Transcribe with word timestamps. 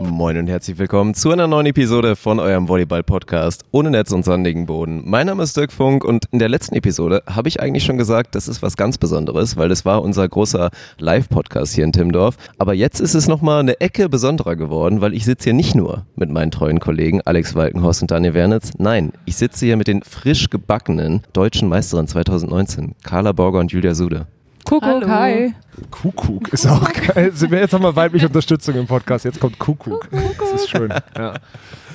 Moin 0.00 0.36
und 0.36 0.46
herzlich 0.48 0.78
willkommen 0.78 1.14
zu 1.14 1.30
einer 1.30 1.46
neuen 1.46 1.66
Episode 1.66 2.16
von 2.16 2.40
eurem 2.40 2.68
Volleyball-Podcast 2.68 3.64
ohne 3.70 3.90
Netz 3.90 4.12
und 4.12 4.24
sandigen 4.24 4.66
Boden. 4.66 5.02
Mein 5.04 5.26
Name 5.26 5.42
ist 5.42 5.56
Dirk 5.56 5.72
Funk 5.72 6.04
und 6.04 6.26
in 6.30 6.38
der 6.38 6.48
letzten 6.48 6.74
Episode 6.74 7.22
habe 7.26 7.48
ich 7.48 7.60
eigentlich 7.60 7.84
schon 7.84 7.98
gesagt, 7.98 8.34
das 8.34 8.48
ist 8.48 8.62
was 8.62 8.76
ganz 8.76 8.98
Besonderes, 8.98 9.56
weil 9.56 9.68
das 9.68 9.84
war 9.84 10.02
unser 10.02 10.28
großer 10.28 10.70
Live-Podcast 10.98 11.74
hier 11.74 11.84
in 11.84 11.92
Timmendorf. 11.92 12.36
Aber 12.58 12.74
jetzt 12.74 13.00
ist 13.00 13.14
es 13.14 13.28
nochmal 13.28 13.60
eine 13.60 13.80
Ecke 13.80 14.08
besonderer 14.08 14.56
geworden, 14.56 15.00
weil 15.00 15.14
ich 15.14 15.24
sitze 15.24 15.44
hier 15.44 15.54
nicht 15.54 15.74
nur 15.74 16.06
mit 16.16 16.30
meinen 16.30 16.50
treuen 16.50 16.80
Kollegen 16.80 17.20
Alex 17.24 17.54
Walkenhorst 17.54 18.02
und 18.02 18.10
Daniel 18.10 18.34
Wernitz. 18.34 18.72
Nein, 18.78 19.12
ich 19.24 19.36
sitze 19.36 19.66
hier 19.66 19.76
mit 19.76 19.88
den 19.88 20.02
frisch 20.02 20.50
gebackenen 20.50 21.22
deutschen 21.32 21.68
Meisterinnen 21.68 22.08
2019, 22.08 22.94
Carla 23.02 23.32
Borger 23.32 23.60
und 23.60 23.72
Julia 23.72 23.94
Sude. 23.94 24.26
Kuckuck, 24.68 25.08
hi. 25.08 25.54
Kuckuck 25.90 26.48
ist 26.52 26.66
auch 26.66 26.92
geil. 26.92 27.32
Jetzt 27.34 27.72
haben 27.72 27.82
wir 27.84 27.96
weibliche 27.96 28.26
Unterstützung 28.28 28.74
im 28.74 28.86
Podcast. 28.86 29.24
Jetzt 29.24 29.40
kommt 29.40 29.58
Kuckuck. 29.58 30.08
Das 30.10 30.60
ist 30.62 30.68
schön. 30.70 30.92
Ja. 31.16 31.34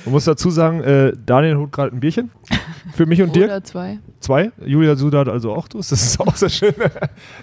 Man 0.04 0.12
muss 0.12 0.24
dazu 0.24 0.50
sagen, 0.50 0.82
äh, 0.82 1.12
Daniel 1.24 1.56
holt 1.56 1.72
gerade 1.72 1.94
ein 1.96 2.00
Bierchen. 2.00 2.30
Für 2.94 3.06
mich 3.06 3.22
und 3.22 3.34
dir. 3.34 3.44
Oder 3.44 3.64
zwei. 3.64 3.98
Zwei. 4.20 4.50
Julia 4.64 4.96
Sudat 4.96 5.28
also 5.28 5.52
auch 5.54 5.68
du. 5.68 5.78
Das 5.78 5.92
ist 5.92 6.20
auch 6.20 6.34
sehr 6.36 6.50
schön. 6.50 6.74
Ja, 6.78 6.90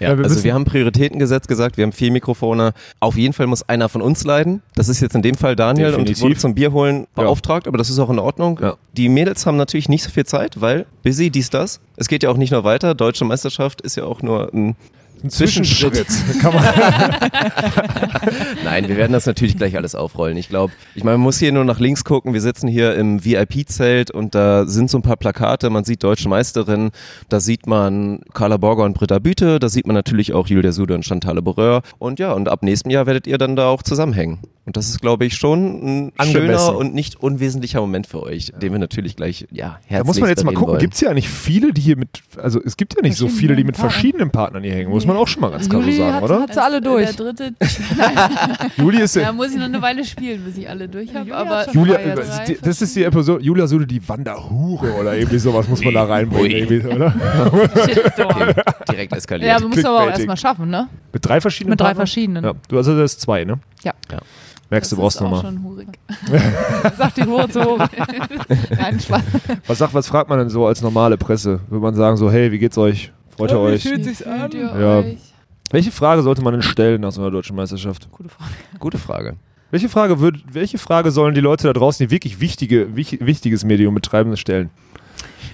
Ja, 0.10 0.18
wir 0.18 0.24
also 0.24 0.44
wir 0.44 0.54
haben 0.54 0.64
Prioritäten 0.64 1.18
gesetzt, 1.18 1.48
gesagt, 1.48 1.76
wir 1.76 1.84
haben 1.84 1.92
vier 1.92 2.12
Mikrofone. 2.12 2.72
Auf 3.00 3.16
jeden 3.16 3.32
Fall 3.32 3.46
muss 3.46 3.68
einer 3.68 3.88
von 3.88 4.00
uns 4.02 4.22
leiden. 4.24 4.62
Das 4.74 4.88
ist 4.88 5.00
jetzt 5.00 5.14
in 5.14 5.22
dem 5.22 5.34
Fall 5.34 5.56
Daniel 5.56 5.88
Definitiv. 5.92 6.18
und 6.18 6.22
wurde 6.28 6.36
zum 6.36 6.54
Bier 6.54 6.72
holen 6.72 7.06
Ja. 7.16 7.24
beauftragt, 7.24 7.66
aber 7.66 7.78
das 7.78 7.90
ist 7.90 7.98
auch 7.98 8.10
in 8.10 8.18
Ordnung. 8.18 8.60
Ja. 8.62 8.76
Die 8.96 9.08
Mädels 9.08 9.44
haben 9.46 9.56
natürlich 9.56 9.88
nicht 9.88 10.04
so 10.04 10.10
viel 10.10 10.26
Zeit, 10.26 10.60
weil 10.60 10.86
busy, 11.02 11.30
dies, 11.30 11.50
das. 11.50 11.80
Es 11.96 12.06
geht 12.08 12.22
ja 12.22 12.30
auch 12.30 12.36
nicht 12.36 12.52
nur 12.52 12.62
weiter. 12.64 12.94
Deutsche 12.94 13.24
Meisterschaft 13.24 13.80
ist 13.80 13.96
ja 13.96 14.04
auch 14.04 14.22
nur 14.22 14.52
ein 14.54 14.76
ein 15.24 15.30
Zwischenschritt. 15.30 16.06
Nein, 18.64 18.88
wir 18.88 18.96
werden 18.96 19.12
das 19.12 19.26
natürlich 19.26 19.56
gleich 19.56 19.76
alles 19.76 19.94
aufrollen. 19.94 20.36
Ich 20.36 20.48
glaube, 20.48 20.72
ich 20.94 21.04
meine, 21.04 21.18
man 21.18 21.24
muss 21.24 21.38
hier 21.38 21.52
nur 21.52 21.64
nach 21.64 21.78
links 21.80 22.04
gucken. 22.04 22.32
Wir 22.32 22.40
sitzen 22.40 22.68
hier 22.68 22.94
im 22.94 23.24
VIP-Zelt 23.24 24.10
und 24.10 24.34
da 24.34 24.66
sind 24.66 24.90
so 24.90 24.98
ein 24.98 25.02
paar 25.02 25.16
Plakate. 25.16 25.70
Man 25.70 25.84
sieht 25.84 26.02
deutsche 26.02 26.28
Meisterinnen, 26.28 26.90
da 27.28 27.40
sieht 27.40 27.66
man 27.66 28.20
Carla 28.32 28.56
Borger 28.56 28.84
und 28.84 28.94
Britta 28.94 29.18
Büte, 29.18 29.58
da 29.58 29.68
sieht 29.68 29.86
man 29.86 29.94
natürlich 29.94 30.32
auch 30.32 30.46
Julia 30.46 30.72
Sude 30.72 30.94
und 30.94 31.04
Chantale 31.04 31.42
Boreur. 31.42 31.82
Und 31.98 32.18
ja, 32.18 32.32
und 32.32 32.48
ab 32.48 32.62
nächstem 32.62 32.90
Jahr 32.90 33.06
werdet 33.06 33.26
ihr 33.26 33.38
dann 33.38 33.56
da 33.56 33.68
auch 33.68 33.82
zusammenhängen. 33.82 34.40
Und 34.64 34.76
das 34.76 34.90
ist, 34.90 35.00
glaube 35.00 35.24
ich, 35.24 35.34
schon 35.34 35.58
ein 36.06 36.12
Angemessen. 36.16 36.66
schöner 36.66 36.76
und 36.76 36.94
nicht 36.94 37.16
unwesentlicher 37.20 37.80
Moment 37.80 38.06
für 38.06 38.22
euch, 38.22 38.52
den 38.62 38.70
wir 38.70 38.78
natürlich 38.78 39.16
gleich, 39.16 39.48
ja, 39.50 39.80
herzlich 39.86 39.98
da 39.98 40.04
muss 40.04 40.20
man 40.20 40.28
jetzt 40.28 40.44
mal 40.44 40.54
gucken. 40.54 40.78
Gibt 40.78 40.94
es 40.94 41.00
ja 41.00 41.12
nicht 41.12 41.28
viele, 41.28 41.72
die 41.72 41.80
hier 41.80 41.96
mit, 41.96 42.22
also 42.36 42.60
es 42.64 42.76
gibt 42.76 42.94
ja 42.94 43.02
nicht 43.02 43.16
so 43.16 43.26
viele, 43.26 43.56
die 43.56 43.64
mit 43.64 43.76
verschiedenen 43.76 44.30
Partnern 44.30 44.62
hier 44.62 44.72
hängen. 44.72 44.90
Muss 44.90 45.04
man 45.04 45.16
auch 45.16 45.26
schon 45.26 45.40
mal 45.40 45.50
ganz 45.50 45.68
klar 45.68 45.82
so 45.82 45.90
sagen, 45.90 46.14
hat, 46.14 46.22
oder? 46.22 46.40
hat 46.42 46.54
sie 46.54 46.62
alle 46.62 46.80
durch. 46.80 47.06
Der 47.06 47.14
dritte. 47.32 47.54
Juli 48.76 49.00
ist 49.00 49.16
Da 49.16 49.20
ja. 49.20 49.32
muss 49.32 49.50
ich 49.50 49.56
noch 49.56 49.64
eine 49.64 49.82
Weile 49.82 50.04
spielen, 50.04 50.44
bis 50.44 50.56
ich 50.56 50.68
alle 50.68 50.88
durch 50.88 51.12
habe. 51.12 51.24
Julia 51.28 51.36
Aber 51.40 51.72
Julia, 51.72 51.96
drei, 51.96 52.14
das 52.14 52.28
ist 52.38 52.44
die- 52.48 52.58
das 52.62 52.82
ist 52.82 52.94
die 52.94 53.02
Episode, 53.02 53.42
Julia 53.42 53.66
Sude, 53.66 53.86
die 53.88 54.08
Wanderhure 54.08 54.92
oder 54.94 55.16
irgendwie 55.16 55.38
sowas 55.38 55.66
muss 55.68 55.82
man 55.84 55.92
da 55.94 56.04
reinbringen, 56.04 56.86
oder? 56.86 57.12
Shitstorm. 57.84 58.54
direkt 58.90 59.12
eskaliert. 59.12 59.48
Ja, 59.48 59.56
aber 59.56 59.68
musst 59.68 59.82
du 59.82 59.88
aber 59.88 60.04
auch 60.04 60.10
erstmal 60.10 60.36
schaffen, 60.36 60.70
ne? 60.70 60.88
Mit 61.12 61.26
drei 61.26 61.40
verschiedenen 61.40 61.70
Mit 61.72 61.80
drei 61.80 61.86
Partnern? 61.86 62.06
verschiedenen. 62.06 62.44
Ja, 62.44 62.52
du 62.68 62.76
also 62.76 62.96
das 62.96 63.14
ist 63.14 63.20
zwei, 63.22 63.44
ne? 63.44 63.58
Ja. 63.82 63.92
Merkst 64.72 64.90
du, 64.90 64.96
Das 64.96 65.02
brauchst 65.02 65.16
ist 65.16 65.20
noch 65.20 65.32
auch 65.32 65.42
mal. 65.42 65.50
schon 65.52 65.62
hurig. 65.64 65.88
Sagt 66.96 67.18
die 67.18 67.24
Hure 67.24 67.46
zu 67.46 67.62
hoch. 67.62 67.78
Nein, 68.70 68.98
Spaß. 68.98 69.22
Was, 69.66 69.76
sagt, 69.78 69.92
was 69.92 70.08
fragt 70.08 70.30
man 70.30 70.38
denn 70.38 70.48
so 70.48 70.66
als 70.66 70.80
normale 70.80 71.18
Presse? 71.18 71.60
Würde 71.68 71.82
man 71.82 71.94
sagen 71.94 72.16
so, 72.16 72.30
hey, 72.32 72.50
wie 72.50 72.58
geht's 72.58 72.78
euch? 72.78 73.12
Freut 73.36 73.50
ihr 73.50 73.58
euch? 73.58 73.82
fühlt 73.82 73.98
Wie 73.98 74.04
sich's 74.04 74.22
an? 74.22 74.50
Ja. 74.52 74.98
euch? 75.00 75.18
Welche 75.70 75.90
Frage 75.90 76.22
sollte 76.22 76.40
man 76.40 76.54
denn 76.54 76.62
stellen 76.62 77.02
nach 77.02 77.12
so 77.12 77.20
einer 77.20 77.30
deutschen 77.30 77.54
Meisterschaft? 77.54 78.10
Gute 78.10 78.30
Frage. 78.30 78.50
Gute 78.78 78.96
Frage. 78.98 79.36
Welche 79.70 79.90
Frage, 79.90 80.20
würd, 80.20 80.42
welche 80.50 80.78
Frage 80.78 81.10
sollen 81.10 81.34
die 81.34 81.40
Leute 81.42 81.66
da 81.66 81.74
draußen, 81.74 82.06
die 82.06 82.10
wirklich 82.10 82.40
wichtige, 82.40 82.96
wich, 82.96 83.18
wichtiges 83.20 83.64
Medium 83.64 83.94
betreiben, 83.94 84.34
stellen? 84.38 84.70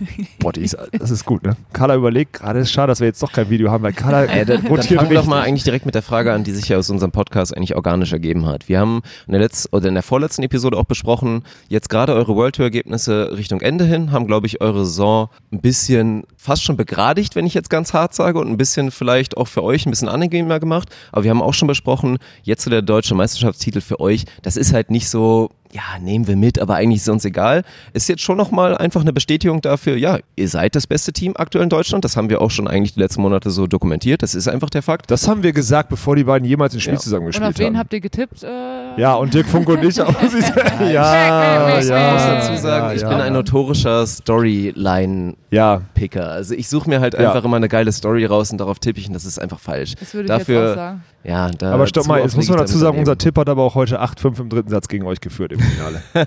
Boah, 0.39 0.53
die 0.53 0.63
ist, 0.63 0.77
das 0.93 1.11
ist 1.11 1.25
gut, 1.25 1.43
ne? 1.43 1.57
Carla 1.73 1.97
überlegt 1.97 2.35
gerade, 2.35 2.61
ist 2.61 2.73
schade, 2.73 2.89
dass 2.89 3.01
wir 3.01 3.07
jetzt 3.07 3.23
doch 3.23 3.33
kein 3.33 3.51
Video 3.51 3.71
haben, 3.71 3.83
weil 3.83 3.93
Carla 3.93 4.25
Ja, 4.37 4.45
dann, 4.45 4.63
dann 4.63 4.83
fangen 4.83 5.11
wir 5.11 5.17
doch 5.17 5.27
mal 5.27 5.43
eigentlich 5.43 5.65
direkt 5.65 5.87
mit 5.87 5.95
der 5.95 6.03
Frage 6.03 6.33
an, 6.33 6.45
die 6.45 6.53
sich 6.53 6.69
ja 6.69 6.79
aus 6.79 6.91
unserem 6.91 7.13
Podcast 7.13 7.57
eigentlich 7.57 7.75
organisch 7.75 8.13
ergeben 8.13 8.47
hat. 8.47 8.69
Wir 8.69 8.79
haben 8.79 9.03
in 9.27 9.33
der 9.33 9.41
letzten 9.41 9.75
oder 9.75 9.89
in 9.89 9.95
der 9.95 10.03
vorletzten 10.03 10.43
Episode 10.43 10.77
auch 10.77 10.85
besprochen, 10.85 11.43
jetzt 11.69 11.89
gerade 11.89 12.15
eure 12.15 12.37
World 12.37 12.57
Tour 12.57 12.67
Ergebnisse 12.67 13.37
Richtung 13.37 13.61
Ende 13.61 13.85
hin, 13.85 14.13
haben 14.13 14.27
glaube 14.27 14.47
ich 14.47 14.61
eure 14.61 14.85
Saison 14.85 15.29
ein 15.53 15.61
bisschen 15.61 16.25
fast 16.37 16.63
schon 16.63 16.77
begradigt, 16.77 17.37
wenn 17.37 17.47
ich 17.47 17.55
jetzt 17.55 17.71
ganz 17.71 17.95
hart 17.95 18.15
sage 18.15 18.39
und 18.39 18.49
ein 18.49 18.57
bisschen 18.57 18.91
vielleicht 18.91 19.37
auch 19.37 19.49
für 19.49 19.63
euch 19.63 19.87
ein 19.87 19.91
bisschen 19.91 20.09
angenehmer 20.09 20.61
gemacht, 20.61 20.89
aber 21.13 21.25
wir 21.25 21.31
haben 21.31 21.43
auch 21.43 21.55
schon 21.55 21.69
besprochen, 21.69 22.19
jetzt 22.43 22.65
so 22.65 22.71
der 22.71 22.83
deutsche 22.83 23.15
Meisterschaftstitel 23.15 23.81
für 23.81 24.01
euch, 24.01 24.25
das 24.43 24.57
ist 24.57 24.73
halt 24.73 24.91
nicht 24.91 25.09
so 25.09 25.51
ja, 25.73 25.83
nehmen 26.01 26.27
wir 26.27 26.37
mit, 26.37 26.59
aber 26.59 26.77
eigentlich 26.77 27.03
ist 27.03 27.09
uns 27.09 27.25
egal. 27.25 27.62
Ist 27.93 28.09
jetzt 28.09 28.23
schon 28.23 28.37
nochmal 28.39 28.77
einfach 28.77 29.03
eine 29.03 29.12
Bestätigung 29.12 29.61
dafür, 29.61 29.97
ja, 29.97 30.19
ihr 30.37 30.49
seid 30.49 30.75
das 30.75 30.87
beste 30.87 31.12
Team 31.12 31.34
aktuell 31.37 31.65
in 31.65 31.71
Deutschland. 31.71 32.05
Das 32.05 32.17
haben 32.17 32.31
wir 32.31 32.41
auch 32.41 32.51
schon 32.51 32.67
eigentlich 32.69 32.95
die 32.95 33.01
letzten 33.01 33.23
Monate 33.23 33.51
so 33.51 33.67
dokumentiert. 33.67 34.23
Das 34.23 34.34
ist 34.34 34.49
einfach 34.49 34.71
der 34.71 34.83
Fakt. 34.83 35.11
Das 35.11 35.29
haben 35.29 35.43
wir 35.43 35.53
gesagt, 35.53 35.89
bevor 35.91 36.17
die 36.17 36.25
beiden 36.25 36.47
jemals 36.49 36.75
ein 36.75 36.81
Spiel 36.81 36.95
Ja. 36.95 37.01
zusammen 37.01 37.27
Und 37.27 37.33
gespielt 37.33 37.51
auf 37.51 37.59
wen 37.59 37.67
haben. 37.69 37.79
habt 37.79 37.93
ihr 37.93 38.01
getippt? 38.01 38.43
Äh, 38.43 39.01
ja, 39.01 39.15
und 39.15 39.34
Dirk 39.34 39.47
Funk 39.47 39.69
und 39.69 39.83
ich 39.84 40.01
auch. 40.01 40.15
ja, 40.81 40.89
ja, 40.89 41.79
Ich 41.79 41.89
ja. 41.89 42.12
muss 42.12 42.23
dazu 42.23 42.56
sagen, 42.62 42.97
ich 42.97 43.03
ja. 43.03 43.09
bin 43.09 43.21
ein 43.21 43.33
notorischer 43.35 44.06
Storyline-Picker. 44.06 45.37
Ja, 45.50 45.83
Also 46.31 46.55
ich 46.55 46.69
suche 46.69 46.89
mir 46.89 47.00
halt 47.00 47.15
Ja. 47.15 47.29
einfach 47.29 47.45
immer 47.45 47.56
eine 47.56 47.69
geile 47.69 47.93
Story 47.93 48.25
raus 48.25 48.50
und 48.50 48.59
darauf 48.59 48.79
tippe 48.79 49.00
ich 49.00 49.09
und 49.09 49.15
das 49.15 49.25
ist 49.25 49.39
einfach 49.39 49.59
falsch. 49.59 49.95
Das 50.00 50.15
würde 50.15 50.25
ich 50.25 50.29
Dafür, 50.29 50.61
jetzt 50.62 50.71
auch 50.73 50.77
sagen. 50.77 51.05
Ja, 51.25 51.51
da 51.51 51.73
aber 51.73 51.87
stopp 51.87 52.06
mal, 52.06 52.21
jetzt 52.21 52.37
muss 52.37 52.49
man 52.49 52.59
dazu 52.59 52.79
sagen, 52.79 52.99
unser 52.99 53.19
Tipp. 53.19 53.37
Hat 53.37 53.49
aber 53.49 53.62
auch 53.62 53.75
heute 53.75 54.01
8-5 54.01 54.41
im 54.41 54.49
dritten 54.49 54.71
Satz 54.71 54.89
gegen 54.89 55.05
euch 55.05 55.21
geführt 55.21 55.53
im 55.53 55.61
Finale. 55.61 56.03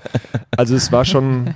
also 0.58 0.76
es 0.76 0.92
war 0.92 1.06
schon, 1.06 1.54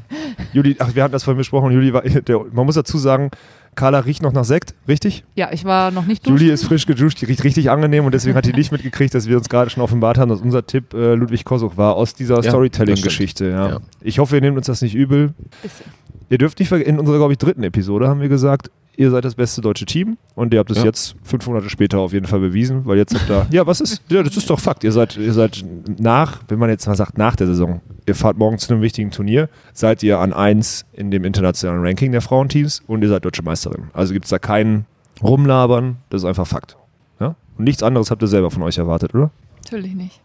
Juli, 0.53 0.75
ach, 0.79 0.95
wir 0.95 1.03
hatten 1.03 1.11
das 1.11 1.23
vorhin 1.23 1.37
besprochen, 1.37 1.71
Juli 1.71 1.93
war, 1.93 2.01
der, 2.01 2.39
man 2.51 2.65
muss 2.65 2.75
dazu 2.75 2.97
sagen, 2.97 3.29
Carla 3.75 3.99
riecht 3.99 4.21
noch 4.21 4.31
nach 4.31 4.45
Sekt, 4.45 4.73
richtig? 4.87 5.25
Ja, 5.35 5.49
ich 5.51 5.65
war 5.65 5.91
noch 5.91 6.05
nicht 6.05 6.25
duschen. 6.25 6.37
Juli 6.37 6.51
ist 6.51 6.63
frisch 6.63 6.85
geduscht, 6.85 7.21
die 7.21 7.25
riecht 7.25 7.43
richtig 7.43 7.69
angenehm 7.69 8.05
und 8.05 8.13
deswegen 8.13 8.35
hat 8.35 8.45
die 8.45 8.53
nicht 8.53 8.71
mitgekriegt, 8.71 9.13
dass 9.13 9.27
wir 9.27 9.37
uns 9.37 9.49
gerade 9.49 9.69
schon 9.69 9.83
offenbart 9.83 10.17
haben, 10.17 10.29
dass 10.29 10.41
unser 10.41 10.65
Tipp 10.65 10.93
äh, 10.93 11.13
Ludwig 11.13 11.43
Kosuch 11.43 11.75
war 11.77 11.95
aus 11.95 12.15
dieser 12.15 12.41
Ja, 12.41 12.49
Storytelling-Geschichte. 12.49 13.49
Ja. 13.49 13.69
Ja. 13.69 13.79
Ich 14.01 14.19
hoffe, 14.19 14.35
ihr 14.35 14.41
nehmt 14.41 14.57
uns 14.57 14.67
das 14.67 14.81
nicht 14.81 14.95
übel. 14.95 15.33
Bisschen. 15.61 15.85
Ihr 16.29 16.37
dürft 16.37 16.59
nicht 16.59 16.69
vergessen, 16.69 16.89
in 16.89 16.99
unserer, 16.99 17.17
glaube 17.17 17.33
ich, 17.33 17.37
dritten 17.37 17.63
Episode 17.63 18.07
haben 18.07 18.21
wir 18.21 18.29
gesagt, 18.29 18.71
ihr 18.97 19.11
seid 19.11 19.25
das 19.25 19.35
beste 19.35 19.61
deutsche 19.61 19.85
Team 19.85 20.17
und 20.35 20.53
ihr 20.53 20.59
habt 20.59 20.71
es 20.71 20.77
Ja. 20.79 20.85
jetzt 20.85 21.15
fünf 21.23 21.45
Monate 21.47 21.69
später 21.69 21.99
auf 21.99 22.13
jeden 22.13 22.25
Fall 22.25 22.39
bewiesen, 22.39 22.85
weil 22.85 22.97
jetzt 22.97 23.13
habt 23.13 23.29
ihr, 23.29 23.45
ja, 23.57 23.65
was 23.67 23.81
ist, 23.81 24.01
ja, 24.09 24.23
das 24.23 24.35
ist 24.37 24.49
doch 24.49 24.59
Fakt, 24.59 24.83
ihr 24.83 24.91
seid, 24.91 25.17
ihr 25.17 25.33
seid 25.33 25.63
nach, 25.99 26.41
wenn 26.47 26.59
man 26.59 26.69
jetzt 26.69 26.87
mal 26.87 26.95
sagt, 26.95 27.17
nach 27.17 27.35
der 27.35 27.47
Saison, 27.47 27.81
ihr 28.07 28.15
fahrt 28.15 28.37
morgen 28.37 28.57
zu 28.57 28.73
einem 28.73 28.81
wichtigen 28.81 29.11
Turnier, 29.11 29.49
seid 29.73 30.03
ihr 30.03 30.19
an 30.19 30.33
eins 30.33 30.85
in 30.93 31.11
dem 31.11 31.23
internationalen 31.23 31.81
Ranking 31.85 32.11
der 32.11 32.21
Frauenteams 32.21 32.81
und 32.87 33.01
ihr 33.01 33.09
seid 33.09 33.25
deutsche 33.25 33.43
Meisterin. 33.43 33.85
Also 33.93 34.13
gibt 34.13 34.25
es 34.25 34.29
da 34.31 34.39
keinen 34.39 34.85
Rumlabern, 35.23 35.97
das 36.09 36.21
ist 36.23 36.25
einfach 36.27 36.47
Fakt. 36.47 36.77
Ja? 37.19 37.35
Und 37.57 37.63
nichts 37.65 37.83
anderes 37.83 38.11
habt 38.11 38.21
ihr 38.21 38.27
selber 38.27 38.51
von 38.51 38.63
euch 38.63 38.77
erwartet, 38.77 39.13
oder? 39.15 39.31
Natürlich 39.63 39.95
nicht. 39.95 40.21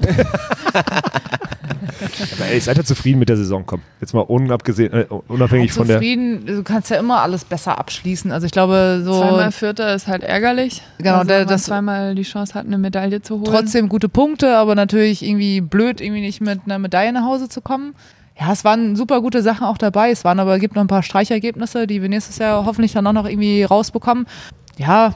Aber 2.32 2.46
ey, 2.50 2.60
seid 2.60 2.76
ihr 2.78 2.84
zufrieden 2.84 3.18
mit 3.18 3.28
der 3.28 3.36
Saison? 3.36 3.64
Komm, 3.66 3.80
jetzt 4.00 4.14
mal 4.14 4.20
unabgesehen, 4.20 4.92
äh, 4.92 5.06
unabhängig 5.28 5.72
von 5.72 5.86
der. 5.86 5.96
Zufrieden, 5.96 6.46
du 6.46 6.62
kannst 6.62 6.90
ja 6.90 6.98
immer 6.98 7.20
alles 7.22 7.44
besser 7.44 7.78
abschließen. 7.78 8.30
Also 8.32 8.46
ich 8.46 8.52
glaube, 8.52 9.02
so 9.04 9.18
Zweimal 9.20 9.52
Vierter 9.52 9.94
ist 9.94 10.06
halt 10.06 10.22
ärgerlich. 10.22 10.82
Genau, 10.98 11.14
also, 11.16 11.28
der- 11.28 11.38
man 11.40 11.48
das- 11.48 11.64
zweimal 11.64 12.14
die 12.14 12.22
Chance 12.22 12.54
hat, 12.54 12.66
eine 12.66 12.78
Medaille 12.78 13.20
zu 13.22 13.34
holen. 13.40 13.44
trotzdem 13.44 13.88
gute 13.88 14.08
Punkte, 14.08 14.56
aber 14.56 14.74
natürlich 14.74 15.24
irgendwie 15.24 15.60
blöd, 15.60 16.00
irgendwie 16.00 16.20
nicht 16.20 16.40
mit 16.40 16.60
einer 16.66 16.78
Medaille 16.78 17.12
nach 17.12 17.24
Hause 17.24 17.48
zu 17.48 17.60
kommen. 17.60 17.94
Ja, 18.40 18.52
es 18.52 18.64
waren 18.64 18.94
super 18.94 19.20
gute 19.20 19.42
Sachen 19.42 19.64
auch 19.64 19.78
dabei. 19.78 20.10
Es 20.10 20.24
waren 20.24 20.38
aber 20.38 20.60
gibt 20.60 20.76
noch 20.76 20.82
ein 20.82 20.86
paar 20.88 21.02
Streichergebnisse, 21.02 21.88
die 21.88 22.00
wir 22.02 22.08
nächstes 22.08 22.38
Jahr 22.38 22.64
hoffentlich 22.64 22.92
dann 22.92 23.04
auch 23.08 23.12
noch 23.12 23.26
irgendwie 23.28 23.64
rausbekommen. 23.64 24.26
Ja, 24.76 25.14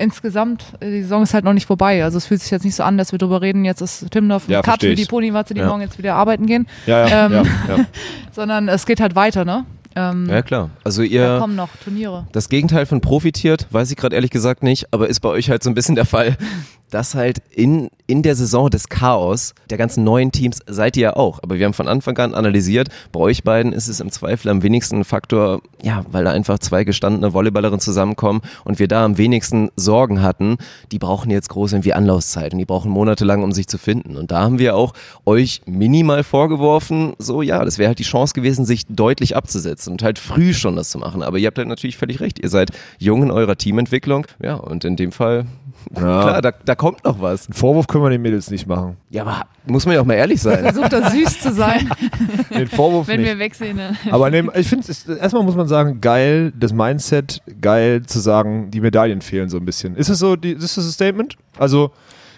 insgesamt, 0.00 0.64
äh, 0.80 0.90
die 0.90 1.02
Saison 1.02 1.22
ist 1.22 1.34
halt 1.34 1.44
noch 1.44 1.52
nicht 1.52 1.66
vorbei. 1.66 2.02
Also 2.02 2.18
es 2.18 2.26
fühlt 2.26 2.40
sich 2.40 2.50
jetzt 2.50 2.64
nicht 2.64 2.74
so 2.74 2.82
an, 2.82 2.98
dass 2.98 3.12
wir 3.12 3.18
drüber 3.18 3.40
reden, 3.42 3.64
jetzt 3.64 3.80
ist 3.80 4.10
Timdorf 4.10 4.48
ein 4.48 4.52
Ja, 4.52 4.62
Cut 4.62 4.80
für 4.80 4.94
die. 4.94 5.04
Ponywatze, 5.04 5.54
die 5.54 5.60
Ja. 5.60 5.66
morgen 5.68 5.82
jetzt 5.82 5.98
wieder 5.98 6.14
arbeiten 6.14 6.46
gehen. 6.46 6.66
Ja, 6.86 7.06
ja, 7.06 7.26
Ähm, 7.26 7.32
ja, 7.32 7.42
ja. 7.76 7.84
Sondern 8.32 8.68
es 8.68 8.86
geht 8.86 9.00
halt 9.00 9.14
weiter, 9.14 9.44
ne? 9.44 9.64
Ähm, 9.96 10.28
Ja, 10.28 10.42
klar. 10.42 10.70
Also 10.84 11.02
Da 11.02 11.08
ihr, 11.08 11.38
kommen 11.40 11.56
noch 11.56 11.70
Turniere. 11.82 12.26
das 12.32 12.48
Gegenteil 12.48 12.86
von 12.86 13.00
profitiert, 13.00 13.66
weiß 13.70 13.90
ich 13.90 13.96
gerade 13.96 14.14
ehrlich 14.14 14.30
gesagt 14.30 14.62
nicht, 14.62 14.92
aber 14.92 15.08
ist 15.08 15.20
bei 15.20 15.28
euch 15.28 15.50
halt 15.50 15.62
so 15.62 15.70
ein 15.70 15.74
bisschen 15.74 15.94
der 15.94 16.06
Fall, 16.06 16.36
dass 16.90 17.14
halt 17.14 17.38
in, 17.50 17.88
in 18.08 18.22
der 18.22 18.34
Saison 18.34 18.68
des 18.68 18.88
Chaos 18.88 19.54
der 19.70 19.78
ganzen 19.78 20.02
neuen 20.02 20.32
Teams 20.32 20.58
seid 20.66 20.96
ihr 20.96 21.02
ja 21.02 21.16
auch. 21.16 21.38
Aber 21.42 21.56
wir 21.56 21.64
haben 21.66 21.72
von 21.72 21.86
Anfang 21.86 22.18
an 22.18 22.34
analysiert, 22.34 22.88
bei 23.12 23.20
euch 23.20 23.44
beiden 23.44 23.72
ist 23.72 23.86
es 23.86 24.00
im 24.00 24.10
Zweifel 24.10 24.48
am 24.48 24.64
wenigsten 24.64 24.98
ein 24.98 25.04
Faktor, 25.04 25.62
ja, 25.82 26.04
weil 26.10 26.24
da 26.24 26.32
einfach 26.32 26.58
zwei 26.58 26.82
gestandene 26.82 27.32
Volleyballerinnen 27.32 27.80
zusammenkommen 27.80 28.40
und 28.64 28.80
wir 28.80 28.88
da 28.88 29.04
am 29.04 29.18
wenigsten 29.18 29.70
Sorgen 29.76 30.20
hatten, 30.20 30.56
die 30.90 30.98
brauchen 30.98 31.30
jetzt 31.30 31.48
groß 31.48 31.72
irgendwie 31.72 31.94
Anlaufzeit 31.94 32.52
und 32.52 32.58
die 32.58 32.64
brauchen 32.64 32.90
monatelang, 32.90 33.44
um 33.44 33.52
sich 33.52 33.68
zu 33.68 33.78
finden. 33.78 34.16
Und 34.16 34.32
da 34.32 34.40
haben 34.40 34.58
wir 34.58 34.74
auch 34.74 34.92
euch 35.24 35.62
minimal 35.66 36.24
vorgeworfen, 36.24 37.14
so 37.18 37.40
ja, 37.40 37.64
das 37.64 37.78
wäre 37.78 37.88
halt 37.88 38.00
die 38.00 38.04
Chance 38.04 38.34
gewesen, 38.34 38.64
sich 38.64 38.86
deutlich 38.88 39.36
abzusetzen 39.36 39.79
und 39.88 40.02
halt 40.02 40.18
früh 40.18 40.52
schon 40.54 40.76
das 40.76 40.90
zu 40.90 40.98
machen. 40.98 41.22
Aber 41.22 41.38
ihr 41.38 41.46
habt 41.46 41.58
halt 41.58 41.68
natürlich 41.68 41.96
völlig 41.96 42.20
recht. 42.20 42.38
Ihr 42.38 42.48
seid 42.48 42.70
jung 42.98 43.22
in 43.22 43.30
eurer 43.30 43.56
Teamentwicklung. 43.56 44.26
Ja, 44.42 44.54
und 44.54 44.84
in 44.84 44.96
dem 44.96 45.12
Fall, 45.12 45.46
klar, 45.94 46.40
da, 46.42 46.52
da 46.64 46.74
kommt 46.74 47.04
noch 47.04 47.20
was. 47.20 47.46
Einen 47.46 47.54
Vorwurf 47.54 47.86
können 47.86 48.04
wir 48.04 48.10
den 48.10 48.22
Mädels 48.22 48.50
nicht 48.50 48.66
machen. 48.66 48.96
Ja, 49.10 49.22
aber 49.22 49.42
muss 49.66 49.86
man 49.86 49.94
ja 49.94 50.00
auch 50.00 50.04
mal 50.06 50.14
ehrlich 50.14 50.40
sein. 50.40 50.62
Versucht 50.64 50.92
da 50.92 51.10
süß 51.10 51.40
zu 51.40 51.52
sein. 51.52 51.88
Den 52.50 52.66
Vorwurf 52.68 53.08
Wenn 53.08 53.20
nicht. 53.20 53.28
wir 53.30 53.38
wegsehen, 53.38 53.76
dann. 53.78 53.96
Aber 54.12 54.30
ne, 54.30 54.46
ich 54.54 54.68
finde, 54.68 54.86
es- 54.90 55.06
erstmal 55.06 55.42
muss 55.44 55.54
man 55.56 55.68
sagen, 55.68 56.00
geil, 56.00 56.52
das 56.58 56.72
Mindset, 56.72 57.40
geil 57.60 58.02
zu 58.06 58.18
sagen, 58.20 58.70
die 58.70 58.80
Medaillen 58.80 59.20
fehlen 59.20 59.48
so 59.48 59.56
ein 59.58 59.64
bisschen. 59.64 59.96
Ist 59.96 60.10
das 60.10 60.18
so, 60.18 60.36
die, 60.36 60.52
ist 60.52 60.76
das 60.76 60.84
das 60.84 60.92
Statement? 60.94 61.36
Also, 61.58 61.90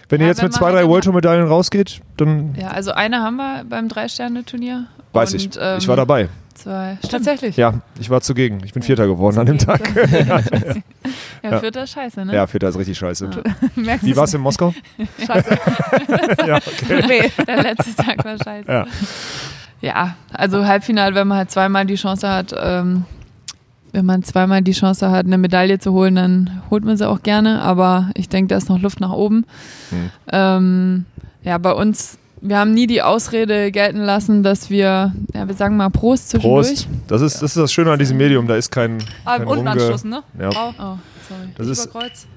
wenn 0.09 0.19
ihr 0.19 0.25
Ja, 0.27 0.31
jetzt 0.31 0.39
wenn 0.39 0.45
mit 0.47 0.53
zwei, 0.53 0.67
halt 0.67 0.75
drei 0.75 0.87
World 0.87 1.03
Tour 1.05 1.13
Medaillen 1.13 1.47
rausgeht, 1.47 2.01
dann 2.17 2.55
Ja, 2.59 2.67
also 2.69 2.91
eine 2.91 3.21
haben 3.21 3.37
wir 3.37 3.63
beim 3.67 3.87
Drei-Sterne-Turnier. 3.89 4.85
weiß 5.13 5.33
Und, 5.33 5.39
ich. 5.39 5.49
ähm, 5.59 5.77
ich 5.79 5.87
war 5.87 5.95
dabei. 5.95 6.29
Zwei. 6.53 6.97
Stimmt. 6.99 7.11
Tatsächlich. 7.11 7.57
Ja, 7.57 7.81
ich 7.99 8.09
war 8.09 8.21
zugegen. 8.21 8.61
Ich 8.63 8.73
bin 8.73 8.83
Vierter 8.83 9.07
geworden 9.07 9.39
an 9.39 9.45
dem 9.45 9.57
Tag. 9.57 9.81
Ja, 11.43 11.51
Ja. 11.51 11.59
vierter 11.59 11.85
Scheiße, 11.85 12.23
ne? 12.23 12.33
Ja, 12.33 12.47
Vierter 12.47 12.69
ist 12.69 12.77
richtig 12.77 12.97
scheiße. 12.97 13.29
Merkst 13.75 14.05
Wie 14.05 14.15
war 14.15 14.23
es 14.23 14.33
in 14.33 14.39
Moskau? 14.39 14.73
Scheiße. 15.25 15.49
ja, 16.47 16.55
okay. 16.55 17.03
Weh. 17.09 17.29
Der 17.45 17.63
letzte 17.63 17.93
Tag 17.95 18.23
war 18.23 18.37
scheiße. 18.41 18.71
Ja. 18.71 18.85
Ja, 19.81 20.15
also 20.31 20.65
Halbfinale, 20.65 21.13
wenn 21.15 21.27
man 21.27 21.39
halt 21.39 21.51
zweimal 21.51 21.85
die 21.85 21.95
Chance 21.95 22.29
hat, 22.29 22.55
ähm, 22.57 23.03
wenn 23.91 24.05
man 24.05 24.23
zweimal 24.23 24.61
die 24.61 24.71
Chance 24.71 25.11
hat, 25.11 25.25
eine 25.25 25.37
Medaille 25.37 25.79
zu 25.79 25.91
holen, 25.91 26.15
dann 26.15 26.61
holt 26.69 26.85
man 26.85 26.95
sie 26.95 27.05
auch 27.07 27.21
gerne. 27.23 27.61
Aber 27.61 28.09
ich 28.15 28.29
denke, 28.29 28.47
da 28.47 28.55
ist 28.57 28.69
noch 28.69 28.79
Luft 28.79 29.01
nach 29.01 29.11
oben. 29.11 29.45
Hm. 29.89 30.09
Ähm, 30.31 31.05
ja, 31.43 31.57
bei 31.57 31.73
uns, 31.73 32.17
wir 32.43 32.57
haben 32.57 32.73
nie 32.73 32.87
die 32.87 33.01
Ausrede 33.01 33.71
gelten 33.71 33.99
lassen, 33.99 34.43
dass 34.43 34.69
wir, 34.69 35.13
ja, 35.33 35.47
wir 35.47 35.55
sagen 35.55 35.77
mal 35.77 35.89
Prost 35.89 36.29
zwischendurch. 36.29 36.67
Prost. 36.67 36.87
Das 37.07 37.21
ist, 37.21 37.35
das 37.41 37.51
ist 37.51 37.57
das 37.57 37.71
Schöne 37.73 37.91
an 37.91 37.97
diesem 37.99 38.17
Medium, 38.17 38.47
da 38.47 38.55
ist 38.55 38.69
kein, 38.71 38.97
Ah, 39.25 39.37
kein 39.37 39.47
unten 39.47 39.67
Rumge- 39.67 39.71
anstoßen, 39.71 40.09
ne? 40.09 40.23
Ja. 40.39 40.51
Frau. 40.51 40.69
Oh, 40.77 40.97
sorry. 41.27 41.49
Das 41.57 41.67
ist. 41.67 41.89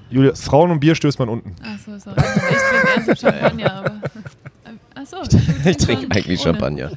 Julia, 0.09 0.33
Frauen 0.35 0.71
und 0.71 0.79
Bier 0.79 0.95
stößt 0.95 1.19
man 1.19 1.27
unten. 1.29 1.53
Achso, 1.61 1.97
sorry. 1.99 2.15
Ich 2.17 2.57
trinke 2.57 3.09
erst 3.11 3.21
so 3.21 3.27
Champagner, 3.27 3.73
aber. 3.73 3.91
Achso, 4.95 5.17
Ich 5.69 5.77
trinke 5.77 6.07
eigentlich 6.15 6.41
Champagner. 6.41 6.91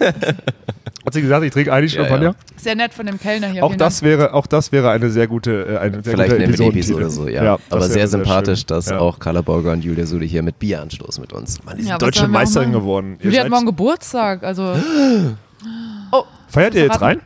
Hat 1.08 1.14
sie 1.14 1.22
gesagt, 1.22 1.42
ich 1.42 1.50
trinke 1.54 1.72
eigentlich 1.72 1.94
Ja, 1.94 2.02
Champagner? 2.02 2.34
Sehr 2.58 2.74
nett 2.74 2.92
von 2.92 3.06
dem 3.06 3.18
Kellner 3.18 3.46
hier. 3.48 3.64
Auch 3.64 3.74
das, 3.74 4.02
wäre, 4.02 4.34
auch 4.34 4.46
das 4.46 4.72
wäre 4.72 4.90
eine 4.90 5.08
sehr 5.08 5.26
gute, 5.26 5.64
äh, 5.66 5.78
eine 5.78 6.02
sehr 6.04 6.12
Vielleicht 6.12 6.32
gute 6.32 6.42
eine. 6.44 6.52
Episode 6.68 7.08
so, 7.08 7.26
ja. 7.28 7.56
das 7.56 7.60
Aber 7.70 7.88
sehr 7.88 8.06
sympathisch, 8.08 8.58
schön. 8.60 8.66
dass 8.66 8.90
Ja. 8.90 8.98
auch 8.98 9.18
Carla 9.18 9.40
Borger 9.40 9.72
und 9.72 9.82
Julia 9.82 10.04
Sude 10.04 10.26
hier 10.26 10.42
mit 10.42 10.58
Bier 10.58 10.82
anstoßen 10.82 11.22
mit 11.22 11.32
uns. 11.32 11.64
Mann, 11.64 11.76
die 11.78 11.84
sind 11.84 11.92
Ja, 11.92 11.96
Deutsche 11.96 12.28
Meisterin 12.28 12.72
geworden. 12.72 13.16
Julia 13.22 13.44
hat 13.44 13.48
morgen 13.48 13.64
Geburtstag, 13.64 14.42
also. 14.42 14.74
Oh, 16.12 16.24
Feiert 16.48 16.74
ihr 16.74 16.82
jetzt 16.82 17.00
rein? 17.00 17.22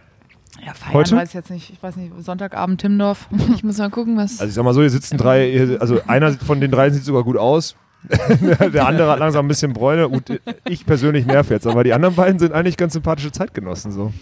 ja, 0.64 0.74
feiern 0.74 0.94
Heute? 0.94 1.16
weiß 1.16 1.28
ich 1.30 1.34
jetzt 1.34 1.50
nicht. 1.50 1.70
Ich 1.70 1.82
weiß 1.82 1.96
nicht, 1.96 2.12
Sonntagabend 2.20 2.80
Timmendorf. 2.80 3.26
Ich 3.56 3.64
muss 3.64 3.78
mal 3.78 3.90
gucken, 3.90 4.16
was. 4.16 4.38
Also 4.40 4.46
ich 4.46 4.54
sag 4.54 4.64
mal 4.64 4.74
so, 4.74 4.80
hier 4.80 4.90
sitzen 4.90 5.16
drei, 5.18 5.76
also 5.80 6.00
einer 6.06 6.32
von 6.34 6.60
den 6.60 6.70
drei 6.70 6.90
sieht 6.90 7.04
sogar 7.04 7.24
gut 7.24 7.36
aus. 7.36 7.74
Der 8.72 8.86
andere 8.86 9.10
hat 9.10 9.18
langsam 9.20 9.44
ein 9.44 9.48
bisschen 9.48 9.72
Bräune. 9.72 10.08
Gut, 10.08 10.24
ich 10.68 10.84
persönlich 10.84 11.24
nerv 11.26 11.50
jetzt, 11.50 11.66
aber 11.66 11.84
die 11.84 11.92
anderen 11.92 12.14
beiden 12.14 12.38
sind 12.38 12.52
eigentlich 12.52 12.76
ganz 12.76 12.92
sympathische 12.94 13.30
Zeitgenossen. 13.32 13.92
So. 13.92 14.12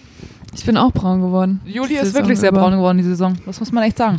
Ich 0.55 0.65
bin 0.65 0.77
auch 0.77 0.93
braun 0.93 1.21
geworden. 1.21 1.61
Juli 1.65 1.97
ist 1.97 2.15
wirklich 2.15 2.39
sehr 2.39 2.51
über. 2.51 2.61
braun 2.61 2.73
geworden, 2.73 2.99
die 2.99 3.05
Saison. 3.05 3.37
Das 3.47 3.59
muss 3.59 3.73
man 3.73 3.85
echt 3.85 3.97
sagen. 3.99 4.19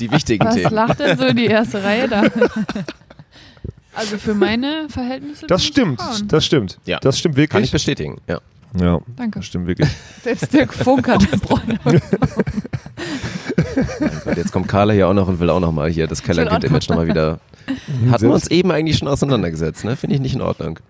die 0.00 0.10
wichtigen 0.10 0.44
Was 0.46 0.54
Themen. 0.54 0.74
lacht 0.74 1.00
denn 1.00 1.16
so 1.18 1.32
die 1.32 1.46
erste 1.46 1.82
Reihe 1.82 2.08
da? 2.08 2.22
Also 3.98 4.18
für 4.18 4.34
meine 4.34 4.88
Verhältnisse. 4.90 5.46
Das 5.46 5.62
bin 5.62 5.66
ich 5.68 5.72
stimmt, 5.72 5.96
braun. 5.96 6.28
das 6.28 6.44
stimmt. 6.44 6.78
Ja. 6.84 6.98
Das 7.00 7.18
stimmt 7.18 7.34
Kann 7.36 7.44
ich 7.44 7.50
wirklich. 7.52 7.72
bestätigen, 7.72 8.18
ja. 8.28 8.40
Ja, 8.78 8.98
Danke. 9.16 9.38
das 9.38 9.46
stimmt 9.46 9.66
wirklich. 9.68 9.88
Selbst 10.22 10.52
Dirk 10.52 10.74
Funk 10.74 11.08
hat 11.08 11.26
braune 11.40 11.78
Und 14.24 14.36
jetzt 14.36 14.52
kommt 14.52 14.68
Carla 14.68 14.92
hier 14.92 15.08
auch 15.08 15.14
noch 15.14 15.28
und 15.28 15.40
will 15.40 15.50
auch 15.50 15.60
noch 15.60 15.72
mal 15.72 15.90
hier 15.90 16.06
das 16.06 16.22
Kellerkind-Image 16.22 16.88
nochmal 16.88 17.06
wieder. 17.06 17.38
Hatten 18.10 18.28
wir 18.28 18.34
uns 18.34 18.46
eben 18.48 18.70
eigentlich 18.70 18.98
schon 18.98 19.08
auseinandergesetzt, 19.08 19.84
ne? 19.84 19.96
Finde 19.96 20.16
ich 20.16 20.22
nicht 20.22 20.34
in 20.34 20.42
Ordnung. 20.42 20.78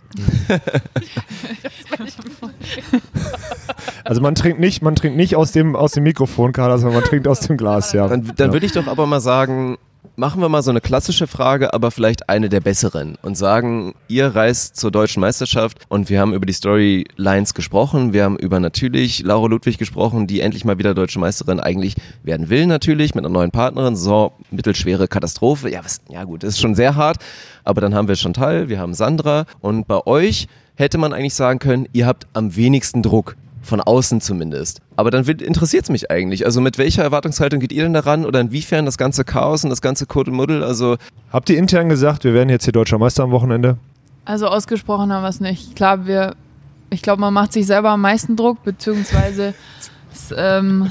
Also 4.04 4.20
man 4.20 4.36
trinkt 4.36 4.60
nicht, 4.60 4.82
man 4.82 4.94
trinkt 4.94 5.16
nicht 5.16 5.34
aus 5.34 5.50
dem, 5.50 5.74
aus 5.74 5.92
dem 5.92 6.04
Mikrofon, 6.04 6.52
Carla, 6.52 6.78
sondern 6.78 7.00
man 7.00 7.08
trinkt 7.08 7.26
aus 7.26 7.40
dem 7.40 7.56
Glas, 7.56 7.92
ja. 7.92 8.06
Dann, 8.06 8.30
dann 8.36 8.48
ja. 8.48 8.52
würde 8.52 8.64
ich 8.64 8.72
doch 8.72 8.86
aber 8.86 9.04
mal 9.06 9.20
sagen, 9.20 9.78
machen 10.16 10.40
wir 10.40 10.48
mal 10.48 10.62
so 10.62 10.70
eine 10.70 10.80
klassische 10.80 11.26
Frage, 11.26 11.74
aber 11.74 11.90
vielleicht 11.90 12.28
eine 12.28 12.48
der 12.48 12.60
besseren 12.60 13.16
und 13.22 13.36
sagen, 13.36 13.94
ihr 14.08 14.34
reist 14.34 14.76
zur 14.76 14.90
deutschen 14.90 15.20
Meisterschaft 15.20 15.78
und 15.88 16.08
wir 16.08 16.20
haben 16.20 16.32
über 16.32 16.46
die 16.46 16.54
Storylines 16.54 17.52
gesprochen, 17.52 18.14
wir 18.14 18.24
haben 18.24 18.38
über 18.38 18.58
natürlich 18.58 19.22
Laura 19.22 19.46
Ludwig 19.46 19.76
gesprochen, 19.76 20.26
die 20.26 20.40
endlich 20.40 20.64
mal 20.64 20.78
wieder 20.78 20.94
deutsche 20.94 21.18
Meisterin 21.18 21.60
eigentlich 21.60 21.96
werden 22.22 22.48
will 22.48 22.66
natürlich 22.66 23.14
mit 23.14 23.24
einer 23.24 23.32
neuen 23.32 23.50
Partnerin, 23.50 23.94
so 23.94 24.32
mittelschwere 24.50 25.06
Katastrophe, 25.06 25.70
ja, 25.70 25.84
was, 25.84 26.00
ja 26.08 26.24
gut, 26.24 26.42
das 26.42 26.54
ist 26.54 26.60
schon 26.60 26.74
sehr 26.74 26.96
hart, 26.96 27.18
aber 27.64 27.82
dann 27.82 27.94
haben 27.94 28.08
wir 28.08 28.16
Chantal, 28.16 28.68
wir 28.70 28.78
haben 28.78 28.94
Sandra 28.94 29.44
und 29.60 29.86
bei 29.86 30.06
euch 30.06 30.48
hätte 30.76 30.96
man 30.96 31.12
eigentlich 31.12 31.34
sagen 31.34 31.58
können, 31.58 31.88
ihr 31.92 32.06
habt 32.06 32.26
am 32.32 32.56
wenigsten 32.56 33.02
Druck. 33.02 33.36
Von 33.66 33.80
außen 33.80 34.20
zumindest. 34.20 34.80
Aber 34.94 35.10
dann 35.10 35.24
interessiert 35.24 35.82
es 35.84 35.90
mich 35.90 36.08
eigentlich. 36.08 36.46
Also 36.46 36.60
mit 36.60 36.78
welcher 36.78 37.02
Erwartungshaltung 37.02 37.58
geht 37.58 37.72
ihr 37.72 37.82
denn 37.82 37.94
daran 37.94 38.24
oder 38.24 38.40
inwiefern 38.40 38.86
das 38.86 38.96
ganze 38.96 39.24
Chaos 39.24 39.64
und 39.64 39.70
das 39.70 39.82
ganze 39.82 40.06
Kuddelmuddel? 40.06 40.62
Also 40.62 40.96
Habt 41.32 41.50
ihr 41.50 41.58
intern 41.58 41.88
gesagt, 41.88 42.22
wir 42.22 42.32
werden 42.32 42.48
jetzt 42.48 42.62
hier 42.62 42.72
deutscher 42.72 42.98
Meister 42.98 43.24
am 43.24 43.32
Wochenende? 43.32 43.76
Also 44.24 44.46
ausgesprochen 44.46 45.12
haben 45.12 45.22
wir 45.22 45.28
es 45.28 45.40
nicht. 45.40 45.74
Klar, 45.74 46.06
wir, 46.06 46.36
ich 46.90 47.02
glaube, 47.02 47.20
man 47.20 47.34
macht 47.34 47.52
sich 47.52 47.66
selber 47.66 47.90
am 47.90 48.00
meisten 48.02 48.36
Druck, 48.36 48.62
beziehungsweise 48.62 49.52
es, 50.14 50.32
ähm, 50.36 50.90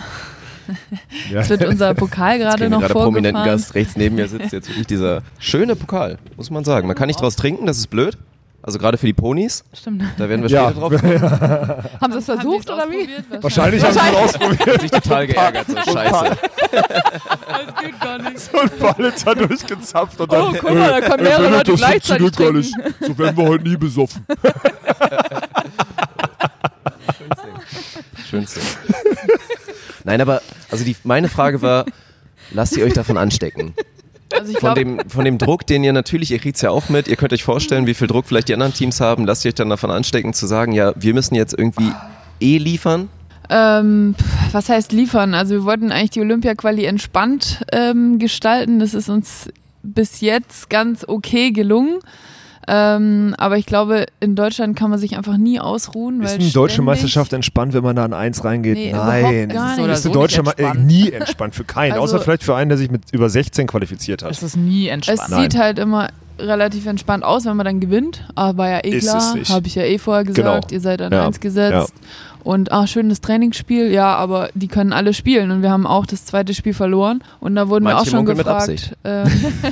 Ja. 1.31 1.39
es 1.42 1.50
wird 1.50 1.66
unser 1.66 1.94
Pokal 1.94 2.39
gerade 2.39 2.69
noch 2.69 2.81
gerade 2.81 2.94
prominenten. 2.94 3.44
Gast 3.45 3.74
rechts 3.75 3.95
neben 3.95 4.16
mir 4.16 4.28
sitzt 4.28 4.51
jetzt 4.51 4.68
wirklich 4.68 4.88
dieser 4.88 5.21
schöne 5.39 5.75
Pokal, 5.75 6.18
muss 6.36 6.50
man 6.50 6.66
sagen. 6.66 6.88
Man 6.88 6.95
kann 6.95 7.07
nicht 7.07 7.21
draus 7.21 7.36
trinken, 7.36 7.66
das 7.66 7.78
ist 7.78 7.88
blöd. 7.88 8.18
Also 8.66 8.80
gerade 8.80 8.98
für 8.98 9.06
die 9.06 9.14
Ponys, 9.14 9.64
Stimmt. 9.74 10.02
da 10.18 10.28
werden 10.28 10.42
wir 10.42 10.50
Ja. 10.50 10.72
später 10.72 10.80
drauf 10.80 11.00
kommen. 11.00 11.22
Haben 12.02 12.12
sie 12.14 12.18
es 12.18 12.26
versucht 12.26 12.68
oder 12.68 12.90
wie? 12.90 13.04
ausprobiert? 13.04 13.26
Wahrscheinlich 13.44 13.84
haben 13.84 13.94
sie 13.94 14.00
es 14.00 14.16
ausprobiert. 14.16 14.81
sich 14.81 14.90
total 14.92 15.28
geärgert, 15.28 15.68
so 15.68 15.76
scheiße. 15.76 16.38
Das 16.72 17.84
geht 17.84 18.02
gar 18.02 18.18
nicht. 18.18 18.40
So 18.40 18.60
ein 18.60 18.69
Balliter 18.80 19.36
durchgezapft 19.36 20.19
und 20.19 20.31
dann. 20.34 20.42
Oh, 20.42 20.52
guck 20.60 20.74
mal, 20.74 21.00
da 21.00 21.02
können 21.07 21.24
mehrere 21.24 21.50
Leute 21.50 21.74
gleichzeitig 21.76 22.31
trinken. 22.31 22.64
So 23.02 23.16
werden 23.19 23.38
wir 23.38 23.48
heute 23.48 23.64
nie 23.69 23.78
besoffen. 23.78 24.26
Schönste. 28.28 28.60
Nein, 30.04 30.22
aber 30.22 30.42
also 30.72 30.84
die, 30.84 30.95
meine 31.04 31.30
Frage 31.30 31.62
war, 31.62 31.86
lasst 32.52 32.76
ihr 32.78 32.86
euch 32.86 32.94
davon 32.94 33.18
anstecken? 33.18 33.76
Also 34.37 34.51
ich 34.51 34.59
Von 34.59 34.75
dem, 34.75 34.99
von 35.07 35.25
dem 35.25 35.37
Druck, 35.37 35.65
den 35.65 35.83
ihr 35.83 35.94
natürlich, 35.94 36.31
ihr 36.31 36.39
kriegt 36.39 36.56
es 36.56 36.61
ja 36.61 36.69
auch 36.69 36.89
mit, 36.89 37.07
ihr 37.07 37.15
könnt 37.15 37.33
euch 37.33 37.44
vorstellen, 37.44 37.87
wie 37.87 37.94
viel 37.94 38.07
Druck 38.07 38.25
vielleicht 38.25 38.49
die 38.49 38.54
anderen 38.54 38.73
Teams 38.73 38.99
haben, 38.99 39.25
lasst 39.25 39.45
ihr 39.45 39.49
euch 39.49 39.56
dann 39.56 39.69
davon 39.69 39.92
anstecken 39.92 40.33
zu 40.33 40.45
sagen, 40.47 40.71
ja, 40.71 40.94
wir 40.95 41.13
müssen 41.13 41.35
jetzt 41.35 41.57
irgendwie 41.57 41.92
eh 42.39 42.57
liefern. 42.57 43.09
ähm, 43.49 44.15
was 44.51 44.69
heißt 44.69 44.92
liefern? 44.92 45.33
Also 45.33 45.54
wir 45.54 45.63
wollten 45.65 45.92
eigentlich 45.92 46.11
die 46.11 46.21
Olympia-Quali 46.21 46.85
entspannt 46.85 47.63
ähm, 47.71 48.19
gestalten. 48.19 48.80
Das 48.80 48.94
ist 48.94 49.09
uns 49.09 49.49
bis 49.83 50.21
jetzt 50.21 50.69
ganz 50.69 51.06
okay 51.07 51.51
gelungen. 51.51 51.99
Ähm, 52.68 53.36
aber 53.38 53.57
ich 53.57 53.66
glaube, 53.66 54.06
in 54.19 54.36
Deutschland 54.36 54.76
kann 54.76 54.90
man 54.90 55.00
sich 55.00 55.18
einfach 55.18 55.38
nie 55.38 55.60
ausruhen. 55.60 56.22
Ist 56.22 56.34
weil 56.34 56.40
eine 56.42 56.50
deutsche 56.50 56.81
Meisterschaft 56.81 57.34
entspannt, 57.34 57.74
wenn 57.74 57.84
man 57.84 57.95
da 57.95 58.06
an 58.06 58.14
eins 58.14 58.44
reingeht? 58.44 58.76
Nee, 58.76 58.92
Nein. 58.92 59.50
gar 59.50 59.72
ist 59.72 59.78
nicht. 59.78 59.84
Oder 59.86 59.94
ist 59.94 60.04
so 60.04 60.10
eine 60.10 60.14
deutsche 60.19 60.42
äh, 60.42 60.50
entspannt. 60.50 60.86
nie 60.86 61.12
entspannt 61.12 61.56
für 61.56 61.64
keinen, 61.64 61.94
Also- 61.94 62.04
außer 62.16 62.19
vielleicht 62.24 62.44
für 62.44 62.56
einen, 62.56 62.69
der 62.69 62.78
sich 62.78 62.90
mit 62.90 63.04
über 63.12 63.30
16 63.30 63.68
qualifiziert 63.68 64.24
hat. 64.24 64.31
Es 64.31 64.42
ist 64.44 64.57
nie 64.57 64.88
Es 64.88 64.94
entspannt. 64.94 65.30
Nein. 65.30 65.42
sieht 65.44 65.60
halt 65.60 65.80
immer 65.80 66.10
relativ 66.39 66.85
entspannt 66.87 67.23
aus, 67.23 67.45
wenn 67.45 67.56
man 67.56 67.65
dann 67.65 67.80
gewinnt. 67.80 68.23
Aber 68.35 68.69
ja 68.69 68.80
eh 68.83 68.89
Ist 68.97 69.06
es 69.07 69.33
klar, 69.33 69.56
habe 69.57 69.68
ich 69.68 69.75
ja 69.75 69.83
eh 69.83 69.97
vorher 69.97 70.23
gesagt, 70.23 70.37
Genau. 70.45 70.61
ihr 70.71 70.80
seid 70.81 71.01
an 71.01 71.11
Ja. 71.11 71.25
eins 71.25 71.39
gesetzt. 71.39 71.94
Und 72.44 72.71
ach, 72.71 72.87
schönes 72.87 73.21
Trainingsspiel, 73.21 73.92
ja, 73.92 74.13
aber 74.15 74.49
die 74.54 74.68
können 74.68 74.94
alle 74.94 75.15
spielen 75.15 75.49
und 75.49 75.63
wir 75.63 75.71
haben 75.71 75.87
auch 75.87 76.06
das 76.06 76.25
zweite 76.25 76.54
Spiel 76.54 76.75
verloren 76.75 77.23
und 77.39 77.56
da 77.56 77.69
wurden 77.69 77.85
wir 77.85 77.94
Manche 77.95 78.01
auch 78.01 78.06
schon 78.06 78.18
munkeln 78.18 78.37
mit 78.37 78.45
gefragt. 78.45 78.95
Ähm, 79.04 79.27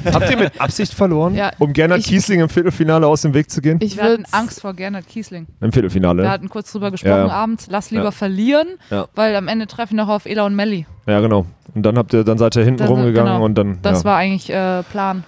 Habt 0.11 0.31
ihr 0.31 0.37
mit 0.37 0.59
Absicht 0.59 0.91
verloren, 0.91 1.35
Ja, 1.35 1.51
um 1.59 1.71
Gernot 1.71 1.99
ich- 1.99 2.07
Kiesling 2.07 2.39
im 2.39 2.49
Viertelfinale 2.49 3.05
aus 3.05 3.21
dem 3.21 3.35
Weg 3.35 3.51
zu 3.51 3.61
gehen? 3.61 3.77
ich 3.79 3.97
Wir 3.97 4.03
würde 4.05 4.23
Angst 4.31 4.61
vor 4.61 4.73
Gernot 4.73 5.07
Kiesling. 5.07 5.45
Im 5.61 5.71
Viertelfinale. 5.71 6.23
Wir 6.23 6.31
hatten 6.31 6.49
kurz 6.49 6.71
drüber 6.71 6.89
gesprochen 6.89 7.27
Ja. 7.27 7.29
abends, 7.29 7.67
lass 7.69 7.91
lieber 7.91 8.05
Ja. 8.05 8.11
verlieren, 8.11 8.69
Ja. 8.89 9.05
weil 9.13 9.35
am 9.35 9.47
Ende 9.47 9.67
treffen 9.67 9.95
wir 9.95 10.05
noch 10.05 10.09
auf 10.09 10.25
Ela 10.25 10.43
und 10.47 10.55
Melli. 10.55 10.87
Ja, 11.05 11.19
genau. 11.19 11.45
Und 11.75 11.83
dann 11.85 11.95
habt 11.95 12.11
ihr, 12.13 12.23
dann 12.23 12.39
seid 12.39 12.55
ihr 12.55 12.63
hinten 12.63 12.79
Das- 12.79 12.89
rumgegangen 12.89 13.33
genau. 13.33 13.45
und 13.45 13.55
dann. 13.55 13.77
Das 13.83 13.99
ja. 13.99 14.05
war 14.05 14.17
eigentlich 14.17 14.49
äh, 14.49 14.81
Plan. 14.91 15.23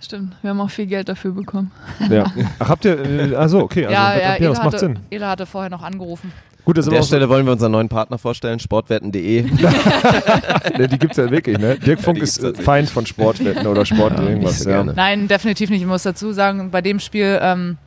Stimmt, 0.00 0.34
wir 0.42 0.50
haben 0.50 0.60
auch 0.60 0.70
viel 0.70 0.86
Geld 0.86 1.08
dafür 1.08 1.32
bekommen. 1.32 1.70
ja. 2.10 2.26
Ach, 2.58 2.68
habt 2.68 2.84
ihr. 2.84 3.32
Äh, 3.32 3.34
also, 3.34 3.60
okay. 3.60 3.86
Also, 3.86 3.94
ja, 3.94 4.14
ja, 4.14 4.20
ja, 4.20 4.34
Ela, 4.36 4.48
das 4.48 4.58
macht 4.58 4.66
hatte, 4.66 4.78
Sinn. 4.78 4.98
Ela 5.10 5.30
hatte 5.30 5.46
vorher 5.46 5.70
noch 5.70 5.82
angerufen. 5.82 6.32
Gut, 6.66 6.78
An 6.80 6.90
der 6.90 7.02
Stelle 7.04 7.28
wollen 7.28 7.46
wir 7.46 7.52
unseren 7.52 7.70
neuen 7.70 7.88
Partner 7.88 8.18
vorstellen, 8.18 8.58
sportwetten.de. 8.58 9.42
ne, 10.78 10.88
die 10.88 10.98
gibt's 10.98 11.16
ja 11.16 11.30
wirklich, 11.30 11.58
ne? 11.58 11.78
Dirk 11.78 12.00
Funk 12.00 12.16
die 12.16 12.22
ist 12.24 12.42
äh. 12.42 12.54
Feind 12.54 12.90
von 12.90 13.06
Sportwetten 13.06 13.68
oder 13.68 13.86
Sport 13.86 14.18
Ja, 14.18 14.24
irgendwas. 14.24 14.58
so 14.60 14.70
ja. 14.70 14.82
Nein, 14.82 15.28
definitiv 15.28 15.70
nicht. 15.70 15.82
Ich 15.82 15.86
muss 15.86 16.02
dazu 16.02 16.32
sagen, 16.32 16.72
bei 16.72 16.82
dem 16.82 16.98
Spiel, 16.98 17.38
ähm, 17.40 17.78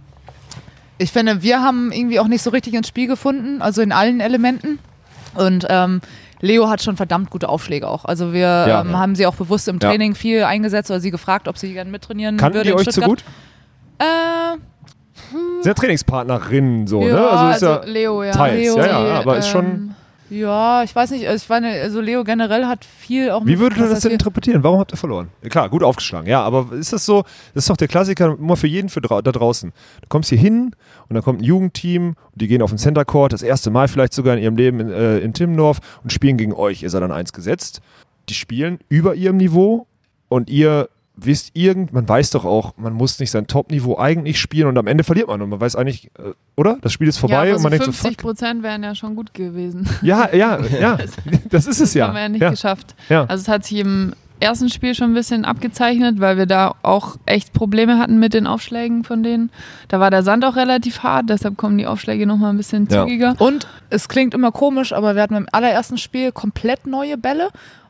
ich 0.97 1.11
finde, 1.11 1.43
wir 1.43 1.61
haben 1.61 1.91
irgendwie 1.91 2.21
auch 2.21 2.29
nicht 2.29 2.41
so 2.41 2.51
richtig 2.51 2.73
ins 2.73 2.87
Spiel 2.87 3.07
gefunden, 3.07 3.61
also 3.61 3.81
in 3.81 3.91
allen 3.91 4.21
Elementen. 4.21 4.79
Und 5.35 5.67
ähm, 5.69 5.99
Leo 6.41 6.69
hat 6.69 6.81
schon 6.81 6.96
verdammt 6.98 7.29
gute 7.29 7.50
Aufschläge 7.50 7.88
auch. 7.88 8.05
Also 8.05 8.31
wir 8.34 8.39
Ja. 8.41 8.81
ähm, 8.81 8.98
haben 8.98 9.15
sie 9.15 9.25
auch 9.27 9.36
bewusst 9.36 9.67
im 9.67 9.79
Ja. 9.81 9.89
Training 9.89 10.15
viel 10.15 10.43
eingesetzt 10.43 10.89
oder 10.89 11.00
sie 11.00 11.12
gefragt, 11.12 11.48
ob 11.48 11.58
sie 11.58 11.74
gerne 11.74 11.89
mittrainieren 11.91 12.38
Kannten 12.38 12.55
würde 12.58 12.67
die 12.69 12.72
in 12.74 12.77
euch 12.77 12.84
Stuttgart. 12.84 13.05
gut? 13.10 13.24
Äh, 14.00 14.58
Sehr 15.62 15.75
Trainingspartnerin, 15.75 16.88
so, 16.88 17.01
ne? 17.01 17.10
Ja, 17.10 17.27
Also 17.29 17.55
ist 17.55 17.62
ja. 17.62 17.91
Leo, 17.91 18.24
ja. 18.24 18.31
teils, 18.31 18.55
Leo, 18.58 18.77
ja, 18.77 18.86
ja, 18.86 19.03
die, 19.03 19.12
aber 19.17 19.38
ist 19.38 19.50
schon- 19.50 19.65
ähm, 19.65 19.96
ja, 20.29 20.83
ich 20.83 20.95
weiß 20.95 21.12
nicht, 21.12 21.27
also 21.27 21.43
ich 21.43 21.50
meine, 21.50 21.69
also 21.81 22.01
Leo 22.01 22.24
generell 22.24 22.65
hat 22.65 22.86
viel 22.86 23.31
auch 23.31 23.45
Wie 23.45 23.59
würdet 23.59 23.79
ihr 23.79 23.89
das 23.89 24.01
denn 24.01 24.12
interpretieren? 24.12 24.63
Warum 24.63 24.79
habt 24.79 24.93
ihr 24.93 24.98
verloren? 24.98 25.29
Klar, 25.50 25.69
gut 25.69 25.83
aufgeschlagen, 25.83 26.27
ja, 26.27 26.41
aber 26.41 26.71
ist 26.74 26.93
das 26.93 27.05
so, 27.05 27.24
das 27.53 27.63
ist 27.63 27.69
doch 27.69 27.77
der 27.77 27.88
Klassiker 27.88 28.38
immer 28.38 28.55
für 28.55 28.67
jeden 28.67 28.89
für 28.89 29.01
drau 29.01 29.21
da 29.21 29.31
draußen. 29.31 29.71
Du 30.01 30.07
kommst 30.07 30.29
hier 30.29 30.38
hin 30.38 30.75
und 31.07 31.13
dann 31.13 31.24
kommt 31.24 31.41
ein 31.41 31.43
Jugendteam 31.43 32.09
und 32.09 32.41
die 32.41 32.48
gehen 32.48 32.62
auf 32.62 32.69
den 32.69 32.77
Center 32.77 33.05
Court, 33.05 33.33
das 33.33 33.41
erste 33.41 33.71
Mal 33.71 33.88
vielleicht 33.88 34.13
sogar 34.13 34.36
in 34.38 34.43
ihrem 34.43 34.55
Leben 34.55 34.79
in, 34.79 34.89
äh, 34.89 35.19
in 35.19 35.33
Timmendorf 35.33 35.79
und 36.03 36.13
spielen 36.13 36.38
gegen 36.38 36.53
euch. 36.53 36.83
Ihr 36.83 36.89
seid 36.89 37.01
dann 37.01 37.12
eins 37.12 37.33
gesetzt. 37.33 37.81
Die 38.29 38.33
spielen 38.33 38.79
über 38.89 39.15
ihrem 39.15 39.38
Niveau 39.38 39.88
und 40.27 40.50
ihr 40.50 40.89
wisst 41.25 41.51
irgend, 41.53 41.93
man 41.93 42.07
weiß 42.07 42.31
doch 42.31 42.45
auch, 42.45 42.73
man 42.77 42.93
muss 42.93 43.19
nicht 43.19 43.31
sein 43.31 43.47
Top-Niveau 43.47 43.97
eigentlich 43.97 44.39
spielen 44.39 44.67
und 44.67 44.77
am 44.77 44.88
Ende 44.88 45.03
verliert 45.03 45.27
man 45.27 45.41
und 45.41 45.49
man 45.49 45.61
weiß 45.61 45.75
eigentlich, 45.75 46.11
äh, 46.17 46.33
oder? 46.55 46.77
Das 46.81 46.93
Spiel 46.93 47.07
ist 47.07 47.17
vorbei 47.17 47.49
ja, 47.49 47.55
und 47.55 47.63
man 47.63 47.71
so 47.71 47.77
denkt 47.77 47.85
so, 47.85 47.91
50 47.91 48.11
fuck. 48.11 48.17
Prozent 48.17 48.63
wären 48.63 48.83
ja 48.83 48.95
schon 48.95 49.15
gut 49.15 49.33
gewesen. 49.33 49.88
Ja, 50.01 50.33
ja, 50.33 50.59
ja, 50.79 50.97
das 51.49 51.67
ist 51.67 51.79
es 51.79 51.93
ja. 51.93 52.07
haben 52.07 52.15
wir 52.15 52.21
ja 52.21 52.29
nicht 52.29 52.41
ja. 52.41 52.49
geschafft. 52.49 52.95
Ja. 53.09 53.25
Also 53.25 53.41
es 53.41 53.47
hat 53.47 53.65
sich 53.65 53.79
im 53.79 54.13
ersten 54.39 54.69
Spiel 54.69 54.95
schon 54.95 55.11
ein 55.11 55.13
bisschen 55.13 55.45
abgezeichnet, 55.45 56.19
weil 56.19 56.38
wir 56.38 56.45
da 56.45 56.75
auch 56.81 57.17
echt 57.25 57.53
Probleme 57.53 57.97
hatten 57.99 58.19
mit 58.19 58.33
den 58.33 58.47
Aufschlägen 58.47 59.03
von 59.03 59.23
denen. 59.23 59.51
Da 59.89 59.99
war 59.99 60.11
der 60.11 60.23
Sand 60.23 60.45
auch 60.45 60.55
relativ 60.55 61.03
hart, 61.03 61.29
deshalb 61.29 61.57
kommen 61.57 61.77
die 61.77 61.88
Aufschläge 61.88 62.25
nochmal 62.25 62.51
ein 62.51 62.57
bisschen 62.57 62.88
Ja. 62.89 63.03
zügiger. 63.05 63.35
Und 63.39 63.67
es 63.89 64.07
klingt 64.07 64.33
immer 64.33 64.51
komisch, 64.51 64.93
aber 64.93 65.15
wir 65.15 65.21
hatten 65.21 65.35
im 65.35 65.47
allerersten 65.51 65.97
Spiel 65.97 66.31
komplett 66.31 66.88
neue 66.88 67.17
Bälle. 67.17 67.49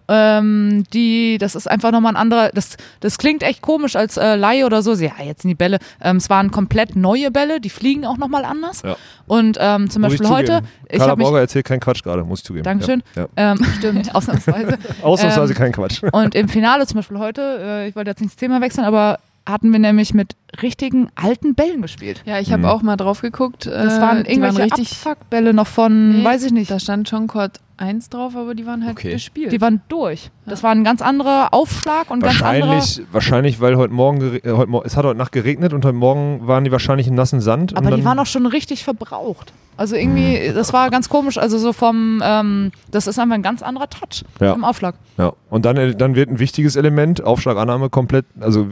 Ähm, 0.09 0.83
die, 0.91 1.37
das 1.37 1.55
ist 1.55 1.69
einfach 1.69 1.91
nochmal 1.91 2.13
ein 2.13 2.17
anderer, 2.17 2.49
das, 2.49 2.77
das 2.99 3.17
klingt 3.17 3.43
echt 3.43 3.61
komisch 3.61 3.95
als 3.95 4.17
äh, 4.17 4.35
Laie 4.35 4.65
oder 4.65 4.81
so. 4.81 4.93
Ja, 4.93 5.11
jetzt 5.23 5.43
sind 5.43 5.49
die 5.49 5.55
Bälle. 5.55 5.77
Ähm, 6.01 6.17
es 6.17 6.29
waren 6.29 6.49
komplett 6.51 6.95
neue 6.95 7.29
Bälle, 7.31 7.61
die 7.61 7.69
fliegen 7.69 8.05
auch 8.05 8.17
nochmal 8.17 8.43
anders. 8.43 8.81
Ja. 8.81 8.95
Und 9.27 9.57
ähm, 9.59 9.89
zum 9.89 10.01
Muss 10.01 10.13
ich 10.13 10.19
Beispiel 10.19 10.35
heute, 10.35 10.61
ich 10.87 10.97
Carla 10.97 11.15
Borger 11.15 11.39
erzählt 11.39 11.65
keinen 11.65 11.79
Quatsch 11.79 12.03
gerade, 12.03 12.23
muss 12.23 12.39
ich 12.39 12.45
zugeben. 12.45 12.63
Dankeschön. 12.63 13.03
Ja. 13.15 13.27
Ja. 13.37 13.51
ähm, 13.51 13.65
stimmt, 13.77 14.15
ausnahmsweise. 14.15 14.77
Ausnahmsweise 15.01 15.53
Ähm, 15.53 15.59
kein 15.59 15.71
Quatsch. 15.71 16.01
Und 16.11 16.33
im 16.33 16.49
Finale 16.49 16.87
zum 16.87 16.95
Beispiel 16.97 17.19
heute, 17.19 17.59
äh, 17.61 17.87
ich 17.87 17.95
wollte 17.95 18.09
jetzt 18.09 18.21
nicht 18.21 18.33
das 18.33 18.37
Thema 18.37 18.59
wechseln, 18.61 18.85
aber 18.85 19.19
hatten 19.49 19.71
wir 19.71 19.79
nämlich 19.79 20.13
mit 20.13 20.35
richtigen 20.61 21.09
alten 21.15 21.55
Bällen 21.55 21.81
gespielt. 21.81 22.21
Ja, 22.25 22.39
ich 22.39 22.51
habe 22.51 22.63
Mhm. 22.63 22.69
auch 22.69 22.81
mal 22.81 22.97
drauf 22.97 23.21
geguckt. 23.21 23.65
Das 23.65 23.97
äh, 23.97 24.01
waren 24.01 24.23
die 24.23 24.31
irgendwelche 24.31 24.63
richtig. 24.63 24.91
Abfuckbälle 24.91 25.53
noch 25.53 25.67
von, 25.67 26.19
Nee, 26.19 26.23
weiß 26.25 26.43
ich 26.43 26.51
nicht. 26.51 26.69
Da 26.71 26.79
stand 26.79 27.07
schon 27.09 27.27
Chord 27.27 27.59
1 27.77 28.09
drauf, 28.09 28.35
aber 28.35 28.55
die 28.55 28.65
waren 28.65 28.85
halt 28.85 28.97
Okay. 28.97 29.11
gespielt. 29.13 29.51
Die 29.51 29.61
waren 29.61 29.81
durch. 29.87 30.31
Das 30.45 30.63
war 30.63 30.71
ein 30.71 30.83
ganz 30.83 31.01
anderer 31.01 31.53
Aufschlag 31.53 32.11
und 32.11 32.21
ganz 32.21 32.41
anderer. 32.41 32.71
Wahrscheinlich, 32.73 33.01
wahrscheinlich, 33.13 33.61
weil 33.61 33.77
heute 33.77 33.93
Morgen, 33.93 34.39
äh, 34.43 34.51
heute 34.51 34.81
es 34.85 34.97
hat 34.97 35.05
heute 35.05 35.17
Nacht 35.17 35.31
geregnet 35.31 35.73
und 35.73 35.85
heute 35.85 35.95
Morgen 35.95 36.45
waren 36.47 36.63
die 36.65 36.71
wahrscheinlich 36.71 37.07
im 37.07 37.15
nassen 37.15 37.39
Sand. 37.39 37.77
Aber 37.77 37.89
und 37.91 37.97
die 37.97 38.03
waren 38.05 38.19
auch 38.19 38.25
schon 38.25 38.45
richtig 38.45 38.83
verbraucht. 38.83 39.53
Also 39.79 39.95
irgendwie, 39.95 40.51
das 40.53 40.73
war 40.73 40.89
ganz 40.89 41.07
komisch. 41.07 41.37
Also 41.37 41.57
so 41.57 41.71
vom, 41.71 42.21
ähm, 42.21 42.71
das 42.91 43.07
ist 43.07 43.17
einfach 43.17 43.35
ein 43.35 43.41
ganz 43.41 43.61
anderer 43.63 43.89
Touch 43.89 44.25
Ja. 44.41 44.51
im 44.53 44.65
Aufschlag. 44.65 44.95
Ja. 45.17 45.31
Und 45.49 45.63
dann, 45.63 45.97
dann 45.97 46.15
wird 46.15 46.29
ein 46.29 46.37
wichtiges 46.39 46.75
Element, 46.75 47.23
Aufschlagannahme 47.23 47.89
komplett, 47.89 48.25
also 48.41 48.67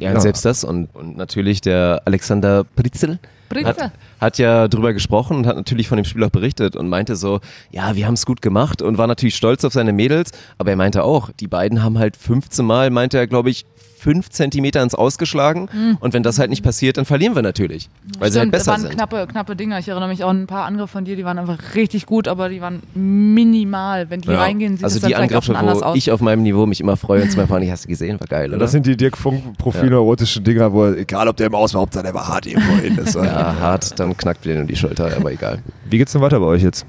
Ja, 0.00 0.12
und 0.12 0.20
selbst 0.20 0.44
das 0.44 0.64
und, 0.64 0.88
und 0.94 1.16
natürlich 1.16 1.60
der 1.60 2.02
Alexander 2.06 2.64
Pritzel 2.64 3.20
Pritzel. 3.48 3.66
hat, 3.84 3.92
hat 4.20 4.38
ja 4.38 4.68
drüber 4.68 4.92
gesprochen 4.92 5.36
und 5.38 5.46
hat 5.46 5.56
natürlich 5.56 5.88
von 5.88 5.96
dem 5.96 6.04
Spiel 6.04 6.24
auch 6.24 6.30
berichtet 6.30 6.76
und 6.76 6.88
meinte 6.88 7.16
so, 7.16 7.40
ja, 7.70 7.94
wir 7.96 8.06
haben 8.06 8.14
es 8.14 8.26
gut 8.26 8.42
gemacht 8.42 8.82
und 8.82 8.98
war 8.98 9.06
natürlich 9.06 9.36
stolz 9.36 9.64
auf 9.64 9.72
seine 9.72 9.92
Mädels, 9.92 10.32
aber 10.58 10.70
er 10.70 10.76
meinte 10.76 11.04
auch, 11.04 11.30
die 11.38 11.48
beiden 11.48 11.82
haben 11.82 11.98
halt 11.98 12.16
15 12.16 12.64
Mal, 12.64 12.90
meinte 12.90 13.18
er, 13.18 13.26
glaube 13.26 13.50
ich, 13.50 13.64
fünf 14.00 14.30
Zentimeter 14.30 14.80
ins 14.80 14.94
Ausgeschlagen 14.94 15.68
und 15.98 16.14
wenn 16.14 16.22
das 16.22 16.38
halt 16.38 16.50
nicht 16.50 16.62
passiert, 16.62 16.98
dann 16.98 17.04
verlieren 17.04 17.34
wir 17.34 17.42
natürlich, 17.42 17.90
weil 18.20 18.30
sie 18.30 18.38
halt 18.38 18.44
Stimmt, 18.44 18.54
das 18.54 18.60
besser 18.60 18.70
waren 18.70 18.80
sind. 18.82 18.92
knappe, 18.92 19.26
knappe 19.26 19.56
Dinger. 19.56 19.80
Ich 19.80 19.88
erinnere 19.88 20.08
mich 20.08 20.22
auch 20.22 20.28
an 20.28 20.42
ein 20.42 20.46
paar 20.46 20.66
Angriffe 20.66 20.92
von 20.92 21.04
dir, 21.04 21.16
die 21.16 21.24
waren 21.24 21.36
einfach 21.36 21.58
richtig 21.74 22.06
gut, 22.06 22.28
aber 22.28 22.48
die 22.48 22.60
waren 22.60 22.80
minimal. 22.94 24.08
Wenn 24.08 24.20
die 24.20 24.28
Ja. 24.30 24.40
reingehen, 24.40 24.76
sieht 24.76 24.84
Also 24.84 24.96
es 24.96 25.00
dann 25.02 25.08
die 25.10 25.16
Angriffe, 25.16 25.46
schon 25.46 25.56
anders 25.56 25.80
wo 25.80 25.84
aus. 25.86 25.96
ich 25.96 26.12
auf 26.12 26.20
meinem 26.20 26.42
Niveau 26.44 26.64
mich 26.66 26.80
immer 26.80 26.96
freue 26.96 27.22
und 27.22 27.32
zwei 27.32 27.46
Panik 27.46 27.70
hast 27.72 27.84
du 27.84 27.88
gesehen, 27.88 28.20
war 28.20 28.28
geil, 28.28 28.50
oder? 28.50 28.58
das 28.58 28.70
sind 28.70 28.86
die 28.86 28.96
Dirk 28.96 29.16
Funk 29.16 29.42
profilneurotischen 29.58 30.44
Dinger, 30.44 30.72
wo 30.72 30.86
egal 30.86 31.26
ob 31.28 31.36
der 31.36 31.48
im 31.48 31.54
Aus 31.56 31.74
war, 31.74 31.80
Hauptsache 31.80 32.04
der 32.04 32.14
war 32.14 32.28
hart 32.28 32.46
irgendwo 32.46 32.76
hin. 32.76 32.94
Das 32.96 33.14
ja, 33.14 33.56
hart, 33.58 33.98
dann 34.08 34.16
knackt 34.16 34.44
dir 34.44 34.54
nur 34.56 34.64
die 34.64 34.76
Schulter, 34.76 35.14
aber 35.16 35.32
egal. 35.32 35.58
Wie 35.88 35.98
geht's 35.98 36.12
denn 36.12 36.20
weiter 36.22 36.40
bei 36.40 36.46
euch 36.46 36.62
jetzt? 36.62 36.84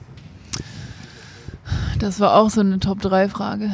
Das 1.99 2.19
war 2.19 2.35
auch 2.35 2.49
so 2.49 2.61
eine 2.61 2.79
Top-3-Frage. 2.79 3.71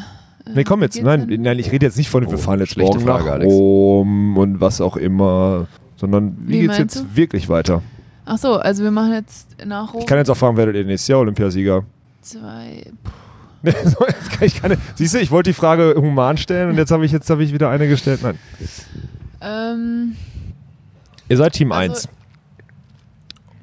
Nee, 0.54 0.64
komm 0.64 0.82
jetzt. 0.84 1.02
Nein, 1.02 1.28
denn? 1.28 1.42
nein, 1.42 1.58
ich 1.60 1.72
rede 1.72 1.86
jetzt 1.86 1.98
nicht 1.98 2.10
von, 2.10 2.25
wir 2.28 2.34
Oh, 2.34 2.38
fahren 2.38 2.60
jetzt 2.60 2.78
morgen 2.78 3.00
Frage, 3.00 3.24
nach 3.25 3.32
Alex. 3.34 3.52
Rom 3.52 4.38
und 4.38 4.62
was 4.62 4.80
auch 4.82 4.96
immer, 4.96 5.68
sondern 5.96 6.38
wie, 6.42 6.54
Wie 6.54 6.60
geht's 6.62 6.78
jetzt 6.78 7.16
wirklich 7.16 7.50
weiter? 7.50 7.82
Ach 8.25 8.38
so, 8.38 8.54
also 8.58 8.84
wir 8.84 8.92
machen 8.92 9.14
jetzt 9.14 9.56
nach 9.66 9.94
Rom 9.94 10.02
Ich 10.02 10.08
kann 10.08 10.18
jetzt 10.18 10.30
auch 10.30 10.38
fragen, 10.38 10.58
werdet 10.58 10.75
ihr 10.75 10.86
nächstes 10.86 11.08
Jahr 11.08 11.20
Olympiasieger? 11.20 11.84
zwei. 12.22 12.84
Nee, 13.64 13.72
so, 13.84 14.06
jetzt 14.06 14.30
kann 14.30 14.44
ich 14.46 14.62
keine. 14.62 14.78
Siehst 14.94 15.16
du, 15.16 15.18
ich 15.18 15.32
wollte 15.32 15.50
die 15.50 15.56
Frage 15.56 15.96
human 15.98 16.38
stellen 16.38 16.70
und 16.70 16.78
jetzt 16.78 16.92
habe 16.92 17.04
ich 17.04 17.12
jetzt 17.12 17.28
habe 17.32 17.44
ich 17.44 17.52
wieder 17.52 17.72
eine 17.72 17.88
gestellt. 17.88 18.20
Nein. 18.22 18.38
Ähm, 19.42 20.16
Ihr 21.30 21.38
seid 21.38 21.54
Team 21.54 21.72
Also- 21.72 21.92
1. 21.94 22.10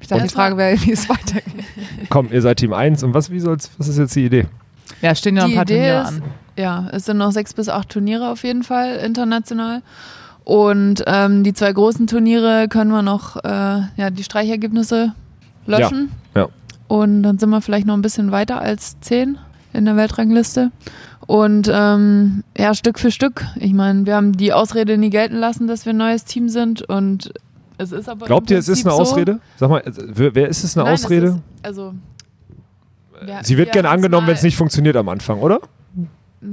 ich 0.03 0.07
dachte, 0.09 0.23
die 0.23 0.29
Frage 0.29 0.57
wäre, 0.57 0.79
wie 0.81 0.91
es 0.91 1.09
weitergeht. 1.09 1.43
Komm, 2.09 2.29
ihr 2.31 2.41
seid 2.41 2.57
Team 2.57 2.73
1 2.73 3.03
und 3.03 3.13
was, 3.13 3.31
wie 3.31 3.39
soll's, 3.39 3.71
was 3.77 3.87
ist 3.87 3.97
jetzt 3.97 4.15
die 4.15 4.25
Idee? 4.25 4.45
Ja, 5.01 5.15
stehen 5.15 5.35
ja 5.35 5.43
noch 5.43 5.49
ein 5.49 5.55
paar 5.55 5.63
Idee 5.63 5.75
Turniere 5.77 6.01
ist- 6.01 6.07
an. 6.07 6.21
ja, 6.57 6.87
es 6.91 7.05
sind 7.05 7.17
noch 7.17 7.31
sechs 7.31 7.53
bis 7.53 7.69
acht 7.69 7.89
Turniere 7.89 8.29
auf 8.29 8.43
jeden 8.43 8.63
Fall 8.63 8.97
international. 8.97 9.81
Und 10.43 11.03
ähm, 11.07 11.43
die 11.43 11.53
zwei 11.53 11.71
großen 11.71 12.05
Turniere 12.05 12.67
können 12.67 12.91
wir 12.91 13.01
noch 13.01 13.37
äh, 13.43 13.47
ja, 13.95 14.09
die 14.11 14.23
Streichergebnisse 14.23 15.13
löschen. 15.65 16.11
Ja. 16.35 16.49
Und 16.89 17.23
dann 17.23 17.39
sind 17.39 17.49
wir 17.49 17.61
vielleicht 17.61 17.87
noch 17.87 17.93
ein 17.95 18.01
bisschen 18.01 18.31
weiter 18.31 18.59
als 18.61 18.99
zehn 18.99 19.37
in 19.71 19.85
der 19.85 19.95
Weltrangliste. 19.95 20.71
Und 21.25 21.71
ähm, 21.73 22.43
ja, 22.57 22.73
Stück 22.73 22.99
für 22.99 23.09
Stück. 23.09 23.45
Ich 23.55 23.73
meine, 23.73 24.05
wir 24.05 24.15
haben 24.15 24.33
die 24.35 24.51
Ausrede 24.51 24.97
nie 24.97 25.09
gelten 25.09 25.37
lassen, 25.37 25.67
dass 25.67 25.85
wir 25.85 25.93
ein 25.93 25.97
neues 25.97 26.25
Team 26.25 26.49
sind. 26.49 26.81
Und 26.81 27.33
es 27.83 27.91
ist 27.91 28.09
aber. 28.09 28.25
Glaubt 28.25 28.49
ihr, 28.51 28.57
es 28.57 28.67
ist 28.67 28.85
eine 28.85 28.95
so. 28.95 29.01
Ausrede? 29.01 29.39
Sag 29.57 29.69
mal, 29.69 29.81
also, 29.81 30.01
wer, 30.07 30.33
wer 30.35 30.47
ist 30.49 30.63
es 30.63 30.75
eine 30.77 30.85
Nein, 30.85 30.93
es 30.95 31.05
Ausrede? 31.05 31.25
Ist, 31.27 31.39
also. 31.61 31.93
wir- 33.23 33.39
Sie 33.43 33.57
wird 33.57 33.67
wir 33.69 33.73
gerne 33.73 33.89
angenommen, 33.89 34.27
wenn 34.27 34.35
es 34.35 34.43
nicht 34.43 34.57
funktioniert 34.57 34.95
am 34.95 35.07
Anfang, 35.09 35.39
oder? 35.39 35.59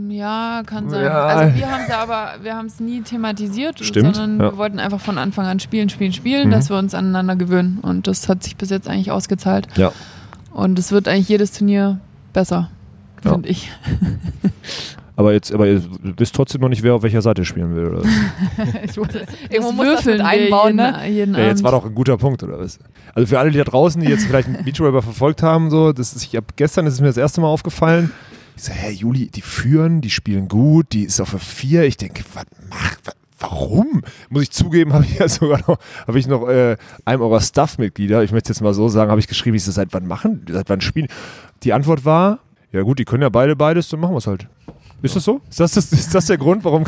Ja, 0.08 0.62
kann 0.66 0.88
sein. 0.88 1.02
Ja. 1.04 1.24
Also 1.26 1.56
wir 1.56 1.68
haben 1.68 1.82
es 1.88 1.92
aber, 1.92 2.28
wir 2.42 2.54
haben 2.54 2.66
es 2.66 2.78
nie 2.78 3.00
thematisiert, 3.00 3.84
Stimmt, 3.84 4.14
sondern 4.14 4.38
ja. 4.46 4.52
wir 4.52 4.56
wollten 4.56 4.78
einfach 4.78 5.00
von 5.00 5.18
Anfang 5.18 5.46
an 5.46 5.58
spielen, 5.58 5.88
spielen, 5.88 6.12
spielen, 6.12 6.46
Mhm. 6.46 6.52
dass 6.52 6.70
wir 6.70 6.78
uns 6.78 6.94
aneinander 6.94 7.34
gewöhnen. 7.34 7.78
Und 7.82 8.06
das 8.06 8.28
hat 8.28 8.44
sich 8.44 8.56
bis 8.56 8.70
jetzt 8.70 8.86
eigentlich 8.88 9.10
ausgezahlt. 9.10 9.66
Ja. 9.76 9.90
Und 10.52 10.78
es 10.78 10.92
wird 10.92 11.08
eigentlich 11.08 11.28
jedes 11.28 11.50
Turnier 11.52 11.98
besser, 12.32 12.70
Ja. 13.24 13.32
finde 13.32 13.48
ich. 13.48 13.68
Aber 15.20 15.34
jetzt, 15.34 15.52
aber 15.52 15.66
ihr 15.66 15.82
wisst 16.16 16.34
trotzdem 16.34 16.62
noch 16.62 16.70
nicht, 16.70 16.82
wer 16.82 16.94
auf 16.94 17.02
welcher 17.02 17.20
Seite 17.20 17.44
spielen 17.44 17.76
will, 17.76 17.88
oder? 17.88 18.02
Ich 18.82 18.96
muss, 18.96 19.08
Das 19.08 19.22
irgendwo 19.50 19.72
muss 19.72 19.84
das 19.84 20.06
würfeln 20.06 20.16
mit 20.16 20.26
einbauen, 20.26 20.78
jeden, 20.78 20.92
ne? 20.92 21.08
jeden 21.10 21.34
Ja, 21.34 21.40
jetzt 21.42 21.62
war 21.62 21.72
doch 21.72 21.84
ein 21.84 21.94
guter 21.94 22.16
Punkt, 22.16 22.42
oder 22.42 22.58
was? 22.58 22.78
Also 23.14 23.26
für 23.26 23.38
alle, 23.38 23.50
die 23.50 23.58
da 23.58 23.64
draußen, 23.64 24.00
die 24.00 24.08
jetzt 24.08 24.24
vielleicht 24.24 24.48
einen 24.48 24.64
Beachvolleyball 24.64 25.02
verfolgt 25.02 25.42
haben, 25.42 25.68
so, 25.68 25.92
das 25.92 26.14
ist, 26.14 26.24
ich 26.24 26.36
hab, 26.36 26.56
gestern 26.56 26.86
ist 26.86 26.94
es 26.94 27.00
mir 27.02 27.08
das 27.08 27.18
erste 27.18 27.42
Mal 27.42 27.48
aufgefallen. 27.48 28.12
Ich 28.56 28.64
so, 28.64 28.72
hey, 28.72 28.94
Juli, 28.94 29.26
die 29.26 29.42
führen, 29.42 30.00
die 30.00 30.08
spielen 30.08 30.48
gut, 30.48 30.86
die 30.94 31.04
ist 31.04 31.20
auf 31.20 31.32
der 31.32 31.38
vier. 31.38 31.84
Ich 31.84 31.98
denke, 31.98 32.22
was 32.32 32.46
macht, 32.70 33.00
was, 33.04 33.14
Warum? 33.40 34.00
Muss 34.30 34.44
ich 34.44 34.50
zugeben, 34.52 34.92
habe 34.94 35.04
ich 35.04 35.18
ja 35.18 35.28
sogar 35.28 35.60
noch, 35.66 35.78
habe 36.06 36.18
ich 36.18 36.26
noch 36.26 36.48
äh, 36.48 36.78
einem 37.04 37.20
eurer 37.20 37.42
Staff-Mitglieder, 37.42 38.22
ich 38.22 38.32
möchte 38.32 38.48
jetzt 38.48 38.62
mal 38.62 38.72
so 38.72 38.88
sagen, 38.88 39.10
habe 39.10 39.20
ich 39.20 39.28
geschrieben, 39.28 39.56
ich 39.56 39.64
so, 39.64 39.70
seit 39.70 39.92
wann 39.92 40.06
machen, 40.06 40.46
seit 40.48 40.70
wann 40.70 40.80
spielen? 40.80 41.08
Die 41.62 41.74
Antwort 41.74 42.06
war, 42.06 42.38
ja 42.72 42.82
gut, 42.82 42.98
die 42.98 43.04
können 43.04 43.22
ja 43.22 43.28
beide 43.28 43.56
beides, 43.56 43.88
dann 43.88 44.00
machen 44.00 44.12
wir 44.14 44.18
es 44.18 44.26
halt. 44.26 44.46
Ist 45.02 45.16
das 45.16 45.24
so? 45.24 45.40
Ist 45.48 45.60
das, 45.60 45.72
das, 45.72 45.92
ist 45.92 46.14
das 46.14 46.26
der 46.26 46.36
Grund, 46.36 46.64
warum. 46.64 46.84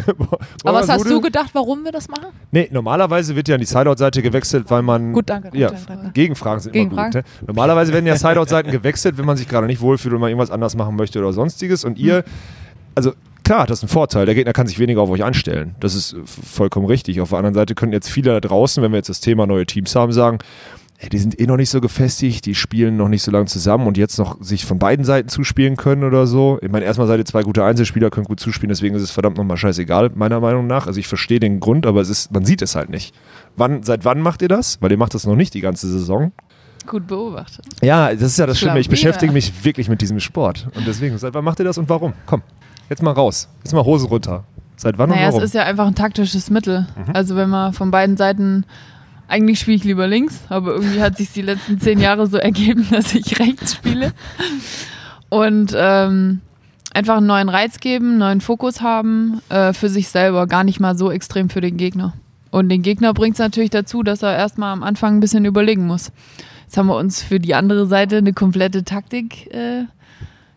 Aber 0.65 0.81
was 0.81 0.89
hast 0.89 1.09
du 1.09 1.21
gedacht, 1.21 1.51
warum 1.55 1.85
wir 1.85 1.93
das 1.93 2.09
machen? 2.09 2.27
Nee, 2.51 2.69
normalerweise 2.71 3.35
wird 3.35 3.49
ja 3.49 3.55
an 3.55 3.61
die 3.61 3.67
Sideout-Seite 3.67 4.23
gewechselt, 4.23 4.67
weil 4.69 4.83
man. 4.83 5.13
Gut, 5.13 5.31
danke. 5.31 5.57
Ja, 5.57 5.71
danke, 5.71 5.87
danke. 5.87 6.11
Gegenfragen 6.13 6.61
sind 6.61 6.73
Gegenfragen? 6.73 7.13
immer 7.13 7.23
gut. 7.23 7.33
Ne? 7.43 7.47
Normalerweise 7.47 7.93
werden 7.93 8.07
ja 8.07 8.17
Sideout-Seiten 8.17 8.71
gewechselt, 8.71 9.19
wenn 9.19 9.25
man 9.25 9.37
sich 9.37 9.49
gerade 9.49 9.67
nicht 9.67 9.81
wohlfühlt 9.81 10.15
und 10.15 10.21
man 10.21 10.29
irgendwas 10.29 10.51
anders 10.51 10.77
machen 10.77 10.97
möchte 10.97 11.19
oder 11.19 11.33
sonstiges. 11.33 11.85
Und 11.85 11.99
ihr, 11.99 12.25
also 12.95 13.13
klar, 13.45 13.67
das 13.67 13.79
ist 13.79 13.85
ein 13.85 13.89
Vorteil. 13.89 14.27
Der 14.27 14.35
Gegner 14.35 14.53
kann 14.53 14.67
sich 14.67 14.79
weniger 14.79 15.01
auf 15.01 15.11
euch 15.11 15.25
anstellen. 15.25 15.75
Das 15.81 15.95
ist 15.95 16.17
vollkommen 16.25 16.87
richtig. 16.87 17.21
Auf 17.21 17.31
der 17.31 17.39
anderen 17.39 17.55
Seite 17.55 17.75
können 17.75 17.93
jetzt 17.93 18.11
viele 18.11 18.33
da 18.33 18.41
draußen, 18.41 18.83
wenn 18.83 18.93
wir 18.93 18.99
jetzt 18.99 19.09
das 19.09 19.21
Thema 19.21 19.47
neue 19.47 19.67
Teams 19.67 19.95
haben, 19.95 20.13
sagen, 20.13 20.39
ey, 21.03 21.09
die 21.09 21.19
sind 21.19 21.39
eh 21.41 21.47
noch 21.47 21.57
nicht 21.57 21.71
so 21.71 21.81
gefestigt, 21.81 22.47
die 22.47 22.55
spielen 22.55 22.97
noch 22.97 23.09
nicht 23.09 23.23
so 23.23 23.33
lange 23.33 23.47
zusammen 23.47 23.89
und 23.89 23.97
jetzt 23.99 24.19
noch 24.19 24.41
sich 24.41 24.65
von 24.65 24.79
beiden 24.79 25.05
Seiten 25.05 25.29
zuspielen 25.29 25.77
können 25.77 26.05
oder 26.05 26.29
so. 26.29 26.59
Ich 26.63 26.71
meine, 26.71 26.85
erstmal 26.85 27.09
seid 27.09 27.19
ihr 27.19 27.25
zwei 27.25 27.43
gute 27.43 27.65
Einzelspieler, 27.65 28.09
könnt 28.11 28.29
gut 28.29 28.39
zuspielen, 28.39 28.69
deswegen 28.69 28.95
ist 28.95 29.03
es 29.03 29.11
verdammt 29.11 29.37
nochmal 29.37 29.57
scheißegal, 29.57 30.13
meiner 30.15 30.39
Meinung 30.39 30.69
nach. 30.69 30.87
Also 30.87 31.01
ich 31.01 31.09
verstehe 31.09 31.41
den 31.41 31.59
Grund, 31.59 31.87
aber 31.87 32.01
es 32.01 32.09
ist, 32.09 32.33
man 32.33 32.45
sieht 32.45 32.63
es 32.63 32.77
halt 32.77 32.89
nicht. 32.89 33.15
Wann, 33.57 33.83
seit 33.83 34.05
wann 34.05 34.21
macht 34.21 34.43
ihr 34.43 34.49
das? 34.49 34.81
Weil 34.81 34.93
ihr 34.93 34.97
macht 34.97 35.15
das 35.15 35.27
noch 35.27 35.35
nicht 35.35 35.55
die 35.55 35.61
ganze 35.61 35.89
Saison. 35.89 36.31
Gut 36.87 37.09
beobachtet. 37.09 37.67
Ja, 37.83 38.13
das 38.13 38.23
ist 38.23 38.39
ja 38.39 38.47
das 38.47 38.59
Schlimme. 38.59 38.79
Ich 38.79 38.89
beschäftige 38.89 39.33
mich 39.33 39.65
wirklich 39.65 39.89
mit 39.89 40.01
diesem 40.01 40.21
Sport. 40.21 40.69
Und 40.77 40.87
deswegen, 40.87 41.19
seit 41.19 41.35
wann 41.35 41.45
macht 41.45 41.59
ihr 41.59 41.65
das 41.65 41.79
und 41.79 41.89
warum? 41.89 42.13
Komm, 42.27 42.43
jetzt 42.89 43.03
mal 43.03 43.13
raus. 43.13 43.49
Jetzt 43.65 43.73
mal 43.73 43.85
Hosen 43.85 44.09
runter. 44.09 44.45
Seit 44.77 44.99
wann 44.99 45.11
Naja, 45.11 45.23
und 45.23 45.29
es 45.29 45.35
warum? 45.35 45.45
ist 45.45 45.55
ja 45.55 45.63
einfach 45.65 45.87
ein 45.87 45.95
taktisches 45.95 46.51
Mittel. 46.51 46.87
Mhm. 46.97 47.13
Also 47.13 47.37
wenn 47.37 47.51
man 47.51 47.73
von 47.73 47.91
beiden 47.91 48.17
Seiten, 48.17 48.65
eigentlich 49.29 49.61
spiele 49.61 49.77
ich 49.77 49.85
lieber 49.85 50.07
links, 50.07 50.41
aber 50.49 50.75
irgendwie 50.75 51.01
hat 51.01 51.17
sich 51.17 51.33
die 51.33 51.43
letzten 51.43 51.81
zehn 51.81 52.01
Jahre 52.01 52.27
so 52.27 52.37
ergeben, 52.37 52.87
dass 52.91 53.15
ich 53.15 53.39
rechts 53.39 53.75
spiele. 53.75 54.13
Und 55.29 55.75
ähm, 55.75 56.41
einfach 56.93 57.17
einen 57.17 57.27
neuen 57.27 57.49
Reiz 57.49 57.81
geben, 57.81 58.11
einen 58.11 58.19
neuen 58.19 58.41
Fokus 58.41 58.83
haben 58.83 59.41
äh, 59.49 59.73
für 59.73 59.89
sich 59.89 60.09
selber, 60.09 60.47
gar 60.47 60.65
nicht 60.65 60.81
mal 60.81 60.97
so 60.97 61.11
extrem 61.11 61.49
für 61.49 61.61
den 61.61 61.77
Gegner. 61.77 62.15
Und 62.51 62.69
den 62.69 62.83
Gegner 62.83 63.15
bringt 63.15 63.37
es 63.37 63.41
natürlich 63.41 63.71
dazu, 63.71 64.03
dass 64.03 64.23
er 64.23 64.37
erstmal 64.37 64.73
am 64.73 64.83
Anfang 64.83 65.17
ein 65.17 65.21
bisschen 65.21 65.47
überlegen 65.47 65.87
muss. 65.87 66.13
Jetzt 66.65 66.77
haben 66.77 66.87
wir 66.87 66.97
uns 66.97 67.23
für 67.23 67.41
die 67.41 67.55
andere 67.55 67.87
Seite 67.87 68.19
eine 68.19 68.35
komplette 68.35 68.85
Taktik 68.85 69.47
äh, 69.55 69.85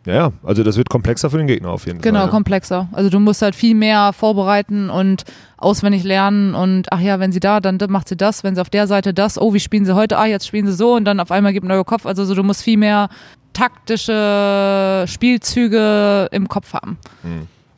ja, 0.06 0.14
ja, 0.14 0.32
also 0.44 0.64
das 0.64 0.78
wird 0.78 0.90
komplexer 0.90 1.30
für 1.30 1.38
den 1.38 1.48
Gegner 1.48 1.70
auf 1.70 1.86
jeden 1.86 2.00
Genau, 2.02 2.20
Fall. 2.20 2.26
ne? 2.28 2.32
komplexer. 2.32 2.88
Also 2.92 3.10
du 3.10 3.20
musst 3.20 3.42
halt 3.42 3.56
viel 3.56 3.76
mehr 3.76 4.14
vorbereiten 4.14 4.90
und 4.90 5.24
auswendig 5.58 6.04
lernen 6.04 6.54
und 6.56 6.92
ach 6.92 7.00
ja, 7.00 7.20
wenn 7.20 7.32
sie 7.32 7.40
da, 7.40 7.60
dann 7.60 7.80
macht 7.90 8.08
sie 8.10 8.16
das, 8.18 8.44
wenn 8.44 8.56
sie 8.56 8.62
auf 8.62 8.70
der 8.70 8.88
Seite 8.88 9.14
das, 9.14 9.40
oh, 9.42 9.54
wie 9.54 9.60
spielen 9.60 9.86
sie 9.86 9.96
heute? 9.96 10.18
Ah, 10.18 10.26
jetzt 10.28 10.46
spielen 10.48 10.68
sie 10.68 10.74
so 10.74 10.96
und 10.96 11.06
dann 11.06 11.20
auf 11.20 11.32
einmal 11.32 11.54
gibt 11.54 11.66
ein 11.66 11.70
neuer 11.70 11.84
Kopf. 11.86 12.06
Also 12.06 12.24
so, 12.26 12.36
du 12.36 12.44
musst 12.44 12.62
viel 12.64 12.78
mehr 12.78 13.10
taktische 13.54 15.06
Spielzüge 15.08 16.28
im 16.32 16.48
Kopf 16.48 16.74
haben. 16.74 16.98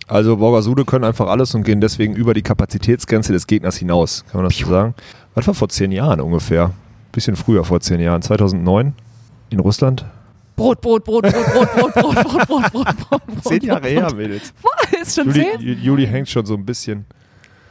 Also 0.08 0.38
Borgasude 0.38 0.86
können 0.86 1.04
einfach 1.06 1.28
alles 1.28 1.54
und 1.56 1.64
gehen 1.64 1.82
deswegen 1.82 2.16
über 2.16 2.34
die 2.34 2.42
Kapazitätsgrenze 2.42 3.34
des 3.34 3.48
Gegners 3.48 3.78
hinaus. 3.78 4.24
Kann 4.32 4.42
man 4.42 4.50
das 4.50 4.58
so 4.58 4.68
sagen? 4.68 4.96
Was 5.36 5.48
war 5.48 5.54
vor 5.54 5.70
zehn 5.70 5.92
Jahren 5.92 6.22
ungefähr? 6.22 6.72
Bisschen 7.12 7.36
früher 7.36 7.64
vor 7.64 7.80
zehn 7.80 8.00
Jahren. 8.00 8.22
2009 8.22 8.94
in 9.50 9.60
Russland? 9.60 10.06
Brot, 10.58 10.82
Brot, 10.82 11.04
Brot, 11.06 11.22
Brot, 11.22 11.34
Brot, 11.34 11.74
Brot, 11.76 11.94
Brot, 11.94 12.16
Brot, 12.16 12.48
Brot, 12.48 12.72
Brot, 12.72 12.72
Brot, 12.72 13.28
Brot. 13.28 13.44
Zehn 13.44 13.62
Jahre 13.62 13.88
her, 13.88 14.14
Mädels. 14.14 14.52
Ist 15.02 15.16
schon 15.16 15.28
Juli, 15.28 15.46
zehn? 15.60 15.84
Juli 15.84 16.08
hängt 16.08 16.28
schon 16.28 16.46
so 16.48 16.56
ein 16.56 16.66
bisschen. 16.66 17.06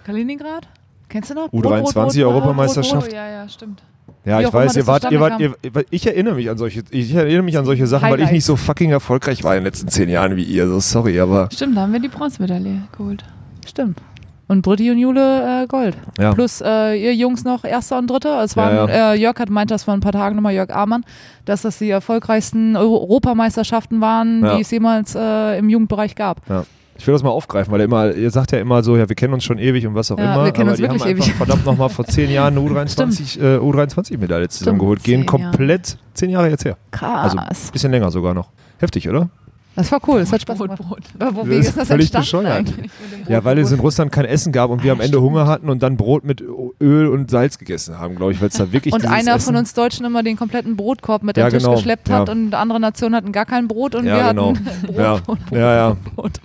Kaliningrad? 0.04 0.68
Kennst 1.08 1.30
du 1.30 1.34
noch? 1.34 1.52
U23 1.52 1.52
Brot, 1.52 1.62
Brot, 1.62 1.82
Brot, 1.82 1.94
Brot, 1.94 2.16
Europameisterschaft. 2.16 3.08
Oh, 3.10 3.14
ja, 3.14 3.28
ja, 3.28 3.48
stimmt. 3.48 3.82
Ja, 4.24 4.40
ich 4.40 4.52
weiß, 4.52 4.76
ihr 4.76 4.86
wart, 4.86 5.10
ihr 5.10 5.20
wart, 5.20 5.40
ihr, 5.40 5.54
ich 5.90 6.06
erinnere 6.06 6.36
mich 6.36 6.48
an 6.48 6.58
solche, 6.58 6.84
ich 6.90 7.12
erinnere 7.12 7.42
mich 7.42 7.58
an 7.58 7.64
solche 7.64 7.86
Sachen, 7.88 8.08
weil 8.10 8.20
ich 8.20 8.30
nicht 8.30 8.44
so 8.44 8.54
fucking 8.56 8.90
erfolgreich 8.92 9.42
war 9.42 9.54
in 9.54 9.60
den 9.60 9.64
letzten 9.64 9.88
zehn 9.88 10.08
Jahren 10.08 10.36
wie 10.36 10.44
ihr. 10.44 10.68
So 10.68 10.78
sorry, 10.80 11.18
aber 11.18 11.48
Stimmt, 11.52 11.76
da 11.76 11.82
haben 11.82 11.92
wir 11.92 12.00
die 12.00 12.08
Bronzemedaille 12.08 12.82
geholt. 12.96 13.22
Brot. 13.22 13.68
Stimmt. 13.68 13.98
Und 14.48 14.62
Britti 14.62 14.90
und 14.90 14.98
Jule 14.98 15.62
äh, 15.64 15.66
Gold. 15.66 15.96
ja. 16.18 16.32
Plus 16.32 16.60
äh, 16.64 16.94
ihr 16.94 17.14
Jungs 17.14 17.44
noch 17.44 17.64
Erster 17.64 17.98
und 17.98 18.08
Dritter. 18.08 18.42
Es 18.44 18.56
waren, 18.56 18.88
Ja, 18.88 18.88
ja. 18.88 19.12
Äh, 19.12 19.18
Jörg 19.18 19.38
hat 19.40 19.50
meint 19.50 19.70
das 19.70 19.84
vor 19.84 19.94
ein 19.94 20.00
paar 20.00 20.12
Tagen 20.12 20.36
nochmal, 20.36 20.54
Jörg 20.54 20.70
Amann, 20.70 21.04
dass 21.44 21.62
das 21.62 21.78
die 21.78 21.90
erfolgreichsten 21.90 22.76
Euro 22.76 23.00
Europameisterschaften 23.00 24.00
waren, 24.00 24.42
die 24.42 24.60
es 24.60 24.70
jemals 24.70 25.14
äh, 25.16 25.58
im 25.58 25.68
Jugendbereich 25.68 26.14
gab. 26.14 26.40
Ich 26.98 27.06
will 27.06 27.12
das 27.12 27.22
mal 27.22 27.30
aufgreifen, 27.30 27.72
weil 27.72 27.80
ihr 27.80 27.84
immer, 27.84 28.14
ihr 28.14 28.30
sagt 28.30 28.52
ja 28.52 28.58
immer 28.58 28.82
so, 28.82 28.96
ja, 28.96 29.08
wir 29.08 29.16
kennen 29.16 29.34
uns 29.34 29.44
schon 29.44 29.58
ewig 29.58 29.86
und 29.86 29.94
was 29.94 30.10
auch 30.10 30.18
immer. 30.18 30.44
wir 30.44 30.52
kennen 30.52 30.68
aber 30.68 30.70
uns 30.70 30.78
die 30.78 30.84
haben 30.84 30.94
wirklich 30.94 31.10
einfach 31.10 31.26
ewig. 31.26 31.34
verdammt 31.34 31.66
nochmal 31.66 31.88
vor 31.90 32.06
zehn 32.06 32.30
Jahren 32.30 32.56
eine 32.56 32.66
U23, 32.66 33.40
äh, 33.56 33.58
U23-Medaille 33.58 34.48
zusammengeholt. 34.48 35.02
Gehen 35.02 35.26
komplett 35.26 35.98
zehn 36.14 36.30
Jahre 36.30 36.48
jetzt 36.48 36.64
her. 36.64 36.76
Krass. 36.90 37.36
Also 37.36 37.72
bisschen 37.72 37.90
länger 37.90 38.10
sogar 38.10 38.32
noch. 38.32 38.48
Heftig, 38.78 39.08
oder? 39.08 39.28
Das 39.76 39.92
war 39.92 40.00
cool, 40.08 40.20
das 40.20 40.32
hat 40.32 40.40
Spaß 40.42 40.58
gemacht. 40.58 40.78
Brot. 40.82 41.00
Aber 41.18 41.36
Wo, 41.36 41.44
Das 41.44 41.66
ist 41.66 41.76
das 41.76 41.88
völlig 41.88 42.10
bescheuert. 42.10 42.46
eigentlich? 42.56 42.90
Ja, 43.28 43.44
weil 43.44 43.58
es 43.58 43.70
in 43.70 43.78
Russland 43.80 44.10
kein 44.10 44.24
Essen 44.24 44.50
gab 44.52 44.70
und 44.70 44.82
wir 44.82 44.92
am 44.92 45.00
Ende 45.00 45.20
Hunger 45.20 45.46
hatten 45.46 45.68
und 45.68 45.82
dann 45.82 45.96
Brot 45.96 46.24
mit 46.24 46.42
Öl 46.80 47.06
und 47.08 47.30
Salz 47.30 47.58
gegessen 47.58 47.98
haben, 47.98 48.16
glaube 48.16 48.32
ich, 48.32 48.40
weil 48.40 48.48
es 48.48 48.54
da 48.54 48.72
wirklich 48.72 48.92
Und 48.94 49.06
einer 49.06 49.36
Essen 49.36 49.46
von 49.46 49.56
uns 49.56 49.74
Deutschen 49.74 50.04
immer 50.06 50.22
den 50.22 50.36
kompletten 50.36 50.76
Brotkorb 50.76 51.22
mit 51.22 51.36
Ja, 51.36 51.46
dem 51.48 51.52
Tisch 51.52 51.62
genau. 51.62 51.76
geschleppt 51.76 52.10
hat 52.10 52.26
Ja. 52.28 52.32
und 52.32 52.54
andere 52.54 52.80
Nationen 52.80 53.14
hatten 53.14 53.32
gar 53.32 53.44
kein 53.46 53.68
Brot 53.68 53.94
und 53.94 54.06
Ja, 54.06 54.16
wir 54.16 54.28
genau. 54.30 54.54
hatten 54.54 54.64
Brot, 54.86 54.96
Ja. 54.96 55.14
Brot, 55.18 55.38
Brot, 55.46 55.58
Ja, 55.58 55.74
ja. 55.74 55.88
Brot, 55.90 56.14
Brot. 56.16 56.40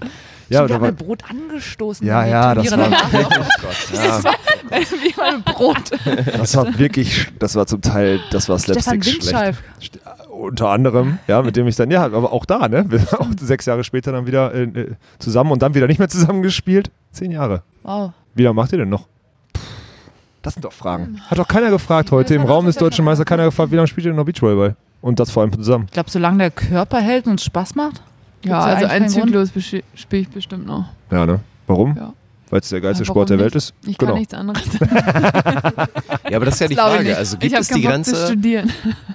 Ja, 0.50 0.58
Stimmt, 0.66 0.70
wir 0.70 0.76
haben 0.76 0.82
war, 0.82 0.90
mit 0.92 0.98
Brot 1.00 1.24
angestoßen. 1.30 2.06
ja, 2.06 2.26
ja, 2.26 2.54
das 2.56 2.72
war, 2.72 2.78
danach. 2.78 3.06
oh 3.14 3.18
Gott, 3.62 3.78
ja, 3.94 4.22
Wie 5.02 5.14
mal 5.18 5.40
Brot. 5.40 5.92
das 6.38 6.56
war 6.58 6.78
wirklich, 6.78 7.28
das 7.40 7.56
war 7.56 7.66
zum 7.68 7.82
Teil, 7.82 8.20
das 8.32 8.50
war 8.50 8.60
Stefan 8.60 9.02
Slapstick 9.02 9.24
schlecht. 9.24 9.60
Unter 10.42 10.70
anderem, 10.70 11.20
ja, 11.28 11.42
mit 11.44 11.56
dem 11.56 11.68
ich 11.68 11.76
dann, 11.76 11.92
ja, 11.92 12.04
aber 12.04 12.34
auch 12.34 12.46
da, 12.46 12.68
ne? 12.68 12.86
Wir 12.90 13.00
sind 13.00 13.14
auch 13.14 13.28
sechs 13.40 13.68
Jahre 13.68 13.84
später 13.84 14.12
dann 14.12 14.26
wieder 14.26 14.54
äh, 14.54 14.64
äh, 14.64 14.96
zusammen 15.20 15.52
und 15.52 15.62
dann 15.62 15.76
wieder 15.76 15.86
nicht 15.86 16.00
mehr 16.00 16.10
zusammengespielt. 16.10 16.90
Zehn 17.12 17.32
Jahre. 17.32 17.62
Wow. 17.84 18.12
Wie 18.34 18.44
lange 18.44 18.56
macht 18.56 18.72
ihr 18.72 18.80
denn 18.80 18.90
noch? 18.90 19.08
Das 20.42 20.56
sind 20.56 20.66
doch 20.66 20.74
Fragen. 20.74 21.22
Hat 21.28 21.38
doch 21.38 21.48
keiner 21.48 21.70
gefragt 21.70 22.12
heute 22.12 22.34
im 22.34 22.42
Raum 22.42 22.66
des 22.66 22.76
Deutschen 22.76 23.06
Meisters, 23.06 23.28
keiner 23.28 23.46
gefragt, 23.46 23.72
wie 23.72 23.76
lange 23.76 23.88
spielt 23.88 24.06
ihr 24.06 24.12
denn 24.12 24.18
noch 24.18 24.26
Beachvolleyball? 24.26 24.76
Und 25.02 25.20
das 25.20 25.30
vor 25.30 25.44
allem 25.44 25.54
zusammen. 25.54 25.86
Ich 25.86 25.92
glaube, 25.92 26.10
solange 26.10 26.40
der 26.40 26.52
Körper 26.52 27.00
hält 27.00 27.28
und 27.28 27.36
es 27.36 27.46
Spaß 27.46 27.76
macht. 27.76 28.02
Ja, 28.44 28.60
also 28.60 28.88
einen? 28.88 29.10
Zyklus 29.10 29.52
spiele 29.94 30.22
ich 30.22 30.30
bestimmt 30.30 30.66
noch. 30.66 30.86
Ja, 31.12 31.28
ne? 31.28 31.40
Warum? 31.68 31.96
Ja. 31.96 32.14
Weil 32.52 32.60
es 32.60 32.70
der 32.70 32.82
geilste 32.82 33.04
Ja, 33.04 33.08
Sport 33.08 33.30
der 33.30 33.38
nicht? 33.38 33.46
Welt 33.46 33.56
ist? 33.56 33.74
Ich 33.88 33.98
Genau. 33.98 34.12
kann 34.12 34.20
nichts 34.20 34.34
anderes. 34.36 34.62
Ja, 36.30 36.38
aber 36.38 36.46
das 36.46 36.56
ist 36.56 36.60
ja 36.62 36.68
die 36.68 36.74
ich 36.74 36.80
Frage. 36.80 37.18
Also 37.18 37.38
gibt 37.38 37.54
es 37.58 37.68
die 37.68 37.74
Bock 37.74 37.82
zu 37.82 37.88
Grenze? 37.90 38.26
studieren. 38.28 38.72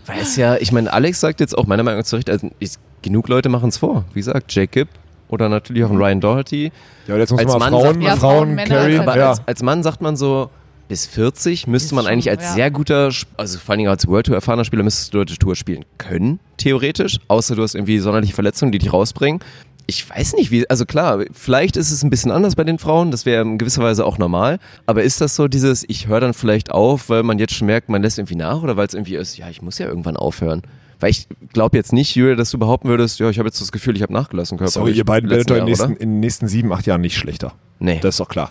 Weil 0.06 0.18
es 0.20 0.36
ja, 0.36 0.56
ich 0.56 0.70
meine, 0.72 0.92
Alex 0.92 1.20
sagt 1.20 1.40
jetzt 1.40 1.56
auch 1.56 1.66
meiner 1.66 1.82
Meinung 1.82 2.00
nach 2.00 2.06
zu 2.06 2.16
Recht, 2.16 2.28
also 2.28 2.50
ich, 2.58 2.72
genug 3.02 3.28
Leute 3.28 3.48
machen 3.48 3.68
es 3.70 3.78
vor. 3.78 4.04
Wie 4.12 4.20
gesagt, 4.20 4.52
Jacob 4.54 4.88
oder 5.28 5.48
natürlich 5.48 5.84
auch 5.84 5.90
ein 5.90 5.96
Ryan 5.96 6.20
Doherty. 6.20 6.72
Ja, 7.06 7.16
jetzt 7.16 7.30
muss 7.30 7.40
Als 7.40 7.52
mal 7.52 7.58
Mann 7.58 7.70
Frauen, 7.70 7.82
sagt 7.84 7.94
man- 7.96 8.02
Ja, 8.06 8.16
Frauen, 8.16 8.56
Frauen, 8.58 8.68
Carry. 8.68 8.94
etc. 8.96 9.00
Aber 9.02 9.16
Ja. 9.16 9.28
als, 9.30 9.42
als 9.46 9.62
Mann 9.62 9.82
sagt 9.82 10.02
man 10.02 10.16
so, 10.16 10.50
bis 10.88 11.06
40 11.06 11.66
müsste 11.66 11.86
Ist 11.86 11.92
man 11.92 12.04
schon, 12.04 12.12
eigentlich 12.12 12.30
als 12.30 12.42
ja. 12.42 12.52
sehr 12.52 12.70
guter, 12.70 13.10
also 13.36 13.58
vor 13.58 13.72
allen 13.72 13.78
Dingen 13.78 13.90
als 13.90 14.06
World 14.06 14.26
Tour 14.26 14.34
erfahrener 14.36 14.64
Spieler 14.64 14.82
müsstest 14.82 15.12
du 15.14 15.18
Deutsche 15.18 15.36
Tour 15.38 15.56
spielen 15.56 15.84
können, 15.98 16.38
theoretisch, 16.58 17.18
außer 17.28 17.56
du 17.56 17.62
hast 17.62 17.74
irgendwie 17.74 17.98
sonderliche 17.98 18.34
Verletzungen, 18.34 18.72
die 18.72 18.78
dich 18.78 18.92
rausbringen. 18.92 19.40
Ich 19.86 20.08
weiß 20.08 20.34
nicht, 20.34 20.50
wie, 20.50 20.68
also 20.68 20.84
klar, 20.84 21.24
vielleicht 21.32 21.76
ist 21.76 21.92
es 21.92 22.02
ein 22.02 22.10
bisschen 22.10 22.32
anders 22.32 22.56
bei 22.56 22.64
den 22.64 22.78
Frauen, 22.78 23.12
das 23.12 23.24
wäre 23.24 23.42
in 23.42 23.56
gewisser 23.56 23.82
Weise 23.82 24.04
auch 24.04 24.18
normal, 24.18 24.58
aber 24.84 25.04
ist 25.04 25.20
das 25.20 25.36
so 25.36 25.46
dieses, 25.46 25.84
ich 25.88 26.08
höre 26.08 26.20
dann 26.20 26.34
vielleicht 26.34 26.72
auf, 26.72 27.08
weil 27.08 27.22
man 27.22 27.38
jetzt 27.38 27.54
schon 27.54 27.66
merkt, 27.66 27.88
man 27.88 28.02
lässt 28.02 28.18
irgendwie 28.18 28.34
nach 28.34 28.62
oder 28.62 28.76
weil 28.76 28.86
es 28.86 28.94
irgendwie 28.94 29.14
ist, 29.14 29.36
ja, 29.38 29.48
ich 29.48 29.62
muss 29.62 29.78
ja 29.78 29.86
irgendwann 29.86 30.16
aufhören. 30.16 30.62
Weil 30.98 31.10
ich 31.10 31.28
glaube 31.52 31.76
jetzt 31.76 31.92
nicht, 31.92 32.14
Julia, 32.16 32.34
dass 32.34 32.50
du 32.50 32.58
behaupten 32.58 32.88
würdest, 32.88 33.20
ja, 33.20 33.28
ich 33.28 33.38
habe 33.38 33.48
jetzt 33.48 33.60
das 33.60 33.70
Gefühl, 33.70 33.96
ich 33.96 34.02
habe 34.02 34.12
nachgelassen. 34.12 34.58
Sorry, 34.66 34.92
ihr 34.92 35.04
beiden 35.04 35.28
werdet 35.28 35.50
doch 35.50 35.56
in, 35.56 35.66
den 35.66 35.74
Jahre, 35.74 35.88
nächsten, 35.88 36.02
in 36.02 36.10
den 36.12 36.20
nächsten 36.20 36.48
sieben, 36.48 36.72
acht 36.72 36.86
Jahren 36.86 37.02
nicht 37.02 37.16
schlechter. 37.16 37.52
Nee. 37.78 37.98
Das 38.00 38.14
ist 38.14 38.20
doch 38.20 38.28
klar. 38.28 38.50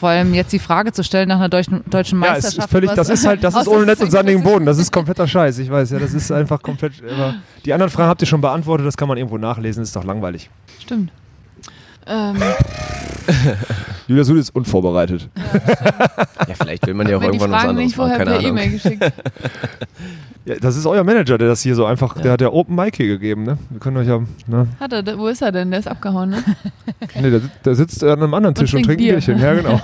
Vor 0.00 0.08
allem 0.08 0.32
jetzt 0.32 0.50
die 0.54 0.58
Frage 0.58 0.92
zu 0.92 1.04
stellen 1.04 1.28
nach 1.28 1.36
einer 1.36 1.50
deutschen, 1.50 1.84
deutschen 1.90 2.22
Ja, 2.22 2.28
es 2.28 2.32
Meisterschaft. 2.44 2.68
ist 2.68 2.72
völlig, 2.72 2.90
das 2.92 3.10
ist 3.10 3.26
halt, 3.26 3.44
das 3.44 3.54
ist 3.54 3.68
ohne 3.68 3.84
Netz 3.84 4.00
und 4.00 4.10
sandigen 4.10 4.42
Boden. 4.42 4.64
Das 4.64 4.78
ist 4.78 4.90
kompletter 4.90 5.28
Scheiß. 5.28 5.58
Ich 5.58 5.70
weiß 5.70 5.90
ja, 5.90 5.98
das 5.98 6.14
ist 6.14 6.32
einfach 6.32 6.62
komplett. 6.62 6.94
Die 7.66 7.72
anderen 7.74 7.90
Fragen 7.90 8.08
habt 8.08 8.22
ihr 8.22 8.26
schon 8.26 8.40
beantwortet, 8.40 8.86
das 8.86 8.96
kann 8.96 9.08
man 9.08 9.18
irgendwo 9.18 9.36
nachlesen, 9.36 9.82
ist 9.82 9.94
doch 9.94 10.04
langweilig. 10.04 10.48
Stimmt. 10.80 11.12
Ähm, 12.10 12.36
Julia 14.08 14.24
Sud 14.24 14.38
ist 14.38 14.54
unvorbereitet. 14.54 15.28
Ja, 16.48 16.54
vielleicht 16.60 16.84
will 16.86 16.94
man 16.94 17.06
ja 17.08 17.16
auch 17.18 17.22
irgendwann 17.22 17.52
was 17.52 17.60
anderes 17.64 17.76
nicht 17.76 17.96
machen, 17.96 18.08
vorher 18.08 18.18
keine 18.18 18.30
per 18.30 18.38
Ahnung. 18.40 18.50
E-Mail 18.50 18.70
geschickt. 18.72 19.12
Ja, 20.46 20.54
das 20.58 20.74
ist 20.74 20.86
euer 20.86 21.04
Manager, 21.04 21.36
der 21.36 21.48
das 21.48 21.60
hier 21.60 21.74
so 21.74 21.84
einfach, 21.84 22.18
der 22.18 22.32
hat 22.32 22.40
ja 22.40 22.48
Open 22.50 22.74
Mic 22.74 22.96
hier 22.96 23.06
gegeben, 23.06 23.42
ne? 23.44 23.58
Wir 23.68 23.78
können 23.78 23.98
euch 23.98 24.08
ja, 24.08 24.20
ne? 24.46 24.66
Hat 24.80 24.90
er, 24.92 25.18
wo 25.18 25.28
ist 25.28 25.42
er 25.42 25.52
denn? 25.52 25.70
Der 25.70 25.80
ist 25.80 25.86
abgehauen, 25.86 26.30
ne? 26.30 26.42
Nee, 27.14 27.30
der, 27.30 27.42
der 27.62 27.74
sitzt 27.74 28.02
an 28.02 28.22
einem 28.22 28.32
anderen 28.32 28.54
Tisch 28.54 28.72
und, 28.72 28.84
trinkt 28.84 29.02
trinkt 29.02 29.02
ein 29.02 29.36
Bierchen. 29.36 29.36
Bier. 29.36 29.44
Ja, 29.46 29.54
genau. 29.54 29.80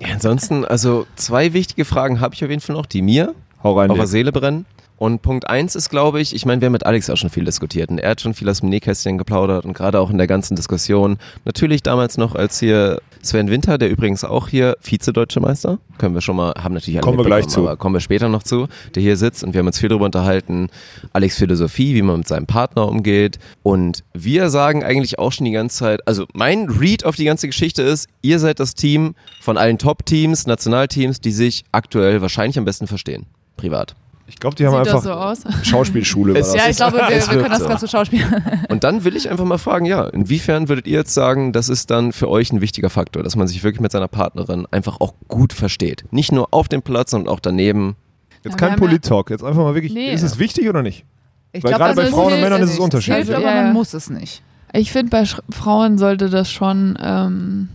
Ja, 0.00 0.14
ansonsten, 0.14 0.64
also 0.64 1.06
zwei 1.14 1.52
wichtige 1.52 1.84
Fragen 1.84 2.20
habe 2.20 2.34
ich 2.34 2.42
auf 2.42 2.48
jeden 2.48 2.62
Fall 2.62 2.74
noch, 2.74 2.86
die 2.86 3.02
mir 3.02 3.34
Hau 3.62 3.78
rein. 3.78 3.90
auf 3.90 3.98
der. 3.98 4.06
Seele 4.06 4.32
brennen. 4.32 4.64
Und 5.00 5.22
Punkt 5.22 5.48
eins 5.48 5.76
ist, 5.76 5.88
glaube 5.88 6.20
ich, 6.20 6.34
ich 6.34 6.44
meine, 6.44 6.60
wir 6.60 6.66
haben 6.66 6.74
mit 6.74 6.84
Alex 6.84 7.08
auch 7.08 7.16
schon 7.16 7.30
viel 7.30 7.46
diskutiert 7.46 7.88
und 7.88 7.96
er 7.96 8.10
hat 8.10 8.20
schon 8.20 8.34
viel 8.34 8.50
aus 8.50 8.60
dem 8.60 8.68
Nähkästchen 8.68 9.16
geplaudert 9.16 9.64
und 9.64 9.72
gerade 9.72 9.98
auch 9.98 10.10
in 10.10 10.18
der 10.18 10.26
ganzen 10.26 10.56
Diskussion. 10.56 11.16
Natürlich 11.46 11.82
damals 11.82 12.18
noch, 12.18 12.34
als 12.34 12.60
hier 12.60 13.00
Sven 13.22 13.48
Winter, 13.48 13.78
der 13.78 13.88
übrigens 13.88 14.24
auch 14.24 14.48
hier 14.48 14.76
Vize-Deutsche 14.82 15.40
Meister, 15.40 15.78
können 15.96 16.12
wir 16.12 16.20
schon 16.20 16.36
mal, 16.36 16.52
haben 16.62 16.74
natürlich 16.74 16.98
alle 16.98 17.04
Kommen 17.06 17.16
wir 17.16 17.24
gleich 17.24 17.48
zu. 17.48 17.60
aber 17.60 17.78
kommen 17.78 17.94
wir 17.94 18.00
später 18.00 18.28
noch 18.28 18.42
zu, 18.42 18.68
der 18.94 19.02
hier 19.02 19.16
sitzt 19.16 19.42
und 19.42 19.54
wir 19.54 19.60
haben 19.60 19.68
uns 19.68 19.78
viel 19.78 19.88
darüber 19.88 20.04
unterhalten. 20.04 20.68
Alex 21.14 21.38
Philosophie, 21.38 21.94
wie 21.94 22.02
man 22.02 22.18
mit 22.18 22.28
seinem 22.28 22.44
Partner 22.44 22.86
umgeht. 22.86 23.38
Und 23.62 24.04
wir 24.12 24.50
sagen 24.50 24.84
eigentlich 24.84 25.18
auch 25.18 25.32
schon 25.32 25.46
die 25.46 25.52
ganze 25.52 25.78
Zeit, 25.78 26.06
also 26.06 26.26
mein 26.34 26.68
Read 26.68 27.06
auf 27.06 27.16
die 27.16 27.24
ganze 27.24 27.46
Geschichte 27.46 27.80
ist, 27.80 28.06
ihr 28.20 28.38
seid 28.38 28.60
das 28.60 28.74
Team 28.74 29.14
von 29.40 29.56
allen 29.56 29.78
Top-Teams, 29.78 30.46
Nationalteams, 30.46 31.22
die 31.22 31.32
sich 31.32 31.64
aktuell 31.72 32.20
wahrscheinlich 32.20 32.58
am 32.58 32.66
besten 32.66 32.86
verstehen. 32.86 33.24
Privat. 33.56 33.94
Ich 34.30 34.36
glaube, 34.36 34.56
die 34.56 34.64
haben 34.66 34.72
Sieht 34.72 34.94
einfach 34.94 34.94
das 34.94 35.44
so 35.44 35.46
aus? 35.50 35.66
Schauspielschule. 35.66 36.32
War 36.34 36.40
das. 36.40 36.54
Ja, 36.54 36.62
ich 36.70 36.76
glaube, 36.76 36.96
wir, 36.98 37.08
wir 37.10 37.20
können 37.42 37.50
das 37.50 37.66
ganz 37.66 37.80
so 37.80 37.86
schauspielen. 37.86 38.42
Und 38.68 38.84
dann 38.84 39.04
will 39.04 39.16
ich 39.16 39.28
einfach 39.28 39.44
mal 39.44 39.58
fragen, 39.58 39.84
ja, 39.84 40.06
inwiefern 40.06 40.68
würdet 40.68 40.86
ihr 40.86 40.98
jetzt 40.98 41.12
sagen, 41.12 41.52
das 41.52 41.68
ist 41.68 41.90
dann 41.90 42.12
für 42.12 42.28
euch 42.28 42.52
ein 42.52 42.60
wichtiger 42.60 42.88
Faktor, 42.90 43.22
dass 43.22 43.36
man 43.36 43.48
sich 43.48 43.62
wirklich 43.64 43.80
mit 43.80 43.92
seiner 43.92 44.08
Partnerin 44.08 44.66
einfach 44.70 45.00
auch 45.00 45.14
gut 45.28 45.52
versteht? 45.52 46.04
Nicht 46.12 46.32
nur 46.32 46.48
auf 46.52 46.68
dem 46.68 46.80
Platz, 46.82 47.10
sondern 47.10 47.32
auch 47.34 47.40
daneben. 47.40 47.96
Jetzt 48.44 48.58
Ja, 48.58 48.68
kein 48.68 48.78
Polit-Talk. 48.78 49.30
Jetzt 49.30 49.44
einfach 49.44 49.62
mal 49.62 49.74
wirklich, 49.74 49.92
Nee. 49.92 50.14
ist 50.14 50.22
es 50.22 50.38
wichtig 50.38 50.68
oder 50.68 50.82
nicht? 50.82 51.04
Ich 51.52 51.64
Weil 51.64 51.72
gerade 51.74 51.94
bei 51.94 52.06
Frauen 52.06 52.32
und 52.32 52.40
Männern 52.40 52.62
ist 52.62 52.70
es 52.74 52.78
unterschiedlich. 52.78 53.26
hilft, 53.26 53.34
aber 53.44 53.54
man 53.54 53.72
muss 53.72 53.92
es 53.92 54.08
nicht. 54.08 54.42
Ich 54.72 54.92
finde, 54.92 55.10
bei 55.10 55.24
Sch 55.24 55.40
Frauen 55.50 55.98
sollte 55.98 56.30
das 56.30 56.50
schon, 56.50 56.96
ähm, 57.02 57.68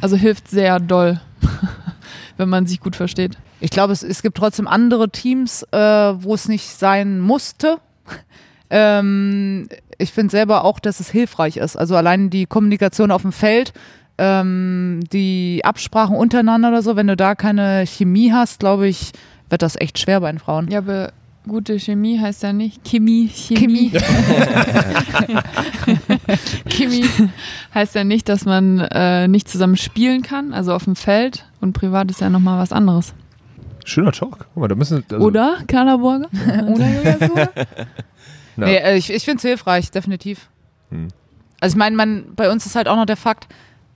also 0.00 0.16
hilft 0.16 0.48
sehr 0.50 0.80
doll, 0.80 1.20
wenn 2.40 2.48
man 2.48 2.66
sich 2.66 2.80
gut 2.80 2.96
versteht. 2.96 3.38
Ich 3.60 3.70
glaube, 3.70 3.92
es, 3.92 4.02
es 4.02 4.22
gibt 4.22 4.36
trotzdem 4.36 4.66
andere 4.66 5.10
Teams, 5.10 5.62
äh, 5.70 5.78
wo 5.78 6.34
es 6.34 6.48
nicht 6.48 6.68
sein 6.68 7.20
musste. 7.20 7.78
ähm, 8.70 9.68
ich 9.98 10.12
finde 10.12 10.32
selber 10.32 10.64
auch, 10.64 10.80
dass 10.80 10.98
es 10.98 11.10
hilfreich 11.10 11.58
ist. 11.58 11.76
Also 11.76 11.94
allein 11.94 12.30
die 12.30 12.46
Kommunikation 12.46 13.12
auf 13.12 13.22
dem 13.22 13.32
Feld, 13.32 13.72
ähm, 14.18 15.00
die 15.12 15.60
Absprachen 15.62 16.16
untereinander 16.16 16.68
oder 16.68 16.82
so, 16.82 16.96
wenn 16.96 17.06
du 17.06 17.16
da 17.16 17.34
keine 17.34 17.86
Chemie 17.86 18.32
hast, 18.32 18.60
glaube 18.60 18.88
ich, 18.88 19.12
wird 19.48 19.62
das 19.62 19.76
echt 19.76 19.98
schwer 19.98 20.20
bei 20.20 20.32
den 20.32 20.38
Frauen. 20.38 20.68
Ja, 20.70 20.78
aber 20.78 21.12
gute 21.48 21.78
Chemie 21.78 22.18
heißt 22.18 22.42
ja 22.42 22.52
nicht 22.52 22.84
Chemie, 22.84 23.28
Chemie. 23.34 23.92
Chemie 26.68 27.04
heißt 27.74 27.94
ja 27.94 28.04
nicht, 28.04 28.28
dass 28.28 28.44
man 28.44 28.78
äh, 28.78 29.28
nicht 29.28 29.48
zusammen 29.48 29.76
spielen 29.76 30.22
kann, 30.22 30.52
also 30.52 30.72
auf 30.74 30.84
dem 30.84 30.96
Feld. 30.96 31.46
Und 31.60 31.72
privat 31.72 32.10
ist 32.10 32.20
ja 32.20 32.30
nochmal 32.30 32.58
was 32.58 32.72
anderes. 32.72 33.14
Schöner 33.84 34.12
Talk. 34.12 34.46
Guck 34.54 34.56
mal, 34.56 34.68
da 34.68 34.74
müssen, 34.74 35.04
also, 35.10 35.24
Oder, 35.24 35.58
Carla 35.66 35.96
Borger? 35.96 36.28
Oder 36.68 36.88
Julia. 36.88 37.48
Nee, 38.56 38.76
äh, 38.76 38.96
ich, 38.96 39.10
ich 39.12 39.24
finde 39.24 39.38
es 39.38 39.42
hilfreich, 39.42 39.90
definitiv. 39.90 40.50
Hm. 40.90 41.08
Also 41.60 41.74
ich 41.74 41.78
meine, 41.78 41.96
man, 41.96 42.34
bei 42.34 42.50
uns 42.50 42.66
ist 42.66 42.76
halt 42.76 42.88
auch 42.88 42.96
noch 42.96 43.06
der 43.06 43.16
Fakt, 43.16 43.48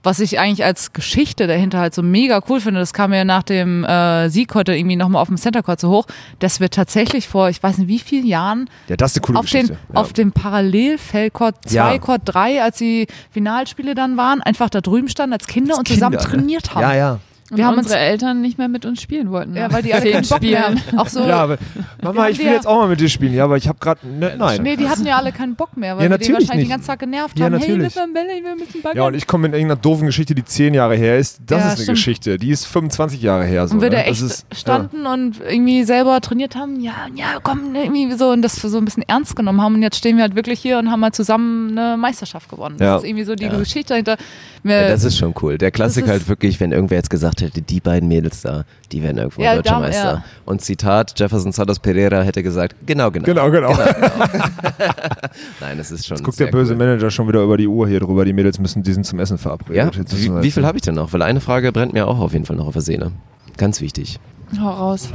was 0.05 0.19
ich 0.19 0.39
eigentlich 0.39 0.63
als 0.63 0.93
Geschichte 0.93 1.47
dahinter 1.47 1.79
halt 1.79 1.93
so 1.93 2.01
mega 2.03 2.41
cool 2.49 2.61
finde, 2.61 2.79
das 2.79 2.93
kam 2.93 3.09
mir 3.09 3.25
nach 3.25 3.43
dem 3.43 3.83
äh, 3.83 4.29
Sieg 4.29 4.53
heute 4.55 4.75
irgendwie 4.75 4.95
nochmal 4.95 5.21
auf 5.21 5.27
dem 5.27 5.37
Center 5.37 5.63
Court 5.63 5.79
so 5.79 5.89
hoch, 5.89 6.05
dass 6.39 6.59
wir 6.59 6.69
tatsächlich 6.69 7.27
vor, 7.27 7.49
ich 7.49 7.61
weiß 7.61 7.77
nicht 7.79 7.87
wie 7.87 7.99
vielen 7.99 8.25
Jahren, 8.25 8.69
Ja, 8.87 8.95
das 8.95 9.11
ist 9.11 9.17
eine 9.17 9.25
coole 9.25 9.39
auf, 9.39 9.45
Geschichte. 9.45 9.67
den, 9.73 9.77
ja. 9.93 9.99
auf 10.01 10.13
dem 10.13 10.31
Parallelfeld 10.31 11.33
Court 11.33 11.55
2, 11.65 11.73
Ja. 11.75 11.97
Court 11.99 12.21
3, 12.25 12.61
als 12.63 12.77
die 12.77 13.07
Finalspiele 13.31 13.95
dann 13.95 14.17
waren, 14.17 14.41
einfach 14.41 14.69
da 14.69 14.81
drüben 14.81 15.09
standen 15.09 15.33
als 15.33 15.47
Kinder 15.47 15.71
Als 15.71 15.79
und 15.79 15.87
zusammen 15.87 16.17
Kinder, 16.17 16.29
ne? 16.31 16.37
trainiert 16.37 16.75
haben. 16.75 16.81
Ja, 16.81 16.95
ja. 16.95 17.19
Und 17.51 17.57
Wir 17.57 17.67
haben 17.67 17.75
uns- 17.75 17.85
unsere 17.85 17.99
Eltern 17.99 18.41
nicht 18.41 18.57
mehr 18.57 18.67
mit 18.67 18.85
uns 18.85 18.99
spielen 18.99 19.29
wollten. 19.29 19.55
Ja, 19.55 19.71
weil 19.71 19.83
die 19.83 19.93
alle 19.93 20.11
keinen 20.11 20.27
Bock 20.27 20.41
mehr 20.41 20.63
haben. 20.65 20.81
Auch 20.97 21.07
so, 21.07 21.19
Ja, 21.27 21.43
aber 21.43 21.57
Mama, 22.01 22.27
ich 22.29 22.39
will 22.39 22.47
ja- 22.47 22.53
jetzt 22.53 22.65
auch 22.65 22.77
mal 22.79 22.87
mit 22.87 22.99
dir 22.99 23.07
spielen. 23.07 23.35
Ja, 23.35 23.43
aber 23.43 23.55
ich 23.57 23.67
habe 23.67 23.77
gerade 23.79 23.99
ne, 24.07 24.33
nein. 24.35 24.63
Nee, 24.63 24.75
die 24.75 24.89
hatten 24.89 25.05
ja 25.05 25.17
alle 25.17 25.31
keinen 25.31 25.55
Bock 25.55 25.77
mehr, 25.77 25.95
weil 25.95 26.05
Ja, 26.05 26.09
wir 26.09 26.17
die 26.17 26.33
wahrscheinlich 26.33 26.49
nicht. 26.49 26.61
den 26.63 26.69
ganzen 26.69 26.87
Tag 26.87 26.99
genervt 26.99 27.37
Ja, 27.37 27.45
haben. 27.45 27.51
natürlich. 27.53 27.95
Hey, 27.95 28.01
wir 28.07 28.13
Bälle, 28.13 28.43
wir 28.43 28.55
müssen 28.55 28.81
baggern. 28.81 28.97
Ja, 28.97 29.03
und 29.07 29.13
ich 29.13 29.27
komme 29.27 29.43
mit 29.43 29.53
irgendeiner 29.53 29.79
doofen 29.79 30.07
Geschichte, 30.07 30.33
die 30.33 30.43
zehn 30.43 30.73
Jahre 30.73 30.95
her 30.95 31.19
ist. 31.19 31.39
Das 31.45 31.59
Ja, 31.59 31.67
ist 31.67 31.73
eine 31.73 31.83
stimmt. 31.83 31.97
Geschichte. 31.97 32.37
Die 32.39 32.49
ist 32.49 32.65
25 32.65 33.21
Jahre 33.21 33.45
her. 33.45 33.67
So, 33.67 33.75
und 33.75 33.81
wir 33.81 33.91
da 33.91 33.97
ne? 33.97 34.05
echt 34.05 34.21
das 34.23 34.31
ist, 34.31 34.45
standen 34.55 35.05
und 35.05 35.39
irgendwie 35.47 35.83
selber 35.83 36.19
trainiert 36.21 36.55
haben, 36.55 36.79
ja, 36.79 36.93
ja, 37.13 37.25
komm, 37.43 37.73
ne, 37.73 37.83
irgendwie 37.83 38.11
so 38.13 38.29
und 38.31 38.41
das 38.41 38.55
so 38.55 38.75
ein 38.75 38.85
bisschen 38.85 39.03
ernst 39.07 39.35
genommen 39.35 39.61
haben 39.61 39.75
und 39.75 39.83
jetzt 39.83 39.97
stehen 39.97 40.15
wir 40.17 40.23
halt 40.23 40.35
wirklich 40.35 40.59
hier 40.59 40.79
und 40.79 40.89
haben 40.89 41.03
halt 41.03 41.13
zusammen 41.15 41.77
eine 41.77 41.95
Meisterschaft 41.95 42.49
gewonnen. 42.49 42.77
Ja. 42.79 42.95
Das 42.95 43.03
ist 43.03 43.09
irgendwie 43.09 43.23
so 43.25 43.35
die 43.35 43.43
Ja. 43.45 43.55
Geschichte 43.55 43.89
dahinter. 43.93 44.17
Das 44.63 45.03
ist 45.03 45.17
schon 45.19 45.35
cool. 45.43 45.59
Der 45.59 45.69
Klassiker 45.69 46.07
halt 46.07 46.27
wirklich, 46.27 46.59
wenn 46.59 46.71
irgendwer 46.71 46.97
jetzt 46.97 47.11
gesagt 47.11 47.34
hätte, 47.41 47.61
die 47.61 47.79
beiden 47.79 48.07
Mädels 48.09 48.41
da, 48.41 48.63
die 48.91 49.01
werden 49.03 49.17
irgendwo 49.17 49.41
Ja, 49.41 49.55
deutscher 49.55 49.79
Meister. 49.79 50.03
ja. 50.13 50.23
Und 50.45 50.61
Zitat, 50.61 51.19
Jefferson 51.19 51.51
Santos 51.51 51.79
Pereira 51.79 52.21
hätte 52.21 52.43
gesagt, 52.43 52.75
genau, 52.85 53.11
genau. 53.11 53.25
Genau, 53.25 53.49
genau. 53.51 53.73
Nein, 55.59 55.77
das 55.77 55.91
ist 55.91 56.05
schon 56.07 56.17
Jetzt 56.17 56.23
guckt 56.23 56.37
sehr 56.37 56.47
der 56.47 56.51
böse 56.51 56.73
cool. 56.73 56.77
Manager 56.79 57.09
schon 57.11 57.27
wieder 57.27 57.41
über 57.43 57.57
die 57.57 57.67
Uhr 57.67 57.87
hier 57.87 57.99
drüber. 57.99 58.25
Die 58.25 58.33
Mädels 58.33 58.59
müssen, 58.59 58.83
die 58.83 58.93
sind 58.93 59.05
zum 59.05 59.19
Essen 59.19 59.37
verabredet. 59.37 59.75
Ja, 59.95 60.17
wie, 60.17 60.43
wie 60.43 60.51
viel 60.51 60.65
habe 60.65 60.77
ich 60.77 60.83
denn 60.83 60.95
noch? 60.95 61.13
Weil 61.13 61.21
eine 61.21 61.41
Frage 61.41 61.71
brennt 61.71 61.93
mir 61.93 62.07
auch 62.07 62.19
auf 62.19 62.33
jeden 62.33 62.45
Fall 62.45 62.55
noch 62.55 62.67
auf 62.67 62.73
der 62.73 62.81
Seele. 62.81 63.11
Ganz 63.57 63.81
wichtig. 63.81 64.19
Hau 64.61 64.69
raus. 64.69 65.09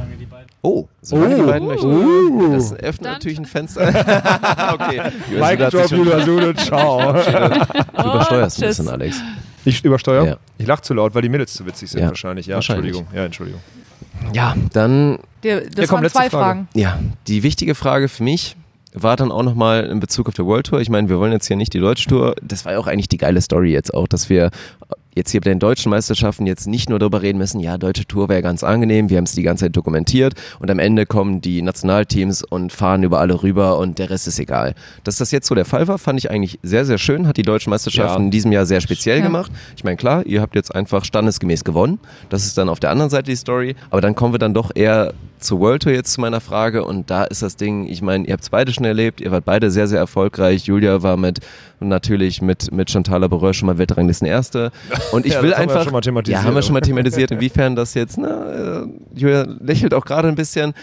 Oh, 0.61 0.87
solange 1.01 1.35
die 1.37 1.41
beiden 1.43 1.67
möchten. 1.67 2.51
Das 2.51 2.73
öffnet 2.73 3.05
Dann- 3.05 3.13
natürlich 3.13 3.39
ein 3.39 3.45
Fenster. 3.47 3.87
okay. 4.73 5.01
Julia 5.89 6.19
Sude, 6.25 6.53
ciao. 6.55 7.13
Du 7.13 7.19
übersteuerst 8.03 8.57
ein 8.57 8.61
tschüss. 8.63 8.77
bisschen, 8.77 8.89
Alex. 8.89 9.21
Ich 9.65 9.83
übersteuere? 9.83 10.25
Ja. 10.25 10.37
Ich 10.57 10.67
lache 10.67 10.81
zu 10.81 10.93
laut, 10.93 11.13
weil 11.15 11.21
die 11.21 11.29
Mädels 11.29 11.53
zu 11.53 11.65
witzig 11.65 11.89
sind 11.91 12.01
Ja, 12.01 12.07
wahrscheinlich. 12.07 12.47
Ja, 12.47 12.55
wahrscheinlich. 12.55 12.87
Entschuldigung. 12.95 13.15
Ja, 13.17 13.25
Entschuldigung. 13.25 13.61
Ja, 14.33 14.55
dann 14.73 15.19
der, 15.43 15.61
das 15.61 15.69
Ja, 15.75 15.85
komm, 15.87 16.01
waren 16.01 16.09
zwei 16.09 16.29
Frage. 16.29 16.29
Fragen. 16.29 16.67
Ja, 16.73 16.99
die 17.27 17.43
wichtige 17.43 17.75
Frage 17.75 18.07
für 18.07 18.23
mich 18.23 18.55
war 18.93 19.15
dann 19.15 19.31
auch 19.31 19.43
nochmal 19.43 19.85
in 19.85 19.99
Bezug 19.99 20.27
auf 20.27 20.33
die 20.33 20.43
World 20.45 20.67
Tour. 20.67 20.81
Ich 20.81 20.89
meine, 20.89 21.07
wir 21.09 21.17
wollen 21.17 21.31
jetzt 21.31 21.47
hier 21.47 21.55
nicht 21.55 21.73
die 21.73 21.79
Deutsche 21.79 22.09
Tour. 22.09 22.35
Das 22.41 22.65
war 22.65 22.73
ja 22.73 22.79
auch 22.79 22.87
eigentlich 22.87 23.07
die 23.09 23.17
geile 23.17 23.41
Story 23.41 23.71
jetzt 23.71 23.93
auch, 23.93 24.07
dass 24.07 24.29
wir 24.29 24.51
jetzt 25.15 25.31
hier 25.31 25.41
bei 25.41 25.49
den 25.49 25.59
deutschen 25.59 25.89
Meisterschaften 25.89 26.45
jetzt 26.47 26.67
nicht 26.67 26.89
nur 26.89 26.99
darüber 26.99 27.21
reden 27.21 27.37
müssen, 27.37 27.59
ja, 27.59 27.77
deutsche 27.77 28.05
Tour 28.05 28.29
wäre 28.29 28.41
ganz 28.41 28.63
angenehm, 28.63 29.09
wir 29.09 29.17
haben 29.17 29.25
es 29.25 29.33
die 29.33 29.43
ganze 29.43 29.65
Zeit 29.65 29.75
dokumentiert 29.75 30.33
und 30.59 30.71
am 30.71 30.79
Ende 30.79 31.05
kommen 31.05 31.41
die 31.41 31.61
Nationalteams 31.61 32.43
und 32.43 32.71
fahren 32.71 33.03
über 33.03 33.19
alle 33.19 33.43
rüber 33.43 33.77
und 33.77 33.99
der 33.99 34.09
Rest 34.09 34.27
ist 34.27 34.39
egal. 34.39 34.73
Dass 35.03 35.17
das 35.17 35.31
jetzt 35.31 35.47
so 35.47 35.55
der 35.55 35.65
Fall 35.65 35.87
war, 35.87 35.97
fand 35.97 36.19
ich 36.19 36.31
eigentlich 36.31 36.59
sehr, 36.63 36.85
sehr 36.85 36.97
schön, 36.97 37.27
hat 37.27 37.37
die 37.37 37.41
deutschen 37.43 37.69
Meisterschaften 37.71 38.21
Ja. 38.21 38.25
in 38.25 38.31
diesem 38.31 38.51
Jahr 38.51 38.65
sehr 38.65 38.81
speziell 38.81 39.19
Ja. 39.19 39.25
gemacht. 39.25 39.51
Ich 39.75 39.83
meine, 39.83 39.97
klar, 39.97 40.25
ihr 40.25 40.41
habt 40.41 40.55
jetzt 40.55 40.73
einfach 40.73 41.03
standesgemäß 41.05 41.63
gewonnen. 41.63 41.99
Das 42.29 42.45
ist 42.45 42.57
dann 42.57 42.69
auf 42.69 42.79
der 42.79 42.91
anderen 42.91 43.09
Seite 43.09 43.29
die 43.31 43.35
Story. 43.35 43.75
Aber 43.89 44.01
dann 44.01 44.15
kommen 44.15 44.33
wir 44.33 44.39
dann 44.39 44.53
doch 44.53 44.71
eher 44.73 45.13
zur 45.39 45.59
World 45.59 45.81
Tour 45.83 45.91
jetzt 45.93 46.13
zu 46.13 46.21
meiner 46.21 46.39
Frage. 46.39 46.85
Und 46.85 47.09
da 47.09 47.23
ist 47.23 47.41
das 47.41 47.55
Ding, 47.55 47.87
ich 47.87 48.01
meine, 48.01 48.25
ihr 48.27 48.33
habt 48.33 48.43
es 48.43 48.49
beide 48.49 48.71
schon 48.73 48.85
erlebt. 48.85 49.19
Ihr 49.21 49.31
wart 49.31 49.43
beide 49.45 49.71
sehr, 49.71 49.87
sehr 49.87 49.97
erfolgreich. 49.99 50.65
Julia 50.65 51.01
war 51.03 51.17
mit, 51.17 51.39
natürlich 51.79 52.41
mit, 52.41 52.71
mit 52.71 52.91
Chantal 52.91 53.21
Laboureux 53.21 53.55
schon 53.57 53.65
mal 53.67 53.77
Weltranglisten 53.77 54.27
Erste. 54.27 54.71
Und 55.11 55.25
ich 55.25 55.33
Ja, 55.33 55.41
will 55.41 55.49
das 55.51 55.59
haben 55.59 55.67
wir 55.67 55.71
einfach. 55.73 55.83
schon 55.85 55.93
mal 55.93 56.01
thematisiert. 56.01 56.41
Ja, 56.41 56.47
haben 56.47 56.55
wir 56.55 56.61
schon 56.61 56.73
mal 56.73 56.81
thematisiert, 56.81 57.31
inwiefern 57.31 57.75
das 57.75 57.93
jetzt, 57.93 58.17
na, 58.17 58.81
äh, 58.81 58.87
Julia 59.15 59.45
lächelt 59.59 59.93
auch 59.93 60.05
gerade 60.05 60.27
ein 60.27 60.35
bisschen. 60.35 60.73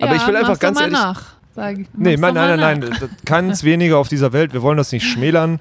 Aber 0.00 0.12
ja, 0.14 0.16
ich 0.16 0.26
will 0.26 0.36
einfach 0.36 0.58
ganz 0.58 0.76
mal 0.78 0.82
ehrlich. 0.84 0.98
nach. 0.98 1.22
Sag, 1.56 1.76
Nee, 1.78 1.86
nein, 2.16 2.20
mal 2.20 2.32
nein, 2.32 2.58
nein, 2.58 2.78
nach. 2.80 3.00
nein. 3.00 3.10
Keins 3.24 3.62
weniger 3.62 3.98
auf 3.98 4.08
dieser 4.08 4.32
Welt. 4.32 4.52
Wir 4.52 4.62
wollen 4.62 4.76
das 4.76 4.90
nicht 4.92 5.04
schmälern. 5.12 5.60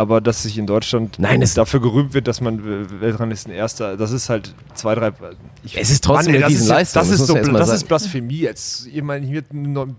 Aber 0.00 0.22
dass 0.22 0.44
sich 0.44 0.56
in 0.56 0.66
Deutschland 0.66 1.18
Nein, 1.18 1.42
es- 1.42 1.52
dafür 1.52 1.78
gerühmt 1.82 2.14
wird, 2.14 2.26
dass 2.26 2.40
man 2.40 3.00
Weltranglisten 3.02 3.52
Erster, 3.52 3.98
das 3.98 4.12
ist 4.12 4.30
halt 4.30 4.54
zwei, 4.72 4.94
drei. 4.94 5.12
Ich, 5.62 5.76
Es 5.78 5.90
ist 5.90 6.02
trotzdem 6.02 6.32
ey, 6.32 6.36
eine 6.36 6.44
das 6.44 6.52
ist, 6.54 6.60
Riesenleistung, 6.62 7.00
das 7.02 7.10
das 7.10 7.20
ist, 7.20 7.26
so, 7.26 7.34
man 7.34 7.52
das 7.52 7.66
sagen. 7.66 7.76
ist 7.76 7.84
Blasphemie. 7.88 8.38
Jetzt, 8.38 8.86
ich 8.86 9.02
meine, 9.02 9.26
hier, 9.26 9.42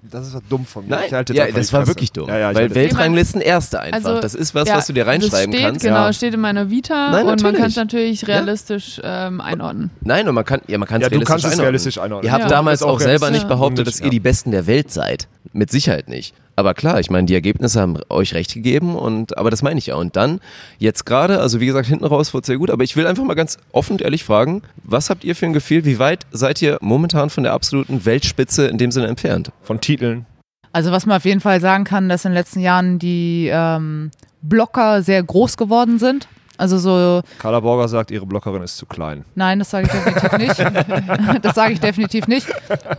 das 0.09 0.29
ist 0.29 0.37
dumm 0.49 0.65
von 0.65 0.85
mir. 0.85 0.95
Nein, 0.95 1.03
Ich 1.05 1.13
halte 1.13 1.33
jetzt 1.33 1.37
ja, 1.37 1.45
einfach 1.45 1.59
das 1.59 1.71
war 1.73 1.85
wirklich 1.85 2.11
dumm. 2.11 2.27
Ja, 2.29 2.37
ja, 2.39 2.55
weil 2.55 2.73
Weltranglisten 2.73 3.41
Erste 3.41 3.79
einfach. 3.79 4.09
Also, 4.09 4.21
das 4.21 4.33
ist 4.33 4.55
was, 4.55 4.67
ja, 4.67 4.77
was 4.77 4.87
du 4.87 4.93
dir 4.93 5.05
reinschreiben 5.05 5.53
steht, 5.53 5.65
kannst. 5.67 5.81
Genau, 5.85 5.95
Ja. 6.05 6.13
steht 6.13 6.33
in 6.33 6.39
meiner 6.39 6.71
Vita 6.71 7.11
Nein, 7.11 7.19
und 7.19 7.25
man 7.27 7.35
natürlich. 7.35 7.57
kann 7.59 7.67
es 7.69 7.75
natürlich 7.75 8.27
realistisch 8.27 8.99
ähm, 9.03 9.39
einordnen. 9.39 9.91
Nein, 10.01 10.27
und 10.27 10.33
man 10.33 10.45
kann, 10.45 10.61
ja, 10.65 10.79
man 10.79 10.87
kann 10.87 10.99
es 11.01 11.05
Ja, 11.05 11.09
du 11.09 11.13
realistisch 11.17 11.27
kannst 11.31 11.45
es 11.45 11.51
einordnen. 11.51 11.65
realistisch 11.65 11.97
einordnen. 11.99 12.25
Ihr 12.25 12.31
habt 12.33 12.49
damals 12.49 12.81
auch, 12.81 12.99
selber 12.99 13.29
nicht 13.29 13.47
behauptet, 13.47 13.85
dass 13.85 13.99
ihr 13.99 14.09
die 14.09 14.19
Besten 14.19 14.49
der 14.49 14.65
Welt 14.65 14.89
seid. 14.91 15.27
Mit 15.53 15.69
Sicherheit 15.69 16.07
nicht. 16.09 16.33
Aber 16.61 16.75
klar, 16.75 16.99
ich 16.99 17.09
meine, 17.09 17.25
die 17.25 17.33
Ergebnisse 17.33 17.81
haben 17.81 17.97
euch 18.07 18.35
recht 18.35 18.53
gegeben 18.53 18.95
und, 18.95 19.35
aber 19.35 19.49
das 19.49 19.63
meine 19.63 19.79
ich 19.79 19.87
ja. 19.87 19.95
Und 19.95 20.15
dann, 20.15 20.39
jetzt 20.77 21.07
gerade, 21.07 21.39
also 21.39 21.59
wie 21.59 21.65
gesagt, 21.65 21.87
hinten 21.87 22.05
raus 22.05 22.35
wurde 22.35 22.45
sehr 22.45 22.59
gut, 22.59 22.69
aber 22.69 22.83
ich 22.83 22.95
will 22.95 23.07
einfach 23.07 23.23
mal 23.23 23.33
ganz 23.33 23.57
offen 23.71 23.93
und 23.93 24.01
ehrlich 24.03 24.23
fragen, 24.23 24.61
was 24.83 25.09
habt 25.09 25.23
ihr 25.23 25.35
für 25.35 25.47
ein 25.47 25.53
Gefühl, 25.53 25.85
wie 25.85 25.97
weit 25.97 26.27
seid 26.31 26.61
ihr 26.61 26.77
momentan 26.79 27.31
von 27.31 27.41
der 27.41 27.53
absoluten 27.53 28.05
Weltspitze 28.05 28.67
in 28.67 28.77
dem 28.77 28.91
Sinne 28.91 29.07
entfernt? 29.07 29.51
Von 29.63 29.81
Titeln. 29.81 30.27
Also 30.71 30.91
was 30.91 31.07
man 31.07 31.17
auf 31.17 31.25
jeden 31.25 31.41
Fall 31.41 31.61
sagen 31.61 31.83
kann, 31.83 32.09
dass 32.09 32.25
in 32.25 32.29
den 32.29 32.37
letzten 32.37 32.59
Jahren 32.59 32.99
die 32.99 33.49
ähm, 33.51 34.11
Blocker 34.43 35.01
sehr 35.01 35.23
groß 35.23 35.57
geworden 35.57 35.97
sind. 35.97 36.27
Also 36.59 36.77
so, 36.77 37.23
Carla 37.39 37.59
Borger 37.59 37.87
sagt, 37.87 38.11
ihre 38.11 38.27
Blockerin 38.27 38.61
ist 38.61 38.77
zu 38.77 38.85
klein. 38.85 39.25
nein, 39.33 39.57
das 39.57 39.71
sage 39.71 39.87
ich 39.87 39.91
definitiv 39.91 40.37
nicht. 40.37 40.59
das 41.41 41.55
sage 41.55 41.73
ich 41.73 41.79
definitiv 41.79 42.27
nicht. 42.27 42.45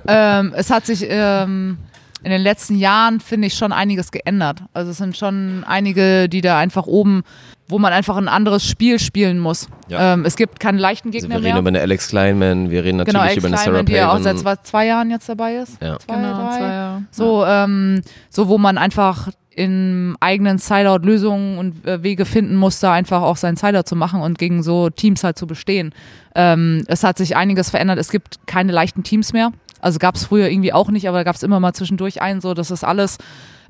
Ähm, 0.08 0.52
es 0.56 0.68
hat 0.68 0.84
sich 0.84 1.06
ähm, 1.08 1.78
in 2.24 2.30
den 2.30 2.40
letzten 2.40 2.76
Jahren, 2.76 3.20
finde 3.20 3.46
ich, 3.48 3.54
schon 3.54 3.72
einiges 3.72 4.10
geändert. 4.10 4.62
Also 4.72 4.90
es 4.92 4.98
sind 4.98 5.16
schon 5.16 5.64
einige, 5.66 6.28
die 6.28 6.40
da 6.40 6.58
einfach 6.58 6.86
oben, 6.86 7.22
wo 7.68 7.78
man 7.78 7.92
einfach 7.92 8.16
ein 8.16 8.28
anderes 8.28 8.64
Spiel 8.66 8.98
spielen 8.98 9.38
muss. 9.38 9.68
Ja. 9.88 10.14
Ähm, 10.14 10.24
es 10.24 10.36
gibt 10.36 10.60
keinen 10.60 10.78
leichten 10.78 11.08
Also 11.08 11.20
Gegner 11.20 11.36
wir 11.36 11.36
reden 11.44 11.52
mehr. 11.54 11.58
über 11.60 11.68
eine 11.68 11.80
Alex 11.80 12.08
Kleinman, 12.08 12.70
wir 12.70 12.84
reden 12.84 12.98
natürlich 12.98 13.12
genau, 13.14 13.22
Alex 13.24 13.36
über 13.38 13.48
eine 13.48 13.56
Sarah 13.56 13.64
Kleinman, 13.70 13.86
die 13.86 13.92
ja 13.92 14.12
auch 14.12 14.18
seit 14.20 14.38
zwei, 14.38 14.56
zwei 14.56 14.86
Jahren 14.86 15.10
jetzt 15.10 15.28
dabei 15.28 15.56
ist. 15.56 15.82
Ja. 15.82 15.98
Zwei, 15.98 16.14
Genau, 16.16 16.36
drei. 16.36 16.56
zwei 16.58 16.68
Jahre. 16.68 17.02
So, 17.10 17.44
ähm, 17.46 18.02
so 18.30 18.48
wo 18.48 18.58
man 18.58 18.78
einfach 18.78 19.28
in 19.54 20.16
eigenen 20.20 20.58
Sideout 20.58 21.04
Lösungen 21.04 21.58
und 21.58 21.86
äh, 21.86 22.02
Wege 22.02 22.24
finden 22.24 22.56
muss, 22.56 22.80
da 22.80 22.92
einfach 22.92 23.20
auch 23.22 23.36
seinen 23.36 23.56
Sideout 23.56 23.82
zu 23.84 23.96
machen 23.96 24.22
und 24.22 24.38
gegen 24.38 24.62
so 24.62 24.88
Teams 24.88 25.24
halt 25.24 25.36
zu 25.38 25.46
bestehen. 25.46 25.94
Ähm, 26.34 26.84
es 26.88 27.04
hat 27.04 27.18
sich 27.18 27.36
einiges 27.36 27.68
verändert. 27.70 27.98
Es 27.98 28.10
gibt 28.10 28.38
keine 28.46 28.72
leichten 28.72 29.02
Teams 29.02 29.32
mehr. 29.34 29.52
Also 29.82 29.98
gab 29.98 30.14
es 30.14 30.24
früher 30.24 30.48
irgendwie 30.48 30.72
auch 30.72 30.90
nicht, 30.90 31.08
aber 31.08 31.18
da 31.18 31.24
gab 31.24 31.36
es 31.36 31.42
immer 31.42 31.60
mal 31.60 31.74
zwischendurch 31.74 32.22
einen, 32.22 32.40
so 32.40 32.54
das 32.54 32.70
ist 32.70 32.84
alles 32.84 33.18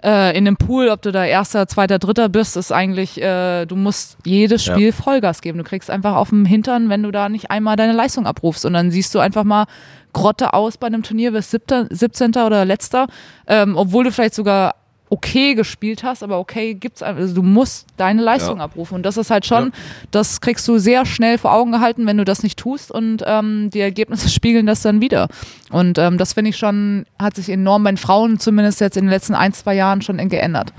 äh, 0.05 0.37
in 0.37 0.44
dem 0.44 0.57
Pool, 0.57 0.88
ob 0.88 1.03
du 1.03 1.12
da 1.12 1.25
erster, 1.25 1.66
zweiter, 1.68 1.98
dritter 1.98 2.29
bist, 2.29 2.57
ist 2.57 2.72
eigentlich, 2.72 3.20
äh, 3.22 3.66
du 3.66 3.77
musst 3.77 4.18
jedes 4.25 4.66
Ja. 4.66 4.75
Spiel 4.75 4.92
Vollgas 4.92 5.40
geben. 5.40 5.59
Du 5.59 5.64
kriegst 5.64 5.90
einfach 5.90 6.16
auf 6.16 6.31
dem 6.31 6.44
Hintern, 6.44 6.88
wenn 6.88 7.03
du 7.03 7.11
da 7.11 7.29
nicht 7.29 7.51
einmal 7.51 7.77
deine 7.77 7.92
Leistung 7.92 8.27
abrufst. 8.27 8.64
Und 8.64 8.72
dann 8.72 8.90
siehst 8.90 9.14
du 9.14 9.20
einfach 9.20 9.44
mal 9.44 9.66
Grotte 10.12 10.55
aus 10.55 10.77
bei 10.77 10.88
einem 10.88 11.03
Turnier, 11.03 11.33
wirst 11.33 11.53
17. 11.53 11.87
17. 11.90 12.31
oder 12.35 12.64
letzter, 12.64 13.07
ähm, 13.46 13.77
obwohl 13.77 14.05
du 14.05 14.12
vielleicht 14.12 14.35
sogar 14.35 14.75
okay 15.12 15.55
gespielt 15.55 16.03
hast, 16.03 16.22
aber 16.22 16.38
okay 16.38 16.72
gibt's 16.72 17.03
also 17.03 17.35
du 17.35 17.42
musst 17.42 17.87
deine 17.98 18.22
Leistung 18.22 18.57
Ja. 18.59 18.64
abrufen 18.64 18.94
und 18.94 19.03
das 19.05 19.18
ist 19.18 19.31
halt 19.31 19.44
schon, 19.44 19.70
das 20.11 20.40
kriegst 20.40 20.66
du 20.66 20.79
sehr 20.79 21.05
schnell 21.05 21.37
vor 21.37 21.53
Augen 21.53 21.70
gehalten, 21.72 22.07
wenn 22.07 22.16
du 22.16 22.25
das 22.25 22.42
nicht 22.42 22.59
tust 22.59 22.90
und 22.90 23.22
ähm, 23.27 23.68
die 23.68 23.81
Ergebnisse 23.81 24.29
spiegeln 24.38 24.64
das 24.64 24.81
dann 24.81 25.03
wieder 25.03 25.29
und 25.70 25.98
ähm, 25.98 26.16
das 26.16 26.33
finde 26.33 26.48
ich 26.51 26.57
schon, 26.57 27.05
hat 27.18 27.37
sich 27.37 27.51
enorm 27.51 27.85
bei 27.85 27.90
den 27.92 27.98
Frauen 27.98 28.38
zumindest 28.38 28.81
jetzt 28.81 28.96
in 28.96 29.05
den 29.05 29.11
letzten 29.11 29.35
ein, 29.35 29.53
zwei 29.53 29.75
Jahren 29.75 30.01
schon 30.01 30.16
geändert. 30.31 30.72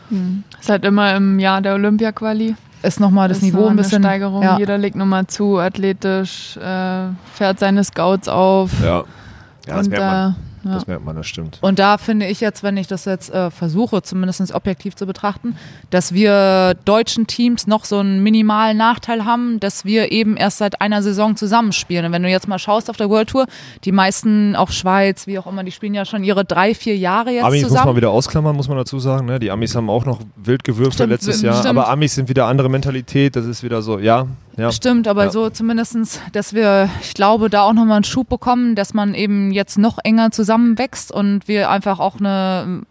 Ist 0.60 0.70
halt 0.70 0.84
immer 0.86 1.16
im 1.16 1.38
Jahr 1.40 1.62
der 1.62 1.76
Olympia-Quali. 1.76 2.56
Ist 2.82 3.00
nochmal 3.00 3.28
das, 3.30 3.38
ist 3.38 3.44
Niveau 3.44 3.62
noch 3.62 3.70
ein 3.70 3.76
bisschen, 3.76 4.02
Steigerung. 4.02 4.42
ja. 4.44 4.58
Jeder 4.58 4.78
legt 4.78 4.96
nochmal 4.96 5.28
zu, 5.28 5.58
athletisch, 5.60 6.58
äh, 6.58 7.08
fährt 7.34 7.60
seine 7.60 7.84
Scouts 7.84 8.28
auf. 8.28 8.72
Ja. 8.84 9.04
Ja, 9.68 9.78
das 9.78 9.88
merkt 9.88 10.04
man. 10.04 10.36
Ja. 10.64 10.74
Das 10.74 10.88
merkt 10.88 11.06
man, 11.06 11.16
das 11.16 11.28
stimmt. 11.28 11.60
Und 11.62 11.80
da 11.80 11.98
finde 11.98 12.28
ich 12.28 12.40
jetzt, 12.40 12.64
wenn 12.64 12.78
ich 12.78 12.88
das 12.88 13.06
jetzt 13.06 13.34
äh, 13.34 13.52
versuche, 13.52 14.02
zumindest 14.02 14.54
objektiv 14.54 14.96
zu 14.96 15.06
betrachten, 15.06 15.56
dass 15.90 16.14
wir 16.14 16.76
deutschen 16.86 17.28
Teams 17.28 17.68
noch 17.68 17.86
so 17.86 18.00
einen 18.00 18.24
minimalen 18.24 18.78
Nachteil 18.78 19.26
haben, 19.26 19.60
dass 19.60 19.86
wir 19.86 20.12
eben 20.12 20.38
erst 20.38 20.58
seit 20.58 20.82
einer 20.82 21.04
Saison 21.04 21.36
zusammenspielen. 21.36 22.06
Und 22.06 22.12
wenn 22.12 22.24
du 22.24 22.30
jetzt 22.30 22.48
mal 22.48 22.60
schaust 22.60 22.90
auf 22.90 22.98
der 22.98 23.10
World 23.10 23.30
Tour, 23.30 23.46
die 23.84 23.92
meisten, 23.92 24.56
auch 24.56 24.72
Schweiz, 24.72 25.28
wie 25.28 25.38
auch 25.40 25.48
immer, 25.48 25.64
die 25.64 25.72
spielen 25.72 25.94
ja 25.94 26.06
schon 26.06 26.24
ihre 26.24 26.46
drei, 26.46 26.74
vier 26.76 26.98
Jahre 26.98 27.32
jetzt 27.32 27.44
Amis 27.44 27.62
muss 27.62 27.70
zusammen. 27.70 27.88
man 27.88 27.96
wieder 27.98 28.12
ausklammern, 28.12 28.56
muss 28.56 28.68
man 28.68 28.78
dazu 28.78 29.00
sagen. 29.00 29.28
Ne? 29.28 29.40
Die 29.40 29.52
Amis 29.52 29.76
haben 29.76 29.90
auch 29.90 30.06
noch 30.06 30.20
wild 30.36 30.64
gewürfelt 30.64 30.96
Stimmt, 30.96 31.12
letztes 31.12 31.38
stimmt. 31.40 31.54
Jahr. 31.54 31.66
Aber 31.66 31.90
Amis 31.90 32.16
sind 32.16 32.30
wieder 32.30 32.48
andere 32.48 32.70
Mentalität. 32.70 33.36
Das 33.36 33.46
ist 33.46 33.64
wieder 33.64 33.82
so, 33.82 34.00
ja. 34.00 34.28
Ja. 34.58 34.72
Stimmt, 34.72 35.08
aber 35.08 35.26
Ja. 35.26 35.32
so 35.32 35.50
zumindestens, 35.50 36.20
dass 36.32 36.54
wir, 36.54 36.90
ich 37.02 37.14
glaube, 37.14 37.50
da 37.50 37.64
auch 37.64 37.74
nochmal 37.74 37.98
einen 37.98 38.04
Schub 38.04 38.30
bekommen, 38.30 38.76
dass 38.76 38.94
man 38.94 39.14
eben 39.14 39.52
jetzt 39.52 39.78
noch 39.78 39.98
enger 40.04 40.32
zusammenwächst 40.32 41.12
und 41.12 41.48
wir 41.48 41.70
einfach 41.70 42.00
auch 42.00 42.20
eine 42.20 42.64
ähm, 42.66 42.86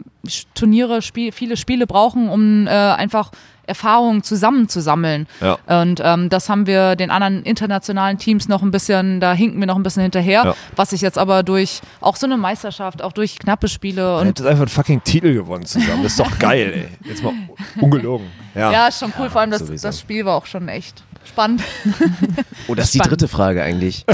Turniere, 0.55 1.01
Spiel, 1.01 1.31
viele 1.31 1.57
Spiele 1.57 1.85
brauchen, 1.87 2.29
um 2.29 2.65
äh, 2.67 2.69
einfach 2.69 3.31
Erfahrungen 3.65 4.23
zusammenzusammeln. 4.23 5.25
Ja. 5.39 5.57
Und 5.81 6.01
ähm, 6.03 6.29
das 6.29 6.49
haben 6.49 6.65
wir 6.67 6.95
den 6.97 7.11
anderen 7.11 7.43
internationalen 7.43 8.17
Teams 8.17 8.49
noch 8.49 8.61
ein 8.61 8.71
bisschen, 8.71 9.19
da 9.21 9.33
hinken 9.33 9.59
wir 9.59 9.67
noch 9.67 9.77
ein 9.77 9.83
bisschen 9.83 10.01
hinterher, 10.03 10.43
Ja. 10.45 10.55
was 10.75 10.89
sich 10.91 10.99
jetzt 11.01 11.17
aber 11.17 11.43
durch 11.43 11.79
auch 12.01 12.15
so 12.17 12.25
eine 12.25 12.35
Meisterschaft, 12.37 13.01
auch 13.01 13.13
durch 13.13 13.39
knappe 13.39 13.67
Spiele 13.69 14.17
und 14.17 14.25
hättet 14.27 14.45
einfach 14.47 14.63
einen 14.63 14.67
fucking 14.69 15.03
Titel 15.03 15.33
gewonnen 15.33 15.65
zusammen. 15.65 16.03
Das 16.03 16.13
ist 16.13 16.19
doch 16.19 16.39
geil, 16.39 16.73
ey. 17.03 17.09
Jetzt 17.09 17.23
mal 17.23 17.33
ungelogen. 17.79 18.27
Ja. 18.55 18.71
ja, 18.71 18.87
ist 18.87 18.99
schon 18.99 19.13
cool, 19.17 19.29
vor 19.29 19.41
allem 19.41 19.51
das, 19.51 19.63
das 19.81 19.99
Spiel 19.99 20.25
war 20.25 20.35
auch 20.35 20.45
schon 20.45 20.67
echt 20.67 21.03
spannend. 21.25 21.61
Oh, 22.69 22.75
das 22.75 22.85
ist 22.85 22.93
die 22.93 22.99
Spannend. 22.99 23.11
dritte 23.21 23.27
Frage 23.27 23.61
eigentlich. 23.61 24.05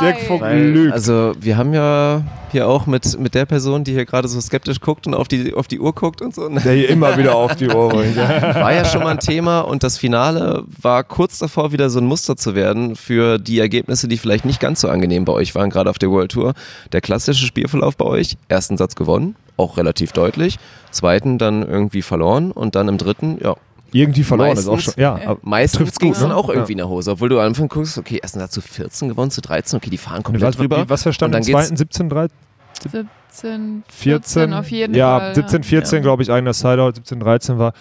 Dirk 0.00 0.16
Weil, 0.40 0.62
lügt. 0.70 0.92
also 0.94 1.34
wir 1.38 1.58
haben 1.58 1.74
ja 1.74 2.22
hier 2.50 2.66
auch 2.68 2.86
mit, 2.86 3.18
mit 3.18 3.34
der 3.34 3.44
Person, 3.44 3.84
die 3.84 3.92
hier 3.92 4.06
gerade 4.06 4.28
so 4.28 4.40
skeptisch 4.40 4.80
guckt 4.80 5.06
und 5.06 5.12
auf 5.14 5.28
die, 5.28 5.52
auf 5.54 5.68
die 5.68 5.78
Uhr 5.78 5.94
guckt 5.94 6.22
und 6.22 6.34
so. 6.34 6.48
ne? 6.48 6.60
Der 6.60 6.72
hier 6.74 6.88
immer 6.88 7.18
wieder 7.18 7.34
auf 7.34 7.54
die 7.56 7.68
Ohren. 7.68 8.16
War 8.16 8.72
ja 8.72 8.84
schon 8.86 9.02
mal 9.02 9.10
ein 9.10 9.18
Thema 9.20 9.60
und 9.60 9.82
das 9.82 9.98
Finale 9.98 10.64
war 10.80 11.04
kurz 11.04 11.38
davor, 11.38 11.72
wieder 11.72 11.90
so 11.90 11.98
ein 12.00 12.06
Muster 12.06 12.36
zu 12.36 12.54
werden 12.54 12.96
für 12.96 13.38
die 13.38 13.58
Ergebnisse, 13.58 14.08
die 14.08 14.16
vielleicht 14.16 14.44
nicht 14.46 14.60
ganz 14.60 14.80
so 14.80 14.88
angenehm 14.88 15.24
bei 15.26 15.32
euch 15.34 15.54
waren, 15.54 15.68
gerade 15.70 15.90
auf 15.90 15.98
der 15.98 16.10
World 16.10 16.32
Tour. 16.32 16.54
Der 16.92 17.00
klassische 17.02 17.44
Spielverlauf 17.46 17.96
bei 17.96 18.06
euch, 18.06 18.36
ersten 18.48 18.76
Satz 18.78 18.94
gewonnen, 18.94 19.36
auch 19.56 19.76
relativ 19.76 20.12
deutlich, 20.12 20.58
zweiten 20.90 21.36
dann 21.38 21.62
irgendwie 21.66 22.02
verloren 22.02 22.50
und 22.52 22.74
dann 22.74 22.88
im 22.88 22.96
dritten, 22.98 23.38
ja, 23.42 23.54
Irgendwie 23.92 24.22
verloren 24.24 24.52
ist 24.56 24.66
auch 24.68 24.72
Meistens. 24.74 24.94
schon. 24.94 25.02
Ja, 25.02 25.14
aber 25.26 25.38
Meistens 25.42 25.98
gut, 25.98 26.12
es 26.14 26.20
dann 26.20 26.30
ne? 26.30 26.36
auch 26.36 26.48
Ja. 26.48 26.54
irgendwie 26.54 26.72
in 26.72 26.78
der 26.78 26.88
Hose, 26.88 27.10
obwohl 27.12 27.28
du 27.28 27.38
am 27.38 27.46
Anfang 27.46 27.68
guckst, 27.68 27.98
okay, 27.98 28.18
ersten 28.22 28.38
Satz 28.40 28.52
zu 28.52 28.60
14 28.60 29.08
gewonnen, 29.08 29.30
zu 29.30 29.40
13, 29.40 29.76
okay, 29.76 29.90
die 29.90 29.98
fahren 29.98 30.22
komplett 30.22 30.48
was, 30.48 30.56
drüber. 30.56 30.84
was 30.88 31.02
verstanden? 31.02 31.34
Im 31.36 31.40
dann 31.42 31.46
geht's- 31.46 31.66
zweiten 31.66 31.76
17, 31.76 32.08
13, 32.08 32.36
17, 32.82 33.08
14, 33.30 33.82
14? 33.88 34.52
auf 34.54 34.70
jeden 34.70 34.94
ja, 34.94 35.18
Fall. 35.18 35.34
17, 35.34 35.62
14, 35.62 35.96
Ja. 35.98 36.02
glaube 36.02 36.22
ich, 36.22 36.30
eigener 36.30 36.52
Sideout. 36.52 36.92
17, 36.96 37.20
13 37.20 37.58
war. 37.58 37.72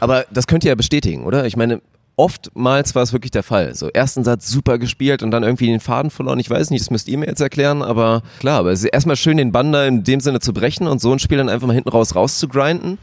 Aber 0.00 0.24
das 0.30 0.46
könnt 0.46 0.64
ihr 0.64 0.68
ja 0.70 0.74
bestätigen, 0.74 1.24
oder? 1.24 1.46
Ich 1.46 1.56
meine, 1.56 1.80
oftmals 2.16 2.94
war 2.94 3.02
es 3.02 3.12
wirklich 3.12 3.30
der 3.30 3.42
Fall. 3.42 3.74
So, 3.74 3.88
ersten 3.88 4.24
Satz 4.24 4.48
super 4.48 4.78
gespielt 4.78 5.22
und 5.22 5.30
dann 5.30 5.42
irgendwie 5.42 5.66
den 5.66 5.80
Faden 5.80 6.10
verloren. 6.10 6.38
Ich 6.38 6.50
weiß 6.50 6.70
nicht, 6.70 6.80
das 6.82 6.90
müsst 6.90 7.08
ihr 7.08 7.16
mir 7.18 7.26
jetzt 7.26 7.40
erklären, 7.40 7.82
aber 7.82 8.22
klar, 8.40 8.58
aber 8.60 8.72
es 8.72 8.80
ist 8.82 8.86
erstmal 8.90 9.16
schön, 9.16 9.36
den 9.36 9.52
Bann 9.52 9.72
da 9.72 9.86
in 9.86 10.04
dem 10.04 10.20
Sinne 10.20 10.40
zu 10.40 10.52
brechen 10.52 10.86
und 10.86 11.00
so 11.00 11.12
ein 11.12 11.18
Spiel 11.18 11.38
dann 11.38 11.48
einfach 11.48 11.66
mal 11.66 11.72
hinten 11.74 11.88
raus 11.88 12.14
rauszugrinden. 12.14 12.98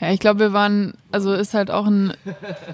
Ja, 0.00 0.10
ich 0.12 0.20
glaube, 0.20 0.40
wir 0.40 0.52
waren, 0.52 0.94
also 1.10 1.32
ist 1.32 1.54
halt 1.54 1.70
auch 1.70 1.86
ein, 1.86 2.12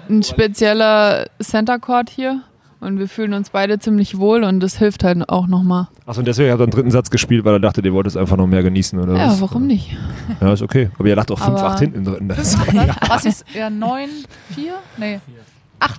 ein 0.09 0.23
spezieller 0.23 1.27
Center 1.41 1.79
Court 1.79 2.09
hier 2.09 2.41
und 2.81 2.99
wir 2.99 3.07
fühlen 3.07 3.33
uns 3.33 3.49
beide 3.49 3.79
ziemlich 3.79 4.17
wohl 4.17 4.43
und 4.43 4.59
das 4.59 4.77
hilft 4.77 5.05
halt 5.05 5.29
auch 5.29 5.47
nochmal. 5.47 5.87
Achso, 6.05 6.19
und 6.19 6.27
deswegen 6.27 6.51
hat 6.51 6.59
er 6.59 6.67
den 6.67 6.71
dritten 6.71 6.91
Satz 6.91 7.09
gespielt, 7.09 7.45
weil 7.45 7.53
er 7.53 7.59
dachte, 7.61 7.79
ihr 7.81 7.93
wollt 7.93 8.07
es 8.07 8.17
einfach 8.17 8.35
noch 8.35 8.47
mehr 8.47 8.61
genießen, 8.61 8.99
oder 8.99 9.15
Ja, 9.15 9.27
was? 9.27 9.39
warum 9.41 9.67
nicht? 9.67 9.95
Ja, 10.41 10.51
ist 10.51 10.61
okay. 10.61 10.89
Aber 10.99 11.07
ihr 11.07 11.15
lacht 11.15 11.31
auch 11.31 11.39
5, 11.39 11.49
Aber- 11.59 11.69
8 11.71 11.79
hinten 11.79 11.99
im 11.99 12.03
dritten. 12.05 12.27
Das 12.27 12.39
ist 12.39 12.57
Was 13.09 13.23
ist 13.25 13.45
ja 13.53 13.69
9, 13.69 14.09
4? 14.53 14.73
Nee. 14.97 15.15
8, 15.15 15.21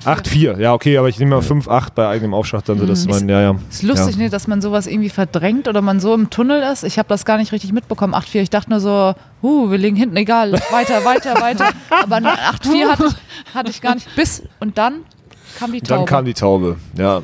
8, 0.04 0.28
4. 0.28 0.58
Ja, 0.58 0.72
okay, 0.72 0.98
aber 0.98 1.08
ich 1.08 1.18
nehme 1.18 1.36
mal 1.36 1.42
5, 1.42 1.68
8 1.68 1.94
bei 1.94 2.08
eigenem 2.08 2.34
Aufschlag, 2.34 2.64
dann 2.64 2.78
so, 2.78 2.86
dass 2.86 3.04
Mhm. 3.04 3.10
man, 3.10 3.28
ja, 3.28 3.40
ja. 3.40 3.54
Ist 3.70 3.82
lustig, 3.82 4.16
ja. 4.16 4.22
ne, 4.22 4.30
dass 4.30 4.46
man 4.46 4.60
sowas 4.60 4.86
irgendwie 4.86 5.10
verdrängt 5.10 5.68
oder 5.68 5.80
man 5.82 6.00
so 6.00 6.14
im 6.14 6.30
Tunnel 6.30 6.62
ist. 6.72 6.84
Ich 6.84 6.98
habe 6.98 7.08
das 7.08 7.24
gar 7.24 7.36
nicht 7.38 7.52
richtig 7.52 7.72
mitbekommen. 7.72 8.14
8-4. 8.14 8.40
Ich 8.42 8.50
dachte 8.50 8.70
nur 8.70 8.80
so, 8.80 9.14
uh, 9.42 9.70
wir 9.70 9.78
liegen 9.78 9.96
hinten, 9.96 10.16
egal, 10.16 10.52
weiter, 10.70 11.04
weiter, 11.04 11.40
weiter. 11.40 11.68
Aber 12.02 12.16
8-4 12.16 12.88
hatte 12.90 13.08
hatte 13.54 13.70
ich 13.70 13.80
gar 13.80 13.94
nicht. 13.94 14.14
Bis 14.16 14.42
und 14.60 14.76
dann 14.78 15.00
kam 15.58 15.72
die 15.72 15.80
Taube. 15.80 15.98
dann 16.00 16.06
kam 16.06 16.24
die 16.24 16.34
Taube. 16.34 16.76
Ja, 16.96 17.22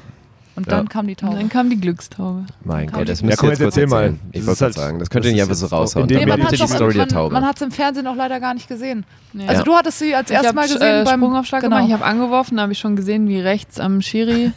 und 0.61 0.71
dann 0.73 0.85
ja. 0.85 0.89
kam 0.91 1.07
die 1.07 1.13
Und 1.13 1.21
Taube. 1.21 1.37
dann 1.37 1.49
kam 1.49 1.71
die 1.71 1.81
Glückstaube. 1.81 2.45
mein 2.65 2.87
Ja, 2.87 2.91
Gott. 2.93 3.09
das 3.09 3.21
ja, 3.21 3.27
müsst 3.27 3.39
komm, 3.39 3.49
ihr 3.49 3.53
jetzt 3.53 3.61
jetzt 3.61 3.67
kurz 3.67 3.77
erzähl 3.77 3.87
mal. 3.89 4.03
erzählen. 4.05 4.21
Ich 4.33 4.47
wollte 4.47 4.61
halt- 4.65 4.75
gerade 4.75 4.87
sagen, 4.87 4.99
das 4.99 5.11
könnt 5.11 5.25
ihr 5.25 5.33
nicht 5.33 5.43
einfach 5.43 5.55
so 5.55 5.67
raushauen. 5.67 6.07
Nee, 6.07 6.27
man 6.27 6.43
hat 6.43 6.53
die 6.53 6.57
Story 6.67 6.95
der 6.95 7.09
Taube. 7.09 7.33
man 7.33 7.45
hat 7.47 7.57
es 7.57 7.63
im 7.63 7.71
Fernsehen 7.71 8.07
auch 8.07 8.17
leider 8.17 8.41
gar 8.41 8.55
nicht 8.55 8.69
gesehen. 8.69 9.05
Nee. 9.33 9.47
Also 9.47 9.61
Ja. 9.61 9.65
du 9.65 9.75
hattest 9.77 9.99
sie 10.01 10.15
als 10.15 10.31
erstes 10.31 10.53
Mal 10.55 10.63
gesehen 10.67 11.03
äh, 11.03 11.05
beim 11.05 11.21
Sprungaufschlag 11.21 11.63
genau. 11.63 11.87
ich 11.87 11.93
habe 11.93 12.05
angeworfen, 12.05 12.57
da 12.57 12.63
habe 12.65 12.73
ich 12.73 12.79
schon 12.81 12.97
gesehen, 12.97 13.29
wie 13.29 13.39
rechts 13.41 13.79
am 13.79 14.01
Schiri 14.03 14.51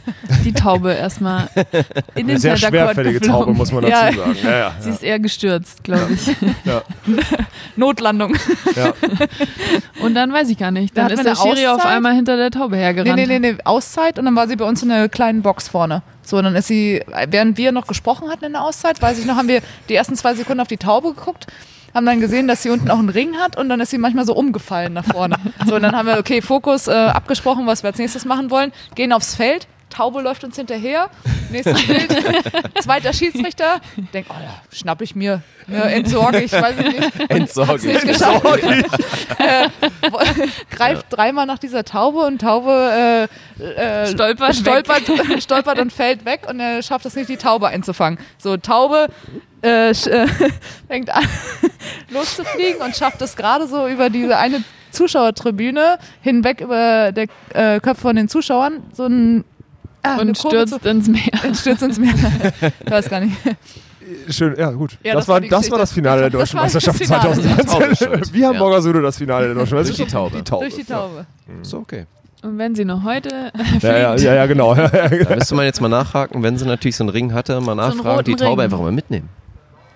die 0.44 0.52
Taube 0.54 0.92
erstmal 0.92 1.48
in 2.16 2.26
den 2.26 2.30
Eine 2.30 2.38
sehr 2.40 2.56
schwerfällige. 2.56 3.20
Taube, 3.20 3.52
muss 3.54 3.70
man 3.70 3.82
dazu 3.82 3.92
Ja. 3.92 4.12
sagen. 4.12 4.36
Ja, 4.42 4.50
ja. 4.58 4.72
Sie 4.80 4.90
ist 4.90 5.02
eher 5.04 5.20
gestürzt, 5.20 5.84
glaube 5.84 6.12
ich. 6.14 6.26
Notlandung. 7.76 8.34
ja. 8.76 8.92
Und 10.02 10.14
dann 10.14 10.32
weiß 10.32 10.48
ich 10.48 10.58
gar 10.58 10.70
nicht. 10.70 10.96
Da 10.96 11.08
Dann 11.08 11.18
ist 11.18 11.24
der 11.24 11.36
Schiri 11.36 11.66
auf 11.68 11.84
einmal 11.84 12.14
hinter 12.14 12.36
der 12.36 12.50
Taube 12.50 12.76
Nee, 12.76 12.82
hergerannt. 12.82 13.16
nee, 13.16 13.26
nee, 13.26 13.38
nee, 13.52 13.56
Auszeit 13.64 14.18
und 14.18 14.24
dann 14.24 14.34
war 14.36 14.48
sie 14.48 14.56
bei 14.56 14.64
uns 14.64 14.82
in 14.82 14.90
einer 14.90 15.08
kleinen 15.08 15.42
Box 15.42 15.68
vorne. 15.68 15.93
So, 16.22 16.38
und 16.38 16.44
dann 16.44 16.56
ist 16.56 16.68
sie, 16.68 17.02
während 17.28 17.58
wir 17.58 17.72
noch 17.72 17.86
gesprochen 17.86 18.30
hatten 18.30 18.44
in 18.44 18.52
der 18.52 18.62
Auszeit, 18.62 19.00
weiß 19.00 19.18
ich 19.18 19.26
noch, 19.26 19.36
haben 19.36 19.48
wir 19.48 19.60
die 19.88 19.94
ersten 19.94 20.16
zwei 20.16 20.34
Sekunden 20.34 20.60
auf 20.60 20.68
die 20.68 20.78
Taube 20.78 21.14
geguckt, 21.14 21.46
haben 21.94 22.06
dann 22.06 22.20
gesehen, 22.20 22.48
dass 22.48 22.62
sie 22.62 22.70
unten 22.70 22.90
auch 22.90 22.98
einen 22.98 23.10
Ring 23.10 23.36
hat 23.36 23.56
und 23.56 23.68
dann 23.68 23.80
ist 23.80 23.90
sie 23.90 23.98
manchmal 23.98 24.26
so 24.26 24.34
umgefallen 24.34 24.92
nach 24.94 25.04
vorne. 25.04 25.36
So, 25.66 25.76
und 25.76 25.82
dann 25.82 25.96
haben 25.96 26.06
wir, 26.06 26.18
okay, 26.18 26.42
Fokus 26.42 26.88
äh, 26.88 26.92
abgesprochen, 26.92 27.66
was 27.66 27.82
wir 27.82 27.90
als 27.90 27.98
nächstes 27.98 28.24
machen 28.24 28.50
wollen, 28.50 28.72
gehen 28.94 29.12
aufs 29.12 29.34
Feld. 29.34 29.68
Taube 29.94 30.22
läuft 30.22 30.42
uns 30.42 30.56
hinterher. 30.56 31.08
Nächstes 31.50 31.86
Bild. 31.86 32.12
Zweiter 32.82 33.12
Schiedsrichter. 33.12 33.80
Denk, 34.12 34.26
oh 34.28 34.34
ja, 34.42 34.60
schnapp 34.72 35.00
ich 35.02 35.14
mir. 35.14 35.42
Ja, 35.68 35.82
entsorge 35.82 36.42
ich, 36.42 36.52
weiß 36.52 36.74
ich 36.78 37.00
nicht. 37.00 37.12
Entsorge 37.30 37.86
nicht 37.86 38.06
geschafft. 38.06 38.44
äh, 39.38 39.68
greift 40.70 41.06
dreimal 41.10 41.46
nach 41.46 41.58
dieser 41.58 41.84
Taube 41.84 42.20
und 42.20 42.40
Taube 42.40 43.28
äh, 43.60 43.62
äh, 43.62 44.06
Stolpert 44.08 44.56
stolpert, 44.56 45.02
stolpert 45.40 45.78
und 45.78 45.92
fällt 45.92 46.24
weg 46.24 46.42
und 46.48 46.58
er 46.58 46.82
schafft 46.82 47.06
es 47.06 47.14
nicht, 47.14 47.28
die 47.28 47.36
Taube 47.36 47.68
einzufangen. 47.68 48.18
So, 48.38 48.56
Taube 48.56 49.08
äh, 49.62 49.90
äh, 49.90 49.92
fängt 50.88 51.10
an 51.10 51.24
loszufliegen 52.10 52.80
und 52.82 52.96
schafft 52.96 53.22
es 53.22 53.36
gerade 53.36 53.68
so 53.68 53.86
über 53.86 54.10
diese 54.10 54.36
eine 54.36 54.64
Zuschauertribüne 54.90 55.98
hinweg 56.20 56.60
über 56.60 57.12
der 57.12 57.26
äh, 57.52 57.80
Köpfe 57.80 58.02
von 58.02 58.16
den 58.16 58.28
Zuschauern 58.28 58.82
so 58.92 59.06
ein 59.06 59.44
ah, 60.04 60.20
und 60.20 60.36
stürzt 60.38 60.84
ins 60.86 61.08
Meer. 61.08 61.22
stürzt 61.54 61.82
ins 61.82 61.98
Meer. 61.98 62.14
ich 62.84 62.90
weiß 62.90 63.08
gar 63.10 63.20
nicht. 63.20 63.36
schön, 64.28 64.54
ja 64.58 64.70
gut. 64.70 64.96
Ja, 65.02 65.14
das, 65.14 65.26
das 65.26 65.28
war 65.28 65.40
das 65.40 65.70
war 65.70 65.78
das 65.78 65.92
Finale 65.92 66.20
der 66.22 66.30
deutschen 66.30 66.58
Meisterschaft 66.60 66.98
Finale. 66.98 67.34
2019. 67.34 68.22
Wie 68.34 68.44
haben 68.44 68.54
Ja. 68.54 68.58
Borgasudo 68.60 69.00
das 69.00 69.18
Finale 69.18 69.46
der 69.46 69.54
deutschen 69.54 69.76
Durch 69.76 69.88
Meisterschaft? 69.88 70.10
die 70.10 70.12
Taube. 70.14 70.36
Die 70.36 70.42
Taube. 70.44 70.64
Durch 70.64 70.74
die 70.76 70.84
Taube. 70.84 71.26
So, 71.62 71.78
okay. 71.78 72.06
Und 72.42 72.58
wenn 72.58 72.74
sie 72.74 72.84
noch 72.84 73.02
heute 73.04 73.50
Ja, 73.80 73.96
ja, 73.96 74.16
ja, 74.16 74.34
ja, 74.34 74.46
genau. 74.46 74.74
Da 74.74 74.90
müsste 75.34 75.54
man 75.54 75.64
jetzt 75.64 75.80
mal 75.80 75.88
nachhaken, 75.88 76.42
wenn 76.42 76.58
sie 76.58 76.66
natürlich 76.66 76.94
so 76.96 77.04
einen 77.04 77.08
Ring 77.10 77.32
hatte, 77.32 77.58
mal 77.62 77.74
nachfragen, 77.74 78.16
roten 78.18 78.24
die 78.24 78.36
Taube 78.36 78.50
Ring. 78.52 78.60
einfach 78.60 78.80
mal 78.80 78.92
mitnehmen. 78.92 79.30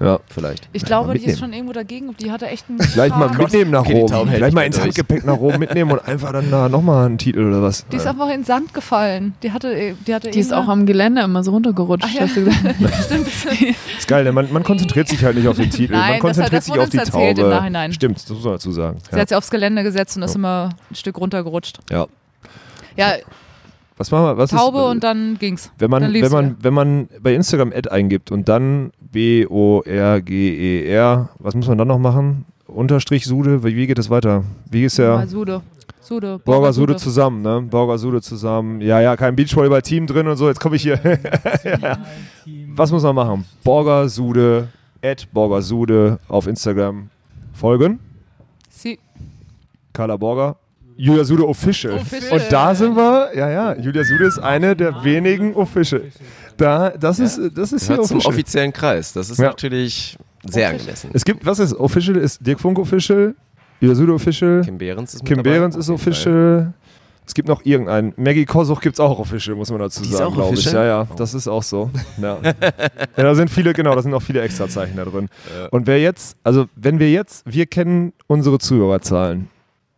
Ja. 0.01 0.21
Vielleicht. 0.29 0.69
Ich 0.73 0.85
glaube, 0.85 1.15
die 1.19 1.25
ist 1.27 1.39
schon 1.41 1.53
irgendwo 1.53 1.73
dagegen. 1.73 2.15
Die 2.19 2.31
hatte 2.31 2.47
echt 2.47 2.69
einen. 2.69 2.79
Vielleicht 2.83 3.17
mal 3.17 3.29
mitnehmen 3.31 3.71
nach 3.73 3.81
Okay, 3.81 3.95
die 4.07 4.13
Rom. 4.15 4.29
Hält 4.29 4.39
Vielleicht 4.39 4.55
mal 4.55 4.63
ins. 4.63 4.81
Handgepäck 4.81 5.25
nach 5.25 5.37
Rom 5.39 5.59
mitnehmen 5.59 5.91
und 5.93 6.07
einfach 6.07 6.33
dann 6.33 6.51
da 6.51 6.69
nochmal 6.69 7.07
einen 7.07 7.19
Titel 7.19 7.41
oder 7.49 7.63
was. 7.63 7.87
Die 7.89 7.97
ist 7.97 8.07
einfach 8.07 8.27
in 8.27 8.41
den 8.41 8.45
Sand 8.45 8.73
gefallen. 8.75 9.35
Die 9.43 9.53
hatte, 9.53 9.95
die 10.07 10.15
hatte 10.15 10.31
Die 10.31 10.39
ist 10.39 10.53
auch 10.55 10.69
am 10.69 10.87
Geländer 10.87 11.25
immer 11.25 11.43
so 11.43 11.51
runtergerutscht. 11.51 12.07
Ach 12.09 12.15
ja. 12.15 12.21
hast 12.23 12.37
du 12.37 12.45
gesagt. 12.45 12.77
Ist 13.99 14.07
geil, 14.09 14.25
denn 14.25 14.35
man, 14.35 14.53
man 14.53 14.63
konzentriert 14.63 15.09
sich 15.09 15.23
halt 15.25 15.37
nicht 15.37 15.49
auf 15.49 15.57
den 15.57 15.71
Titel. 15.71 15.93
Nein, 15.93 16.01
man 16.03 16.13
das- 16.13 16.21
konzentriert 16.21 16.53
das 16.59 16.65
sich 16.67 16.75
wurde 16.75 16.83
auf 16.85 16.91
die 16.91 16.99
Taube. 16.99 17.41
im 17.41 17.49
Nachhinein. 17.49 17.93
Stimmt, 17.93 18.17
das 18.23 18.29
muss 18.31 18.45
man 18.45 18.53
dazu 18.55 18.73
sagen. 18.73 18.99
Sie 19.11 19.17
Ja. 19.17 19.23
hat 19.23 19.29
sie 19.29 19.35
aufs 19.35 19.51
Gelände 19.51 19.83
gesetzt 19.83 20.17
und 20.17 20.23
ist 20.23 20.35
immer 20.37 20.71
ein 20.91 20.95
Stück 20.95 21.19
runtergerutscht. 21.19 21.79
ja. 21.91 22.07
Ja, 22.97 23.13
Was 23.97 24.11
machen 24.11 24.25
wir? 24.25 24.37
Was 24.39 24.51
Taube 24.51 24.79
ist, 24.79 24.85
und 24.87 25.05
dann 25.05 25.37
ging's. 25.39 25.71
wenn 25.79 25.89
man, 25.91 26.03
dann 26.03 26.13
wenn 26.15 26.31
man, 26.33 26.45
wieder. 26.51 26.57
wenn 26.63 26.75
man 26.75 27.09
bei 27.21 27.35
Instagram 27.35 27.73
Ad 27.73 27.89
eingibt 27.91 28.31
und 28.33 28.49
dann 28.49 28.91
B-O-R-G-E-R, 29.13 29.69
was 31.39 31.55
muss 31.55 31.69
man 31.69 31.79
dann 31.79 31.89
noch 31.89 31.99
machen? 31.99 32.45
Unterstrich 32.67 33.25
Sude, 33.25 33.65
wie 33.65 33.87
geht 33.87 33.99
es 33.99 34.11
weiter? 34.11 34.45
Wie 34.71 34.85
ist 34.85 34.99
der? 34.99 35.27
Sude. 35.27 35.63
Sude. 36.01 36.39
Borger 36.45 36.73
Sude 36.73 36.97
zusammen, 36.97 37.43
ne? 37.43 37.61
Borger 37.63 37.99
Sude 37.99 38.23
zusammen. 38.23 38.81
Ja, 38.81 39.01
ja, 39.01 39.15
kein 39.17 39.37
Beachvolleyball-Team 39.37 40.07
drin 40.07 40.27
und 40.27 40.37
so. 40.37 40.49
Jetzt 40.49 40.61
komme 40.61 40.77
ich 40.77 40.83
hier. 40.83 40.99
ja. 41.65 41.99
Was 42.75 42.91
muss 42.91 43.03
man 43.03 43.15
machen? 43.15 43.45
Borger 43.63 44.09
Sude, 44.09 44.69
at 45.03 45.29
Borger 45.33 45.61
Sude 45.61 46.19
auf 46.29 46.47
Instagram 46.47 47.11
folgen. 47.53 47.99
Sie. 48.71 48.99
Carla 49.93 50.17
Borger. 50.17 50.57
Julia 50.99 51.25
Sude 51.25 51.47
Official. 51.49 51.95
Official. 51.95 52.33
Und 52.33 52.43
da 52.53 52.75
sind 52.75 52.97
wir, 52.97 53.31
ja, 53.35 53.51
ja, 53.51 53.77
Julia 53.79 54.05
Sude 54.05 54.25
ist 54.25 54.39
eine 54.39 54.75
der 54.77 55.05
wenigen 55.05 55.55
Official. 55.55 56.03
Da, 56.57 56.91
das 56.91 57.19
ist, 57.21 57.41
das 57.55 57.73
ist 57.73 57.87
hier 57.87 57.97
zum 58.03 58.17
Official. 58.19 58.33
offiziellen 58.35 58.73
Kreis. 58.73 59.13
Das 59.13 59.31
ist 59.31 59.39
Ja. 59.39 59.47
natürlich 59.49 60.19
sehr 60.45 60.71
angemessen. 60.71 61.11
Es 61.15 61.25
gibt, 61.25 61.47
was 61.47 61.61
ist 61.61 61.73
Official? 61.75 62.17
Ist 62.17 62.45
Dirk 62.45 62.59
Funk 62.61 62.79
Official, 62.79 63.35
Julia 63.81 63.95
Sude 63.95 64.13
Official, 64.13 64.63
Kim 64.65 64.77
Behrens 64.77 65.15
ist 65.15 65.25
Kim. 65.25 65.43
Behrens 65.43 65.77
ist. 65.77 65.89
Official. 65.89 66.73
Es 67.25 67.35
gibt 67.35 67.47
noch 67.47 67.65
irgendeinen. 67.65 68.15
Maggie 68.17 68.47
Kosuch 68.47 68.81
gibt 68.81 68.95
es 68.97 69.01
auch 69.01 69.19
Official, 69.19 69.55
muss 69.55 69.71
man 69.71 69.79
dazu 69.81 70.03
sagen, 70.03 70.33
glaube 70.35 70.55
ich. 70.55 70.65
Ja, 70.65 70.85
ja, 70.85 71.07
das 71.17 71.35
ist 71.35 71.47
auch 71.47 71.63
so. 71.63 71.91
Ja. 72.21 72.39
ja, 72.43 72.53
da 73.17 73.35
sind 73.35 73.51
viele, 73.51 73.73
genau, 73.75 73.95
da 73.95 74.01
sind 74.03 74.15
auch 74.15 74.23
viele 74.23 74.41
Extrazeichen 74.41 74.97
da 74.97 75.05
drin. 75.05 75.29
Und 75.71 75.87
wer 75.87 76.01
jetzt, 76.01 76.37
also 76.43 76.67
wenn 76.75 76.99
wir 76.99 77.11
jetzt, 77.11 77.45
wir 77.45 77.67
kennen 77.67 78.15
unsere 78.27 78.59
Zuhörerzahlen. 78.59 79.49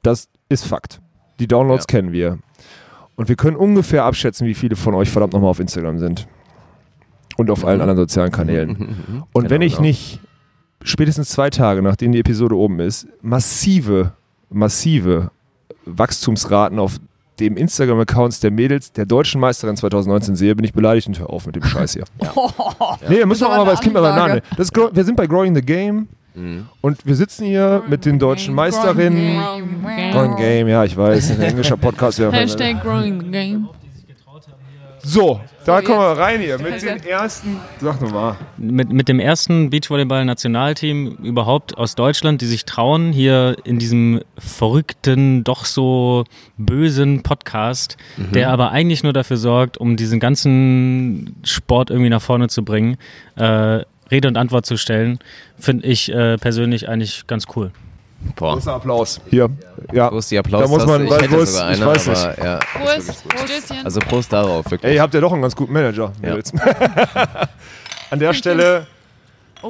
Das 0.02 0.26
ist 0.50 0.66
Fakt. 0.66 1.00
Die 1.38 1.46
Downloads 1.48 1.86
Ja. 1.88 1.96
kennen 1.98 2.12
wir. 2.12 2.38
Und 3.16 3.28
wir 3.28 3.36
können 3.36 3.56
ungefähr 3.56 4.04
abschätzen, 4.04 4.46
wie 4.46 4.54
viele 4.54 4.76
von 4.76 4.94
euch 4.94 5.08
verdammt 5.10 5.32
nochmal 5.32 5.50
auf 5.50 5.60
Instagram 5.60 5.98
sind. 5.98 6.26
Und 7.36 7.50
auf 7.50 7.64
allen 7.64 7.80
anderen 7.80 7.96
sozialen 7.98 8.30
Kanälen. 8.32 9.24
Und 9.32 9.42
Genau, 9.44 9.50
wenn 9.50 9.62
ich 9.62 9.72
genau. 9.76 9.82
nicht 9.86 10.20
spätestens 10.82 11.30
zwei 11.30 11.48
Tage, 11.50 11.80
nachdem 11.82 12.12
die 12.12 12.18
Episode 12.20 12.54
oben 12.56 12.80
ist, 12.80 13.06
massive, 13.22 14.12
massive 14.50 15.30
Wachstumsraten 15.86 16.78
auf 16.78 16.96
dem 17.38 17.56
Instagram-Accounts 17.56 18.40
der 18.40 18.50
Mädels 18.50 18.92
der 18.92 19.06
deutschen 19.06 19.40
Meisterin 19.40 19.76
2019 19.76 20.36
sehe, 20.36 20.54
bin 20.54 20.64
ich 20.64 20.74
beleidigt 20.74 21.08
und 21.08 21.18
höre 21.18 21.30
auf 21.30 21.46
mit 21.46 21.56
dem 21.56 21.62
Scheiß 21.64 21.94
hier. 21.94 22.04
Nee, 23.08 23.24
müssen 23.24 23.42
wir 23.42 23.48
auch 23.50 23.56
mal, 23.56 23.66
weil 23.66 23.74
es 23.74 23.80
eine 23.80 23.80
klingt 23.80 23.94
mir 23.94 24.00
aber 24.00 24.12
Ansage. 24.12 24.28
Name. 24.30 24.42
Das 24.56 24.66
ist, 24.66 24.74
Grow- 24.74 24.90
wir 24.94 25.04
sind 25.04 25.16
bei 25.16 25.26
Growing 25.26 25.54
the 25.54 25.62
Game 25.62 26.08
Mhm. 26.34 26.66
und 26.80 27.04
wir 27.06 27.14
sitzen 27.16 27.44
hier 27.46 27.82
mit 27.88 28.04
den 28.04 28.18
deutschen 28.18 28.54
Meisterinnen. 28.54 29.40
Growing 30.12 30.36
Game, 30.36 30.68
ja, 30.68 30.84
ich 30.84 30.96
weiß, 30.96 31.32
ein 31.32 31.40
englischer 31.42 31.76
Podcast. 31.78 32.18
Wir 32.18 32.26
haben- 32.26 32.34
Hashtag 32.34 32.82
growing 32.82 33.30
game. 33.32 33.68
So, 35.02 35.40
da 35.64 35.78
So, 35.80 35.86
kommen 35.86 35.98
wir 35.98 36.18
rein 36.22 36.40
hier 36.40 36.58
mit 36.58 36.82
den 36.82 37.02
ersten. 37.02 37.56
Sag 37.80 38.02
nochmal. 38.02 38.36
mit, 38.58 38.92
mit 38.92 39.08
dem 39.08 39.18
ersten 39.18 39.70
Beachvolleyball-Nationalteam 39.70 41.16
überhaupt 41.22 41.76
aus 41.78 41.94
Deutschland, 41.94 42.42
die 42.42 42.46
sich 42.46 42.66
trauen, 42.66 43.10
hier 43.10 43.56
in 43.64 43.78
diesem 43.78 44.20
verrückten, 44.36 45.42
doch 45.42 45.64
so 45.64 46.24
bösen 46.58 47.22
Podcast, 47.22 47.96
der 48.18 48.50
aber 48.50 48.72
eigentlich 48.72 49.02
nur 49.02 49.14
dafür 49.14 49.38
sorgt, 49.38 49.78
um 49.78 49.96
diesen 49.96 50.20
ganzen 50.20 51.34
Sport 51.44 51.88
irgendwie 51.88 52.10
nach 52.10 52.22
vorne 52.22 52.48
zu 52.48 52.62
bringen, 52.62 52.98
äh, 53.36 53.80
Rede 54.10 54.28
und 54.28 54.36
Antwort 54.36 54.66
zu 54.66 54.76
stellen, 54.76 55.18
finde 55.58 55.86
ich 55.86 56.10
äh, 56.12 56.36
persönlich 56.38 56.88
eigentlich 56.88 57.26
ganz 57.26 57.44
cool. 57.56 57.70
Boah. 58.36 58.54
Großer 58.54 58.74
Applaus. 58.74 59.20
Hier. 59.30 59.48
Ja. 59.92 60.08
Ist 60.08 60.30
die 60.30 60.38
Applaus? 60.38 60.62
Da 60.62 60.68
muss 60.68 60.86
man- 60.86 61.04
ich 61.04 61.10
weil- 61.10 61.22
hätte 61.22 61.46
sogar 61.46 61.70
ich 61.72 61.76
eine, 61.78 61.86
weiß 61.86 62.06
nicht. 62.06 62.18
aber 62.26 62.44
ja. 62.44 62.58
Prost, 62.58 63.24
Stößchen. 63.44 63.84
Also 63.84 64.00
Prost 64.00 64.32
darauf, 64.32 64.70
wirklich. 64.70 64.90
Ey, 64.90 64.96
ihr 64.96 65.02
habt 65.02 65.14
ja 65.14 65.20
doch 65.20 65.32
einen 65.32 65.40
ganz 65.42 65.56
guten 65.56 65.72
Manager. 65.72 66.12
Ja. 66.22 66.28
Mädels. 66.30 66.52
An 68.10 68.18
der 68.18 68.34
Stelle, 68.34 68.86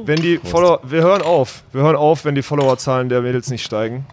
wenn 0.04 0.20
die 0.20 0.38
Follower, 0.38 0.80
wir 0.82 1.02
hören 1.02 1.22
auf. 1.22 1.62
Wir 1.72 1.82
hören 1.82 1.96
auf, 1.96 2.24
wenn 2.24 2.34
die 2.34 2.42
Followerzahlen 2.42 3.08
der 3.08 3.20
Mädels 3.20 3.50
nicht 3.50 3.64
steigen. 3.64 4.06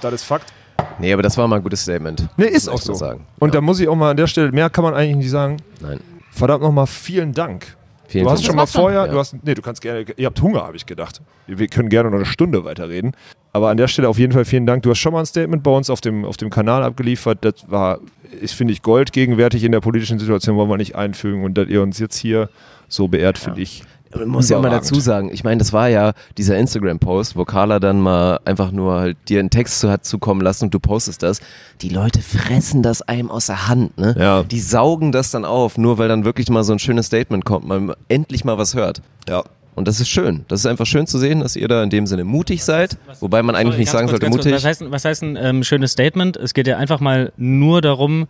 Das 0.00 0.12
ist 0.12 0.24
Fakt. 0.24 0.52
Nee, 0.98 1.12
aber 1.12 1.22
das 1.22 1.36
war 1.36 1.46
mal 1.46 1.56
ein 1.56 1.62
gutes 1.62 1.82
Statement. 1.82 2.26
Nee, 2.36 2.46
ist 2.46 2.68
auch 2.68 2.74
ich 2.78 2.82
so. 2.82 2.94
Sagen. 2.94 3.26
Und 3.38 3.54
da 3.54 3.60
muss 3.60 3.78
ich 3.80 3.88
auch 3.88 3.94
mal 3.96 4.10
an 4.10 4.16
der 4.16 4.26
Stelle, 4.26 4.50
mehr 4.52 4.70
kann 4.70 4.84
man 4.84 4.94
eigentlich 4.94 5.16
nicht 5.16 5.30
sagen. 5.30 5.58
Nein. 5.80 6.00
Verdammt 6.32 6.62
nochmal 6.62 6.86
vielen 6.86 7.32
Dank. 7.32 7.76
Vielen 8.08 8.24
du 8.24 8.30
hast 8.30 8.40
Dank. 8.40 8.46
schon 8.46 8.56
mal 8.56 8.66
vorher, 8.66 9.06
Ja. 9.06 9.12
du 9.12 9.18
hast, 9.18 9.34
nee, 9.42 9.54
du 9.54 9.62
kannst 9.62 9.80
gerne, 9.80 10.04
ihr 10.16 10.26
habt 10.26 10.40
Hunger, 10.40 10.62
habe 10.64 10.76
ich 10.76 10.86
gedacht. 10.86 11.20
Wir 11.46 11.66
können 11.68 11.88
gerne 11.88 12.10
noch 12.10 12.16
eine 12.16 12.26
Stunde 12.26 12.64
weiterreden. 12.64 13.12
Aber 13.52 13.70
an 13.70 13.76
der 13.76 13.88
Stelle 13.88 14.08
auf 14.08 14.18
jeden 14.18 14.32
Fall 14.32 14.44
vielen 14.44 14.66
Dank. 14.66 14.82
Du 14.82 14.90
hast 14.90 14.98
schon 14.98 15.12
mal 15.12 15.20
ein 15.20 15.26
Statement 15.26 15.62
bei 15.62 15.70
uns 15.70 15.88
auf 15.90 16.00
dem, 16.00 16.24
auf 16.24 16.36
dem 16.36 16.50
Kanal 16.50 16.82
abgeliefert. 16.82 17.38
Das 17.42 17.54
war, 17.68 18.00
ist, 18.40 18.54
finde 18.54 18.72
ich, 18.72 18.82
Gold 18.82 19.12
gegenwärtig 19.12 19.62
in 19.64 19.72
der 19.72 19.80
politischen 19.80 20.18
Situation, 20.18 20.56
wollen 20.56 20.68
wir 20.68 20.76
nicht 20.76 20.96
einfügen. 20.96 21.44
Und 21.44 21.54
dass 21.56 21.68
ihr 21.68 21.80
uns 21.82 21.98
jetzt 21.98 22.16
hier 22.16 22.48
so 22.88 23.06
beehrt, 23.08 23.38
finde 23.38 23.60
ich. 23.60 23.84
Man 24.16 24.28
muss 24.28 24.48
ja 24.48 24.58
mal 24.60 24.70
dazu 24.70 25.00
sagen, 25.00 25.30
ich 25.32 25.44
meine, 25.44 25.58
das 25.58 25.72
war 25.72 25.88
ja 25.88 26.12
dieser 26.38 26.56
Instagram-Post, 26.56 27.36
wo 27.36 27.44
Carla 27.44 27.80
dann 27.80 28.00
mal 28.00 28.38
einfach 28.44 28.70
nur 28.70 28.94
halt 29.00 29.16
dir 29.28 29.40
einen 29.40 29.50
Text 29.50 29.80
zu 29.80 29.90
hat 29.90 30.04
zukommen 30.04 30.40
lassen 30.40 30.64
und 30.64 30.74
du 30.74 30.80
postest 30.80 31.22
das. 31.22 31.40
Die 31.80 31.88
Leute 31.88 32.20
fressen 32.20 32.82
das 32.82 33.02
einem 33.02 33.30
aus 33.30 33.46
der 33.46 33.68
Hand, 33.68 33.98
ne? 33.98 34.14
Ja. 34.18 34.42
Die 34.42 34.60
saugen 34.60 35.12
das 35.12 35.30
dann 35.30 35.44
auf, 35.44 35.78
nur 35.78 35.98
weil 35.98 36.08
dann 36.08 36.24
wirklich 36.24 36.48
mal 36.48 36.64
so 36.64 36.72
ein 36.72 36.78
schönes 36.78 37.06
Statement 37.06 37.44
kommt, 37.44 37.66
man 37.66 37.92
endlich 38.08 38.44
mal 38.44 38.58
was 38.58 38.74
hört. 38.74 39.02
Ja. 39.28 39.42
Und 39.74 39.88
das 39.88 39.98
ist 39.98 40.08
schön. 40.08 40.44
Das 40.46 40.60
ist 40.60 40.66
einfach 40.66 40.86
schön 40.86 41.06
zu 41.06 41.18
sehen, 41.18 41.40
dass 41.40 41.56
ihr 41.56 41.66
da 41.66 41.82
in 41.82 41.90
dem 41.90 42.06
Sinne 42.06 42.22
mutig 42.22 42.62
seid. 42.64 42.96
Wobei 43.18 43.42
man 43.42 43.56
eigentlich 43.56 43.72
Sorry, 43.72 43.78
nicht 43.80 43.90
sagen 43.90 44.06
kurz, 44.06 44.20
sollte 44.20 44.26
ganz 44.26 44.36
kurz. 44.36 44.44
mutig. 44.44 44.56
Was 44.56 44.64
heißt, 44.64 44.90
was 44.90 45.04
heißt 45.04 45.22
ein 45.22 45.36
ähm, 45.36 45.64
schönes 45.64 45.92
Statement? 45.92 46.36
Es 46.36 46.54
geht 46.54 46.68
ja 46.68 46.78
einfach 46.78 47.00
mal 47.00 47.32
nur 47.36 47.80
darum, 47.80 48.28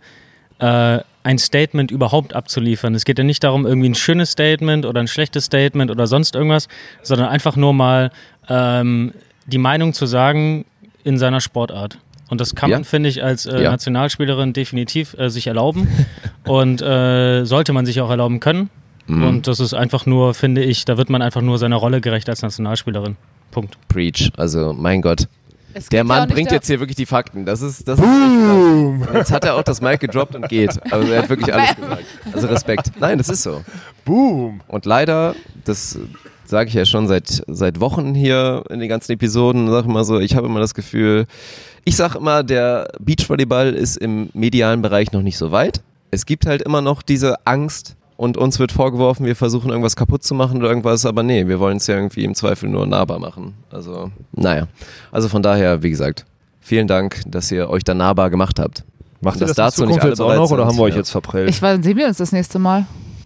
äh, 0.57 0.99
ein 1.25 1.39
Statement 1.39 1.89
überhaupt 1.89 2.35
abzuliefern. 2.35 2.93
Es 2.93 3.03
geht 3.03 3.17
ja 3.17 3.23
nicht 3.23 3.43
darum, 3.43 3.65
irgendwie 3.65 3.89
ein 3.89 3.95
schönes 3.95 4.31
Statement 4.31 4.85
oder 4.85 4.99
ein 5.01 5.07
schlechtes 5.07 5.45
Statement 5.45 5.89
oder 5.89 6.05
sonst 6.05 6.35
irgendwas, 6.35 6.67
sondern 7.01 7.29
einfach 7.29 7.55
nur 7.55 7.73
mal 7.73 8.11
ähm, 8.47 9.11
die 9.47 9.57
Meinung 9.57 9.93
zu 9.93 10.05
sagen 10.05 10.65
in 11.03 11.17
seiner 11.17 11.41
Sportart. 11.41 11.97
Und 12.29 12.41
das 12.41 12.53
kann 12.53 12.69
Ja. 12.69 12.77
man, 12.77 12.83
finde 12.85 13.09
ich, 13.09 13.23
als 13.23 13.47
äh, 13.47 13.63
Ja. 13.63 13.71
Nationalspielerin 13.71 14.53
definitiv 14.53 15.15
äh, 15.17 15.29
sich 15.29 15.47
erlauben. 15.47 15.87
Und 16.45 16.81
äh, 16.83 17.43
sollte 17.45 17.73
man 17.73 17.85
sich 17.87 18.01
auch 18.01 18.09
erlauben 18.11 18.39
können. 18.39 18.69
Mhm. 19.07 19.23
Und 19.27 19.47
das 19.47 19.59
ist 19.59 19.73
einfach 19.73 20.05
nur, 20.05 20.33
finde 20.35 20.63
ich, 20.63 20.85
da 20.85 20.97
wird 20.97 21.09
man 21.09 21.21
einfach 21.23 21.41
nur 21.41 21.57
seiner 21.57 21.75
Rolle 21.77 22.01
gerecht 22.01 22.29
als 22.29 22.43
Nationalspielerin. 22.43 23.15
Punkt. 23.51 23.77
Preach. 23.87 24.31
Also, 24.37 24.73
mein 24.73 25.01
Gott. 25.01 25.27
Es 25.77 25.89
Der 25.89 26.05
Mann 26.05 26.29
bringt 26.29 26.53
jetzt 26.53 26.67
hier 26.67 26.79
wirklich 26.79 26.95
die 26.95 27.05
Fakten. 27.05 27.45
Das 27.45 27.61
ist, 27.61 27.85
das 27.85 27.99
ist 27.99 28.05
echt 28.05 29.05
krass. 29.05 29.13
Jetzt 29.13 29.31
hat 29.31 29.43
er 29.43 29.55
auch 29.55 29.63
das 29.63 29.81
Mic 29.81 29.97
gedroppt 29.97 30.33
und 30.33 30.47
geht. 30.47 30.71
Also 30.89 31.11
er 31.11 31.23
hat 31.23 31.29
wirklich 31.29 31.53
alles 31.53 31.75
gesagt. 31.75 32.03
Also 32.31 32.47
Respekt. 32.47 32.91
Nein, 32.97 33.17
das 33.17 33.27
ist 33.27 33.43
so. 33.43 33.61
Boom. 34.05 34.61
Und 34.69 34.85
leider, 34.85 35.35
das 35.65 35.99
sage 36.45 36.69
ich 36.69 36.75
ja 36.75 36.85
schon 36.85 37.09
seit, 37.09 37.43
seit 37.47 37.81
Wochen 37.81 38.15
hier 38.15 38.63
in 38.69 38.79
den 38.79 38.87
ganzen 38.87 39.11
Episoden, 39.11 39.69
sage 39.69 39.89
immer 39.89 40.05
so, 40.05 40.17
ich 40.17 40.37
habe 40.37 40.47
immer 40.47 40.61
das 40.61 40.75
Gefühl, 40.75 41.25
ich 41.83 41.97
sage 41.97 42.19
immer, 42.19 42.43
der 42.43 42.87
Beachvolleyball 42.99 43.73
ist 43.73 43.97
im 43.97 44.29
medialen 44.33 44.81
Bereich 44.81 45.11
noch 45.11 45.23
nicht 45.23 45.37
so 45.37 45.51
weit. 45.51 45.81
Es 46.09 46.25
gibt 46.25 46.45
halt 46.45 46.61
immer 46.61 46.79
noch 46.79 47.01
diese 47.01 47.45
Angst 47.45 47.97
und 48.17 48.37
uns 48.37 48.59
wird 48.59 48.71
vorgeworfen, 48.71 49.25
wir 49.25 49.35
versuchen 49.35 49.69
irgendwas 49.69 49.95
kaputt 49.95 50.23
zu 50.23 50.33
machen 50.33 50.57
oder 50.57 50.69
irgendwas, 50.69 51.05
aber 51.05 51.23
nee, 51.23 51.47
wir 51.47 51.59
wollen 51.59 51.77
es 51.77 51.87
ja 51.87 51.95
irgendwie 51.95 52.23
im 52.23 52.35
Zweifel 52.35 52.69
nur 52.69 52.85
nahbar 52.87 53.19
machen. 53.19 53.55
Also, 53.71 54.11
naja. 54.33 54.67
Also 55.11 55.29
von 55.29 55.43
daher, 55.43 55.83
wie 55.83 55.89
gesagt, 55.89 56.25
vielen 56.61 56.87
Dank, 56.87 57.21
dass 57.27 57.51
ihr 57.51 57.69
euch 57.69 57.83
da 57.83 57.93
nahbar 57.93 58.29
gemacht 58.29 58.59
habt. 58.59 58.83
Macht 59.21 59.37
ihr 59.37 59.47
Das 59.47 59.55
das, 59.55 59.73
dazu 59.75 59.83
in 59.83 59.89
nicht 59.89 60.01
Zukunft 60.01 60.21
alle 60.21 60.29
jetzt 60.29 60.41
auch 60.41 60.43
noch 60.43 60.51
oder 60.51 60.63
sind, 60.63 60.71
haben 60.71 60.77
wir 60.77 60.83
euch 60.83 60.93
ja. 60.93 60.99
jetzt 60.99 61.09
verprellt? 61.09 61.49
Ich 61.49 61.61
weiß, 61.61 61.83
sehen 61.83 61.97
wir 61.97 62.07
uns 62.07 62.17
das 62.17 62.31
nächste 62.31 62.59
Mal. 62.59 62.85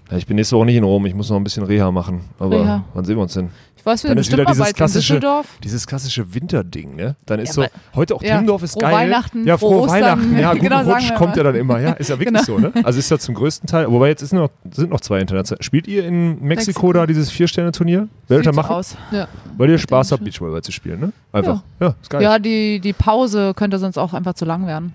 Ja, 0.09 0.17
ich 0.17 0.25
bin 0.25 0.37
nächste 0.37 0.55
Woche 0.55 0.65
nicht 0.65 0.75
in 0.75 0.83
Rom, 0.83 1.05
ich 1.05 1.13
muss 1.13 1.29
noch 1.29 1.37
ein 1.37 1.43
bisschen 1.43 1.63
Reha 1.63 1.91
machen. 1.91 2.21
Aber 2.39 2.61
Reha. 2.61 2.83
wann 2.93 3.05
sehen 3.05 3.17
wir 3.17 3.21
uns 3.21 3.33
denn? 3.33 3.49
Ich 3.93 3.95
ist 3.95 4.03
wieder 4.05 4.15
bestimmt 4.15 4.43
mal 4.45 4.51
dieses 4.53 4.67
in 4.69 4.73
klassische, 4.75 5.13
Düsseldorf. 5.15 5.47
dieses 5.63 5.87
klassische 5.87 6.33
Winterding, 6.33 6.95
ne? 6.95 7.15
Dann 7.25 7.39
ist 7.39 7.55
Ja, 7.57 7.63
so, 7.63 7.69
heute 7.95 8.15
auch 8.15 8.21
ja, 8.23 8.33
Timmendorf 8.35 8.63
ist 8.63 8.73
frohe 8.73 8.81
geil. 8.83 8.93
Weihnachten, 8.93 9.45
ja, 9.47 9.57
frohe 9.57 9.69
frohe 9.71 9.81
Ostern. 9.83 10.01
Weihnachten. 10.01 10.37
Ja, 10.39 10.51
guten 10.53 10.63
Genau, 10.63 10.81
Rutsch 10.81 11.13
kommt 11.15 11.35
ja 11.37 11.43
dann 11.43 11.55
immer. 11.55 11.79
Ja, 11.79 11.91
ist 11.93 12.09
ja 12.09 12.19
wirklich 12.19 12.45
Genau. 12.45 12.59
so, 12.59 12.59
ne? 12.59 12.71
Also 12.83 12.99
ist 12.99 13.09
ja 13.11 13.17
zum 13.19 13.35
größten 13.35 13.67
Teil, 13.67 13.91
wobei 13.91 14.07
jetzt 14.09 14.21
ist 14.21 14.33
noch, 14.33 14.49
sind 14.71 14.89
noch 14.91 15.01
zwei 15.01 15.19
international. 15.19 15.61
Spielt 15.63 15.87
ihr 15.87 16.05
in 16.05 16.41
Mexiko, 16.41 16.43
Mexiko. 16.87 16.93
da 16.93 17.05
dieses 17.07 17.29
Vier-Sterne-Turnier? 17.31 18.07
Werdet 18.27 18.45
ihr 18.45 18.53
machen? 18.53 18.71
aus. 18.75 18.95
Ja. 19.11 19.27
Weil 19.57 19.69
ihr 19.69 19.77
Spaß 19.77 20.11
habt. 20.11 20.23
Beachvolleyball 20.23 20.61
zu 20.61 20.71
spielen, 20.71 20.99
ne? 20.99 21.11
Einfach. 21.31 21.61
Ja, 21.79 21.95
ist 22.01 22.09
geil. 22.09 22.21
Ja, 22.21 22.39
die, 22.39 22.79
die 22.79 22.93
Pause 22.93 23.53
könnte 23.55 23.77
sonst 23.79 23.97
auch 23.97 24.13
einfach 24.13 24.33
zu 24.33 24.45
lang 24.45 24.67
werden. 24.67 24.93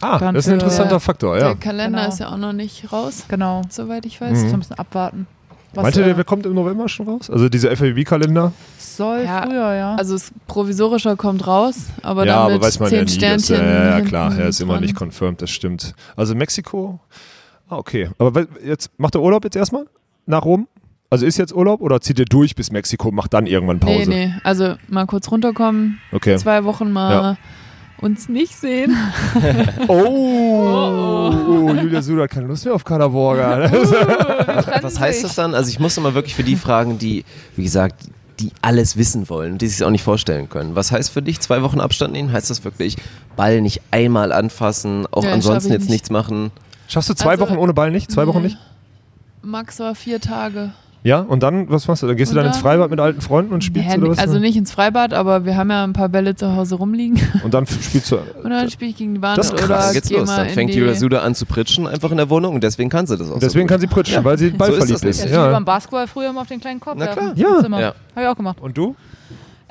ah, 0.00 0.18
dann 0.18 0.34
das 0.34 0.46
ist 0.46 0.52
ein 0.52 0.58
für- 0.58 0.64
interessanter 0.64 0.98
Faktor, 1.00 1.36
ja. 1.38 1.48
Der 1.48 1.54
Kalender 1.56 1.98
Genau. 2.00 2.08
ist 2.12 2.18
ja 2.20 2.28
auch 2.32 2.36
noch 2.36 2.52
nicht 2.52 2.92
raus, 2.92 3.24
Genau. 3.28 3.62
soweit 3.68 4.04
ich 4.06 4.20
weiß. 4.20 4.38
Mhm. 4.42 4.48
So 4.48 4.54
ein 4.54 4.58
bisschen 4.60 4.78
abwarten. 4.78 5.26
Was, 5.74 5.82
Meint 5.84 5.96
ihr, 5.96 6.06
äh, 6.06 6.14
der 6.14 6.24
kommt 6.24 6.44
im 6.44 6.54
November 6.54 6.88
schon 6.88 7.08
raus? 7.08 7.30
Also 7.30 7.48
dieser 7.48 7.74
FAB-Kalender? 7.74 8.52
soll 8.78 9.24
Ja, 9.24 9.42
früher, 9.42 9.74
ja. 9.74 9.94
Also 9.96 10.14
das 10.14 10.30
Provisorischer 10.46 11.16
kommt 11.16 11.46
raus, 11.46 11.76
aber 12.02 12.26
ja, 12.26 12.34
dann 12.34 12.42
aber 12.44 12.52
mit 12.54 12.62
weiß 12.62 12.78
man 12.80 12.92
ja 12.92 12.98
zehn 12.98 12.98
nie. 12.98 13.04
Das, 13.06 13.46
Sternchen. 13.46 13.56
ja, 13.56 13.84
ja, 13.84 13.94
hinten 13.96 14.08
klar, 14.08 14.36
er 14.38 14.48
ist 14.48 14.60
immer 14.60 14.74
dran. 14.74 14.82
nicht 14.82 15.00
confirmed, 15.00 15.40
das 15.40 15.50
stimmt. 15.50 15.94
Also 16.14 16.34
Mexiko, 16.34 17.00
ah, 17.68 17.76
okay. 17.76 18.10
Aber 18.18 18.46
jetzt 18.64 18.90
macht 18.98 19.14
er 19.14 19.22
Urlaub 19.22 19.44
jetzt 19.44 19.56
erstmal 19.56 19.86
nach 20.26 20.44
Rom? 20.44 20.68
Also 21.08 21.26
ist 21.26 21.36
jetzt 21.38 21.54
Urlaub 21.54 21.80
oder 21.80 22.00
zieht 22.00 22.18
er 22.18 22.24
durch 22.26 22.54
bis 22.54 22.70
Mexiko, 22.70 23.10
macht 23.10 23.32
dann 23.34 23.46
irgendwann 23.46 23.80
Pause? 23.80 24.08
Nee, 24.10 24.26
nee, 24.26 24.34
also 24.44 24.74
mal 24.88 25.06
kurz 25.06 25.30
runterkommen, 25.30 25.98
Okay. 26.10 26.36
zwei 26.36 26.64
Wochen 26.64 26.90
mal 26.90 27.36
uns 28.02 28.28
nicht 28.28 28.54
sehen. 28.54 28.94
Oh, 29.88 31.72
Julia 31.80 32.02
Suda 32.02 32.22
hat 32.24 32.30
keine 32.30 32.46
Lust 32.46 32.64
mehr 32.64 32.74
auf 32.74 32.84
Kalaborga. 32.84 33.70
Was 34.82 34.98
heißt 35.00 35.24
das 35.24 35.34
dann? 35.34 35.54
Also 35.54 35.70
ich 35.70 35.78
muss 35.78 35.96
immer 35.96 36.14
wirklich 36.14 36.34
für 36.34 36.42
die 36.44 36.56
fragen, 36.56 36.98
die, 36.98 37.24
wie 37.56 37.62
gesagt, 37.64 38.06
die 38.40 38.50
alles 38.62 38.96
wissen 38.96 39.28
wollen, 39.28 39.58
die 39.58 39.66
sich 39.68 39.76
es 39.78 39.82
auch 39.82 39.90
nicht 39.90 40.02
vorstellen 40.04 40.48
können. 40.48 40.74
Was 40.74 40.90
heißt 40.92 41.10
für 41.10 41.22
dich 41.22 41.40
zwei 41.40 41.62
Wochen 41.62 41.80
Abstand 41.80 42.12
nehmen? 42.12 42.32
Heißt 42.32 42.50
das 42.50 42.64
wirklich 42.64 42.96
Ball 43.36 43.60
nicht 43.60 43.80
einmal 43.90 44.32
anfassen, 44.32 45.06
auch 45.10 45.24
Ja, 45.24 45.32
ansonsten 45.32 45.70
jetzt 45.72 45.82
nicht. 45.82 45.90
nichts 45.90 46.10
machen? 46.10 46.50
Schaffst 46.88 47.08
du 47.10 47.14
zwei 47.14 47.32
Also- 47.32 47.44
Wochen 47.46 47.56
ohne 47.56 47.72
Ball 47.74 47.90
nicht? 47.90 48.10
Zwei 48.10 48.26
Wochen 48.26 48.38
Nee. 48.38 48.44
nicht? 48.48 48.58
Max 49.42 49.78
war 49.80 49.94
vier 49.94 50.20
Tage. 50.20 50.72
Ja, 51.04 51.18
und 51.18 51.42
dann, 51.42 51.68
was 51.68 51.88
machst 51.88 52.02
du? 52.04 52.06
Dann 52.06 52.16
gehst 52.16 52.30
du 52.30 52.34
Und 52.34 52.44
dann 52.44 52.46
ins 52.46 52.56
dann- 52.56 52.62
Freibad 52.62 52.88
mit 52.90 53.00
alten 53.00 53.20
Freunden 53.20 53.52
und 53.52 53.64
spielst 53.64 53.88
Ja, 53.90 53.96
oder 53.96 54.10
was? 54.10 54.18
also 54.18 54.38
nicht 54.38 54.56
ins 54.56 54.70
Freibad, 54.70 55.12
aber 55.12 55.44
wir 55.44 55.56
haben 55.56 55.68
ja 55.68 55.82
ein 55.82 55.92
paar 55.92 56.08
Bälle 56.08 56.36
zu 56.36 56.54
Hause 56.54 56.76
rumliegen. 56.76 57.20
Und 57.42 57.52
dann 57.54 57.66
spielst 57.66 58.12
du. 58.12 58.16
Und 58.44 58.50
dann 58.50 58.70
spiele 58.70 58.90
ich 58.92 58.96
gegen 58.96 59.14
die 59.16 59.22
Wand 59.22 59.36
Das 59.36 59.46
ist 59.46 59.56
krass. 59.56 59.64
oder 59.68 59.78
Dann 59.78 59.92
geht's 59.94 60.08
geh 60.08 60.16
los. 60.18 60.28
Dann 60.36 60.48
fängt 60.50 60.72
die, 60.72 60.78
Julia 60.78 60.94
Suda 60.94 61.22
an 61.22 61.34
zu 61.34 61.44
pritschen, 61.44 61.88
einfach 61.88 62.10
in 62.12 62.18
der 62.18 62.30
Wohnung 62.30 62.54
und 62.54 62.62
deswegen 62.62 62.88
kann 62.88 63.06
sie 63.08 63.16
das 63.16 63.30
auch 63.32 63.40
Deswegen 63.40 63.66
so 63.68 63.72
kann 63.72 63.80
sie 63.80 63.88
pritschen, 63.88 64.22
weil 64.24 64.38
sie 64.38 64.46
So 64.46 64.52
ist 64.52 64.58
ballverliebt 64.58 64.90
das 64.92 65.02
ist. 65.02 65.24
nicht. 65.24 65.32
ja, 65.34 65.42
wie 65.42 65.46
Ja. 65.46 65.50
beim 65.52 65.64
Basketball 65.64 66.06
früher 66.06 66.30
immer 66.30 66.42
auf 66.42 66.48
den 66.48 66.60
kleinen 66.60 66.78
Korb 66.78 66.96
Na 66.98 67.08
klar. 67.08 67.32
Ja. 67.34 67.56
Im 67.56 67.62
Zimmer. 67.64 67.80
Ja. 67.80 67.94
Hab 68.14 68.22
ich 68.22 68.28
auch 68.28 68.36
gemacht. 68.36 68.58
Und 68.60 68.76
du? 68.78 68.94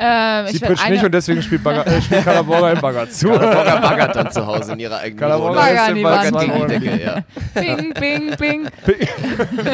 Ähm, 0.04 0.48
Sie 0.48 0.56
ich 0.56 0.84
eine, 0.84 0.96
nicht 0.96 1.06
und 1.06 1.14
deswegen 1.14 1.44
spielt, 1.44 1.64
Bagger, 1.64 1.86
äh, 1.86 2.02
spielt 2.02 2.24
Kalaborga 2.24 2.72
im 2.72 2.82
Bagger 2.82 3.08
zu. 3.08 3.28
Kalaborga 3.28 3.76
baggert 3.76 4.16
dann 4.16 4.32
zu 4.32 4.48
Hause 4.48 4.74
in 4.74 4.80
ihrer 4.80 4.98
eigenen 4.98 5.30
Wohnung. 5.40 5.56
Bagger 5.56 5.94
die 5.94 6.04
Wand. 6.04 6.40
Gegen 6.40 6.54
die 6.56 6.68
Decke, 6.68 7.04
ja. 7.04 7.24
Ping, 7.54 7.94
ping, 7.94 8.36
ping. 8.36 8.68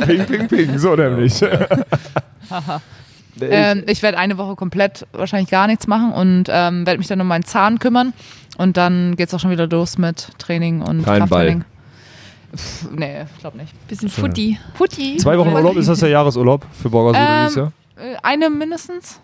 Ping, 0.06 0.26
ping, 0.26 0.48
ping, 0.48 0.78
so 0.78 0.96
nämlich. 0.96 1.42
Ähm, 3.40 3.84
ich 3.86 4.02
werde 4.02 4.18
eine 4.18 4.40
Woche 4.40 4.56
komplett 4.56 5.06
wahrscheinlich 5.12 5.52
gar 5.52 5.68
nichts 5.68 5.86
machen 5.86 6.12
und 6.12 6.46
ähm, 6.50 6.88
werde 6.88 6.98
mich 6.98 7.08
dann 7.08 7.22
um 7.22 7.28
meinen 7.28 7.44
Zahn 7.44 7.78
kümmern. 7.78 8.14
Und 8.58 8.78
dann 8.78 9.16
geht 9.16 9.28
es 9.28 9.34
auch 9.36 9.40
schon 9.40 9.52
wieder 9.52 9.68
los 9.68 10.00
mit 10.00 10.30
Training 10.40 10.82
und 10.82 11.04
Kein 11.04 11.20
Krafttraining. 11.20 11.64
Pff, 12.56 12.90
nee, 12.96 13.26
ich 13.32 13.40
glaube 13.40 13.58
nicht. 13.58 13.88
bisschen 13.88 14.10
Futti. 14.10 14.58
Putti. 14.76 15.18
Zwei 15.18 15.38
Wochen 15.38 15.50
Urlaub, 15.54 15.78
ist 15.78 15.88
das 15.88 16.00
der 16.00 16.10
Jahresurlaub 16.10 16.66
für 16.82 16.90
Borger 16.90 17.16
Ähm, 17.16 17.26
dieses 17.44 17.56
Jahr? 17.58 17.72
Äh, 17.96 18.16
Eine 18.24 18.50
mindestens. 18.50 19.20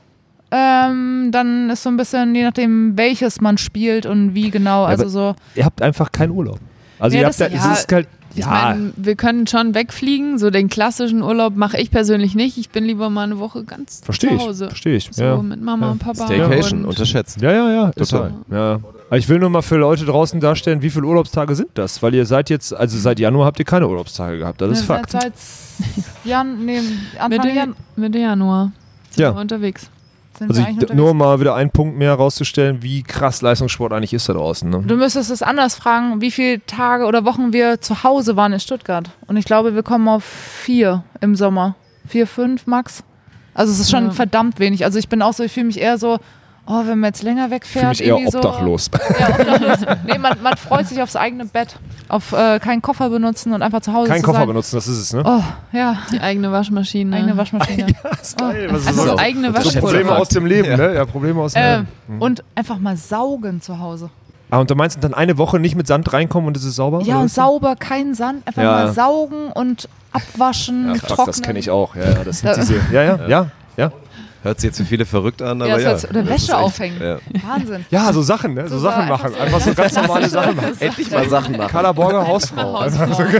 Ähm, 0.55 1.29
dann 1.31 1.69
ist 1.71 1.81
so 1.83 1.89
ein 1.89 1.97
bisschen, 1.97 2.35
je 2.35 2.43
nachdem, 2.43 2.95
welches 2.95 3.41
man 3.41 3.57
spielt 3.57 4.05
und 4.05 4.35
wie 4.35 4.51
genau. 4.51 4.83
Also 4.83 5.03
aber- 5.03 5.09
so. 5.09 5.35
Ihr 5.55 5.65
habt 5.65 5.81
einfach 5.81 6.11
keinen 6.11 6.31
Urlaub. 6.31 6.59
Also 6.99 7.15
Ja, 7.15 7.23
ihr 7.23 7.27
das- 7.27 7.41
habt 7.41 7.51
da, 7.51 7.55
ja, 7.57 7.71
es 7.73 7.79
ist 7.79 7.91
halt, 7.91 8.07
Ich 8.35 8.39
ja, 8.41 8.47
meine, 8.49 8.93
wir 8.95 9.15
können 9.15 9.45
schon 9.47 9.73
wegfliegen. 9.75 10.37
So 10.39 10.49
den 10.51 10.69
klassischen 10.69 11.21
Urlaub 11.23 11.55
mache 11.55 11.79
ich 11.79 11.89
persönlich 11.91 12.33
nicht. 12.35 12.57
Ich 12.57 12.69
bin 12.69 12.83
lieber 12.83 13.09
mal 13.09 13.23
eine 13.23 13.39
Woche 13.39 13.63
ganz 13.63 14.01
verstehe 14.03 14.29
zu 14.31 14.35
ich, 14.35 14.41
Hause. 14.41 14.67
verstehe 14.67 14.95
ich. 14.95 15.09
So 15.11 15.23
ja. 15.23 15.37
mit 15.41 15.61
Mama 15.61 15.87
Ja. 15.87 15.91
und 15.93 15.99
Papa. 15.99 16.25
Staycation, 16.25 16.79
und 16.83 16.85
unterschätzt. 16.89 17.41
Ja, 17.41 17.51
ja, 17.51 17.71
ja, 17.71 17.91
Total. 17.91 18.33
Ja. 18.51 18.79
Aber 19.09 19.17
ich 19.17 19.29
will 19.29 19.37
nur 19.39 19.49
mal 19.51 19.61
für 19.61 19.75
Leute 19.77 20.05
draußen 20.05 20.39
darstellen, 20.39 20.81
wie 20.81 20.89
viele 20.89 21.05
Urlaubstage 21.05 21.53
sind 21.55 21.69
das? 21.75 22.01
Weil 22.01 22.15
ihr 22.15 22.25
seid 22.25 22.49
jetzt, 22.49 22.73
also 22.75 22.97
seit 22.97 23.19
Januar 23.19 23.45
habt 23.47 23.59
ihr 23.59 23.65
keine 23.65 23.87
Urlaubstage 23.87 24.39
gehabt, 24.39 24.61
das 24.61 24.71
ist 24.71 24.79
Ne, 24.81 24.85
Fakt. 24.85 25.11
Seit 25.11 25.33
Jan, 26.23 26.65
nee, 26.65 26.79
Anfang 27.19 27.29
Mitte, 27.29 27.49
Jan 27.49 27.75
Mitte 27.95 28.17
Januar 28.19 28.71
sind 29.11 29.21
Ja. 29.23 29.35
wir 29.35 29.41
unterwegs. 29.41 29.89
Sind 30.38 30.49
Also 30.49 30.61
ich, 30.61 30.93
nur 30.93 31.11
um 31.11 31.17
mal 31.17 31.39
wieder 31.39 31.55
einen 31.55 31.69
Punkt 31.69 31.97
mehr 31.97 32.13
rauszustellen, 32.13 32.81
wie 32.81 33.03
krass 33.03 33.41
Leistungssport 33.41 33.93
eigentlich 33.93 34.13
ist 34.13 34.27
da 34.29 34.34
draußen. 34.34 34.69
Ne? 34.69 34.84
Du 34.86 34.95
müsstest 34.95 35.29
es 35.31 35.41
anders 35.41 35.75
fragen, 35.75 36.21
wie 36.21 36.31
viele 36.31 36.65
Tage 36.65 37.05
oder 37.05 37.25
Wochen 37.25 37.53
wir 37.53 37.81
zu 37.81 38.03
Hause 38.03 38.36
waren 38.36 38.53
in 38.53 38.59
Stuttgart. 38.59 39.09
Und 39.27 39.38
ich 39.38 39.45
glaube, 39.45 39.75
wir 39.75 39.84
kommen 39.84 40.07
auf 40.07 40.23
vier 40.23 41.03
im 41.21 41.36
Sommer. 41.36 41.75
Vier, 42.07 42.27
fünf 42.27 42.67
max. 42.67 43.03
Also 43.53 43.71
es 43.71 43.79
ist 43.79 43.91
schon 43.91 44.05
Ja. 44.05 44.11
verdammt 44.11 44.59
wenig. 44.59 44.84
Also 44.86 44.99
ich 44.99 45.07
bin 45.09 45.21
auch 45.21 45.34
so, 45.34 45.43
ich 45.43 45.51
fühle 45.51 45.67
mich 45.67 45.79
eher 45.79 45.97
so, 45.97 46.19
oh, 46.68 46.82
wenn 46.86 46.99
man 46.99 47.09
jetzt 47.09 47.24
länger 47.24 47.49
wegfährt. 47.51 47.84
fühle 47.84 47.89
mich 47.89 48.01
eher 48.01 48.16
irgendwie 48.18 48.36
obdachlos. 48.38 48.86
So, 48.91 49.14
ja, 49.20 49.30
obdachlos. 49.30 49.97
nee, 50.05 50.18
man, 50.18 50.41
man 50.41 50.57
freut 50.57 50.88
sich 50.88 51.01
aufs 51.01 51.16
eigene 51.16 51.45
Bett. 51.45 51.76
Auf 52.09 52.32
äh, 52.34 52.59
keinen 52.59 52.82
Koffer 52.82 53.09
benutzen 53.09 53.53
und 53.53 53.61
einfach 53.61 53.82
zu 53.82 53.93
Hause 53.93 54.09
Kein 54.09 54.20
zu 54.22 54.26
Koffer 54.28 54.39
sein. 54.39 54.47
benutzen, 54.47 54.76
das 54.76 54.88
ist 54.88 54.97
es, 54.97 55.14
ne? 55.14 55.24
Oh, 55.26 55.41
ja, 55.76 55.97
Die 56.11 56.20
eigene 56.20 56.51
Waschmaschine. 56.51 57.16
eigene 57.16 57.38
Waschmaschine. 57.38 57.88
Das 58.03 58.22
ist 58.30 58.38
geil. 58.38 58.68
Was 58.72 58.82
ist 58.82 58.88
Also 58.89 59.05
das? 59.11 59.20
eigene 59.20 59.47
So 59.49 59.53
Waschmaschine. 59.55 59.82
Probleme 59.82 60.16
aus 60.16 60.30
dem 60.30 60.45
Leben, 60.45 60.76
ne? 60.78 60.93
Ja, 60.95 61.05
Probleme 61.05 61.41
aus 61.41 61.53
dem 61.53 61.61
äh, 61.64 61.76
Leben. 61.78 61.88
und 62.20 62.43
einfach 62.55 62.78
mal 62.80 62.97
saugen 62.97 63.61
zu 63.61 63.80
Hause. 63.80 64.09
Ah, 64.51 64.59
und 64.59 64.70
du 64.70 64.76
meinst 64.76 65.03
dann 65.03 65.16
eine 65.16 65.38
Woche 65.39 65.59
nicht 65.59 65.76
mit 65.76 65.88
Sand 65.88 66.14
reinkommen 66.14 66.47
und 66.49 66.55
es 66.57 66.64
ist 66.64 66.76
sauber? 66.76 67.01
Ja, 67.01 67.28
sauber, 67.28 67.76
kein 67.76 68.14
Sand. 68.14 68.45
Einfach 68.45 68.61
Ja. 68.61 68.72
mal 68.72 68.93
saugen 68.93 69.47
und 69.51 69.89
abwaschen, 70.11 70.89
Ja, 70.93 71.01
trocknen. 71.01 71.26
das 71.26 71.41
kenne 71.41 71.57
ich 71.59 71.72
auch. 71.72 71.95
Ja, 71.95 72.03
ja, 72.03 72.24
das 72.24 72.39
sind 72.39 72.49
Ja. 72.49 72.55
diese. 72.55 72.76
Ja, 72.91 73.01
ja, 73.03 73.20
ja, 73.28 73.47
ja. 73.78 73.91
Hört 74.43 74.59
sich 74.59 74.67
jetzt 74.67 74.77
für 74.77 74.85
viele 74.85 75.05
verrückt 75.05 75.41
an, 75.41 75.61
aber 75.61 75.71
Ja, 75.71 75.77
ja. 75.79 75.91
das 75.93 76.03
heißt, 76.03 76.11
oder 76.13 76.27
Wäsche 76.27 76.57
aufhängen. 76.57 77.01
Ja. 77.01 77.17
Wahnsinn. 77.47 77.85
Ja, 77.89 78.11
so 78.13 78.21
Sachen, 78.21 78.53
ne? 78.53 78.67
So, 78.67 78.77
So 78.77 78.83
Sachen 78.83 79.03
einfach 79.03 79.23
machen. 79.23 79.33
so- 79.33 79.39
Einfach 79.43 79.61
so 79.61 79.73
ganz 79.73 79.95
normale 79.95 80.29
Sachen 80.29 80.55
machen. 80.57 80.73
Endlich 80.79 81.11
mal 81.11 81.29
Sachen 81.29 81.57
machen. 81.57 81.71
Carla 81.71 81.91
Borger 81.93 82.27
Hausfrau. 82.27 82.77
Einfach 82.77 83.13
so. 83.13 83.23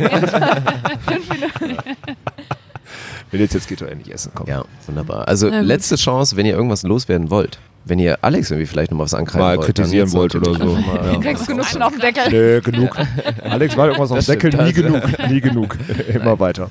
Wenn 3.32 3.40
jetzt, 3.42 3.54
jetzt 3.54 3.68
geht 3.68 3.82
doch 3.82 3.88
endlich 3.88 4.14
essen, 4.14 4.32
komm. 4.36 4.48
Ja, 4.48 4.64
wunderbar. 4.86 5.28
Also 5.28 5.50
letzte 5.50 5.96
Chance, 5.96 6.36
wenn 6.38 6.46
ihr 6.46 6.54
irgendwas 6.54 6.84
loswerden 6.84 7.30
wollt. 7.32 7.58
Wenn 7.86 7.98
ihr 8.00 8.20
Alex 8.22 8.52
irgendwie 8.52 8.68
vielleicht 8.68 8.92
noch 8.92 9.00
was 9.00 9.14
ankreiden 9.14 9.42
Mal 9.46 9.58
wollt. 9.58 9.66
kritisieren 9.66 10.08
dann 10.10 10.22
jetzt 10.22 10.34
wollt 10.34 10.36
oder 10.36 10.54
so. 10.54 10.74
mal- 10.76 11.06
Ja. 11.08 11.14
Du 11.14 11.20
kriegst 11.20 11.48
genug 11.48 11.66
schon 11.66 11.82
auf 11.82 11.92
den 11.92 12.00
Deckel. 12.02 12.24
Nee, 12.32 12.62
genug. 12.62 12.96
Alex 13.44 13.76
war 13.76 13.88
irgendwas 13.88 14.12
auf 14.12 14.18
Das 14.18 14.28
dem 14.28 14.40
Deckel, 14.40 14.64
nie 14.66 14.72
genug. 14.74 15.02
Nie 15.30 15.42
genug. 15.42 15.78
Immer 16.14 16.40
weiter. 16.40 16.70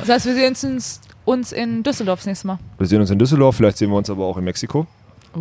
Das 0.00 0.08
heißt, 0.08 0.26
wir 0.26 0.34
sehen 0.34 0.48
uns, 0.74 1.00
uns 1.24 1.52
in 1.52 1.82
Düsseldorf 1.82 2.20
das 2.20 2.26
nächste 2.26 2.46
Mal. 2.46 2.58
Wir 2.78 2.86
sehen 2.86 3.00
uns 3.00 3.10
in 3.10 3.18
Düsseldorf, 3.18 3.56
vielleicht 3.56 3.78
sehen 3.78 3.90
wir 3.90 3.96
uns 3.96 4.10
aber 4.10 4.24
auch 4.24 4.36
in 4.38 4.44
Mexiko. 4.44 4.86
Uh, 5.34 5.40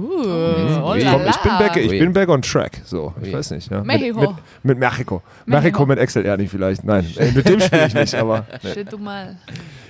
oh 0.86 0.94
Ich, 0.96 1.06
komm, 1.06 1.22
ich 1.28 1.38
bin 1.38 1.52
back, 1.60 1.76
ich 1.76 1.90
bin 1.90 2.14
back 2.14 2.30
on 2.30 2.42
track. 2.42 2.80
So, 2.86 3.14
ich 3.22 3.34
weiß 3.34 3.52
nicht. 3.52 3.70
Ja. 3.70 3.84
Mexiko. 3.84 4.22
Mit, 4.22 4.30
mit, 4.30 4.38
mit 4.64 4.80
Mexiko. 4.80 5.22
Mexiko 5.46 5.86
mit 5.86 6.00
Excel 6.00 6.26
eher 6.26 6.38
nicht 6.38 6.50
vielleicht. 6.50 6.86
Nein, 6.86 7.06
äh, 7.18 7.32
mit 7.32 7.48
dem 7.50 7.60
spiele 7.60 7.88
ich 7.88 7.94
nicht, 7.94 8.16
aber. 8.16 8.46
Nee. 8.64 8.86
Du 8.90 8.98
mal. 8.98 9.36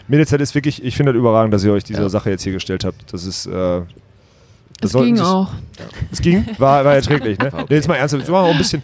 Mädels, 0.08 0.32
ist 0.32 0.56
wirklich, 0.56 0.84
ich 0.84 0.96
finde 0.98 1.14
das 1.14 1.20
überragend, 1.20 1.54
dass 1.54 1.64
ihr 1.64 1.72
euch 1.72 1.84
dieser 1.84 2.02
Ja. 2.04 2.10
Sache 2.10 2.32
jetzt 2.32 2.42
hier 2.44 2.54
gestellt 2.54 2.84
habt. 2.84 3.14
Das 3.14 3.26
ist. 3.26 3.46
Äh, 3.46 3.82
Das 4.82 4.92
sollten 4.92 5.06
ging 5.08 5.18
sich- 5.18 5.26
auch. 5.26 5.52
Es 6.12 6.20
ging, 6.22 6.48
war, 6.58 6.84
war 6.84 6.96
erträglich, 6.96 7.38
ne? 7.38 7.48
Okay. 7.54 7.66
Nee, 7.70 7.76
jetzt 7.76 7.88
mal 7.88 7.96
ernsthaft, 7.96 8.24
es 8.24 8.32
war 8.32 8.44
auch 8.44 8.52
ein 8.52 8.58
bisschen. 8.58 8.82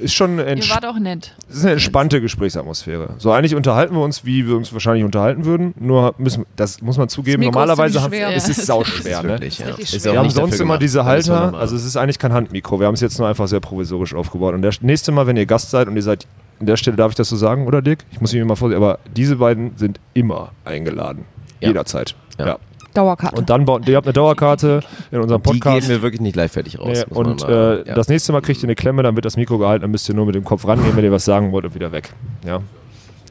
Ist 0.00 0.14
schon 0.14 0.38
Ihr 0.38 0.46
wart 0.70 0.86
auch 0.86 0.98
nett. 0.98 1.34
es 1.48 1.56
ist 1.56 1.62
eine 1.64 1.72
entspannte 1.72 2.20
Gesprächsatmosphäre. 2.20 3.14
So 3.18 3.32
eigentlich 3.32 3.54
unterhalten 3.54 3.94
wir 3.94 4.02
uns, 4.02 4.24
wie 4.24 4.46
wir 4.46 4.56
uns 4.56 4.72
wahrscheinlich 4.72 5.04
unterhalten 5.04 5.44
würden. 5.44 5.74
Nur 5.78 6.14
müssen, 6.18 6.46
das 6.56 6.80
muss 6.80 6.96
man 6.96 7.08
zugeben. 7.08 7.42
Das 7.42 7.46
Mikro 7.48 7.60
ist 7.60 7.66
Normalerweise 7.68 8.02
haben 8.02 8.12
es 8.12 8.48
ist 8.48 8.58
Ja. 8.58 8.64
sauschwer, 8.64 9.22
ne? 9.22 9.28
wirklich, 9.30 9.58
ja. 9.58 9.66
Ist 9.76 10.04
Wir 10.04 10.18
haben 10.18 10.30
sonst 10.30 10.60
immer 10.60 10.78
diese 10.78 11.04
Halter, 11.04 11.54
also 11.54 11.76
es 11.76 11.84
ist 11.84 11.96
eigentlich 11.96 12.18
kein 12.18 12.32
Handmikro. 12.32 12.80
Wir 12.80 12.86
haben 12.86 12.94
es 12.94 13.00
jetzt 13.00 13.18
nur 13.18 13.28
einfach 13.28 13.48
sehr 13.48 13.60
provisorisch 13.60 14.14
aufgebaut. 14.14 14.54
Und 14.54 14.62
das 14.62 14.80
nächste 14.82 15.12
Mal, 15.12 15.26
wenn 15.26 15.36
ihr 15.36 15.46
Gast 15.46 15.70
seid 15.70 15.88
und 15.88 15.96
ihr 15.96 16.02
seid, 16.02 16.26
an 16.60 16.66
der 16.66 16.76
Stelle 16.76 16.96
darf 16.96 17.12
ich 17.12 17.16
das 17.16 17.28
so 17.28 17.36
sagen, 17.36 17.66
oder 17.66 17.82
Dick? 17.82 18.04
Ich 18.10 18.20
muss 18.20 18.32
mich 18.32 18.44
mal 18.44 18.56
vorsichtig, 18.56 18.82
aber 18.82 18.98
diese 19.16 19.36
beiden 19.36 19.76
sind 19.76 19.98
immer 20.14 20.52
eingeladen. 20.64 21.24
Ja. 21.60 21.68
Jederzeit. 21.68 22.14
Ja. 22.38 22.46
Ja. 22.46 22.58
Dauerkarte. 22.94 23.36
Und 23.36 23.50
dann, 23.50 23.64
baut- 23.64 23.88
ihr 23.88 23.96
habt 23.96 24.06
eine 24.06 24.12
Dauerkarte 24.12 24.80
in 25.10 25.20
unserem 25.20 25.42
Die 25.42 25.50
Podcast. 25.50 25.76
geben 25.80 25.88
wir 25.88 26.02
wirklich 26.02 26.20
nicht 26.20 26.36
live 26.36 26.50
fertig 26.52 26.78
raus. 26.78 27.04
Nee, 27.08 27.14
und 27.16 27.42
mal- 27.42 27.82
äh, 27.84 27.88
ja. 27.88 27.94
das 27.94 28.08
nächste 28.08 28.32
Mal 28.32 28.40
kriegt 28.40 28.60
ihr 28.62 28.64
eine 28.64 28.74
Klemme, 28.74 29.02
dann 29.02 29.14
wird 29.16 29.24
das 29.24 29.36
Mikro 29.36 29.58
gehalten, 29.58 29.82
dann 29.82 29.90
müsst 29.90 30.08
ihr 30.08 30.14
nur 30.14 30.26
mit 30.26 30.34
dem 30.34 30.44
Kopf 30.44 30.66
rangehen, 30.66 30.96
wenn 30.96 31.04
ihr 31.04 31.12
was 31.12 31.24
sagen 31.24 31.52
wollt 31.52 31.64
und 31.64 31.74
wieder 31.74 31.92
weg. 31.92 32.12
Ja. 32.44 32.60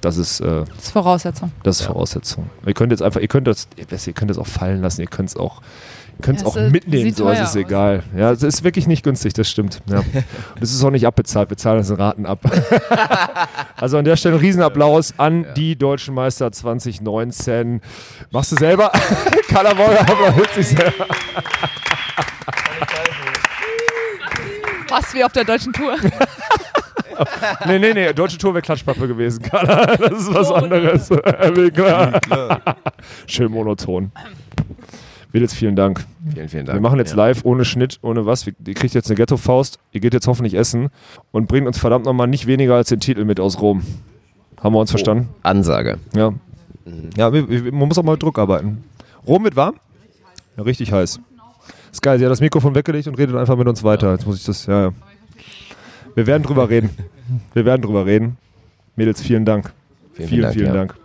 Das 0.01 0.15
ist, 0.15 0.39
äh, 0.39 0.45
Das 0.45 0.85
ist 0.85 0.91
Voraussetzung. 0.91 1.51
das 1.63 1.81
ist 1.81 1.85
Voraussetzung. 1.87 2.49
Ihr 2.65 2.73
könnt 2.73 2.91
jetzt 2.93 3.01
einfach, 3.01 3.19
ihr 3.19 3.27
könnt 3.27 3.47
das, 3.47 3.67
ihr 3.77 4.13
könnt 4.13 4.31
das 4.31 4.37
auch 4.37 4.47
fallen 4.47 4.81
lassen, 4.81 5.01
ihr 5.01 5.07
könnt 5.07 5.27
es 5.29 5.35
auch, 5.35 5.61
könnt 6.21 6.37
es 6.37 6.43
Ja, 6.43 6.49
auch 6.49 6.55
es 6.57 6.71
mitnehmen, 6.71 7.13
so, 7.13 7.27
es 7.29 7.35
teuer 7.35 7.43
ist 7.43 7.49
aus. 7.49 7.55
egal. 7.55 8.03
Ja, 8.15 8.31
es 8.31 8.43
ist 8.43 8.63
wirklich 8.63 8.87
nicht 8.87 9.03
günstig, 9.03 9.33
das 9.33 9.49
stimmt. 9.49 9.81
Ja. 9.89 9.97
Und 10.55 10.61
es 10.61 10.73
ist 10.73 10.83
auch 10.83 10.91
nicht 10.91 11.05
abbezahlt, 11.07 11.49
wir 11.49 11.57
zahlen 11.57 11.77
das 11.79 11.89
in 11.89 11.95
Raten 11.97 12.25
ab. 12.25 12.39
Also 13.81 13.97
an 13.97 14.03
der 14.03 14.17
Stelle 14.17 14.35
ein 14.35 14.41
Riesenapplaus 14.41 15.13
an 15.17 15.45
die 15.55 15.77
deutschen 15.77 16.13
Meister 16.13 16.51
2019. 16.51 17.79
Machst 18.29 18.51
du 18.51 18.57
selber? 18.57 18.91
Carla 19.47 19.73
Morgan 19.73 19.99
applaudiert 19.99 20.53
sich 20.53 20.67
selber. 20.67 21.05
Fast 24.87 25.13
wie 25.13 25.23
auf 25.23 25.31
der 25.31 25.45
deutschen 25.45 25.71
Tour. 25.71 25.95
Nee, 27.67 27.79
nee, 27.79 27.93
nee, 27.93 28.13
deutsche 28.13 28.37
Tour 28.37 28.53
wäre 28.53 28.61
Klatschpappe 28.61 29.07
gewesen, 29.07 29.41
Carla. 29.43 29.85
Das 29.95 30.11
ist 30.23 30.33
was 30.33 30.51
anderes. 30.51 31.09
Schön 33.27 33.51
monoton. 33.51 34.11
Mädels, 35.31 35.53
vielen 35.53 35.75
Dank. 35.75 36.05
Vielen, 36.33 36.49
vielen 36.49 36.65
Dank. 36.65 36.75
Wir 36.77 36.81
machen 36.81 36.97
jetzt 36.97 37.11
Ja. 37.11 37.17
live, 37.17 37.45
ohne 37.45 37.63
Schnitt, 37.65 37.99
ohne 38.01 38.25
was. 38.25 38.45
Wir- 38.47 38.53
Ihr 38.65 38.73
kriegt 38.73 38.93
jetzt 38.95 39.09
eine 39.09 39.15
Ghetto-Faust. 39.15 39.77
Ihr 39.91 40.01
geht 40.01 40.13
jetzt 40.13 40.27
hoffentlich 40.27 40.55
essen 40.55 40.89
und 41.31 41.47
bringt 41.47 41.67
uns 41.67 41.77
verdammt 41.77 42.05
nochmal 42.05 42.27
nicht 42.27 42.47
weniger 42.47 42.75
als 42.75 42.89
den 42.89 42.99
Titel 42.99 43.25
mit 43.25 43.39
aus 43.39 43.61
Rom. 43.61 43.83
Haben 44.61 44.73
wir 44.73 44.79
uns 44.79 44.89
verstanden? 44.89 45.29
Ansage. 45.43 45.99
Ja. 46.15 46.33
Ja, 47.15 47.31
wir, 47.31 47.47
wir, 47.47 47.71
man 47.71 47.87
muss 47.87 47.97
auch 47.99 48.03
mal 48.03 48.13
mit 48.13 48.23
Druck 48.23 48.39
arbeiten. 48.39 48.83
Rom 49.27 49.43
wird 49.43 49.55
warm? 49.55 49.75
Ja, 50.57 50.63
richtig 50.63 50.91
heiß. 50.91 51.19
Ist 51.91 52.01
geil, 52.01 52.17
sie 52.17 52.25
hat 52.25 52.31
das 52.31 52.41
Mikrofon 52.41 52.73
weggelegt 52.73 53.07
und 53.07 53.15
redet 53.17 53.35
einfach 53.35 53.55
mit 53.55 53.67
uns 53.67 53.83
weiter. 53.83 54.11
Jetzt 54.13 54.25
muss 54.25 54.37
ich 54.37 54.45
das, 54.45 54.65
ja, 54.65 54.85
ja. 54.85 54.93
Wir 56.15 56.25
werden 56.27 56.41
drüber 56.43 56.69
reden. 56.69 56.89
Wir 57.53 57.65
werden 57.65 57.81
drüber 57.83 58.05
reden. 58.07 58.37
Mädels, 58.95 59.21
vielen 59.21 59.45
Dank. 59.45 59.71
Vielen, 60.13 60.29
Vielen, 60.29 60.41
Dank, 60.41 60.53
vielen 60.55 60.65
ja. 60.67 60.73
Dank. 60.73 60.95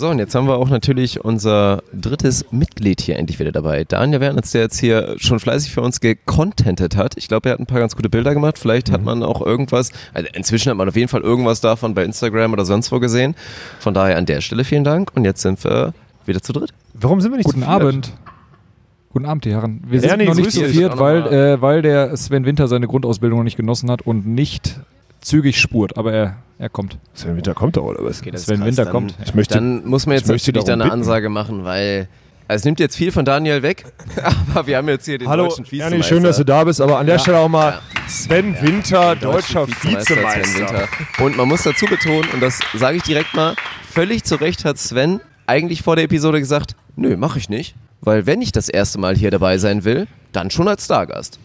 So, 0.00 0.08
und 0.08 0.18
jetzt 0.18 0.34
haben 0.34 0.48
wir 0.48 0.56
auch 0.56 0.70
natürlich 0.70 1.22
unser 1.22 1.82
drittes 1.92 2.46
Mitglied 2.50 3.02
hier 3.02 3.18
endlich 3.18 3.38
wieder 3.38 3.52
dabei. 3.52 3.84
Daniel 3.84 4.20
Wernitz, 4.22 4.50
der 4.50 4.62
jetzt 4.62 4.78
hier 4.80 5.14
schon 5.18 5.38
fleißig 5.40 5.72
für 5.72 5.82
uns 5.82 6.00
gecontentet 6.00 6.96
hat. 6.96 7.18
Ich 7.18 7.28
glaube, 7.28 7.50
er 7.50 7.52
hat 7.52 7.60
ein 7.60 7.66
paar 7.66 7.80
ganz 7.80 7.96
gute 7.96 8.08
Bilder 8.08 8.32
gemacht. 8.32 8.58
Vielleicht 8.58 8.88
Mhm. 8.88 8.92
hat 8.94 9.04
man 9.04 9.22
auch 9.22 9.42
irgendwas, 9.44 9.90
also 10.14 10.26
inzwischen 10.32 10.70
hat 10.70 10.78
man 10.78 10.88
auf 10.88 10.96
jeden 10.96 11.08
Fall 11.08 11.20
irgendwas 11.20 11.60
davon 11.60 11.92
bei 11.92 12.02
Instagram 12.02 12.54
oder 12.54 12.64
sonst 12.64 12.90
wo 12.90 12.98
gesehen. 12.98 13.34
Von 13.78 13.92
daher 13.92 14.16
an 14.16 14.24
der 14.24 14.40
Stelle 14.40 14.64
vielen 14.64 14.84
Dank. 14.84 15.10
Und 15.14 15.26
jetzt 15.26 15.42
sind 15.42 15.62
wir 15.64 15.92
wieder 16.24 16.40
zu 16.40 16.54
dritt. 16.54 16.72
Warum 16.94 17.20
sind 17.20 17.32
wir 17.32 17.36
nicht 17.36 17.44
Guten 17.44 17.60
zu 17.60 17.66
viert? 17.68 17.82
Abend. 17.82 18.12
Guten 19.12 19.26
Abend, 19.26 19.44
die 19.44 19.50
Herren. 19.50 19.82
Wir 19.86 20.00
sind 20.00 20.08
Ernie, 20.08 20.24
noch 20.24 20.34
nicht 20.34 20.52
zu 20.52 20.64
viert, 20.64 20.98
weil, 20.98 21.26
äh, 21.26 21.60
weil 21.60 21.82
der 21.82 22.16
Sven 22.16 22.46
Winter 22.46 22.68
seine 22.68 22.86
Grundausbildung 22.86 23.40
noch 23.40 23.44
nicht 23.44 23.58
genossen 23.58 23.90
hat 23.90 24.00
und 24.00 24.26
nicht 24.26 24.80
zügig 25.20 25.60
spurt, 25.60 25.96
aber 25.96 26.12
er, 26.12 26.36
er 26.58 26.68
kommt. 26.68 26.98
Sven 27.14 27.36
Winter 27.36 27.54
kommt 27.54 27.76
doch, 27.76 27.84
oder 27.84 28.02
was? 28.04 28.20
das 28.22 28.26
ist 28.40 28.46
Sven 28.46 28.56
krass. 28.58 28.66
Winter 28.66 28.84
Dann- 28.84 28.92
kommt. 28.92 29.14
Ich 29.24 29.34
möchte, 29.34 29.54
Dann 29.54 29.86
muss 29.86 30.06
man 30.06 30.16
ich 30.16 30.22
jetzt 30.22 30.28
natürlich 30.28 30.64
da 30.64 30.72
eine 30.74 30.84
bitten. 30.84 30.94
Ansage 30.94 31.28
machen, 31.28 31.64
weil 31.64 32.08
also 32.48 32.62
es 32.62 32.64
nimmt 32.64 32.80
jetzt 32.80 32.96
viel 32.96 33.12
von 33.12 33.24
Daniel 33.24 33.62
weg, 33.62 33.84
aber 34.54 34.66
wir 34.66 34.76
haben 34.76 34.88
jetzt 34.88 35.04
hier 35.04 35.18
den 35.18 35.28
Hallo, 35.28 35.44
deutschen 35.46 35.64
Vizemeister. 35.66 35.92
Ernie, 35.94 36.02
schön, 36.02 36.22
dass 36.24 36.36
du 36.36 36.44
da 36.44 36.64
bist, 36.64 36.80
aber 36.80 36.98
an 36.98 37.06
der 37.06 37.18
Stelle 37.20 37.38
auch 37.38 37.48
mal 37.48 37.74
Ja. 37.74 37.80
Sven 38.08 38.56
Winter, 38.60 39.14
Den 39.14 39.20
deutscher 39.30 39.68
Vizemeister 39.68 40.16
Vizemeister. 40.16 40.44
Sven 40.48 40.60
Winter. 40.68 40.88
Und 41.24 41.36
man 41.36 41.46
muss 41.48 41.62
dazu 41.62 41.86
betonen, 41.86 42.28
und 42.34 42.40
das 42.40 42.58
sage 42.74 42.96
ich 42.96 43.04
direkt 43.04 43.34
mal, 43.34 43.54
völlig 43.88 44.24
zu 44.24 44.34
Recht 44.34 44.64
hat 44.64 44.78
Sven 44.78 45.20
eigentlich 45.46 45.82
vor 45.82 45.94
der 45.96 46.06
Episode 46.06 46.40
gesagt, 46.40 46.74
nö, 46.96 47.16
mache 47.16 47.38
ich 47.38 47.48
nicht. 47.48 47.74
Weil 48.00 48.26
wenn 48.26 48.40
ich 48.42 48.50
das 48.50 48.68
erste 48.68 48.98
Mal 48.98 49.14
hier 49.16 49.30
dabei 49.30 49.58
sein 49.58 49.84
will, 49.84 50.08
dann 50.32 50.50
schon 50.50 50.66
als 50.66 50.86
Stargast. 50.86 51.38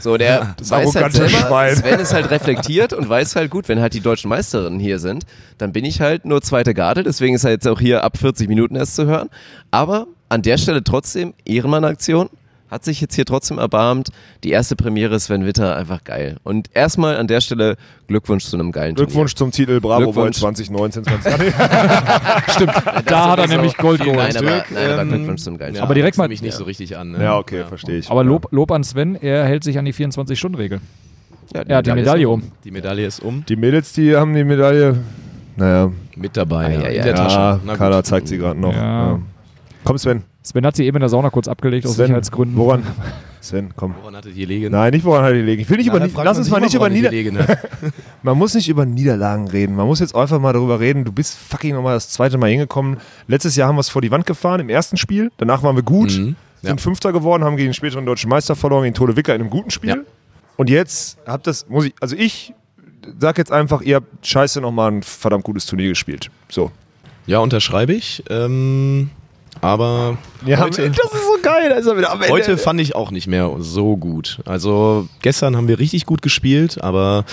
So, 0.00 0.16
der 0.16 0.54
Das 0.56 0.70
weiß 0.70 0.94
halt 0.94 1.12
selber, 1.12 1.28
Schwein. 1.28 1.76
Sven 1.76 2.00
ist 2.00 2.14
halt 2.14 2.30
reflektiert 2.30 2.92
und 2.92 3.08
weiß 3.08 3.36
halt 3.36 3.50
gut, 3.50 3.68
wenn 3.68 3.80
halt 3.80 3.94
die 3.94 4.00
deutschen 4.00 4.28
Meisterinnen 4.28 4.80
hier 4.80 4.98
sind, 4.98 5.24
dann 5.58 5.72
bin 5.72 5.84
ich 5.84 6.00
halt 6.00 6.24
nur 6.24 6.40
zweite 6.40 6.74
Garde, 6.74 7.02
deswegen 7.02 7.34
ist 7.34 7.44
er 7.44 7.50
jetzt 7.50 7.66
auch 7.66 7.80
hier 7.80 8.04
ab 8.04 8.16
40 8.16 8.48
Minuten 8.48 8.76
erst 8.76 8.96
zu 8.96 9.06
hören. 9.06 9.28
Aber 9.70 10.06
an 10.28 10.42
der 10.42 10.58
Stelle 10.58 10.82
trotzdem 10.84 11.34
Ehrenmann-Aktion, 11.44 12.30
hat 12.70 12.84
sich 12.84 13.00
jetzt 13.00 13.14
hier 13.14 13.24
trotzdem 13.24 13.58
erbarmt. 13.58 14.08
Die 14.44 14.50
erste 14.50 14.76
Premiere 14.76 15.18
Sven 15.20 15.44
Witter, 15.46 15.76
einfach 15.76 16.04
geil. 16.04 16.36
Und 16.44 16.68
erstmal 16.74 17.16
an 17.16 17.26
der 17.26 17.40
Stelle 17.40 17.76
Glückwunsch 18.08 18.44
zu 18.44 18.56
einem 18.56 18.72
geilen 18.72 18.94
Glückwunsch 18.94 19.34
zum 19.34 19.50
Titel 19.50 19.80
Bravo 19.80 20.04
Glückwunsch. 20.12 20.38
2019, 20.38 21.04
20. 21.04 21.32
Stimmt, 22.50 22.72
da 23.06 23.30
hat 23.30 23.38
er 23.38 23.46
nämlich 23.48 23.76
Gold 23.76 23.98
Turnier. 24.00 24.14
geholt. 24.16 24.34
Nein, 24.34 24.46
aber, 24.46 24.64
nein, 24.70 24.90
aber 24.90 25.02
ähm, 25.02 25.08
Glückwunsch 25.08 25.42
zum 25.42 25.58
geilen 25.58 25.74
Ja, 25.74 25.82
Aber 25.82 25.94
direkt 25.94 26.14
das 26.14 26.18
mal- 26.18 26.24
nehme 26.24 26.34
ich 26.34 26.42
nicht 26.42 26.54
so 26.54 26.64
richtig 26.64 26.96
an. 26.96 27.12
Ne? 27.12 27.22
ja, 27.22 27.36
okay, 27.38 27.64
verstehe 27.68 27.98
ich. 27.98 28.10
Aber 28.10 28.24
Lob, 28.24 28.48
Lob 28.50 28.70
an 28.70 28.84
Sven, 28.84 29.14
er 29.16 29.44
hält 29.44 29.64
sich 29.64 29.78
an 29.78 29.84
die 29.84 29.94
24-Stunden-Regel. 29.94 30.80
Ja, 31.54 31.62
Er 31.62 31.76
hat 31.78 31.86
die 31.86 31.92
Medaille 31.92 32.28
um. 32.28 32.42
Die 32.64 32.70
Medaille 32.70 33.06
ist 33.06 33.20
um. 33.20 33.44
Die 33.48 33.56
Mädels, 33.56 33.94
die 33.94 34.14
haben 34.14 34.34
die 34.34 34.44
Medaille. 34.44 34.98
Naja, 35.56 35.90
Mit 36.14 36.36
dabei. 36.36 36.66
Ah, 36.66 36.70
ja, 36.70 36.80
ja, 36.82 36.88
in 36.88 36.96
ja. 36.96 37.02
der 37.04 37.14
Tasche. 37.14 37.60
ja. 37.66 37.76
Carla 37.76 38.04
zeigt 38.04 38.28
sie 38.28 38.36
gerade 38.38 38.60
noch. 38.60 38.74
Ja. 38.74 39.12
Ja. 39.12 39.18
Komm, 39.84 39.96
Sven. 39.98 40.22
Sven 40.42 40.64
hat 40.64 40.76
sie 40.76 40.84
eben 40.86 40.96
in 40.96 41.00
der 41.00 41.08
Sauna 41.08 41.30
kurz 41.30 41.48
abgelegt 41.48 41.86
aus 41.86 41.94
Sven, 41.94 42.06
Sicherheitsgründen. 42.06 42.56
Woran? 42.56 42.82
Sven, 43.40 43.70
komm. 43.76 43.94
Woran 44.00 44.16
hattet 44.16 44.34
ihr 44.36 44.46
liegen? 44.46 44.72
Nein, 44.72 44.92
nicht 44.92 45.04
woran 45.04 45.24
hat 45.24 45.32
die 45.34 45.40
liegen. 45.42 45.62
Ich 45.62 45.68
will 45.70 45.76
nicht 45.78 45.90
Na, 45.92 45.96
über, 46.06 46.24
lass 46.24 46.36
man 46.36 46.42
uns 46.42 46.50
mal 46.50 46.60
nicht 46.60 46.74
über 46.74 46.80
woran 46.82 46.92
die 46.92 46.98
Nieder 46.98 47.10
gelegen 47.10 47.38
hat. 47.38 47.58
Man 48.22 48.36
muss 48.36 48.54
nicht 48.54 48.68
über 48.68 48.84
Niederlagen 48.84 49.46
reden. 49.48 49.76
Man 49.76 49.86
muss 49.86 50.00
jetzt 50.00 50.14
einfach 50.14 50.40
mal 50.40 50.52
darüber 50.52 50.80
reden. 50.80 51.04
Du 51.04 51.12
bist 51.12 51.36
fucking 51.38 51.74
nochmal 51.74 51.94
das 51.94 52.08
zweite 52.10 52.36
Mal 52.38 52.50
hingekommen. 52.50 52.96
Letztes 53.28 53.54
Jahr 53.56 53.68
haben 53.68 53.76
wir 53.76 53.80
es 53.80 53.88
vor 53.88 54.02
die 54.02 54.10
Wand 54.10 54.26
gefahren 54.26 54.60
im 54.60 54.68
ersten 54.68 54.96
Spiel. 54.96 55.30
Danach 55.36 55.62
waren 55.62 55.76
wir 55.76 55.82
gut, 55.84 56.16
Mhm. 56.18 56.36
Ja. 56.62 56.70
sind 56.70 56.80
Fünfter 56.80 57.12
geworden, 57.12 57.44
haben 57.44 57.56
gegen 57.56 57.68
den 57.68 57.74
späteren 57.74 58.04
deutschen 58.04 58.28
Meister 58.28 58.56
verloren, 58.56 58.82
gegen 58.82 58.94
Tode 58.94 59.14
Wicker 59.16 59.34
in 59.34 59.40
einem 59.42 59.50
guten 59.50 59.70
Spiel. 59.70 59.90
Ja. 59.90 59.96
Und 60.56 60.68
jetzt 60.68 61.18
habt 61.24 61.46
das, 61.46 61.68
muss 61.68 61.84
ich, 61.84 61.94
also 62.00 62.16
ich 62.16 62.52
sag 63.20 63.38
jetzt 63.38 63.52
einfach, 63.52 63.80
ihr 63.82 63.96
habt 63.96 64.26
scheiße 64.26 64.60
nochmal 64.60 64.90
ein 64.90 65.02
verdammt 65.04 65.44
gutes 65.44 65.66
Turnier 65.66 65.88
gespielt. 65.90 66.30
So. 66.48 66.72
Ja, 67.26 67.38
unterschreibe 67.38 67.92
ich. 67.92 68.24
Ähm, 68.28 69.10
aber 69.60 70.18
Ja, 70.46 70.60
heute, 70.60 70.88
das 70.88 71.12
ist 71.12 71.26
so 71.26 71.38
geil. 71.42 71.70
Ist 71.72 71.86
wieder 71.86 72.10
am 72.10 72.20
Ende. 72.22 72.32
heute 72.32 72.58
fand 72.58 72.80
ich 72.80 72.94
auch 72.94 73.10
nicht 73.10 73.26
mehr 73.26 73.50
so 73.58 73.96
gut. 73.96 74.38
Also 74.44 75.08
gestern 75.22 75.56
haben 75.56 75.68
wir 75.68 75.78
richtig 75.78 76.06
gut 76.06 76.22
gespielt, 76.22 76.82
aber 76.82 77.24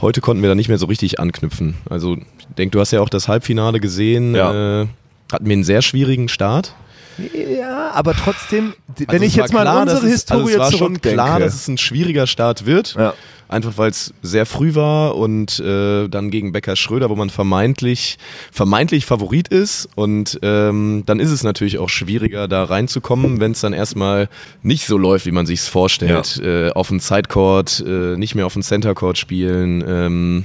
heute 0.00 0.20
konnten 0.20 0.42
wir 0.42 0.48
da 0.48 0.54
nicht 0.54 0.68
mehr 0.68 0.78
so 0.78 0.86
richtig 0.86 1.20
anknüpfen. 1.20 1.74
Also 1.88 2.14
ich 2.16 2.46
denke, 2.56 2.72
du 2.72 2.80
hast 2.80 2.90
ja 2.92 3.00
auch 3.00 3.08
das 3.08 3.28
Halbfinale 3.28 3.80
gesehen. 3.80 4.34
Ja. 4.34 4.82
Äh, 4.82 4.86
hatten 5.32 5.46
wir 5.46 5.52
einen 5.52 5.64
sehr 5.64 5.82
schwierigen 5.82 6.28
Start. 6.28 6.74
Ja, 7.18 7.90
aber 7.92 8.14
trotzdem, 8.14 8.74
wenn 8.96 9.08
Also 9.08 9.24
ich 9.24 9.32
es 9.32 9.38
war 9.38 9.44
jetzt 9.44 9.52
mal 9.52 9.62
klar, 9.62 9.82
unsere 9.82 10.00
dass 10.00 10.04
es, 10.06 10.12
Historie 10.12 10.42
also 10.42 10.50
es 10.50 10.58
war 10.58 10.72
schon 10.72 11.00
klar, 11.00 11.40
dass 11.40 11.54
es 11.54 11.68
ein 11.68 11.78
schwieriger 11.78 12.26
Start 12.26 12.66
wird. 12.66 12.94
Ja. 12.98 13.14
Einfach 13.46 13.76
weil 13.76 13.90
es 13.90 14.14
sehr 14.22 14.46
früh 14.46 14.74
war 14.74 15.16
und 15.16 15.60
äh, 15.60 16.08
dann 16.08 16.30
gegen 16.30 16.52
Becker 16.52 16.76
Schröder, 16.76 17.10
wo 17.10 17.14
man 17.14 17.28
vermeintlich, 17.28 18.16
vermeintlich 18.50 19.04
Favorit 19.04 19.48
ist. 19.48 19.88
Und 19.94 20.38
ähm, 20.42 21.02
dann 21.06 21.20
ist 21.20 21.30
es 21.30 21.42
natürlich 21.44 21.78
auch 21.78 21.90
schwieriger, 21.90 22.48
da 22.48 22.64
reinzukommen, 22.64 23.40
wenn 23.40 23.52
es 23.52 23.60
dann 23.60 23.74
erstmal 23.74 24.28
nicht 24.62 24.86
so 24.86 24.96
läuft, 24.96 25.26
wie 25.26 25.30
man 25.30 25.46
sich 25.46 25.60
es 25.60 25.68
vorstellt. 25.68 26.40
Äh, 26.42 26.70
auf 26.70 26.88
dem 26.88 27.00
Sidecourt, 27.00 27.84
äh, 27.86 28.16
nicht 28.16 28.34
mehr 28.34 28.46
auf 28.46 28.54
dem 28.54 28.62
Centercourt 28.62 29.18
spielen. 29.18 29.84
Ähm, 29.86 30.44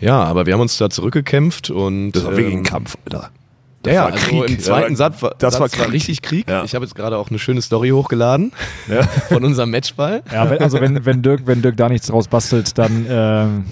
ja, 0.00 0.22
aber 0.22 0.46
wir 0.46 0.54
haben 0.54 0.60
uns 0.60 0.78
da 0.78 0.88
zurückgekämpft 0.90 1.70
und 1.70 2.12
das 2.12 2.24
war 2.24 2.32
wirklich 2.32 2.54
ein 2.54 2.58
ähm, 2.58 2.64
Kampf, 2.64 2.96
Alter. 3.04 3.30
Ja, 3.86 3.92
ja, 3.92 4.00
war 4.04 4.12
also 4.12 4.26
Krieg. 4.26 4.48
im 4.50 4.58
zweiten 4.60 4.90
Ja, 4.92 4.96
Satz 4.96 5.22
war, 5.22 5.34
das 5.38 5.54
Satz 5.54 5.60
war 5.60 5.78
war 5.78 5.84
Krieg. 5.86 5.94
richtig 5.94 6.22
Krieg. 6.22 6.48
Ja. 6.48 6.64
Ich 6.64 6.74
habe 6.74 6.84
jetzt 6.84 6.94
gerade 6.94 7.16
auch 7.16 7.30
eine 7.30 7.38
schöne 7.38 7.62
Story 7.62 7.90
hochgeladen 7.90 8.52
Ja. 8.88 9.02
von 9.28 9.44
unserem 9.44 9.70
Matchball. 9.70 10.22
Ja, 10.32 10.50
wenn, 10.50 10.58
also 10.58 10.80
wenn, 10.80 11.04
wenn, 11.06 11.22
Dirk, 11.22 11.42
wenn 11.46 11.62
Dirk 11.62 11.76
da 11.76 11.88
nichts 11.88 12.08
draus 12.08 12.28
bastelt, 12.28 12.76
dann 12.78 13.06
ähm, 13.08 13.64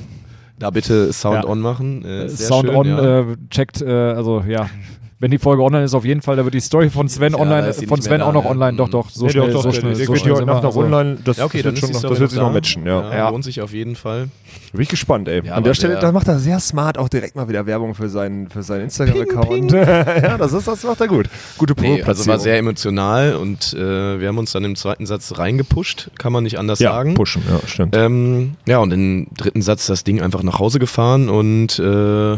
Da 0.58 0.70
bitte 0.70 1.12
Sound 1.12 1.44
Ja. 1.44 1.50
on 1.50 1.60
machen. 1.60 2.04
Äh, 2.04 2.28
sehr 2.28 2.46
Sound 2.48 2.66
schön, 2.68 2.76
on, 2.76 2.86
ja. 2.88 3.20
äh, 3.20 3.24
checkt, 3.50 3.82
äh, 3.82 3.90
also 3.92 4.42
ja. 4.46 4.70
Wenn 5.18 5.30
die 5.30 5.38
Folge 5.38 5.62
online 5.62 5.82
ist, 5.84 5.94
auf 5.94 6.04
jeden 6.04 6.20
Fall, 6.20 6.36
da 6.36 6.44
wird 6.44 6.52
die 6.52 6.60
Story 6.60 6.90
von 6.90 7.08
Sven 7.08 7.32
Ja, 7.32 7.38
online, 7.38 7.72
von 7.72 8.02
Sven 8.02 8.20
auch 8.20 8.26
da, 8.26 8.32
noch 8.34 8.44
ja. 8.44 8.50
online. 8.50 8.76
Doch, 8.76 8.90
doch, 8.90 9.08
so 9.08 9.24
Nee, 9.24 9.32
schnell, 9.32 9.50
doch, 9.50 9.62
so 9.62 9.70
doch, 9.70 9.74
schnell, 9.74 9.94
der 9.94 10.04
so 10.04 10.14
schnell 10.14 10.34
heute 10.34 10.44
Nacht 10.44 10.62
noch 10.62 10.76
online. 10.76 11.16
Das, 11.24 11.38
ja, 11.38 11.46
okay, 11.46 11.62
das 11.62 11.72
dann 11.72 11.72
wird, 11.72 11.80
schon 11.80 12.02
noch, 12.02 12.10
das 12.10 12.20
wird 12.20 12.30
sich 12.32 12.38
noch 12.38 12.52
matchen, 12.52 12.86
ja. 12.86 13.14
Ja, 13.16 13.28
Lohnt 13.30 13.42
sich 13.42 13.62
auf 13.62 13.72
jeden 13.72 13.96
Fall. 13.96 14.28
Bin 14.72 14.82
ich 14.82 14.90
gespannt, 14.90 15.26
ey. 15.28 15.42
Ja, 15.42 15.54
An 15.54 15.64
der 15.64 15.72
Stelle, 15.72 15.98
da 15.98 16.12
macht 16.12 16.28
er 16.28 16.38
sehr 16.38 16.60
smart 16.60 16.98
auch 16.98 17.08
direkt 17.08 17.34
mal 17.34 17.48
wieder 17.48 17.64
Werbung 17.64 17.94
für 17.94 18.10
seinen, 18.10 18.50
für 18.50 18.62
seinen 18.62 18.82
Instagram-Account. 18.84 19.72
ja, 19.72 20.36
das, 20.36 20.52
ist, 20.52 20.68
das 20.68 20.84
macht 20.84 21.00
er 21.00 21.08
gut. 21.08 21.30
Gute 21.56 21.74
Nee, 21.80 22.02
also 22.02 22.26
war 22.26 22.38
sehr 22.38 22.58
emotional 22.58 23.36
und 23.36 23.72
äh, 23.72 24.20
wir 24.20 24.28
haben 24.28 24.36
uns 24.36 24.52
dann 24.52 24.64
im 24.64 24.76
zweiten 24.76 25.06
Satz 25.06 25.38
reingepusht, 25.38 26.10
kann 26.18 26.30
man 26.30 26.44
nicht 26.44 26.58
anders 26.58 26.78
ja, 26.78 26.92
sagen. 26.92 27.14
pushen, 27.14 27.42
ja, 27.48 27.66
stimmt. 27.66 27.96
Ähm, 27.96 28.56
ja, 28.66 28.78
und 28.80 28.92
im 28.92 29.28
dritten 29.34 29.62
Satz 29.62 29.86
das 29.86 30.04
Ding 30.04 30.20
einfach 30.20 30.42
nach 30.42 30.58
Hause 30.58 30.78
gefahren 30.78 31.30
und 31.30 31.78
äh, 31.78 32.36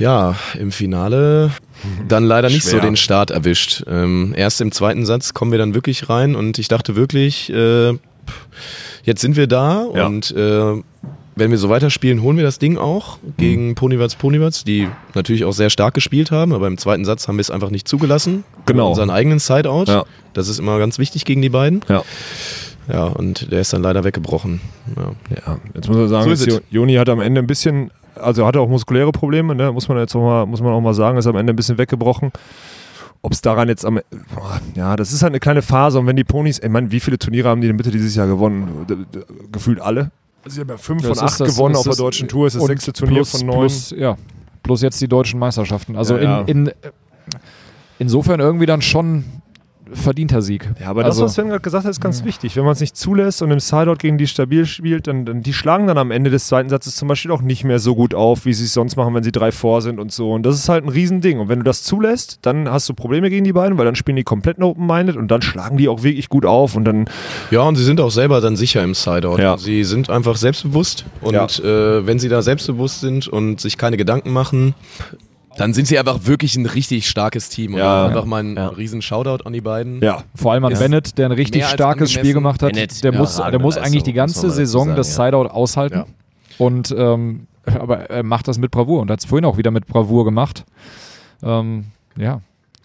ja, 0.00 0.34
im 0.58 0.72
Finale 0.72 1.52
dann 2.08 2.24
leider 2.24 2.48
nicht 2.48 2.62
Schwer. 2.62 2.80
so 2.80 2.80
den 2.80 2.96
Start 2.96 3.30
erwischt. 3.30 3.84
Ähm, 3.86 4.34
erst 4.36 4.60
im 4.60 4.72
zweiten 4.72 5.06
Satz 5.06 5.32
kommen 5.34 5.52
wir 5.52 5.58
dann 5.58 5.74
wirklich 5.74 6.08
rein 6.08 6.34
und 6.34 6.58
ich 6.58 6.66
dachte 6.68 6.96
wirklich, 6.96 7.50
äh, 7.52 7.92
jetzt 9.04 9.20
sind 9.20 9.36
wir 9.36 9.46
da 9.46 9.86
Ja. 9.94 10.06
und 10.06 10.30
äh, 10.32 10.82
wenn 11.36 11.50
wir 11.52 11.58
so 11.58 11.70
weiterspielen, 11.70 12.20
holen 12.22 12.36
wir 12.36 12.44
das 12.44 12.58
Ding 12.58 12.76
auch 12.76 13.16
Mhm. 13.22 13.34
gegen 13.38 13.74
Ponywatz 13.74 14.14
Ponywatz, 14.16 14.64
die 14.64 14.88
natürlich 15.14 15.44
auch 15.44 15.52
sehr 15.52 15.70
stark 15.70 15.94
gespielt 15.94 16.30
haben, 16.30 16.52
aber 16.52 16.66
im 16.66 16.76
zweiten 16.76 17.04
Satz 17.06 17.28
haben 17.28 17.36
wir 17.36 17.42
es 17.42 17.50
einfach 17.50 17.70
nicht 17.70 17.88
zugelassen. 17.88 18.44
Genau. 18.66 18.90
Unseren 18.90 19.08
eigenen 19.10 19.38
Sideout. 19.38 19.84
Ja. 19.86 20.04
Das 20.34 20.48
ist 20.48 20.58
immer 20.58 20.78
ganz 20.78 20.98
wichtig 20.98 21.24
gegen 21.24 21.40
die 21.40 21.48
beiden. 21.48 21.80
Ja. 21.88 22.02
Ja, 22.92 23.04
und 23.04 23.52
der 23.52 23.60
ist 23.60 23.72
dann 23.72 23.82
leider 23.82 24.02
weggebrochen. 24.04 24.60
Ja. 24.96 25.12
Ja, 25.46 25.58
jetzt 25.74 25.86
muss 25.88 25.96
man 25.96 26.08
sagen, 26.08 26.34
So 26.36 26.60
Joni 26.70 26.94
hat 26.96 27.08
am 27.08 27.20
Ende 27.20 27.40
ein 27.40 27.46
bisschen, 27.46 27.90
also 28.20 28.46
hatte 28.46 28.60
auch 28.60 28.68
muskuläre 28.68 29.12
Probleme, 29.12 29.54
ne? 29.54 29.72
muss 29.72 29.88
man 29.88 29.98
jetzt 29.98 30.14
auch 30.14 30.22
mal, 30.22 30.46
muss 30.46 30.60
man 30.60 30.72
auch 30.72 30.80
mal 30.80 30.94
sagen, 30.94 31.18
ist 31.18 31.26
am 31.26 31.36
Ende 31.36 31.52
ein 31.52 31.56
bisschen 31.56 31.78
weggebrochen. 31.78 32.30
Ob 33.22 33.32
es 33.32 33.42
daran 33.42 33.68
jetzt 33.68 33.84
am, 33.84 34.00
boah, 34.34 34.60
ja, 34.74 34.96
das 34.96 35.12
ist 35.12 35.22
halt 35.22 35.32
eine 35.32 35.40
kleine 35.40 35.60
Phase 35.62 35.98
und 35.98 36.06
wenn 36.06 36.16
die 36.16 36.24
Ponys, 36.24 36.58
ich 36.58 36.70
meine, 36.70 36.90
wie 36.90 37.00
viele 37.00 37.18
Turniere 37.18 37.48
haben 37.50 37.60
die 37.60 37.66
denn 37.66 37.76
bitte 37.76 37.90
dieses 37.90 38.14
Jahr 38.14 38.26
gewonnen? 38.26 38.86
Gefühlt 39.52 39.80
alle. 39.80 40.10
Sie 40.46 40.60
haben 40.60 40.68
ja 40.70 40.78
5 40.78 41.02
Das 41.02 41.18
von 41.18 41.26
8 41.28 41.40
das- 41.40 41.54
gewonnen 41.56 41.76
auf 41.76 41.84
der 41.84 41.96
deutschen 41.96 42.28
Tour, 42.28 42.46
ist 42.46 42.56
das 42.56 42.64
sechste 42.64 42.92
Turnier 42.94 43.16
plus, 43.16 43.30
von 43.32 43.46
neun. 43.46 43.58
Plus, 43.58 43.94
ja, 43.96 44.16
plus 44.62 44.80
jetzt 44.80 45.00
die 45.02 45.08
deutschen 45.08 45.38
Meisterschaften. 45.38 45.96
Also 45.96 46.16
Ja, 46.16 46.22
ja. 46.22 46.40
In, 46.42 46.68
in, 46.68 46.72
insofern 47.98 48.40
irgendwie 48.40 48.66
dann 48.66 48.80
schon 48.80 49.24
verdienter 49.92 50.42
Sieg. 50.42 50.70
Ja, 50.80 50.88
aber 50.88 51.02
das, 51.02 51.12
also, 51.16 51.24
was 51.24 51.34
Sven 51.34 51.48
gerade 51.48 51.60
gesagt 51.60 51.84
hat, 51.84 51.90
ist 51.90 52.00
ganz 52.00 52.24
wichtig. 52.24 52.56
Wenn 52.56 52.64
man 52.64 52.72
es 52.72 52.80
nicht 52.80 52.96
zulässt 52.96 53.42
und 53.42 53.50
im 53.50 53.60
Sideout 53.60 53.96
gegen 53.98 54.18
die 54.18 54.26
stabil 54.26 54.66
spielt, 54.66 55.06
dann, 55.06 55.24
dann 55.24 55.42
die 55.42 55.52
schlagen 55.52 55.86
dann 55.86 55.98
am 55.98 56.10
Ende 56.10 56.30
des 56.30 56.46
zweiten 56.46 56.68
Satzes 56.68 56.96
zum 56.96 57.08
Beispiel 57.08 57.30
auch 57.30 57.42
nicht 57.42 57.64
mehr 57.64 57.78
so 57.78 57.94
gut 57.94 58.14
auf, 58.14 58.44
wie 58.44 58.52
sie 58.52 58.64
es 58.64 58.72
sonst 58.74 58.96
machen, 58.96 59.14
wenn 59.14 59.22
sie 59.22 59.32
drei 59.32 59.52
vor 59.52 59.82
sind 59.82 59.98
und 59.98 60.12
so. 60.12 60.32
Und 60.32 60.44
das 60.44 60.56
ist 60.56 60.68
halt 60.68 60.84
ein 60.84 60.88
Riesending. 60.88 61.38
Und 61.40 61.48
wenn 61.48 61.58
du 61.58 61.64
das 61.64 61.82
zulässt, 61.82 62.38
dann 62.42 62.70
hast 62.70 62.88
du 62.88 62.94
Probleme 62.94 63.30
gegen 63.30 63.44
die 63.44 63.52
beiden, 63.52 63.78
weil 63.78 63.84
dann 63.84 63.96
spielen 63.96 64.16
die 64.16 64.24
komplett 64.24 64.60
open-minded 64.60 65.16
und 65.16 65.28
dann 65.30 65.42
schlagen 65.42 65.76
die 65.76 65.88
auch 65.88 66.02
wirklich 66.02 66.28
gut 66.28 66.44
auf 66.46 66.76
und 66.76 66.84
dann 66.84 67.06
Ja, 67.50 67.62
und 67.62 67.76
sie 67.76 67.84
sind 67.84 68.00
auch 68.00 68.10
selber 68.10 68.40
dann 68.40 68.56
sicher 68.56 68.82
im 68.82 68.94
Sideout. 68.94 69.38
Ja. 69.38 69.56
Sie 69.58 69.84
sind 69.84 70.10
einfach 70.10 70.36
selbstbewusst 70.36 71.04
und 71.20 71.34
Ja. 71.34 71.46
äh, 71.46 72.06
wenn 72.06 72.18
sie 72.18 72.28
da 72.28 72.42
selbstbewusst 72.42 73.00
sind 73.00 73.28
und 73.28 73.60
sich 73.60 73.76
keine 73.78 73.96
Gedanken 73.96 74.32
machen, 74.32 74.74
dann 75.56 75.72
sind 75.74 75.86
sie 75.86 75.98
einfach 75.98 76.26
wirklich 76.26 76.56
ein 76.56 76.66
richtig 76.66 77.08
starkes 77.08 77.48
Team. 77.48 77.74
Und 77.74 77.80
Ja. 77.80 78.06
einfach 78.06 78.24
mal 78.24 78.42
ein 78.42 78.56
riesen 78.58 79.02
Shoutout 79.02 79.44
an 79.44 79.52
die 79.52 79.60
beiden. 79.60 80.00
ja. 80.00 80.22
vor 80.34 80.52
allem 80.52 80.64
an 80.64 80.72
Ist 80.72 80.78
Bennett, 80.78 81.18
der 81.18 81.26
ein 81.26 81.32
richtig 81.32 81.64
starkes 81.66 82.12
Spiel 82.12 82.32
gemacht 82.34 82.62
hat. 82.62 82.72
Bennett, 82.72 83.02
der 83.04 83.12
muss, 83.12 83.36
der 83.36 83.58
muss 83.58 83.76
eigentlich 83.76 84.02
die 84.04 84.12
ganze 84.12 84.50
Saison 84.50 84.86
sagen, 84.86 84.96
das 84.96 85.16
ja. 85.16 85.26
Sideout 85.26 85.48
aushalten. 85.48 85.96
Ja. 85.96 86.06
Und 86.58 86.94
ähm, 86.96 87.46
aber 87.64 88.10
er 88.10 88.22
macht 88.22 88.48
das 88.48 88.58
mit 88.58 88.70
Bravour 88.70 89.00
und 89.00 89.10
hat 89.10 89.20
es 89.20 89.26
vorhin 89.26 89.44
auch 89.44 89.56
wieder 89.56 89.70
mit 89.70 89.86
Bravour 89.86 90.24
gemacht. 90.24 90.64
Ähm, 91.42 91.86
ja. 92.16 92.40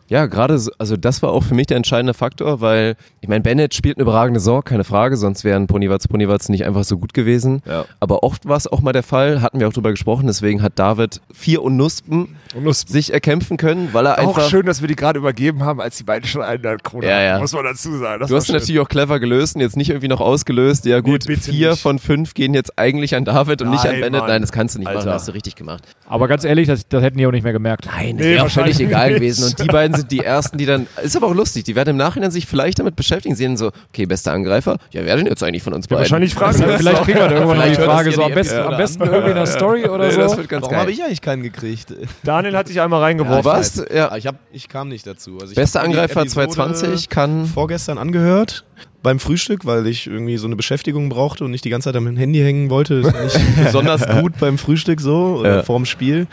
Ja, 0.07 0.27
gerade, 0.27 0.57
so, 0.59 0.71
also 0.77 0.97
das 0.97 1.21
war 1.23 1.31
auch 1.31 1.43
für 1.43 1.55
mich 1.55 1.67
der 1.67 1.77
entscheidende 1.77 2.13
Faktor, 2.13 2.61
weil 2.61 2.95
ich 3.21 3.27
meine, 3.27 3.41
Bennett 3.41 3.73
spielt 3.73 3.97
eine 3.97 4.03
überragende 4.03 4.39
Saison, 4.39 4.63
keine 4.63 4.83
Frage, 4.83 5.17
sonst 5.17 5.43
wären 5.43 5.65
Ponywatz, 5.67 6.07
Ponywatz 6.07 6.47
nicht 6.49 6.65
einfach 6.65 6.83
so 6.83 6.97
gut 6.97 7.13
gewesen. 7.13 7.63
Ja. 7.65 7.85
Aber 7.99 8.21
oft 8.23 8.47
war 8.47 8.55
es 8.57 8.67
auch 8.67 8.81
mal 8.81 8.93
der 8.93 9.01
Fall, 9.03 9.41
hatten 9.41 9.59
wir 9.59 9.67
auch 9.67 9.73
drüber 9.73 9.89
gesprochen, 9.91 10.27
deswegen 10.27 10.61
hat 10.61 10.77
David 10.77 11.21
vier 11.33 11.63
Unnuspen 11.63 12.35
Und 12.55 12.65
das 12.65 12.81
sich 12.81 13.13
erkämpfen 13.13 13.57
können, 13.57 13.89
weil 13.93 14.05
er 14.05 14.19
auch 14.19 14.27
einfach... 14.35 14.49
schön, 14.49 14.65
dass 14.67 14.81
wir 14.81 14.87
die 14.87 14.95
gerade 14.95 15.17
übergeben 15.17 15.63
haben, 15.63 15.81
als 15.81 15.97
die 15.97 16.03
beiden 16.03 16.27
schon 16.27 16.43
einen 16.43 16.63
in 16.63 16.77
Krone 16.83 17.07
Ja, 17.07 17.13
hatten, 17.15 17.25
ja. 17.25 17.39
muss 17.39 17.53
man 17.53 17.63
dazu 17.63 17.97
sagen. 17.97 18.19
Das 18.19 18.29
Du 18.29 18.35
hast 18.35 18.49
natürlich 18.51 18.79
auch 18.79 18.89
clever 18.89 19.19
gelöst 19.19 19.55
und 19.55 19.61
jetzt 19.61 19.75
nicht 19.75 19.89
irgendwie 19.89 20.07
noch 20.07 20.21
ausgelöst. 20.21 20.85
Ja 20.85 20.99
gut, 20.99 21.25
bitte 21.25 21.41
vier 21.51 21.71
nicht. 21.71 21.81
von 21.81 21.97
fünf 21.97 22.35
gehen 22.35 22.53
jetzt 22.53 22.77
eigentlich 22.77 23.15
an 23.15 23.25
David 23.25 23.63
und 23.63 23.71
nicht 23.71 23.85
an 23.85 23.93
Nein, 23.93 24.01
Bennett. 24.01 24.21
Mann. 24.21 24.29
Nein, 24.29 24.41
das 24.41 24.51
kannst 24.51 24.75
du 24.75 24.79
nicht 24.79 24.85
machen, 24.85 24.97
Alter. 24.97 25.13
hast 25.13 25.27
du 25.27 25.31
richtig 25.33 25.55
gemacht. 25.55 25.83
Aber 26.07 26.27
ganz 26.27 26.43
ehrlich, 26.43 26.67
das, 26.67 26.87
das 26.87 27.01
hätten 27.01 27.17
die 27.17 27.25
auch 27.25 27.31
nicht 27.31 27.43
mehr 27.43 27.53
gemerkt. 27.53 27.87
Nein, 27.87 28.17
Nee, 28.17 28.23
wäre 28.23 28.43
auch 28.43 28.49
völlig 28.49 28.75
wahrscheinlich 28.77 28.79
egal 28.81 29.07
nicht. 29.09 29.19
gewesen. 29.19 29.45
Und 29.45 29.59
die 29.63 29.67
beiden 29.67 29.94
sind 29.95 30.11
die 30.11 30.19
Ersten, 30.19 30.57
die 30.57 30.65
dann, 30.65 30.87
ist 31.03 31.15
aber 31.15 31.27
auch 31.27 31.33
lustig, 31.33 31.63
die 31.63 31.75
werden 31.75 31.89
im 31.91 31.97
Nachhinein 31.97 32.31
sich 32.31 32.45
vielleicht 32.45 32.79
damit 32.79 32.95
beschäftigen, 32.95 33.35
sehen 33.35 33.57
so, 33.57 33.71
okay, 33.89 34.05
bester 34.05 34.31
Angreifer, 34.33 34.77
ja, 34.91 35.05
wer 35.05 35.15
denn 35.17 35.25
jetzt 35.27 35.43
eigentlich 35.43 35.63
von 35.63 35.73
uns 35.73 35.87
beiden? 35.87 36.01
wahrscheinlich 36.01 36.33
fragen 36.33 36.59
wir 36.59 36.65
Vielleicht, 36.77 36.79
vielleicht 36.79 37.03
kriegen 37.03 37.19
wir 37.19 37.27
da 37.27 37.35
irgendwann 37.35 37.57
noch 37.57 37.65
die 37.65 37.75
Frage 37.75 38.11
so 38.11 38.23
am 38.23 38.33
besten, 38.33 38.59
am 38.59 38.77
besten 38.77 39.03
irgendwie 39.03 39.29
in 39.29 39.35
der 39.35 39.45
Story 39.45 39.85
oder 39.89 40.05
Nee, 40.07 40.11
so. 40.13 40.21
das 40.21 40.37
wird 40.37 40.49
ganz 40.49 40.63
Warum 40.63 40.77
habe 40.77 40.91
ich 40.91 41.03
eigentlich 41.03 41.21
keinen 41.21 41.43
gekriegt? 41.43 41.93
Daniel 42.23 42.55
hat 42.57 42.69
dich 42.69 42.79
einmal 42.81 43.01
reingeworfen. 43.01 43.45
Was? 43.45 43.83
Ja. 43.93 44.11
Ah, 44.11 44.17
Ich, 44.17 44.27
hab, 44.27 44.35
ich 44.51 44.67
kam 44.69 44.89
nicht 44.89 45.05
dazu. 45.07 45.37
Also 45.39 45.51
ich 45.51 45.55
Bester 45.55 45.81
Angreifer 45.81 46.21
Episode 46.21 46.49
220 46.49 47.09
kann. 47.09 47.45
vorgestern 47.45 47.97
angehört 47.97 48.65
beim 49.03 49.19
Frühstück, 49.19 49.65
weil 49.65 49.85
ich 49.87 50.07
irgendwie 50.07 50.37
so 50.37 50.47
eine 50.47 50.55
Beschäftigung 50.55 51.09
brauchte 51.09 51.45
und 51.45 51.51
nicht 51.51 51.63
die 51.63 51.69
ganze 51.69 51.89
Zeit 51.89 51.95
am 51.95 52.17
Handy 52.17 52.39
hängen 52.39 52.69
wollte. 52.71 52.95
Ist 52.95 53.13
nicht 53.37 53.55
besonders 53.65 54.07
gut 54.21 54.33
beim 54.39 54.57
Frühstück 54.57 54.99
so 54.99 55.37
oder 55.39 55.57
Ja. 55.57 55.63
vorm 55.63 55.85
Spiel. 55.85 56.27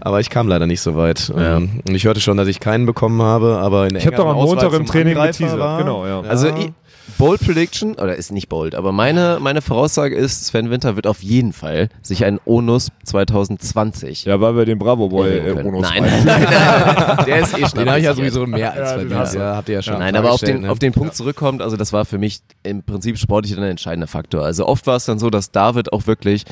Aber 0.00 0.20
ich 0.20 0.30
kam 0.30 0.48
leider 0.48 0.66
nicht 0.66 0.80
so 0.80 0.96
weit. 0.96 1.28
Ja. 1.36 1.56
Ähm, 1.58 1.80
Und 1.86 1.94
ich 1.94 2.04
hörte 2.04 2.20
schon, 2.20 2.36
dass 2.38 2.48
ich 2.48 2.60
keinen 2.60 2.86
bekommen 2.86 3.20
habe, 3.22 3.58
aber 3.58 3.84
in 3.84 3.90
der 3.90 4.00
Ich 4.00 4.06
habe 4.06 4.16
doch 4.16 4.26
am 4.26 4.36
Montag 4.36 4.72
im 4.72 4.86
Training 4.86 5.14
geteasert. 5.14 5.58
war. 5.58 5.78
Genau, 5.78 6.06
ja. 6.06 6.20
Also 6.22 6.48
i- 6.48 6.72
Bold 7.18 7.40
Prediction, 7.40 7.94
oder 7.94 8.16
ist 8.16 8.32
nicht 8.32 8.48
bold, 8.48 8.74
aber 8.74 8.90
meine, 8.90 9.38
meine 9.40 9.62
Voraussage 9.62 10.16
ist, 10.16 10.46
Sven 10.46 10.70
Winter 10.70 10.96
wird 10.96 11.06
auf 11.06 11.22
jeden 11.22 11.52
Fall 11.52 11.88
sich 12.02 12.24
einen 12.24 12.40
Onus 12.46 12.90
2020 13.04 14.24
Ja, 14.24 14.40
weil 14.40 14.56
wir 14.56 14.64
den 14.64 14.78
Bravo 14.78 15.08
Boy 15.08 15.38
äh, 15.38 15.40
können. 15.54 15.62
Bonus 15.64 15.82
Nein, 15.82 16.02
nein, 16.02 16.24
nein, 16.24 16.42
nein, 16.48 17.26
der 17.26 17.40
ist 17.40 17.58
eh 17.58 17.66
schon 17.66 17.78
Den 17.78 17.88
habe 17.88 17.98
ich 17.98 18.04
ja 18.04 18.10
abgesichert. 18.10 18.16
sowieso 18.16 18.46
mehr 18.46 18.72
als 18.72 18.90
Ja, 18.90 18.96
verdient. 18.98 19.34
Ja, 19.34 19.56
habt 19.56 19.68
ihr 19.68 19.74
ja 19.76 19.82
schon 19.82 19.98
Nein, 19.98 20.16
aber 20.16 20.32
auf 20.32 20.40
den, 20.40 20.62
ne? 20.62 20.70
auf 20.70 20.78
den 20.78 20.92
Punkt 20.92 21.14
zurückkommt, 21.14 21.62
also 21.62 21.76
das 21.76 21.92
war 21.92 22.04
für 22.04 22.18
mich 22.18 22.40
im 22.62 22.82
Prinzip 22.82 23.18
sportlich 23.18 23.54
dann 23.54 23.64
ein 23.64 23.70
entscheidender 23.70 24.06
Faktor. 24.08 24.42
Also 24.44 24.66
oft 24.66 24.86
war 24.86 24.96
es 24.96 25.04
dann 25.04 25.18
so, 25.18 25.30
dass 25.30 25.50
David 25.52 25.92
auch 25.92 26.06
wirklich 26.06 26.44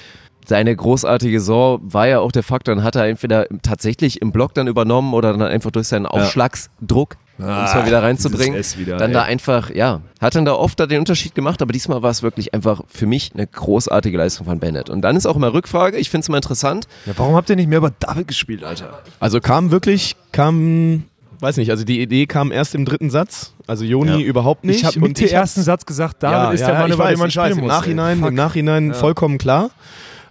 seine 0.47 0.75
großartige 0.75 1.39
Saison 1.41 1.81
war 1.83 2.09
ja 2.09 2.19
auch 2.21 2.33
der 2.33 2.43
Faktor, 2.43 2.75
dann 2.75 2.85
hat 2.85 2.97
er 2.97 3.07
entweder 3.07 3.47
tatsächlich 3.63 4.21
im 4.21 4.33
Block 4.33 4.55
dann 4.55 4.67
übernommen 4.67 5.15
oder 5.15 5.33
dann 5.33 5.43
einfach 5.43 5.71
durch 5.71 5.87
seinen 5.89 6.07
Aufschlagsdruck, 6.07 7.17
um 7.39 7.45
es 7.45 7.75
mal 7.75 7.87
wieder 7.87 8.03
reinzubringen, 8.03 8.63
wieder, 8.77 8.97
dann 8.99 9.11
ey. 9.11 9.15
da 9.15 9.23
einfach, 9.23 9.71
ja, 9.71 10.01
hat 10.21 10.35
dann 10.35 10.45
da 10.45 10.53
oft 10.55 10.79
da 10.79 10.87
den 10.87 11.01
Unterschied 11.01 11.35
gemacht, 11.35 11.61
aber 11.63 11.73
diesmal 11.73 12.03
war 12.03 12.11
es 12.11 12.23
wirklich 12.23 12.55
einfach 12.55 12.83
für 12.89 13.07
mich 13.07 13.31
eine 13.35 13.47
großartige 13.47 14.17
Leistung 14.17 14.47
von 14.47 14.59
Bennett. 14.61 14.91
Und 14.91 15.03
dann 15.03 15.17
ist 15.17 15.27
auch 15.27 15.37
immer 15.37 15.53
Rückfrage, 15.53 15.97
ich 15.97 16.11
finde 16.11 16.25
es 16.25 16.29
mal 16.29 16.37
interessant, 16.37 16.87
Ja, 17.07 17.15
warum 17.17 17.35
habt 17.35 17.51
ihr 17.51 17.57
nicht 17.57 17.69
mehr 17.69 17.79
über 17.79 17.91
David 17.99 18.29
gespielt, 18.29 18.65
Alter? 18.65 19.01
Also 19.21 19.41
kam 19.41 19.71
wirklich, 19.71 20.17
kam, 20.31 21.05
weiß 21.41 21.57
nicht, 21.57 21.71
also 21.71 21.85
die 21.85 22.01
Idee 22.01 22.27
kam 22.27 22.53
erst 22.53 22.75
im 22.75 22.85
dritten 22.85 23.11
Satz. 23.11 23.53
Also 23.67 23.85
Joni 23.85 24.11
Ja. 24.11 24.19
überhaupt 24.19 24.65
nicht. 24.65 24.81
Ich 24.81 24.85
habe 24.85 25.01
mit 25.01 25.19
dem 25.19 25.29
ersten 25.29 25.63
Satz 25.63 25.87
gesagt, 25.87 26.23
David 26.23 26.55
ist 26.55 26.67
der 26.67 26.75
Mann, 26.79 26.93
über 26.93 27.05
weiß, 27.05 27.11
den 27.15 27.19
man 27.19 27.31
spielen 27.31 27.53
Im 27.53 27.59
muss. 27.61 27.69
Nachhinein, 27.69 28.23
ey. 28.23 28.29
im 28.29 28.35
Nachhinein 28.35 28.95
vollkommen 28.95 29.39
klar. 29.39 29.71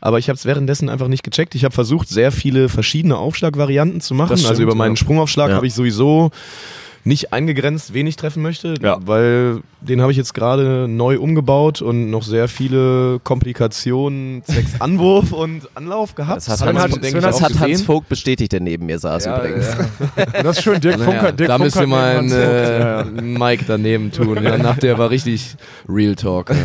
Aber 0.04 0.18
ich 0.18 0.30
habe 0.30 0.36
es 0.36 0.46
währenddessen 0.46 0.90
einfach 0.90 1.08
nicht 1.08 1.24
gecheckt. 1.24 1.54
Ich 1.54 1.64
habe 1.64 1.76
versucht, 1.76 2.10
sehr 2.10 2.32
viele 2.32 2.70
verschiedene 2.70 3.18
Aufschlagvarianten 3.18 4.02
zu 4.02 4.16
machen. 4.16 4.36
Stimmt, 4.36 4.50
also 4.50 4.64
über 4.64 4.74
meinen 4.74 4.94
ja. 4.94 4.98
Sprungaufschlag 4.98 5.50
Ja. 5.50 5.56
habe 5.56 5.68
ich 5.68 5.76
sowieso 5.76 6.32
nicht 7.04 7.34
eingegrenzt, 7.34 7.94
wen 7.94 8.06
ich 8.08 8.16
treffen 8.16 8.44
möchte, 8.44 8.76
Ja. 8.82 8.98
weil 9.06 9.62
den 9.82 10.02
habe 10.02 10.12
ich 10.12 10.18
jetzt 10.18 10.34
gerade 10.36 10.88
neu 10.88 11.18
umgebaut 11.20 11.82
und 11.82 12.10
noch 12.12 12.22
sehr 12.24 12.48
viele 12.48 13.20
Komplikationen 13.24 14.44
zwecks 14.46 14.72
Anwurf 14.80 15.32
und 15.32 15.68
Anlauf 15.74 16.14
gehabt. 16.14 16.38
das 16.48 16.62
hat, 16.62 16.68
Hans, 16.68 16.80
hat- 16.96 17.04
denke 17.04 17.20
das 17.20 17.42
hat 17.42 17.60
Hans. 17.60 17.82
Vogt 17.82 18.08
bestätigt, 18.10 18.52
der 18.52 18.60
neben 18.60 18.86
mir 18.86 19.00
saß 19.00 19.26
Ja, 19.26 19.38
übrigens. 19.40 19.68
ja. 19.68 20.26
Das 20.44 20.58
ist 20.58 20.64
schön, 20.64 20.80
Dirk 20.80 21.00
Naja, 21.00 21.12
Funker. 21.12 21.32
Dirk 21.32 21.48
da 21.48 21.58
müsst 21.58 21.76
ihr 21.76 21.82
Funker 21.82 21.96
mal 21.96 22.18
einen 22.18 22.32
Hans 22.32 23.18
äh, 23.18 23.22
Mic 23.22 23.64
daneben 23.68 24.12
tun. 24.12 24.44
Ja, 24.44 24.58
nach 24.58 24.78
der 24.78 24.98
war 24.98 25.10
richtig 25.10 25.56
Real 25.90 26.16
Talk. 26.16 26.52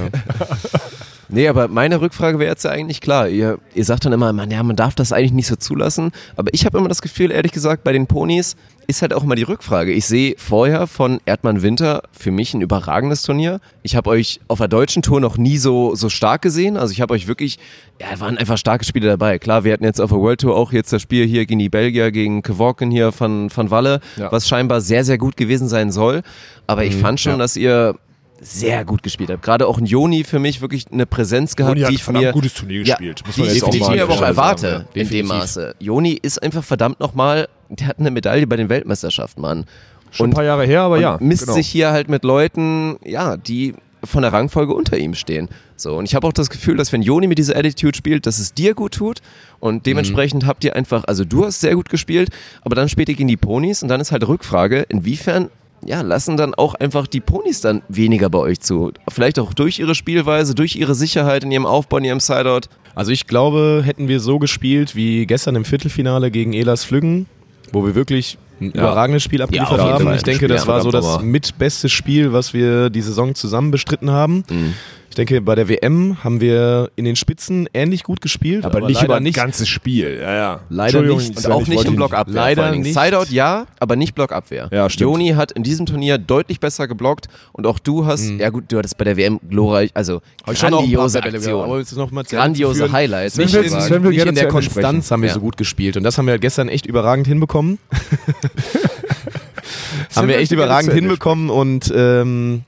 Nee, 1.28 1.48
aber 1.48 1.68
meine 1.68 2.00
Rückfrage 2.00 2.38
wäre 2.38 2.50
jetzt 2.50 2.64
ja 2.64 2.70
eigentlich 2.70 3.00
klar. 3.00 3.28
Ihr, 3.28 3.58
ihr 3.74 3.84
sagt 3.84 4.04
dann 4.04 4.12
immer, 4.12 4.32
man, 4.32 4.50
ja, 4.50 4.62
man 4.62 4.76
darf 4.76 4.94
das 4.94 5.12
eigentlich 5.12 5.32
nicht 5.32 5.46
so 5.48 5.56
zulassen. 5.56 6.12
Aber 6.36 6.52
ich 6.54 6.64
habe 6.66 6.78
immer 6.78 6.88
das 6.88 7.02
Gefühl, 7.02 7.30
ehrlich 7.32 7.52
gesagt, 7.52 7.84
bei 7.84 7.92
den 7.92 8.06
Ponys 8.06 8.56
ist 8.88 9.02
halt 9.02 9.12
auch 9.12 9.24
immer 9.24 9.34
die 9.34 9.42
Rückfrage. 9.42 9.90
Ich 9.92 10.06
sehe 10.06 10.36
vorher 10.38 10.86
von 10.86 11.20
Erdmann 11.26 11.62
Winter 11.62 12.02
für 12.12 12.30
mich 12.30 12.54
ein 12.54 12.60
überragendes 12.60 13.22
Turnier. 13.22 13.58
Ich 13.82 13.96
habe 13.96 14.10
euch 14.10 14.38
auf 14.46 14.58
der 14.58 14.68
deutschen 14.68 15.02
Tour 15.02 15.20
noch 15.20 15.36
nie 15.36 15.58
so, 15.58 15.96
so 15.96 16.08
stark 16.08 16.42
gesehen. 16.42 16.76
Also 16.76 16.92
ich 16.92 17.00
habe 17.00 17.12
euch 17.14 17.26
wirklich, 17.26 17.58
ja, 18.00 18.20
waren 18.20 18.38
einfach 18.38 18.56
starke 18.58 18.84
Spiele 18.84 19.08
dabei. 19.08 19.40
Klar, 19.40 19.64
wir 19.64 19.72
hatten 19.72 19.82
jetzt 19.82 20.00
auf 20.00 20.10
der 20.10 20.20
World 20.20 20.40
Tour 20.40 20.54
auch 20.54 20.72
jetzt 20.72 20.92
das 20.92 21.02
Spiel 21.02 21.26
hier 21.26 21.46
gegen 21.46 21.58
die 21.58 21.68
Belgier, 21.68 22.12
gegen 22.12 22.42
Kevorken 22.42 22.92
hier 22.92 23.10
von, 23.10 23.50
von 23.50 23.72
Walle, 23.72 24.00
Ja. 24.16 24.30
was 24.30 24.46
scheinbar 24.46 24.80
sehr, 24.80 25.02
sehr 25.04 25.18
gut 25.18 25.36
gewesen 25.36 25.66
sein 25.66 25.90
soll. 25.90 26.22
Aber 26.68 26.84
ich 26.84 26.94
fand 26.94 27.18
schon, 27.18 27.32
ja. 27.32 27.38
dass 27.38 27.56
ihr 27.56 27.96
sehr 28.40 28.84
gut 28.84 29.02
gespielt 29.02 29.30
habt. 29.30 29.42
Gerade 29.42 29.66
auch 29.66 29.78
ein 29.78 29.86
Joni 29.86 30.24
für 30.24 30.38
mich 30.38 30.60
wirklich 30.60 30.86
eine 30.92 31.06
Präsenz 31.06 31.56
gehabt, 31.56 31.78
Joni 31.78 31.82
hat 31.82 31.90
die 31.90 31.94
ich 31.94 32.08
mir 32.08 32.32
gutes 32.32 32.54
Turnier 32.54 32.82
ja, 32.82 32.94
gespielt, 32.96 33.22
muss 33.26 33.34
die, 33.34 33.40
man 33.40 33.48
ich- 33.48 33.54
jetzt 33.56 33.64
auch 33.64 33.70
die 33.70 33.78
ich 33.78 33.88
mir 33.88 34.02
aber 34.02 34.14
auch 34.14 34.18
sagen, 34.18 34.36
erwarte 34.36 34.86
ja, 34.94 35.02
in 35.02 35.08
dem. 35.08 35.26
Maße. 35.26 35.74
Joni 35.80 36.18
ist 36.20 36.42
einfach 36.42 36.64
verdammt 36.64 37.00
nochmal, 37.00 37.48
der 37.68 37.88
hat 37.88 37.98
eine 37.98 38.10
Medaille 38.10 38.46
bei 38.46 38.56
den 38.56 38.68
Weltmeisterschaften, 38.68 39.40
Mann. 39.40 39.64
Schon 40.10 40.30
ein 40.30 40.34
paar 40.34 40.44
Jahre 40.44 40.64
her, 40.64 40.82
aber 40.82 40.96
und 40.96 41.02
ja. 41.02 41.18
misst 41.20 41.44
genau. 41.44 41.54
sich 41.54 41.66
hier 41.66 41.90
halt 41.90 42.08
mit 42.08 42.24
Leuten, 42.24 42.96
ja, 43.04 43.36
die 43.36 43.74
von 44.04 44.22
der 44.22 44.32
Rangfolge 44.32 44.72
unter 44.72 44.96
ihm 44.96 45.14
stehen. 45.14 45.48
So, 45.76 45.96
und 45.96 46.04
ich 46.04 46.14
habe 46.14 46.26
auch 46.26 46.32
das 46.32 46.48
Gefühl, 46.48 46.76
dass 46.76 46.92
wenn 46.92 47.02
Joni 47.02 47.26
mit 47.26 47.38
dieser 47.38 47.56
Attitude 47.56 47.96
spielt, 47.96 48.26
dass 48.26 48.38
es 48.38 48.54
dir 48.54 48.74
gut 48.74 48.94
tut 48.94 49.20
und 49.58 49.84
dementsprechend 49.84 50.46
habt 50.46 50.64
ihr 50.64 50.76
einfach, 50.76 51.04
also 51.04 51.24
du 51.24 51.44
hast 51.44 51.60
sehr 51.60 51.74
gut 51.74 51.88
gespielt, 51.88 52.30
aber 52.62 52.76
dann 52.76 52.88
später 52.88 53.12
gegen 53.12 53.28
die 53.28 53.36
Ponys 53.36 53.82
und 53.82 53.88
dann 53.88 54.00
ist 54.00 54.12
halt 54.12 54.26
Rückfrage, 54.26 54.86
inwiefern 54.88 55.50
ja, 55.86 56.02
lassen 56.02 56.36
dann 56.36 56.54
auch 56.54 56.74
einfach 56.74 57.06
die 57.06 57.20
Ponys 57.20 57.60
dann 57.60 57.82
weniger 57.88 58.28
bei 58.28 58.38
euch 58.38 58.60
zu. 58.60 58.92
Vielleicht 59.08 59.38
auch 59.38 59.54
durch 59.54 59.78
ihre 59.78 59.94
Spielweise, 59.94 60.54
durch 60.54 60.76
ihre 60.76 60.94
Sicherheit 60.94 61.44
in 61.44 61.52
ihrem 61.52 61.66
Aufbau, 61.66 61.98
in 61.98 62.04
ihrem 62.04 62.20
Sideout. 62.20 62.68
Also 62.94 63.12
ich 63.12 63.26
glaube, 63.26 63.82
hätten 63.84 64.08
wir 64.08 64.20
so 64.20 64.38
gespielt 64.38 64.96
wie 64.96 65.26
gestern 65.26 65.54
im 65.54 65.64
Viertelfinale 65.64 66.30
gegen 66.30 66.52
Elas 66.52 66.84
Flüggen, 66.84 67.26
wo 67.72 67.84
wir 67.84 67.94
wirklich 67.94 68.38
ein 68.60 68.70
überragendes 68.72 69.22
Spiel 69.22 69.42
abgeliefert 69.42 69.78
jeden 69.78 70.08
haben. 70.08 70.14
Ich 70.16 70.22
denke, 70.22 70.48
das 70.48 70.62
ja, 70.62 70.68
war 70.68 70.80
so 70.80 70.90
das 70.90 71.20
mitbeste 71.20 71.88
Spiel, 71.88 72.32
was 72.32 72.54
wir 72.54 72.90
die 72.90 73.02
Saison 73.02 73.34
zusammen 73.34 73.70
bestritten 73.70 74.10
haben. 74.10 74.44
Mhm. 74.48 74.74
Ich 75.16 75.24
denke, 75.26 75.40
bei 75.40 75.54
der 75.54 75.66
WM 75.70 76.22
haben 76.22 76.42
wir 76.42 76.90
in 76.94 77.06
den 77.06 77.16
Spitzen 77.16 77.70
ähnlich 77.72 78.02
gut 78.02 78.20
gespielt, 78.20 78.66
aber, 78.66 78.82
nicht 78.82 78.96
leider 78.96 79.04
über 79.06 79.16
ein 79.16 79.22
nicht. 79.22 79.36
ganzes 79.36 79.66
Spiel. 79.66 80.18
Ja, 80.20 80.34
ja. 80.34 80.60
Leider 80.68 81.00
nicht. 81.00 81.38
Und 81.38 81.46
auch 81.50 81.62
ich 81.62 81.68
nicht 81.68 81.86
im 81.86 81.96
Blockabwehr. 81.96 82.34
Leider 82.34 82.70
nicht. 82.72 82.92
Sideout 82.92 83.28
ja, 83.30 83.64
aber 83.80 83.96
nicht 83.96 84.14
Blockabwehr. 84.14 84.68
Ja, 84.70 84.90
stimmt. 84.90 85.12
Joni 85.12 85.28
hat 85.30 85.52
in 85.52 85.62
diesem 85.62 85.86
Turnier 85.86 86.18
deutlich 86.18 86.60
besser 86.60 86.86
geblockt 86.86 87.28
und 87.54 87.66
auch 87.66 87.78
du 87.78 88.04
hast, 88.04 88.28
ja 88.28 88.50
gut, 88.50 88.64
du 88.68 88.76
hattest 88.76 88.98
bei 88.98 89.04
der 89.04 89.16
WM 89.16 89.40
glorreich, 89.48 89.88
also 89.94 90.20
ich 90.52 90.60
grandiose 90.60 91.22
Aktion. 91.22 91.62
aber 91.62 91.82
Grandiose 92.24 92.80
führen. 92.80 92.92
Highlights. 92.92 93.38
Nicht 93.38 93.54
in, 93.54 93.72
will 93.72 94.10
nicht 94.10 94.26
in 94.26 94.34
der 94.34 94.48
Konstanz 94.48 95.10
haben 95.10 95.22
wir 95.22 95.28
Ja. 95.28 95.34
so 95.34 95.40
gut 95.40 95.56
gespielt. 95.56 95.96
Und 95.96 96.02
das 96.02 96.18
haben 96.18 96.26
wir 96.26 96.38
gestern 96.38 96.68
echt 96.68 96.84
überragend 96.84 97.26
hinbekommen. 97.26 97.78
haben 100.14 100.28
wir 100.28 100.36
echt 100.36 100.52
überragend 100.52 100.92
hinbekommen 100.92 101.48
und 101.48 101.90
ähm, 101.96 102.64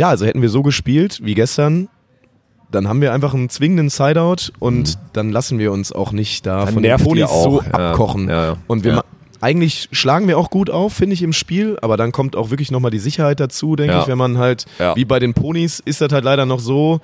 ja, 0.00 0.08
also 0.08 0.24
hätten 0.24 0.40
wir 0.40 0.48
so 0.48 0.62
gespielt 0.62 1.20
wie 1.22 1.34
gestern, 1.34 1.90
dann 2.70 2.88
haben 2.88 3.02
wir 3.02 3.12
einfach 3.12 3.34
einen 3.34 3.50
zwingenden 3.50 3.90
Sideout 3.90 4.50
und 4.58 4.98
dann 5.12 5.30
lassen 5.30 5.58
wir 5.58 5.72
uns 5.72 5.92
auch 5.92 6.12
nicht 6.12 6.46
da 6.46 6.64
Dann 6.64 6.72
von 6.72 6.82
den 6.82 6.96
Ponys 6.96 7.28
so 7.28 7.60
ja. 7.60 7.70
abkochen. 7.72 8.30
Ja. 8.30 8.56
Und 8.66 8.82
wir 8.82 8.94
Ja. 8.94 9.04
eigentlich 9.42 9.90
schlagen 9.92 10.26
wir 10.26 10.38
auch 10.38 10.48
gut 10.48 10.70
auf, 10.70 10.94
finde 10.94 11.12
ich, 11.12 11.22
im 11.22 11.34
Spiel, 11.34 11.76
aber 11.82 11.98
dann 11.98 12.12
kommt 12.12 12.34
auch 12.34 12.48
wirklich 12.48 12.70
nochmal 12.70 12.90
die 12.90 12.98
Sicherheit 12.98 13.40
dazu, 13.40 13.76
denke 13.76 13.98
ich, 13.98 14.08
wenn 14.08 14.16
man 14.16 14.38
halt, 14.38 14.64
wie 14.94 15.04
bei 15.04 15.18
den 15.18 15.34
Ponys, 15.34 15.80
ist 15.84 16.00
das 16.00 16.10
halt 16.14 16.24
leider 16.24 16.46
noch 16.46 16.60
so, 16.60 17.00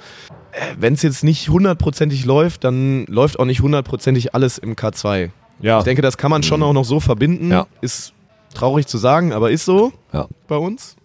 wenn 0.81 0.95
es 0.95 1.03
jetzt 1.03 1.23
nicht 1.23 1.51
hundertprozentig 1.51 2.25
läuft, 2.25 2.65
dann 2.65 3.05
läuft 3.09 3.39
auch 3.39 3.45
nicht 3.45 3.61
hundertprozentig 3.61 4.35
alles 4.35 4.57
im 4.57 4.75
K2. 4.75 5.29
Ja. 5.61 5.81
Ich 5.81 5.85
denke, 5.85 6.01
das 6.01 6.17
kann 6.17 6.31
man 6.31 6.43
schon 6.43 6.63
auch 6.63 6.73
noch 6.73 6.87
so 6.87 7.01
verbinden. 7.01 7.53
Ist 7.83 8.15
traurig 8.55 8.87
zu 8.87 8.97
sagen, 8.97 9.35
aber 9.35 9.51
ist 9.51 9.67
so 9.67 9.93
bei 10.49 10.57
uns. 10.57 10.97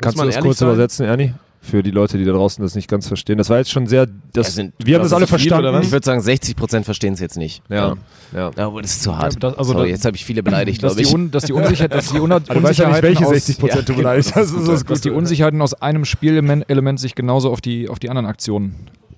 Kannst 0.00 0.18
du 0.20 0.24
das 0.24 0.38
kurz 0.40 0.58
sein? 0.58 0.68
übersetzen, 0.68 1.06
Ernie? 1.06 1.32
Für 1.60 1.82
die 1.82 1.92
Leute, 1.92 2.18
die 2.18 2.26
da 2.26 2.32
draußen 2.32 2.62
das 2.62 2.74
nicht 2.74 2.88
ganz 2.90 3.08
verstehen. 3.08 3.38
Das 3.38 3.48
war 3.48 3.56
jetzt 3.56 3.70
schon 3.70 3.86
sehr. 3.86 4.06
Das, 4.34 4.48
Ja, 4.48 4.52
sind- 4.52 4.74
wir 4.84 4.96
haben 4.96 5.02
das 5.02 5.14
alle 5.14 5.26
verstanden. 5.26 5.64
oder 5.64 5.72
was? 5.72 5.86
Ich 5.86 5.92
würde 5.92 6.04
sagen, 6.04 6.20
60 6.20 6.56
Prozent 6.56 6.84
verstehen 6.84 7.14
es 7.14 7.20
jetzt 7.20 7.38
nicht. 7.38 7.62
Ja. 7.70 7.94
ja. 8.34 8.50
Aber 8.56 8.82
das 8.82 8.90
ist 8.92 9.02
zu 9.02 9.16
hart. 9.16 9.32
Ja, 9.34 9.38
das- 9.40 9.56
also 9.56 9.72
Sorry, 9.72 9.84
das- 9.88 9.96
jetzt 9.98 10.04
habe 10.04 10.14
ich 10.14 10.26
viele 10.26 10.42
beleidigt, 10.42 10.82
dass, 10.82 10.92
glaube 10.94 11.02
die 11.02 11.08
ich. 11.08 11.14
Un, 11.14 11.30
dass 11.30 11.44
die 11.44 11.54
Unsicherheit, 11.54 11.94
dass 11.94 12.08
die 12.12 12.18
du 12.18 12.22
weißt 12.28 12.44
ja 12.44 12.50
nicht, 12.50 12.54
Unsicherheiten 12.66 13.02
welche 13.02 13.24
aus, 13.24 13.30
60 13.32 13.58
Prozent 13.58 13.88
du 13.88 13.94
beleidigt 13.94 14.34
hast. 14.34 14.52
Das 14.52 14.60
ist 14.60 14.68
das 14.68 14.84
dass 14.84 15.00
die. 15.00 15.10
Unsicherheiten 15.10 15.62
aus 15.62 15.72
einem 15.72 16.04
Spielelement 16.04 16.68
Element 16.68 17.00
sich 17.00 17.14
genauso 17.14 17.50
auf 17.50 17.62
die, 17.62 17.88
auf 17.88 17.98
die 17.98 18.10
anderen 18.10 18.26
Aktionen 18.26 18.74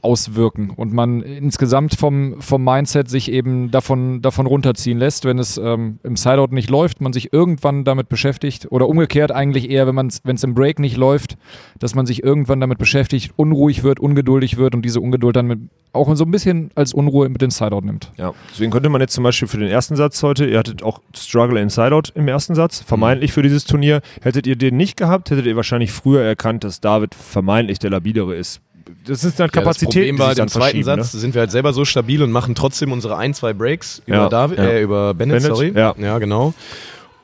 auswirken 0.06 0.70
und 0.70 0.92
man 0.92 1.20
insgesamt 1.20 1.94
vom, 1.94 2.40
vom 2.40 2.62
Mindset 2.62 3.10
sich 3.10 3.30
eben 3.30 3.72
davon, 3.72 4.22
davon 4.22 4.46
runterziehen 4.46 4.98
lässt, 4.98 5.24
wenn 5.24 5.40
es 5.40 5.58
ähm, 5.58 5.98
im 6.04 6.14
Sideout 6.14 6.54
nicht 6.54 6.70
läuft, 6.70 7.00
man 7.00 7.12
sich 7.12 7.32
irgendwann 7.32 7.84
damit 7.84 8.08
beschäftigt 8.08 8.68
oder 8.70 8.88
umgekehrt 8.88 9.32
eigentlich 9.32 9.68
eher, 9.68 9.86
wenn 9.88 10.06
es 10.06 10.44
im 10.44 10.54
Break 10.54 10.78
nicht 10.78 10.96
läuft, 10.96 11.36
dass 11.80 11.96
man 11.96 12.06
sich 12.06 12.22
irgendwann 12.22 12.60
damit 12.60 12.78
beschäftigt, 12.78 13.32
unruhig 13.34 13.82
wird, 13.82 13.98
ungeduldig 13.98 14.56
wird 14.56 14.76
und 14.76 14.82
diese 14.82 15.00
Ungeduld 15.00 15.34
dann 15.34 15.48
mit, 15.48 15.58
auch 15.92 16.14
so 16.14 16.24
ein 16.24 16.30
bisschen 16.30 16.70
als 16.76 16.94
Unruhe 16.94 17.28
mit 17.28 17.42
den 17.42 17.50
Sideout 17.50 17.80
nimmt. 17.80 18.12
Ja, 18.16 18.32
deswegen 18.50 18.70
könnte 18.70 18.88
man 18.88 19.00
jetzt 19.00 19.14
zum 19.14 19.24
Beispiel 19.24 19.48
für 19.48 19.58
den 19.58 19.68
ersten 19.68 19.96
Satz 19.96 20.22
heute, 20.22 20.46
ihr 20.46 20.58
hattet 20.58 20.84
auch 20.84 21.00
Struggle 21.16 21.60
in 21.60 21.68
Sideout 21.68 22.12
im 22.14 22.28
ersten 22.28 22.54
Satz, 22.54 22.80
vermeintlich 22.80 23.32
für 23.32 23.42
dieses 23.42 23.64
Turnier. 23.64 24.02
Hättet 24.22 24.46
ihr 24.46 24.54
den 24.54 24.76
nicht 24.76 24.96
gehabt, 24.96 25.30
hättet 25.30 25.46
ihr 25.46 25.56
wahrscheinlich 25.56 25.90
früher 25.90 26.22
erkannt, 26.22 26.62
dass 26.62 26.80
David 26.80 27.14
vermeintlich 27.14 27.80
der 27.80 27.90
labilere 27.90 28.36
ist. 28.36 28.60
Das 29.06 29.24
ist 29.24 29.38
dann 29.40 29.46
Ja, 29.46 29.48
das 29.48 29.52
Kapazität, 29.52 29.88
Problem 29.94 30.18
war, 30.18 30.30
im 30.30 30.36
zweiten 30.48 30.50
verschieben, 30.50 30.84
Satz 30.84 31.14
ne? 31.14 31.20
sind 31.20 31.34
wir 31.34 31.40
halt 31.40 31.50
selber 31.50 31.72
so 31.72 31.84
stabil 31.84 32.22
und 32.22 32.30
machen 32.32 32.54
trotzdem 32.54 32.92
unsere 32.92 33.16
ein, 33.16 33.34
zwei 33.34 33.52
Breaks 33.52 34.02
über, 34.06 34.16
Ja, 34.16 34.28
David, 34.28 34.58
ja. 34.58 34.64
Äh, 34.64 34.82
über 34.82 35.14
Bennett, 35.14 35.42
Bennett, 35.42 35.56
sorry. 35.56 35.72
ja. 35.74 35.94
ja, 35.98 36.18
genau. 36.18 36.54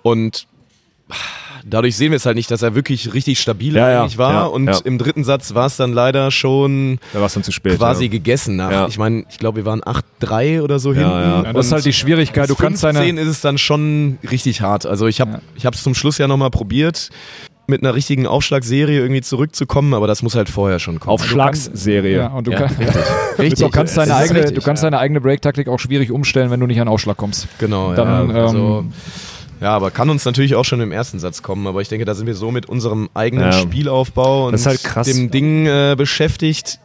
Und 0.03 0.47
dadurch 1.65 1.97
sehen 1.97 2.11
wir 2.11 2.17
es 2.17 2.27
halt 2.27 2.37
nicht, 2.37 2.51
dass 2.51 2.63
er 2.63 2.75
wirklich 2.75 3.15
richtig 3.15 3.39
stabil 3.41 3.77
Ja, 3.77 3.91
ja, 3.91 4.01
eigentlich 4.03 4.19
war. 4.19 4.33
ja, 4.33 4.43
und 4.47 4.67
ja. 4.67 4.79
im 4.85 4.99
dritten 4.99 5.23
Satz 5.23 5.55
war 5.55 5.67
es 5.67 5.77
dann 5.77 5.93
leider 5.93 6.31
schon 6.33 6.99
Da 7.13 7.21
war 7.21 7.27
es 7.27 7.35
dann 7.35 7.45
zu 7.45 7.53
spät. 7.53 7.77
quasi 7.79 8.05
ja. 8.07 8.11
gegessen. 8.11 8.57
Nach, 8.57 8.71
Ja. 8.71 8.89
Ich 8.89 8.99
meine, 8.99 9.25
ich 9.31 9.39
glaube, 9.39 9.59
wir 9.59 9.65
waren 9.65 9.83
8-3 9.83 10.63
oder 10.63 10.79
so 10.81 10.93
Ja, 10.93 11.43
hinten. 11.43 11.55
das 11.55 11.67
ist 11.67 11.73
halt 11.73 11.85
die 11.85 11.93
Schwierigkeit. 11.93 12.51
Du 12.51 12.57
kannst 12.57 12.83
15 12.83 12.95
deine, 13.17 13.21
ist 13.21 13.29
es 13.29 13.41
dann 13.41 13.59
schon 13.59 14.19
richtig 14.29 14.61
hart. 14.63 14.87
Also 14.87 15.07
ich 15.07 15.21
habe 15.21 15.41
es 15.63 15.83
zum 15.83 15.95
Schluss 15.95 16.19
ja 16.19 16.27
nochmal 16.27 16.51
probiert, 16.51 17.11
mit 17.73 17.83
einer 17.83 17.95
richtigen 17.95 18.27
Aufschlagserie 18.27 19.01
irgendwie 19.01 19.23
zurückzukommen, 19.23 19.95
aber 19.95 20.07
das 20.07 20.23
muss 20.23 20.37
halt 20.37 20.49
vorher 20.49 20.79
schon 20.79 21.01
kommen. 21.01 21.13
Aufschlagsserie. 21.15 22.17
Ja, 22.17 22.27
und 22.29 22.47
du, 22.47 22.53
Ja, 22.53 22.69
kann, 22.69 22.77
Richtig. 23.39 23.59
du 23.67 23.71
kannst, 23.71 23.97
deine 23.97 24.15
eigene, 24.15 24.41
richtig, 24.41 24.55
du 24.57 24.63
kannst 24.63 24.85
deine 24.85 24.99
eigene 24.99 25.21
Break-Taktik 25.21 25.69
auch 25.69 25.81
schwierig 25.81 26.13
umstellen, 26.13 26.51
wenn 26.51 26.61
du 26.61 26.67
nicht 26.67 26.81
an 26.81 26.87
Ausschlag 26.89 27.17
kommst. 27.17 27.49
Genau, 27.59 27.95
Dann, 27.95 28.31
ja. 28.31 28.45
Also, 28.45 28.85
ähm, 28.85 28.93
ja, 29.61 29.71
aber 29.71 29.91
kann 29.91 30.11
uns 30.11 30.25
natürlich 30.25 30.55
auch 30.55 30.65
schon 30.65 30.81
im 30.81 30.93
ersten 30.93 31.19
Satz 31.19 31.43
kommen. 31.43 31.67
Aber 31.67 31.81
ich 31.81 31.89
denke, 31.89 32.05
da 32.05 32.15
sind 32.15 32.27
wir 32.27 32.35
so 32.35 32.51
mit 32.51 32.67
unserem 32.67 33.09
eigenen 33.15 33.47
Ja. 33.47 33.53
Spielaufbau 33.53 34.47
und 34.49 34.67
halt 34.67 35.07
dem 35.07 35.31
Ding 35.31 35.67
äh, 35.67 35.95
beschäftigt, 35.97 36.81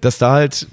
dass 0.00 0.18
da 0.18 0.32
halt 0.32 0.66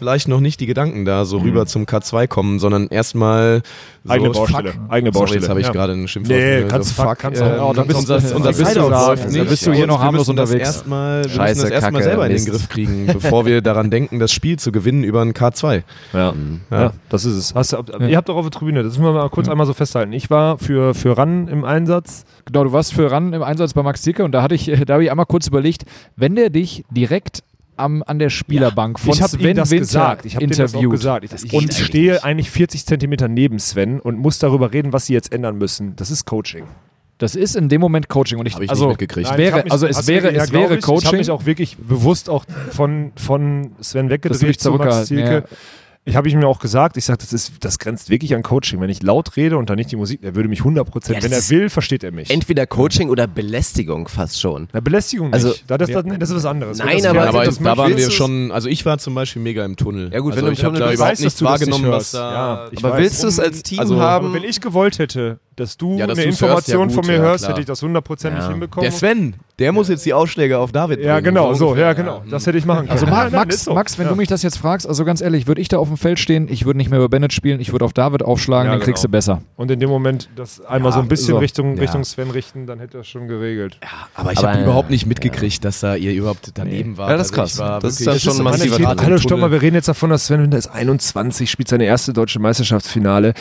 vielleicht 0.00 0.28
noch 0.28 0.40
nicht 0.40 0.58
die 0.60 0.66
Gedanken 0.66 1.04
da 1.04 1.26
so 1.26 1.36
rüber 1.40 1.66
zum 1.66 1.84
K2 1.84 2.26
kommen, 2.26 2.58
sondern 2.58 2.88
erstmal 2.88 3.60
so, 4.02 4.10
Eigene 4.14 4.30
Baustelle. 4.30 4.72
Fuck. 4.72 4.80
Eigene 4.88 5.12
Sorry, 5.12 5.20
Baustelle. 5.24 5.40
jetzt 5.42 5.48
habe 5.50 5.60
ich 5.60 5.66
Ja. 5.66 5.72
gerade 5.74 5.92
einen 5.92 6.08
Schimpfwort. 6.08 6.38
Nee, 6.38 6.62
so, 6.62 6.68
kannst 6.68 6.92
fuck. 6.94 7.06
fuck, 7.06 7.18
kannst 7.18 7.42
äh, 7.42 7.44
du- 7.44 7.62
oh, 7.62 7.72
da 7.74 7.82
bist 7.82 7.98
unser, 7.98 8.18
du- 8.18 8.34
unser 8.36 8.50
da 8.52 8.56
bist 8.58 8.76
du 8.76 8.80
läuft 8.88 9.24
Da 9.24 9.28
nicht. 9.28 9.48
bist 9.50 9.66
du 9.66 9.72
hier 9.74 9.86
noch 9.86 10.00
harmlos 10.02 10.26
unterwegs. 10.30 10.60
Erstmal, 10.68 11.24
wir 11.24 11.30
Scheiße, 11.30 11.54
müssen 11.56 11.60
das 11.64 11.70
erstmal 11.70 11.92
Kacke, 11.92 12.04
selber 12.04 12.26
in 12.30 12.36
den. 12.36 12.44
Griff 12.46 12.68
kriegen, 12.70 13.06
bevor 13.12 13.44
wir 13.44 13.60
daran 13.60 13.90
denken, 13.90 14.18
das 14.18 14.32
Spiel 14.32 14.58
zu 14.58 14.72
gewinnen 14.72 15.04
über 15.04 15.20
ein 15.20 15.34
K2. 15.34 15.82
Ja. 16.14 16.32
Ja. 16.70 16.80
Ja. 16.80 16.92
das 17.10 17.26
ist 17.26 17.34
es. 17.34 17.54
Hast 17.54 17.74
du, 17.74 17.84
Ihr 18.08 18.16
habt 18.16 18.30
doch 18.30 18.36
auf 18.36 18.44
der 18.48 18.52
Tribüne, 18.58 18.82
das 18.82 18.94
müssen 18.96 19.04
wir 19.04 19.12
mal 19.12 19.28
kurz 19.28 19.50
einmal 19.50 19.66
so 19.66 19.74
festhalten. 19.74 20.14
Ich 20.14 20.30
war 20.30 20.56
für, 20.56 20.94
für 20.94 21.18
RAN 21.18 21.46
im 21.48 21.66
Einsatz. 21.66 22.24
Genau, 22.46 22.64
du 22.64 22.72
warst 22.72 22.94
für 22.94 23.10
ran 23.10 23.34
im 23.34 23.42
Einsatz 23.42 23.74
bei 23.74 23.82
Max 23.82 24.00
Zierke 24.00 24.24
und 24.24 24.32
da 24.32 24.42
hatte 24.42 24.54
ich, 24.54 24.66
äh, 24.70 24.86
da 24.86 24.94
habe 24.94 25.04
ich 25.04 25.10
einmal 25.10 25.26
kurz 25.26 25.46
überlegt, 25.46 25.84
wenn 26.16 26.36
der 26.36 26.48
dich 26.48 26.84
direkt 26.90 27.42
am, 27.80 28.02
an 28.06 28.18
der 28.18 28.30
Spielerbank 28.30 28.98
von 29.00 29.12
ich 29.12 29.22
habe 29.22 29.30
Sven 29.30 29.50
ihm 29.50 29.56
das 29.56 29.70
Winter 29.70 29.80
gesagt. 29.82 30.24
Ich 30.26 30.36
habe 30.36 30.46
das 30.46 30.74
auch 30.74 30.80
gesagt. 30.88 31.24
Ich, 31.44 31.52
und 31.52 31.72
stehe 31.74 32.22
eigentlich 32.22 32.50
40 32.50 32.86
Zentimeter 32.86 33.28
neben 33.28 33.58
Sven 33.58 34.00
und 34.00 34.18
muss 34.18 34.38
darüber 34.38 34.72
reden, 34.72 34.92
was 34.92 35.06
sie 35.06 35.14
jetzt 35.14 35.32
ändern 35.32 35.58
müssen. 35.58 35.96
Das 35.96 36.10
ist 36.10 36.24
Coaching. 36.26 36.64
Das 37.18 37.34
ist 37.34 37.54
in 37.54 37.68
dem 37.68 37.82
Moment 37.82 38.08
Coaching 38.08 38.38
und 38.38 38.46
ich, 38.46 38.54
Hab 38.54 38.62
ich 38.62 38.70
also 38.70 38.86
nicht 38.86 38.92
mitgekriegt. 39.00 39.26
es 39.26 39.30
Nein, 39.32 39.38
wäre, 39.38 39.62
mich- 39.64 39.72
also 39.72 39.86
es 39.86 40.06
wäre, 40.06 40.32
ja, 40.32 40.42
es 40.42 40.52
wäre 40.52 40.72
ich. 40.74 40.78
Ich 40.78 40.86
habe 40.86 41.00
Coaching. 41.00 41.18
mich 41.18 41.30
auch 41.30 41.44
wirklich 41.44 41.76
bewusst 41.76 42.30
auch 42.30 42.46
von, 42.70 43.12
von 43.16 43.72
Sven 43.82 44.08
weggedreht 44.08 44.58
zu 44.60 44.70
Max 44.72 45.06
Zielke. 45.06 45.30
ja. 45.50 45.56
Ich 46.06 46.16
habe 46.16 46.28
ich 46.28 46.34
mir 46.34 46.46
auch 46.48 46.58
gesagt, 46.60 46.96
ich 46.96 47.04
sage, 47.04 47.18
das, 47.20 47.32
ist- 47.34 47.52
das 47.60 47.78
grenzt 47.78 48.08
wirklich 48.08 48.34
an 48.34 48.42
Coaching. 48.42 48.80
Wenn 48.80 48.88
ich 48.88 49.02
laut 49.02 49.36
rede 49.36 49.58
und 49.58 49.68
dann 49.68 49.76
nicht 49.76 49.92
die 49.92 49.96
Musik, 49.96 50.20
er 50.22 50.34
würde 50.34 50.48
mich 50.48 50.60
100 50.60 50.90
Prozent, 50.90 51.18
Ja, 51.18 51.22
wenn 51.24 51.32
er 51.32 51.50
will, 51.50 51.68
versteht 51.68 52.02
er 52.02 52.10
mich. 52.10 52.30
Entweder 52.30 52.66
Coaching 52.66 53.10
oder 53.10 53.26
Belästigung 53.26 54.08
fast 54.08 54.40
schon. 54.40 54.68
Na, 54.72 54.80
Belästigung 54.80 55.26
nicht. 55.28 55.34
Also- 55.34 55.54
da, 55.66 55.76
das, 55.76 55.90
das, 55.90 56.04
das 56.18 56.30
ist 56.30 56.36
was 56.36 56.44
anderes. 56.46 56.78
Nein, 56.78 56.96
das, 56.98 57.06
aber- 57.06 57.28
aber 57.28 57.44
das 57.44 57.58
da 57.58 57.76
waren 57.76 57.96
wir 57.96 58.10
schon, 58.10 58.50
also 58.50 58.68
ich 58.70 58.86
war 58.86 58.96
zum 58.98 59.14
Beispiel 59.14 59.42
mega 59.42 59.62
im 59.64 59.76
Tunnel. 59.76 60.10
Ja 60.12 60.20
gut, 60.20 60.32
also 60.32 60.36
wenn 60.38 60.44
du 60.46 60.48
im 60.48 60.52
ich 60.54 60.64
habe 60.64 60.72
Tunnel 60.78 60.80
da 60.80 60.86
bist, 60.86 60.96
überhaupt 61.00 61.12
das 61.12 61.20
nicht 61.20 61.42
wahrgenommen, 61.42 61.90
was 61.90 62.10
da... 62.12 62.32
Ja, 62.32 62.68
ich 62.72 62.78
Aber 62.78 62.94
weiß. 62.94 63.00
willst 63.02 63.22
du 63.22 63.26
es 63.28 63.38
als 63.38 63.62
Team 63.62 63.80
Also- 63.80 64.00
haben? 64.00 64.24
Aber 64.26 64.34
wenn 64.34 64.44
ich 64.44 64.60
gewollt 64.62 64.98
hätte, 64.98 65.38
dass 65.60 65.76
du 65.76 65.96
Ja, 65.96 66.06
dass 66.06 66.18
eine 66.18 66.26
Information 66.28 66.88
ja 66.88 66.94
von 66.94 67.02
gut, 67.02 67.06
mir 67.10 67.16
ja, 67.16 67.22
hörst, 67.22 67.44
klar. 67.44 67.52
hätte 67.52 67.60
ich 67.60 67.66
das 67.66 67.82
hundertprozentig 67.82 68.42
Ja. 68.42 68.50
hinbekommen. 68.50 68.82
Der 68.82 68.92
Sven, 68.92 69.34
der 69.58 69.72
muss 69.72 69.88
jetzt 69.88 70.04
die 70.06 70.12
Ausschläge 70.14 70.58
auf 70.58 70.72
David 70.72 71.00
ja, 71.00 71.20
genau, 71.20 71.54
so, 71.54 71.76
ja, 71.76 71.92
genau. 71.92 72.22
Das 72.30 72.46
hätte 72.46 72.58
ich 72.58 72.64
machen 72.64 72.80
können. 72.88 72.90
Also 72.90 73.06
Ja, 73.06 73.10
Ma 73.12 73.22
nein, 73.24 73.32
Max, 73.32 73.64
so. 73.64 73.74
Max, 73.74 73.98
wenn 73.98 74.06
ja. 74.06 74.10
du 74.10 74.16
mich 74.16 74.28
das 74.28 74.42
jetzt 74.42 74.56
fragst, 74.58 74.88
also 74.88 75.04
ganz 75.04 75.20
ehrlich, 75.20 75.46
würde 75.46 75.60
ich 75.60 75.68
da 75.68 75.78
auf 75.78 75.88
dem 75.88 75.96
Feld 75.96 76.18
stehen, 76.18 76.48
ich 76.50 76.64
würde 76.64 76.78
nicht 76.78 76.90
mehr 76.90 76.98
über 76.98 77.08
Bennett 77.08 77.32
spielen, 77.32 77.60
ich 77.60 77.72
würde 77.72 77.84
auf 77.84 77.92
David 77.92 78.22
aufschlagen, 78.22 78.66
Ja, 78.66 78.72
dann 78.78 78.80
kriegst 78.82 79.02
genau. 79.02 79.08
du 79.10 79.12
besser. 79.12 79.42
Und 79.56 79.70
in 79.70 79.78
dem 79.80 79.90
Moment 79.90 80.28
das 80.34 80.60
einmal 80.64 80.90
Ja, 80.90 80.96
so 80.96 81.02
ein 81.02 81.08
bisschen 81.08 81.28
so. 81.34 81.38
Richtung, 81.38 81.76
Ja. 81.76 81.82
Richtung 81.82 82.04
Sven 82.04 82.30
richten, 82.30 82.66
dann 82.66 82.78
hätte 82.80 82.98
er 82.98 83.00
es 83.02 83.08
schon 83.08 83.28
geregelt. 83.28 83.78
Aber 84.14 84.32
ich 84.32 84.42
habe 84.42 84.58
äh, 84.58 84.62
überhaupt 84.62 84.90
nicht 84.90 85.06
mitgekriegt, 85.06 85.64
dass 85.64 85.80
da 85.80 85.94
ihr 85.94 86.12
überhaupt 86.12 86.52
daneben 86.54 86.96
wart. 86.96 87.10
Ja, 87.10 87.16
das 87.16 87.30
ist 87.30 87.38
Also 87.38 87.42
krass. 87.42 87.58
war 87.58 87.80
Das 87.80 88.00
ist 88.00 88.06
Das 88.06 88.22
schon 88.22 88.32
so 88.32 88.40
ein 88.40 88.44
massiver 88.44 88.96
Hallo, 89.02 89.18
stopp 89.18 89.38
mal, 89.40 89.50
wir 89.52 89.60
reden 89.62 89.76
jetzt 89.76 89.88
davon, 89.88 90.10
dass 90.10 90.26
Sven 90.26 90.42
Winter 90.42 90.56
ist 90.58 90.68
21, 90.68 91.50
spielt 91.50 91.68
seine 91.68 91.84
erste 91.84 92.12
deutsche 92.12 92.38
Meisterschaftsfinale. 92.38 93.34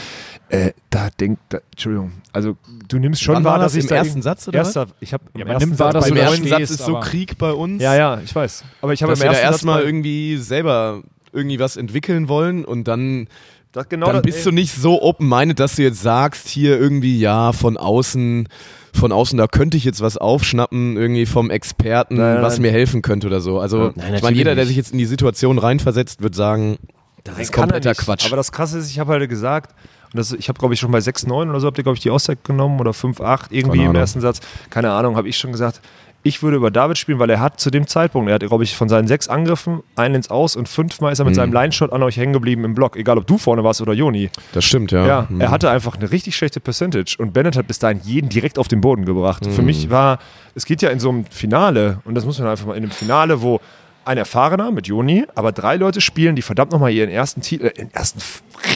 Äh, 0.50 0.72
da 1.20 1.26
denkt, 1.26 1.42
da, 1.50 1.60
Entschuldigung, 1.72 2.12
also 2.34 2.56
du 2.88 2.98
nimmst 3.00 3.22
schon 3.22 3.36
Wann 3.36 3.44
wahr, 3.44 3.54
war 3.54 3.60
dass 3.60 3.74
das 3.74 3.78
ich 3.78 3.84
im 3.86 3.90
da 3.90 3.96
ersten 3.96 4.22
Satz, 4.22 4.48
oder? 4.48 4.60
Erster, 4.60 4.88
ich 5.00 5.14
habe 5.14 5.24
Ja, 5.38 5.46
man 5.46 5.58
nimmt 5.58 5.78
wahr, 5.80 5.94
dass 5.94 6.06
Beim 6.06 6.16
du 6.16 6.22
da 6.22 6.28
ersten 6.30 6.48
Satz 6.48 6.56
stehst, 6.58 6.72
ist 6.80 6.86
so 6.86 7.00
Krieg 7.00 7.38
bei 7.38 7.52
uns. 7.52 7.82
Ja, 7.82 7.96
ja, 7.96 8.20
ich 8.24 8.34
weiß. 8.36 8.64
Aber 8.82 8.94
ich 8.94 9.04
habe 9.04 9.14
im 9.14 9.22
ersten 9.22 9.36
Satz 9.36 9.44
erstmal 9.44 9.82
bei- 9.82 9.86
irgendwie 9.88 10.38
selber 10.38 11.02
irgendwie 11.32 11.60
was 11.60 11.78
entwickeln 11.78 12.28
wollen 12.28 12.66
und 12.66 12.88
dann, 12.88 13.28
das, 13.72 13.88
genau 13.88 14.08
dann 14.08 14.16
das- 14.18 14.24
bist 14.24 14.46
du 14.46 14.52
nicht 14.52 14.74
so 14.74 15.02
open-minded, 15.02 15.60
dass 15.60 15.76
du 15.76 15.84
jetzt 15.84 16.02
sagst, 16.02 16.48
hier 16.48 16.80
irgendwie, 16.80 17.20
ja, 17.20 17.52
von 17.54 17.78
außen, 17.78 18.48
von 18.94 19.12
außen, 19.12 19.38
da 19.38 19.46
könnte 19.46 19.78
ich 19.78 19.84
jetzt 19.84 20.02
was 20.02 20.18
aufschnappen, 20.18 20.98
irgendwie 20.98 21.28
vom 21.28 21.52
Experten, 21.52 22.16
Nein, 22.16 22.36
nein, 22.36 22.44
was 22.44 22.54
nein. 22.54 22.64
mir 22.64 22.72
helfen 22.72 23.04
könnte 23.04 23.28
oder 23.28 23.42
so. 23.42 23.60
Also, 23.60 23.94
Nein, 23.96 24.16
ich 24.16 24.24
meine, 24.24 24.36
jeder, 24.36 24.56
der 24.56 24.66
sich 24.66 24.76
jetzt 24.76 24.92
in 24.92 24.98
die 24.98 25.06
Situation 25.06 25.60
reinversetzt, 25.60 26.24
wird 26.24 26.34
sagen, 26.34 26.80
das 27.24 27.38
ist 27.38 27.50
er 27.50 27.56
kompletter. 27.62 27.94
Quatsch. 27.94 28.26
Aber 28.26 28.38
das 28.38 28.52
Krasse 28.52 28.80
ist, 28.80 28.90
ich 28.90 28.98
habe 28.98 29.12
halt 29.12 29.30
gesagt, 29.30 29.76
das, 30.14 30.32
ich 30.34 30.50
habe, 30.50 30.58
glaube 30.60 30.74
ich, 30.74 30.80
schon 30.80 30.92
bei 30.92 31.00
6-9 31.00 31.50
oder 31.50 31.60
so, 31.60 31.68
habt 31.68 31.78
ihr, 31.78 31.84
glaube 31.84 31.96
ich, 31.98 32.02
die 32.02 32.10
Auszeit 32.10 32.44
genommen 32.44 32.80
oder 32.80 32.92
5-8 32.92 33.48
irgendwie 33.52 33.84
im 33.84 33.96
ersten 33.96 34.22
Satz. 34.22 34.40
Keine 34.70 34.92
Ahnung, 34.92 35.16
habe 35.18 35.28
ich 35.30 35.38
schon 35.38 35.52
gesagt, 35.52 35.82
ich 36.22 36.44
würde 36.44 36.58
über 36.58 36.70
David 36.70 36.98
spielen, 36.98 37.18
weil 37.20 37.30
er 37.30 37.40
hat 37.40 37.62
zu 37.62 37.70
dem 37.72 37.88
Zeitpunkt, 37.88 38.28
er 38.30 38.36
hat, 38.36 38.42
glaube 38.46 38.66
ich, 38.66 38.76
von 38.76 38.90
seinen 38.90 39.08
sechs 39.08 39.30
Angriffen 39.30 39.84
einen 39.96 40.16
ins 40.16 40.30
Aus 40.30 40.58
und 40.58 40.68
fünfmal 40.68 41.14
ist 41.14 41.20
er 41.20 41.26
mit 41.26 41.34
Mhm. 41.34 41.36
seinem 41.36 41.54
Line-Shot 41.54 41.94
an 41.94 42.04
euch 42.04 42.18
hängen 42.18 42.34
geblieben 42.34 42.66
im 42.66 42.74
Block. 42.74 42.98
Egal, 42.98 43.18
ob 43.18 43.26
du 43.26 43.38
vorne 43.38 43.64
warst 43.64 43.80
oder 43.82 43.94
Joni. 43.94 44.30
das 44.52 44.66
stimmt, 44.66 44.92
ja. 44.92 45.06
Ja, 45.08 45.28
Mhm. 45.30 45.40
er 45.40 45.50
hatte 45.50 45.70
einfach 45.70 45.96
eine 45.96 46.12
richtig 46.12 46.36
schlechte 46.36 46.60
Percentage 46.60 47.16
und 47.20 47.32
Bennett 47.32 47.56
hat 47.56 47.68
bis 47.68 47.80
dahin 47.80 48.02
jeden 48.04 48.28
direkt 48.28 48.60
auf 48.60 48.68
den 48.68 48.82
Boden 48.82 49.06
gebracht. 49.06 49.46
Für 49.46 49.62
Mhm. 49.62 49.66
mich 49.68 49.90
war, 49.92 50.20
es 50.56 50.66
geht 50.66 50.82
ja 50.82 50.90
in 50.90 51.00
so 51.00 51.08
einem 51.10 51.26
Finale 51.28 52.00
und 52.04 52.16
das 52.16 52.26
muss 52.26 52.38
man 52.38 52.50
einfach 52.50 52.66
mal 52.66 52.76
in 52.76 52.84
einem 52.84 52.92
Finale, 52.92 53.42
wo 53.42 53.62
ein 54.10 54.18
Erfahrener 54.18 54.72
mit 54.72 54.88
Joni, 54.88 55.26
aber 55.36 55.52
drei 55.52 55.76
Leute 55.76 56.02
spielen, 56.02 56.36
die 56.36 56.42
verdammt 56.42 56.72
nochmal 56.72 56.92
ihren 56.92 57.10
ersten 57.12 57.42
Titel, 57.42 57.68
äh, 57.68 57.74
ihren 57.78 57.94
ersten 57.94 58.20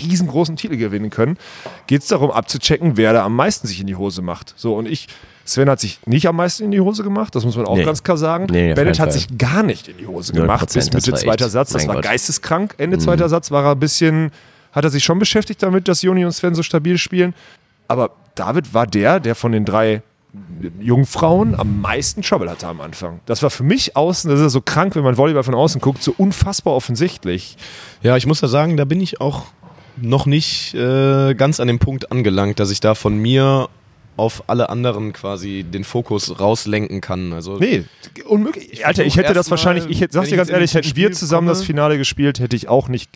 riesengroßen 0.04 0.56
Titel 0.56 0.78
gewinnen 0.78 1.10
können, 1.10 1.38
geht 1.88 2.04
es 2.04 2.08
darum 2.08 2.30
abzuchecken, 2.32 2.98
wer 2.98 3.14
da 3.14 3.26
am 3.26 3.36
meisten 3.36 3.68
sich 3.68 3.82
in 3.82 3.88
die 3.88 3.96
Hose 3.96 4.22
macht. 4.22 4.54
So 4.56 4.76
und 4.76 4.88
ich, 4.88 5.08
Sven 5.44 5.70
hat 5.70 5.80
sich 5.80 6.00
nicht 6.06 6.28
am 6.28 6.36
meisten 6.36 6.64
in 6.64 6.72
die 6.72 6.80
Hose 6.80 7.04
gemacht, 7.04 7.34
das 7.36 7.46
muss 7.46 7.58
man 7.58 7.66
auch 7.66 7.76
Nee. 7.76 7.84
ganz 7.84 8.04
klar 8.04 8.18
sagen. 8.18 8.46
Nee, 8.52 8.76
Bennett 8.76 9.00
hat 9.00 9.12
sich 9.12 9.28
gar 9.38 9.64
nicht 9.64 9.88
in 9.88 9.98
die 9.98 10.06
Hose 10.08 10.34
gemacht, 10.34 10.72
bis 10.72 10.94
Mitte 10.94 11.14
zweiter 11.14 11.50
Satz. 11.50 11.72
Das 11.74 11.88
war 11.88 11.96
Gott. 11.96 12.04
geisteskrank. 12.04 12.76
Ende 12.78 13.00
zweiter 13.00 13.28
Satz 13.28 13.50
war 13.50 13.66
er 13.66 13.72
ein 13.72 13.80
bisschen, 13.80 14.32
hat 14.72 14.84
er 14.84 14.92
sich 14.92 15.04
schon 15.04 15.18
beschäftigt 15.18 15.64
damit, 15.64 15.88
dass 15.88 16.04
Joni 16.04 16.24
und 16.26 16.32
Sven 16.32 16.54
so 16.54 16.62
stabil 16.62 16.98
spielen. 17.00 17.34
Aber 17.88 18.12
David 18.36 18.74
war 18.76 18.86
der, 18.88 19.20
der 19.20 19.34
von 19.36 19.52
den 19.52 19.66
drei 19.66 20.04
Jungfrauen 20.80 21.56
am 21.56 21.82
meisten 21.82 22.22
Trouble 22.22 22.50
hatte 22.50 22.68
am 22.68 22.82
Anfang. 22.82 23.20
Das 23.26 23.44
war 23.44 23.50
für 23.50 23.64
mich 23.64 23.96
außen, 23.96 24.30
das 24.30 24.40
ist 24.40 24.44
ja 24.44 24.50
so 24.50 24.62
krank, 24.62 24.96
wenn 24.96 25.04
man 25.04 25.18
Volleyball 25.18 25.44
von 25.44 25.54
außen 25.54 25.80
guckt, 25.80 26.02
so 26.02 26.14
unfassbar 26.18 26.74
offensichtlich. 26.74 27.58
Ja, 28.02 28.18
ich 28.18 28.26
muss 28.26 28.40
da 28.40 28.48
sagen, 28.48 28.78
da 28.78 28.86
bin 28.86 29.00
ich 29.00 29.22
auch 29.22 29.44
noch 29.98 30.26
nicht 30.26 30.74
äh, 30.74 31.36
ganz 31.36 31.60
an 31.60 31.68
dem 31.68 31.80
Punkt 31.80 32.12
angelangt, 32.12 32.60
dass 32.60 32.72
ich 32.72 32.80
da 32.80 32.96
von 32.96 33.18
mir 33.18 33.70
auf 34.16 34.44
alle 34.48 34.70
anderen 34.70 35.14
quasi 35.14 35.64
den 35.64 35.84
Fokus 35.84 36.40
rauslenken 36.40 37.02
kann. 37.02 37.34
Also 37.34 37.58
Nee, 37.58 37.86
unmöglich. 38.26 38.86
Alter, 38.86 39.06
ich 39.06 39.18
hätte 39.18 39.34
das 39.34 39.50
wahrscheinlich, 39.50 39.88
ich 39.90 40.02
hätte, 40.02 40.14
sag's 40.14 40.30
dir 40.30 40.38
ganz 40.38 40.50
ehrlich, 40.50 40.74
hätten 40.74 40.96
wir 40.96 41.12
zusammen 41.12 41.48
das 41.48 41.64
Finale 41.64 41.98
gespielt, 41.98 42.40
hätte 42.40 42.56
ich 42.56 42.70
auch 42.70 42.90
nicht, 42.90 43.10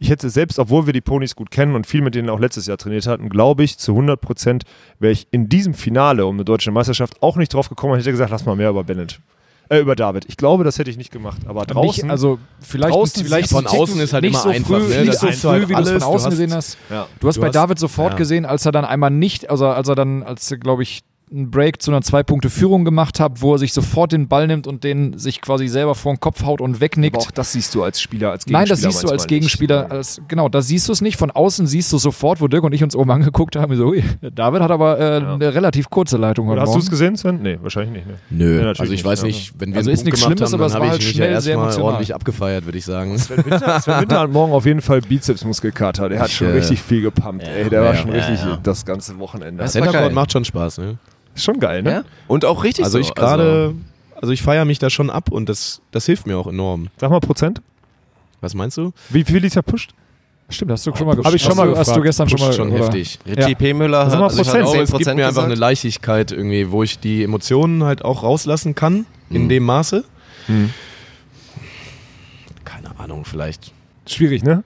ich 0.00 0.10
hätte 0.10 0.30
selbst, 0.30 0.58
obwohl 0.58 0.86
wir 0.86 0.92
die 0.92 1.00
Ponys 1.02 1.36
gut 1.36 1.50
kennen 1.50 1.74
und 1.76 1.86
viel 1.86 2.00
mit 2.00 2.14
denen 2.14 2.30
auch 2.30 2.40
letztes 2.40 2.66
Jahr 2.66 2.78
trainiert 2.78 3.06
hatten, 3.06 3.28
glaube 3.28 3.62
ich, 3.62 3.78
zu 3.78 3.92
100 3.92 4.20
Prozent 4.20 4.64
wäre 4.98 5.12
ich 5.12 5.28
in 5.30 5.48
diesem 5.48 5.74
Finale 5.74 6.24
um 6.26 6.36
eine 6.36 6.44
deutsche 6.44 6.70
Meisterschaft 6.70 7.22
auch 7.22 7.36
nicht 7.36 7.52
drauf 7.54 7.68
gekommen 7.68 7.92
und 7.92 7.98
hätte 8.00 8.10
gesagt, 8.10 8.30
lass 8.30 8.44
mal 8.46 8.56
mehr 8.56 8.70
über 8.70 8.82
Bennett. 8.82 9.20
Äh, 9.68 9.78
über 9.78 9.94
David. 9.94 10.24
Ich 10.26 10.36
glaube, 10.36 10.64
das 10.64 10.78
hätte 10.80 10.90
ich 10.90 10.96
nicht 10.96 11.12
gemacht. 11.12 11.42
Aber 11.46 11.64
draußen. 11.64 12.02
Nicht, 12.06 12.10
also 12.10 12.40
vielleicht, 12.60 12.92
draußen 12.92 13.24
vielleicht 13.24 13.50
von 13.50 13.66
außen 13.68 14.00
ist 14.00 14.12
halt 14.12 14.24
nicht 14.24 14.32
immer 14.32 14.42
so 14.42 14.48
einfach. 14.48 14.68
früh, 14.80 14.88
ne? 14.88 15.04
nicht 15.04 15.14
so 15.18 15.26
du 15.28 15.32
früh, 15.32 15.48
halt 15.48 15.68
wie 15.68 15.74
du 15.74 15.80
es 15.82 15.90
von 15.90 16.02
außen 16.02 16.26
hast- 16.26 16.30
gesehen 16.30 16.54
hast. 16.54 16.78
Ja. 16.90 17.06
Du 17.20 17.28
hast 17.28 17.36
Du 17.36 17.40
bei 17.40 17.46
hast- 17.48 17.54
David 17.54 17.78
sofort 17.78 18.12
ja. 18.14 18.18
gesehen, 18.18 18.46
als 18.46 18.66
er 18.66 18.72
dann 18.72 18.84
einmal 18.84 19.10
nicht, 19.10 19.48
also 19.48 19.68
als 19.68 19.86
er 19.86 19.94
dann, 19.94 20.24
als 20.24 20.52
glaube 20.58 20.82
ich, 20.82 21.02
einen 21.32 21.50
Break 21.50 21.80
zu 21.80 21.90
einer 21.90 22.02
Zwei-Punkte-Führung 22.02 22.84
gemacht 22.84 23.20
hat, 23.20 23.40
wo 23.40 23.54
er 23.54 23.58
sich 23.58 23.72
sofort 23.72 24.12
den 24.12 24.26
Ball 24.28 24.46
nimmt 24.46 24.66
und 24.66 24.82
den 24.84 25.16
sich 25.18 25.40
quasi 25.40 25.68
selber 25.68 25.94
vor 25.94 26.12
den 26.12 26.20
Kopf 26.20 26.42
haut 26.44 26.60
und 26.60 26.80
wegnickt. 26.80 27.16
Aber 27.16 27.24
auch 27.26 27.30
das 27.30 27.52
siehst 27.52 27.74
du 27.74 27.82
als 27.84 28.00
Spieler, 28.00 28.30
als 28.32 28.44
Gegenspieler. 28.44 28.58
Nein, 28.58 28.68
das 28.68 28.80
siehst 28.80 29.02
du 29.04 29.08
als 29.08 29.22
nicht. 29.22 29.28
Gegenspieler, 29.28 29.90
als, 29.90 30.20
genau, 30.28 30.48
da 30.48 30.60
siehst 30.60 30.88
du 30.88 30.92
es 30.92 31.00
nicht. 31.00 31.16
Von 31.16 31.30
außen 31.30 31.66
siehst 31.66 31.92
du 31.92 31.98
sofort, 31.98 32.40
wo 32.40 32.48
Dirk 32.48 32.64
und 32.64 32.72
ich 32.72 32.82
uns 32.82 32.96
oben 32.96 33.10
angeguckt 33.12 33.54
haben, 33.56 33.76
so, 33.76 33.86
ui, 33.86 34.02
David 34.34 34.60
hat 34.62 34.70
aber 34.72 34.98
äh, 34.98 35.16
eine 35.24 35.54
relativ 35.54 35.88
kurze 35.88 36.16
Leitung 36.16 36.48
heute 36.48 36.62
Oder 36.62 36.62
hast 36.62 36.74
du 36.74 36.80
es 36.80 36.90
gesehen, 36.90 37.16
Sven? 37.16 37.40
Nee, 37.42 37.58
wahrscheinlich 37.62 37.92
nicht. 37.92 38.06
Ne? 38.08 38.14
Nö, 38.30 38.56
Ja, 38.58 38.62
natürlich 38.64 38.80
also 38.80 38.92
ich 38.92 39.04
weiß 39.04 39.20
ja. 39.20 39.26
nicht, 39.28 39.52
wenn 39.58 39.70
wir 39.70 39.76
Also 39.76 39.90
einen 39.90 39.94
ist 39.94 40.00
Punkt 40.00 40.06
nichts 40.06 40.20
gemacht 40.24 40.38
Schlimmes, 40.38 40.52
haben, 40.52 40.60
aber 40.60 40.64
dann 40.64 40.68
es 40.70 40.74
habe 40.74 40.80
war 40.80 40.86
ich 40.86 40.90
halt 40.92 41.02
mich 41.02 41.10
schnell 41.14 41.32
ja 41.32 41.40
sehr 41.40 41.50
erstmal 41.52 41.64
emotional. 41.66 41.84
ordentlich 41.92 42.14
abgefeiert, 42.14 42.64
würde 42.64 42.78
ich 42.78 42.84
sagen. 42.84 43.16
Sven 43.18 43.44
Winter, 43.44 43.80
Sven 43.80 44.00
Winter 44.00 44.18
hat 44.20 44.32
morgen 44.32 44.52
auf 44.52 44.66
jeden 44.66 44.80
Fall 44.80 45.00
Bizepsmuskelkater. 45.00 46.08
Der 46.08 46.18
hat 46.20 46.28
Ich, 46.28 46.36
schon 46.36 46.48
äh, 46.48 46.52
richtig 46.52 46.82
viel 46.82 47.02
gepumpt. 47.02 47.44
Ey, 47.46 47.70
der 47.70 47.82
war 47.82 47.94
schon 47.94 48.08
ja, 48.12 48.16
richtig 48.24 48.40
ja. 48.44 48.58
das 48.62 48.84
ganze 48.84 49.18
Wochenende. 49.20 49.62
Das 49.62 49.72
Centercourt 49.72 50.12
macht 50.12 50.32
schon 50.32 50.44
Spaß, 50.44 50.78
ne? 50.78 50.98
Ist 51.40 51.44
schon 51.44 51.60
geil, 51.60 51.82
ne? 51.82 51.90
Ja? 51.90 52.02
Und 52.28 52.44
auch 52.44 52.62
richtig 52.64 52.84
Also 52.84 52.98
so. 52.98 53.08
ich 53.08 53.14
gerade, 53.14 53.74
also 54.20 54.32
ich 54.32 54.42
feiere 54.42 54.64
mich 54.64 54.78
da 54.78 54.90
schon 54.90 55.10
ab 55.10 55.30
und 55.30 55.48
das, 55.48 55.80
das 55.90 56.06
hilft 56.06 56.26
mir 56.26 56.38
auch 56.38 56.46
enorm. 56.46 56.88
Sag 56.98 57.10
mal 57.10 57.20
Prozent. 57.20 57.60
Was 58.40 58.54
meinst 58.54 58.76
du? 58.78 58.92
Wie 59.10 59.24
viel 59.24 59.44
ist 59.44 59.56
ja 59.56 59.62
pusht? 59.62 59.90
Stimmt, 60.48 60.72
hast 60.72 60.84
du 60.86 60.94
schon 60.96 61.06
mal 61.06 61.16
Hab 61.16 61.32
ich 61.34 61.42
schon 61.42 61.50
hast 61.52 61.56
mal 61.58 61.66
du, 61.68 61.76
Hast 61.76 61.88
du 61.88 61.92
gefragt. 62.00 62.04
gestern 62.06 62.28
schon 62.28 62.38
Pusht 62.38 62.48
mal 62.48 62.52
schon 62.56 62.72
oder? 62.72 62.84
heftig. 62.84 63.18
Richie 63.26 63.50
Ja. 63.50 63.54
P. 63.54 63.72
Müller 63.74 64.04
Sag 64.06 64.12
hat 64.14 64.18
mal 64.18 64.24
also 64.26 64.40
ich 64.40 64.46
Prozent. 64.48 64.64
hatte 64.66 64.74
Aber 64.74 64.82
es 64.82 64.90
10% 64.92 64.98
gibt 64.98 65.16
mir 65.16 65.28
einfach 65.28 65.44
eine. 65.44 65.54
Leichtigkeit 65.54 66.32
irgendwie, 66.32 66.70
wo 66.72 66.82
ich 66.82 66.98
die 66.98 67.22
Emotionen 67.22 67.84
halt 67.84 68.04
auch 68.04 68.22
rauslassen 68.24 68.74
kann, 68.74 69.06
in 69.28 69.48
dem 69.48 69.62
Maße. 69.64 70.02
Keine 72.64 72.98
Ahnung, 72.98 73.24
vielleicht. 73.24 73.72
Schwierig, 74.06 74.42
ne? 74.42 74.64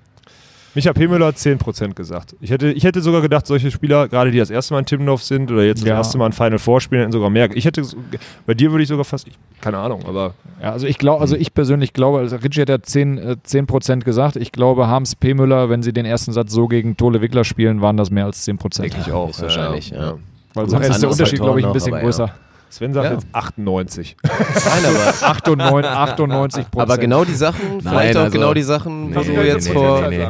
Micha 0.74 0.92
P. 0.92 1.06
Müller 1.06 1.26
hat 1.26 1.36
10% 1.36 1.94
gesagt. 1.94 2.34
Ich 2.40 2.50
hätte, 2.50 2.72
ich 2.72 2.82
hätte 2.84 3.00
sogar 3.00 3.20
gedacht, 3.22 3.46
solche 3.46 3.70
Spieler, 3.70 4.08
gerade 4.08 4.30
die 4.30 4.38
das 4.38 4.50
erste 4.50 4.74
Mal 4.74 4.80
in 4.80 4.86
Timmendorf 4.86 5.22
sind 5.22 5.50
oder 5.52 5.62
jetzt 5.64 5.82
das 5.82 5.88
Ja. 5.88 5.94
erste 5.96 6.18
Mal 6.18 6.26
ein 6.26 6.32
Final 6.32 6.58
Four 6.58 6.80
spielen, 6.80 7.02
hätten 7.02 7.12
sogar 7.12 7.30
mehr. 7.30 7.48
Ich 7.54 7.64
hätte, 7.64 7.82
bei 8.46 8.54
dir 8.54 8.70
würde 8.72 8.82
ich 8.82 8.88
sogar 8.88 9.04
fast, 9.04 9.28
ich, 9.28 9.34
keine 9.60 9.78
Ahnung, 9.78 10.02
aber 10.06 10.34
Ja, 10.60 10.72
also 10.72 10.86
ich 10.86 10.98
glaube, 10.98 11.20
also 11.20 11.36
ich 11.36 11.54
persönlich 11.54 11.92
glaube, 11.92 12.18
also 12.18 12.36
Ritchie 12.36 12.62
hat 12.62 12.68
ja 12.68 12.82
10, 12.82 13.18
äh, 13.18 13.36
10% 13.46 14.04
gesagt. 14.04 14.36
Ich 14.36 14.50
glaube, 14.52 14.88
Harms 14.88 15.14
P. 15.14 15.34
Müller, 15.34 15.70
wenn 15.70 15.82
sie 15.82 15.92
den 15.92 16.06
ersten 16.06 16.32
Satz 16.32 16.52
so 16.52 16.66
gegen 16.66 16.96
Tole 16.96 17.20
Wickler 17.20 17.44
spielen, 17.44 17.80
waren 17.80 17.96
das 17.96 18.10
mehr 18.10 18.24
als 18.26 18.42
10%. 18.44 18.82
denke 18.82 18.96
ich 19.06 19.12
auch. 19.12 19.30
ist 19.30 19.42
wahrscheinlich, 19.42 19.90
ja. 19.90 20.14
Weil 20.54 20.68
sonst 20.68 20.88
ist 20.88 21.02
der 21.02 21.10
Unterschied, 21.10 21.40
glaube 21.40 21.60
ich, 21.60 21.66
ein 21.66 21.72
bisschen 21.72 21.94
aber 21.94 22.02
größer. 22.02 22.26
ja. 22.26 22.34
Sven 22.70 22.92
sagt 22.92 23.06
Ja. 23.06 23.12
jetzt 23.12 23.26
98. 23.32 24.16
Nein, 24.24 24.32
aber, 24.84 25.14
98, 25.30 25.90
98 25.92 26.66
aber 26.76 26.98
genau 26.98 27.24
die 27.24 27.34
Sachen, 27.34 27.80
vielleicht 27.80 28.16
auch 28.16 28.22
also- 28.22 28.32
genau 28.32 28.52
die 28.52 28.62
Sachen, 28.62 29.10
Nee, 29.10 29.16
wo 29.16 29.20
du 29.20 29.30
nee, 29.30 29.42
jetzt 29.44 29.68
nee, 29.68 29.74
vor. 29.74 30.08
nee, 30.08 30.18
nee. 30.18 30.28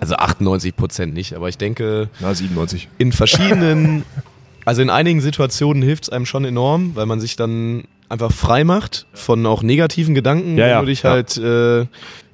Also 0.00 0.16
98 0.16 0.76
Prozent 0.76 1.14
nicht, 1.14 1.34
aber 1.34 1.48
ich 1.48 1.58
denke, 1.58 2.08
Na, 2.20 2.34
97. 2.34 2.88
in 2.98 3.12
verschiedenen, 3.12 4.04
also 4.64 4.82
in 4.82 4.90
einigen 4.90 5.20
Situationen 5.20 5.82
hilft 5.82 6.04
es 6.04 6.10
einem 6.10 6.26
schon 6.26 6.44
enorm, 6.44 6.92
weil 6.94 7.06
man 7.06 7.20
sich 7.20 7.36
dann 7.36 7.84
einfach 8.08 8.32
frei 8.32 8.64
macht 8.64 9.06
von 9.14 9.44
auch 9.46 9.62
negativen 9.62 10.14
Gedanken, 10.14 10.56
Ja, 10.56 10.66
ja, 10.68 10.76
wo 10.76 10.80
du 10.82 10.86
dich 10.86 11.02
ja. 11.02 11.10
halt 11.10 11.36
äh, 11.38 11.86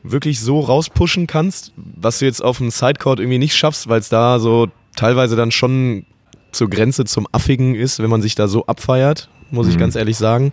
wirklich 0.02 0.40
so 0.40 0.60
rauspushen 0.60 1.26
kannst, 1.26 1.72
was 1.76 2.18
du 2.18 2.24
jetzt 2.24 2.42
auf 2.42 2.58
dem 2.58 2.70
Sidecourt 2.70 3.20
irgendwie 3.20 3.38
nicht 3.38 3.56
schaffst, 3.56 3.88
weil 3.88 4.00
es 4.00 4.08
da 4.08 4.38
so 4.38 4.68
teilweise 4.96 5.36
dann 5.36 5.50
schon 5.50 6.04
zur 6.50 6.68
Grenze 6.68 7.04
zum 7.04 7.26
Affigen 7.32 7.74
ist, 7.74 8.00
wenn 8.02 8.10
man 8.10 8.20
sich 8.20 8.34
da 8.34 8.48
so 8.48 8.66
abfeiert, 8.66 9.28
muss 9.50 9.68
ich 9.68 9.78
ganz 9.78 9.96
ehrlich 9.96 10.16
sagen. 10.16 10.52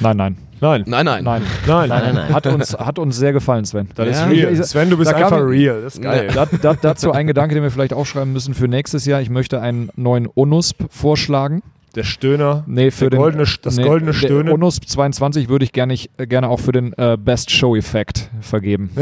Nein, 0.00 0.16
nein. 0.16 0.36
Nein. 0.60 0.84
Nein, 0.86 1.04
nein. 1.04 1.24
Nein. 1.24 1.42
Nein. 1.66 1.88
Nein, 1.88 2.02
nein, 2.04 2.14
nein. 2.14 2.32
Hat 2.34 2.46
uns, 2.46 2.72
hat 2.74 2.98
uns 2.98 3.16
sehr 3.16 3.32
gefallen, 3.32 3.64
Sven. 3.64 3.88
Das 3.94 4.08
Ja. 4.08 4.26
ist 4.26 4.30
real. 4.32 4.64
Sven, 4.64 4.90
du 4.90 4.96
bist 4.98 5.10
Da 5.10 5.14
kam- 5.20 5.32
einfach 5.32 5.46
real. 5.48 5.82
Das 5.82 5.94
ist 5.96 6.02
geil. 6.02 6.30
Da, 6.34 6.46
da, 6.46 6.74
dazu 6.74 7.12
ein 7.12 7.26
Gedanke, 7.26 7.54
den 7.54 7.62
wir 7.62 7.70
vielleicht 7.70 7.92
aufschreiben 7.92 8.32
müssen 8.32 8.54
für 8.54 8.68
nächstes 8.68 9.04
Jahr. 9.06 9.20
Ich 9.20 9.30
möchte 9.30 9.60
einen 9.60 9.90
neuen 9.96 10.28
ONUSP 10.34 10.84
vorschlagen. 10.90 11.62
Der 11.94 12.04
Stöhner. 12.04 12.64
Nee, 12.66 12.90
für 12.90 13.08
den, 13.10 13.18
goldene, 13.18 13.44
das 13.62 13.76
nee, 13.76 13.82
goldene 13.82 14.12
der 14.12 14.18
Stöhnen. 14.18 14.52
ONUSP 14.52 14.86
22 14.88 15.48
würde 15.48 15.64
ich 15.64 15.72
gerne, 15.72 15.94
ich, 15.94 16.10
gerne 16.18 16.48
auch 16.48 16.60
für 16.60 16.72
den 16.72 16.92
äh, 16.98 17.16
Best 17.18 17.50
Show 17.50 17.74
Effekt 17.76 18.28
vergeben. 18.40 18.90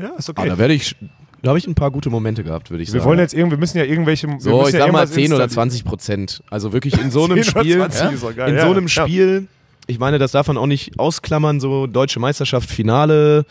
Ja, 0.00 0.10
ist 0.16 0.28
Ah, 0.30 0.34
okay. 0.36 0.48
da 0.50 0.58
werde 0.58 0.74
ich, 0.74 0.94
da 1.42 1.48
habe 1.48 1.58
ich 1.58 1.66
ein 1.66 1.74
paar 1.74 1.90
gute 1.90 2.08
Momente 2.08 2.44
gehabt, 2.44 2.70
würde 2.70 2.84
ich 2.84 2.92
wir 2.92 3.00
sagen. 3.00 3.08
wollen 3.10 3.18
jetzt 3.18 3.34
irgendwie, 3.34 3.56
wir 3.56 3.58
müssen 3.58 3.78
ja 3.78 3.84
irgendwelche. 3.84 4.28
wir 4.28 4.38
So, 4.38 4.66
ich 4.68 4.74
ja 4.74 4.78
sag 4.84 4.92
mal 4.92 4.98
irgendwas 5.00 5.10
10 5.10 5.32
oder 5.32 5.44
installieren. 5.44 5.50
20 5.50 5.84
Prozent. 5.84 6.42
Also 6.50 6.72
wirklich 6.72 7.00
in 7.00 7.10
so 7.10 7.24
einem 7.24 7.42
10 7.42 7.50
oder 7.52 7.60
Spiel, 7.62 7.76
20 7.78 8.12
ist 8.12 8.36
geil, 8.36 8.48
in 8.50 8.56
ja, 8.58 8.62
so 8.64 8.70
einem 8.70 8.82
ja. 8.86 8.88
Spiel, 8.88 9.46
ich 9.88 9.98
meine, 9.98 10.18
das 10.18 10.32
darf 10.32 10.46
man 10.46 10.58
auch 10.58 10.66
nicht 10.66 10.98
ausklammern, 11.00 11.60
so 11.60 11.86
deutsche 11.86 12.20
Meisterschaft, 12.20 12.70
Finale. 12.70 13.46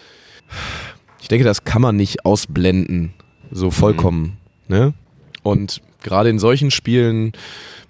Ich 1.20 1.28
denke, 1.28 1.44
das 1.44 1.66
kann 1.66 1.82
man 1.82 1.98
nicht 1.98 2.26
ausblenden, 2.26 3.14
so 3.52 3.72
vollkommen. 3.72 4.38
Ne? 4.68 4.94
Und 5.42 5.82
gerade 6.04 6.30
in 6.30 6.40
solchen 6.40 6.72
Spielen 6.72 7.34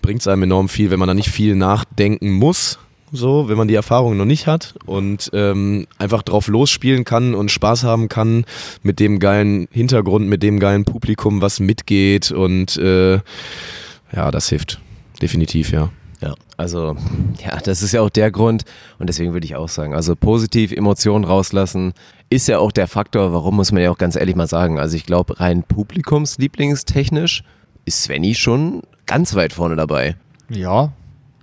bringt 0.01 0.21
es 0.21 0.27
einem 0.27 0.43
enorm 0.43 0.69
viel, 0.69 0.89
wenn 0.89 0.99
man 0.99 1.09
da 1.09 1.13
nicht 1.13 1.29
viel 1.29 1.55
nachdenken 1.55 2.31
muss. 2.31 2.79
So, 3.11 3.47
wenn 3.47 3.57
man 3.57 3.67
die 3.67 3.75
Erfahrung 3.75 4.17
noch 4.17 4.25
nicht 4.25 4.47
hat 4.47 4.75
und 4.85 5.29
ähm, 5.33 5.87
einfach 5.97 6.23
drauf 6.23 6.47
losspielen 6.47 7.05
kann 7.05 7.35
und 7.35 7.51
Spaß 7.51 7.83
haben 7.83 8.09
kann 8.09 8.45
mit 8.83 8.99
dem 8.99 9.19
geilen 9.19 9.67
Hintergrund, 9.71 10.27
mit 10.27 10.43
dem 10.43 10.59
geilen 10.59 10.83
Publikum, 10.83 11.41
was 11.41 11.61
mitgeht 11.61 12.31
und 12.31 12.75
äh, 12.77 13.19
ja, 14.13 14.31
das 14.31 14.49
hilft. 14.49 14.81
Definitiv, 15.21 15.71
ja. 15.71 15.89
Ja, 16.21 16.33
also, 16.57 16.95
ja, 17.45 17.57
das 17.63 17.83
ist 17.83 17.91
ja 17.91 18.01
auch 18.01 18.09
der 18.09 18.31
Grund 18.31 18.63
und 18.97 19.07
deswegen 19.07 19.33
würde 19.33 19.45
ich 19.45 19.55
auch 19.55 19.69
sagen, 19.69 19.93
also 19.93 20.15
positiv 20.15 20.71
Emotionen 20.71 21.25
rauslassen 21.25 21.93
ist 22.29 22.47
ja 22.47 22.59
auch 22.59 22.71
der 22.71 22.87
Faktor, 22.87 23.33
warum 23.33 23.55
muss 23.55 23.71
man 23.71 23.83
ja 23.83 23.91
auch 23.91 23.97
ganz 23.97 24.15
ehrlich 24.15 24.35
mal 24.35 24.47
sagen. 24.47 24.79
Also 24.79 24.95
ich 24.95 25.05
glaube, 25.05 25.39
rein 25.39 25.63
publikumslieblingstechnisch 25.63 27.43
ist 27.85 28.03
Svenny 28.03 28.35
schon 28.35 28.81
ganz 29.05 29.35
weit 29.35 29.53
vorne 29.53 29.75
dabei. 29.75 30.15
Ja. 30.49 30.91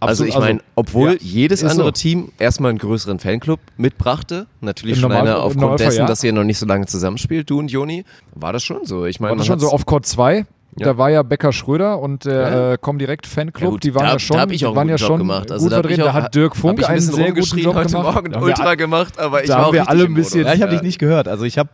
Also 0.00 0.24
Absolut, 0.24 0.28
ich 0.28 0.38
meine, 0.38 0.60
obwohl 0.74 1.12
ja, 1.12 1.18
jedes 1.20 1.64
andere 1.64 1.86
so. 1.86 1.92
Team 1.92 2.32
erstmal 2.38 2.70
einen 2.70 2.78
größeren 2.78 3.18
Fanclub 3.20 3.60
mitbrachte, 3.78 4.46
natürlich 4.60 4.98
schon 4.98 5.10
Normalfall- 5.10 5.28
eine 5.28 5.36
im 5.36 5.42
aufgrund 5.42 5.80
dessen, 5.80 6.00
ja. 6.00 6.06
dass 6.06 6.22
ihr 6.22 6.32
noch 6.32 6.44
nicht 6.44 6.58
so 6.58 6.66
lange 6.66 6.84
zusammenspielt, 6.84 7.48
du 7.48 7.58
und 7.58 7.70
Joni, 7.70 8.04
war 8.34 8.52
das 8.52 8.64
schon 8.64 8.84
so. 8.84 9.06
Ich 9.06 9.20
meine, 9.20 9.30
War 9.30 9.38
das 9.38 9.46
schon 9.46 9.60
so 9.60 9.70
auf 9.70 9.86
Court 9.86 10.04
2? 10.04 10.44
Ja. 10.76 10.86
Da 10.86 10.98
war 10.98 11.08
ja 11.10 11.22
Becker 11.22 11.52
Schröder 11.52 12.00
und 12.00 12.24
der 12.24 12.34
Ja. 12.34 12.72
äh, 12.72 12.78
Comdirect 12.78 13.26
Fanclub, 13.26 13.62
Ja 13.62 13.68
gut, 13.70 13.84
die 13.84 13.94
waren 13.94 14.06
da- 14.06 14.12
ja 14.14 14.18
schon, 14.18 14.36
da 14.36 14.42
hab 14.42 14.50
ich 14.50 14.66
auch 14.66 14.70
waren 14.74 14.88
einen 14.88 14.90
ja 14.90 14.94
guten 14.96 15.02
Job 15.02 15.08
schon 15.08 15.18
gemacht. 15.18 15.52
Also 15.52 15.64
gut 15.64 15.72
da 15.72 15.76
vertreten. 15.76 16.00
Da 16.02 16.12
hat 16.12 16.34
Dirk 16.34 16.56
Funk 16.56 16.78
ich 16.80 16.86
ein 16.86 16.92
einen 16.92 17.00
sehr 17.00 17.32
guten 17.32 17.58
Job 17.58 17.74
heute 17.76 17.88
gemacht. 17.92 18.14
Morgen, 18.14 18.42
Ultra 18.42 18.74
gemacht, 18.74 19.18
aber 19.18 19.42
ich 19.42 19.48
da 19.48 19.54
war 19.54 19.60
haben 19.62 19.68
auch 19.68 19.72
wir 19.72 19.88
alle 19.88 20.04
ein 20.04 20.14
bisschen-. 20.14 20.44
Ja, 20.46 20.54
ich 20.54 20.62
habe 20.62 20.72
dich 20.72 20.82
nicht 20.82 20.98
gehört. 20.98 21.28
Also 21.28 21.44
ich 21.44 21.58
habe 21.58 21.68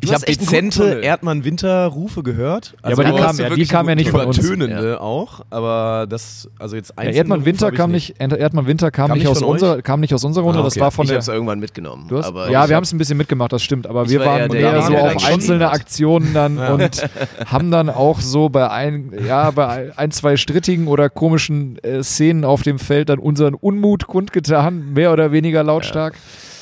ich 0.00 0.12
hast 0.12 0.22
hab 0.22 0.28
echt 0.28 0.40
einen 0.40 0.46
guten 0.46 0.56
dezente 0.70 0.78
Tunnel. 0.78 1.04
Erdmann-Winter-Rufe 1.04 2.22
gehört. 2.22 2.74
Ja, 2.84 2.92
aber 2.92 3.04
die 3.04 3.12
kamen 3.12 3.38
ja, 3.38 3.48
die 3.50 3.66
kamen 3.66 3.88
ja 3.88 3.94
nicht 3.94 4.10
von 4.10 4.20
uns. 4.26 4.38
Übertönende 4.38 5.00
auch, 5.00 5.40
aber 5.50 6.06
das, 6.08 6.48
also 6.58 6.76
jetzt 6.76 6.90
Ja, 6.90 6.94
einzelne 6.98 7.16
Erdmann 7.16 7.38
Rufe 7.40 7.46
Winter 7.46 7.72
kam 7.72 7.90
nicht, 7.92 8.14
Erdmann 8.20 8.66
Winter 8.66 8.90
kam, 8.90 9.12
nicht 9.12 9.26
aus 9.26 9.42
unserer, 9.42 9.82
kam 9.82 10.00
nicht 10.00 10.12
aus 10.14 10.24
unserer 10.24 10.44
Runde, 10.44 10.60
Ah, 10.60 10.64
das 10.64 10.78
war 10.78 10.90
von 10.90 11.04
ich 11.04 11.08
der. 11.10 11.16
habe 11.16 11.22
es 11.22 11.28
irgendwann 11.28 11.60
mitgenommen. 11.60 12.08
Ja, 12.10 12.34
wir 12.50 12.58
hab- 12.60 12.70
haben 12.72 12.82
es 12.84 12.92
ein 12.92 12.98
bisschen 12.98 13.16
mitgemacht, 13.16 13.52
das 13.52 13.62
stimmt, 13.62 13.86
aber 13.86 14.08
wir 14.08 14.20
war 14.20 14.26
waren 14.40 14.52
eher 14.54 14.82
so 14.82 14.94
auf 14.96 15.24
einzelne. 15.26 15.70
Aktionen 15.70 16.34
dann 16.34 16.58
und 16.58 17.08
haben 17.46 17.70
dann 17.70 17.88
auch 17.90 18.17
so 18.20 18.48
bei 18.48 18.70
ein, 18.70 19.12
ja, 19.26 19.50
bei 19.50 19.92
ein, 19.96 20.10
zwei 20.10 20.36
strittigen 20.36 20.86
oder 20.88 21.08
komischen 21.10 21.78
äh, 21.82 22.02
Szenen 22.02 22.44
auf 22.44 22.62
dem 22.62 22.78
Feld 22.78 23.08
dann 23.08 23.18
unseren 23.18 23.54
Unmut 23.54 24.06
kundgetan, 24.06 24.92
mehr 24.92 25.12
oder 25.12 25.32
weniger 25.32 25.62
lautstark. 25.62 26.14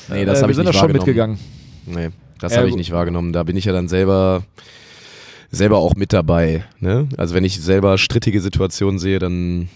Nee, 0.09 0.25
das 0.25 0.39
Äh, 0.39 0.41
habe 0.43 0.47
wir 0.47 0.51
ich 0.51 0.55
sind 0.55 0.65
nicht 0.65 0.75
da 0.75 0.79
schon 0.79 0.81
wahrgenommen. 0.93 1.05
mitgegangen. 1.05 1.39
Nee, 1.85 2.09
das 2.39 2.53
Ja, 2.53 2.59
habe 2.59 2.69
ich 2.69 2.75
nicht 2.75 2.91
wahrgenommen. 2.91 3.33
Da 3.33 3.43
bin 3.43 3.55
ich 3.57 3.65
ja 3.65 3.73
dann 3.73 3.87
selber, 3.87 4.43
selber 5.51 5.77
auch 5.77 5.95
mit 5.95 6.13
dabei. 6.13 6.63
Ne? 6.79 7.07
Also 7.17 7.35
wenn 7.35 7.43
ich 7.43 7.59
selber 7.61 7.97
strittige 7.97 8.41
Situationen 8.41 8.99
sehe, 8.99 9.19
dann 9.19 9.69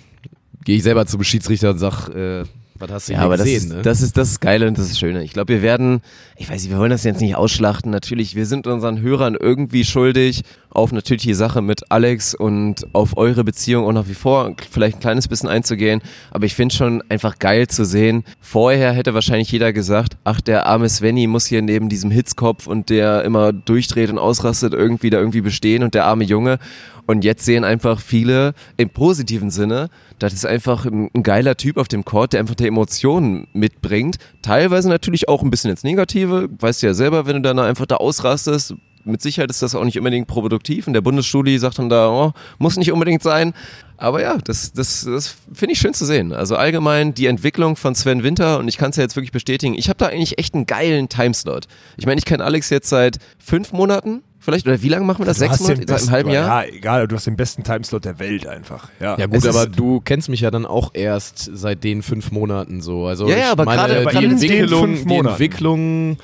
gehe 0.63 0.75
ich 0.77 0.83
selber 0.83 1.05
zum 1.05 1.23
Schiedsrichter 1.23 1.71
und 1.71 1.79
sag, 1.79 2.07
äh, 2.09 2.43
was 2.77 2.89
hast 2.91 3.09
du 3.09 3.13
Ja, 3.13 3.19
hier 3.19 3.25
aber 3.25 3.37
gesehen? 3.37 3.53
das, 3.55 3.63
ist, 3.63 3.73
ne? 3.73 3.81
das 3.83 4.01
ist 4.01 4.17
das 4.17 4.39
Geile 4.39 4.67
und 4.67 4.77
das 4.77 4.85
ist 4.89 4.99
Schöne. 4.99 5.23
Ich 5.23 5.33
glaube, 5.33 5.53
wir 5.53 5.61
werden, 5.61 6.01
ich 6.35 6.49
weiß 6.49 6.63
nicht, 6.63 6.71
wir 6.71 6.79
wollen 6.79 6.89
das 6.89 7.03
jetzt 7.03 7.21
nicht 7.21 7.35
ausschlachten. 7.35 7.91
Natürlich, 7.91 8.35
wir 8.35 8.45
sind 8.47 8.65
unseren 8.65 9.01
Hörern 9.01 9.37
irgendwie 9.39 9.83
schuldig 9.85 10.41
auf 10.71 10.91
natürlich 10.91 11.23
die 11.23 11.33
Sache 11.33 11.61
mit 11.61 11.91
Alex 11.91 12.33
und 12.33 12.87
auf 12.93 13.17
eure 13.17 13.43
Beziehung 13.43 13.85
auch 13.85 13.91
nach 13.91 14.07
wie 14.07 14.13
vor 14.13 14.55
vielleicht 14.69 14.97
ein 14.97 15.01
kleines 15.01 15.27
bisschen 15.27 15.49
einzugehen. 15.49 16.01
Aber 16.31 16.45
ich 16.45 16.55
finde 16.55 16.73
schon 16.73 17.03
einfach 17.09 17.39
geil 17.39 17.67
zu 17.67 17.85
sehen. 17.85 18.23
Vorher 18.39 18.93
hätte 18.93 19.13
wahrscheinlich 19.13 19.51
jeder 19.51 19.73
gesagt, 19.73 20.17
ach, 20.23 20.41
der 20.41 20.67
arme 20.67 20.89
Svenny 20.89 21.27
muss 21.27 21.45
hier 21.45 21.61
neben 21.61 21.89
diesem 21.89 22.11
Hitzkopf 22.11 22.67
und 22.67 22.89
der 22.89 23.23
immer 23.23 23.53
durchdreht 23.53 24.09
und 24.09 24.17
ausrastet 24.17 24.73
irgendwie 24.73 25.09
da 25.09 25.19
irgendwie 25.19 25.41
bestehen 25.41 25.83
und 25.83 25.93
der 25.93 26.05
arme 26.05 26.23
Junge. 26.23 26.59
Und 27.05 27.23
jetzt 27.23 27.43
sehen 27.43 27.63
einfach 27.63 27.99
viele 27.99 28.53
im 28.77 28.89
positiven 28.89 29.49
Sinne, 29.49 29.89
das 30.21 30.33
ist 30.33 30.45
einfach 30.45 30.85
ein, 30.85 31.09
geiler 31.23 31.57
Typ 31.57 31.77
auf 31.77 31.87
dem 31.87 32.05
Court, 32.05 32.33
der 32.33 32.41
einfach 32.41 32.53
die 32.53 32.67
Emotionen 32.67 33.47
mitbringt. 33.53 34.17
Teilweise 34.43 34.87
natürlich 34.87 35.27
auch 35.27 35.41
ein 35.41 35.49
bisschen 35.49 35.71
ins 35.71 35.83
Negative. 35.83 36.47
Weißt 36.59 36.83
du 36.83 36.87
ja 36.87 36.93
selber, 36.93 37.25
wenn 37.25 37.37
du 37.37 37.41
dann 37.41 37.57
einfach 37.57 37.87
da 37.87 37.95
ausrastest, 37.95 38.75
mit 39.05 39.21
Sicherheit 39.21 39.49
ist 39.49 39.61
das 39.61 39.75
auch 39.75 39.83
nicht 39.83 39.97
unbedingt 39.97 40.27
produktiv. 40.27 40.87
Und 40.87 40.93
der 40.93 41.01
Bundesstudie 41.01 41.57
sagt 41.57 41.79
dann 41.79 41.89
da, 41.89 42.09
oh, 42.09 42.33
muss 42.57 42.77
nicht 42.77 42.91
unbedingt 42.91 43.23
sein. 43.23 43.53
Aber 43.97 44.21
ja, 44.21 44.37
das, 44.43 44.73
das, 44.73 45.05
das 45.05 45.35
finde 45.53 45.73
ich 45.73 45.79
schön 45.79 45.93
zu 45.93 46.05
sehen. 46.05 46.33
Also 46.33 46.55
allgemein 46.55 47.13
die 47.13 47.27
Entwicklung 47.27 47.75
von 47.75 47.93
Sven 47.93 48.23
Winter 48.23 48.57
und 48.57 48.67
ich 48.67 48.77
kann 48.77 48.89
es 48.89 48.95
ja 48.95 49.03
jetzt 49.03 49.15
wirklich 49.15 49.31
bestätigen, 49.31 49.75
ich 49.75 49.89
habe 49.89 49.97
da 49.97 50.07
eigentlich 50.07 50.39
echt 50.39 50.55
einen 50.55 50.65
geilen 50.65 51.07
Timeslot. 51.07 51.67
Ich 51.97 52.07
meine, 52.07 52.17
ich 52.17 52.25
kenne 52.25 52.43
Alex 52.43 52.71
jetzt 52.71 52.89
seit 52.89 53.17
fünf 53.37 53.73
Monaten 53.73 54.23
vielleicht, 54.39 54.65
oder 54.65 54.81
wie 54.81 54.89
lange 54.89 55.05
machen 55.05 55.19
wir 55.19 55.25
das? 55.27 55.37
Du 55.37 55.45
Sechs 55.45 55.59
Monate? 55.59 55.85
Seit 55.87 56.01
einem 56.01 56.11
halben 56.11 56.31
Jahr? 56.31 56.65
Ja, 56.65 56.73
egal, 56.73 57.07
du 57.07 57.15
hast 57.15 57.27
den 57.27 57.35
besten 57.35 57.63
Timeslot 57.63 58.03
der 58.03 58.17
Welt 58.17 58.47
einfach. 58.47 58.89
Ja, 58.99 59.17
Ja 59.19 59.27
gut, 59.27 59.37
Es 59.37 59.45
aber 59.45 59.67
du 59.67 60.01
kennst 60.01 60.29
mich 60.29 60.41
ja 60.41 60.49
dann 60.49 60.65
auch 60.65 60.91
erst 60.93 61.51
seit 61.53 61.83
den 61.83 62.01
fünf 62.01 62.31
Monaten 62.31 62.81
so. 62.81 63.05
Also 63.05 63.29
Ja, 63.29 63.37
ja, 63.37 63.39
ich 63.39 63.45
aber 63.51 63.65
meine, 63.65 63.81
gerade 63.81 64.03
bei 64.03 64.11
die 64.13 64.25
Entwicklung, 64.25 65.07
die. 65.07 65.15
Entwicklung 65.15 66.17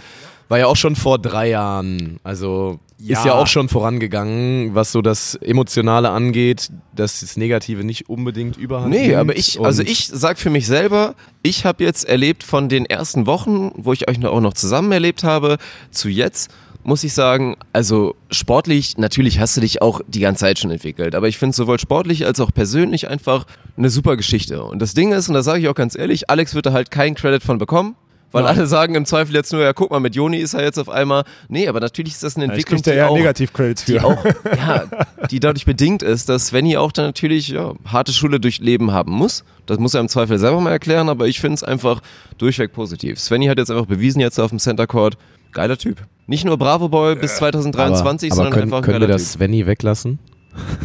war 0.49 0.57
ja 0.59 0.67
auch 0.67 0.75
schon 0.75 0.95
vor 0.95 1.19
drei 1.19 1.49
Jahren. 1.49 2.19
Also 2.23 2.79
Ja. 2.99 3.19
ist 3.19 3.25
ja 3.25 3.33
auch 3.33 3.47
schon 3.47 3.69
vorangegangen, 3.69 4.73
was 4.75 4.91
so 4.91 5.01
das 5.01 5.35
Emotionale 5.35 6.09
angeht, 6.09 6.69
dass 6.95 7.19
das 7.19 7.37
Negative 7.37 7.83
nicht 7.83 8.09
unbedingt 8.09 8.57
überhand 8.57 8.89
Nee, 8.89 9.07
nimmt. 9.07 9.19
aber 9.19 9.35
ich, 9.37 9.59
also 9.59 9.81
Und- 9.81 9.89
ich 9.89 10.07
sag 10.07 10.39
für 10.39 10.49
mich 10.49 10.65
selber, 10.67 11.13
ich 11.43 11.65
habe 11.65 11.83
jetzt 11.83 12.05
erlebt 12.07 12.43
von 12.43 12.69
den 12.69 12.85
ersten 12.85 13.25
Wochen, 13.27 13.71
wo 13.75 13.93
ich 13.93 14.09
euch 14.09 14.23
auch 14.25 14.41
noch 14.41 14.53
zusammen 14.53 14.91
erlebt 14.91 15.23
habe, 15.23 15.57
zu 15.91 16.09
jetzt, 16.09 16.49
muss 16.83 17.03
ich 17.03 17.13
sagen, 17.13 17.57
also 17.73 18.15
sportlich, 18.31 18.97
natürlich 18.97 19.39
hast 19.39 19.57
du 19.57 19.61
dich 19.61 19.81
auch 19.81 19.99
die 20.07 20.21
ganze 20.21 20.41
Zeit 20.45 20.57
schon 20.57 20.71
entwickelt, 20.71 21.15
aber 21.15 21.27
ich 21.27 21.37
finde 21.37 21.53
sowohl 21.55 21.79
sportlich 21.79 22.25
als 22.25 22.39
auch 22.39 22.51
persönlich 22.53 23.09
einfach 23.09 23.45
eine 23.77 23.89
super 23.89 24.15
Geschichte. 24.15 24.63
Und 24.63 24.81
das 24.81 24.93
Ding 24.93 25.11
ist, 25.11 25.27
und 25.27 25.33
da 25.35 25.43
sage 25.43 25.59
ich 25.59 25.67
auch 25.67 25.75
ganz 25.75 25.97
ehrlich, 25.97 26.29
Alex 26.29 26.55
wird 26.55 26.65
da 26.65 26.71
halt 26.71 26.89
keinen 26.89 27.15
Credit 27.15 27.43
von 27.43 27.57
bekommen. 27.57 27.95
Weil 28.31 28.43
Nein. 28.43 28.57
alle 28.57 28.67
sagen 28.67 28.95
im 28.95 29.05
Zweifel 29.05 29.33
jetzt 29.35 29.53
nur, 29.53 29.61
ja 29.63 29.71
guck 29.73 29.89
mal, 29.89 29.99
mit 29.99 30.15
Joni 30.15 30.37
ist 30.37 30.53
er 30.53 30.63
jetzt 30.63 30.77
auf 30.77 30.89
einmal. 30.89 31.23
Nee, 31.47 31.67
aber 31.67 31.79
natürlich 31.79 32.13
ist 32.13 32.23
das 32.23 32.35
eine 32.35 32.45
Ja, 32.45 32.51
ich 32.53 32.59
Entwicklung, 32.59 32.81
da 32.81 32.91
die 32.91 32.97
eher 32.97 33.09
auch, 33.09 33.15
Negativ-Credits 33.15 33.83
für. 33.83 33.91
die 33.91 34.01
auch, 34.01 34.25
ja, 34.57 34.83
die 35.31 35.39
dadurch 35.39 35.65
bedingt 35.65 36.03
ist, 36.03 36.27
dass 36.27 36.47
Svenny 36.47 36.75
auch 36.75 36.91
dann 36.91 37.05
natürlich 37.05 37.47
ja, 37.49 37.73
harte 37.85 38.11
Schule 38.11 38.39
durchleben 38.39 38.91
haben 38.91 39.13
muss. 39.13 39.45
Das 39.65 39.79
muss 39.79 39.93
er 39.93 40.01
im 40.01 40.09
Zweifel 40.09 40.39
selber 40.39 40.59
mal 40.59 40.71
erklären, 40.71 41.09
aber 41.09 41.27
ich 41.27 41.39
finde 41.39 41.55
es 41.55 41.63
einfach 41.63 42.01
durchweg 42.37 42.73
positiv. 42.73 43.19
Svenny 43.19 43.47
hat 43.47 43.57
jetzt 43.57 43.71
einfach 43.71 43.85
bewiesen 43.85 44.19
jetzt 44.19 44.39
auf 44.39 44.49
dem 44.49 44.59
Center 44.59 44.87
Court, 44.87 45.17
geiler 45.53 45.77
Typ. 45.77 45.97
Nicht 46.25 46.43
nur 46.43 46.57
Bravo 46.57 46.89
Boy 46.89 47.15
bis 47.15 47.37
2023, 47.37 48.31
aber, 48.31 48.41
aber 48.41 48.43
sondern 48.43 48.53
können, 48.53 48.63
einfach 48.63 48.77
ein 48.77 48.83
können 48.83 48.95
wir 48.95 49.07
geiler 49.07 49.13
das 49.13 49.33
Svenny 49.33 49.65
weglassen? 49.65 50.19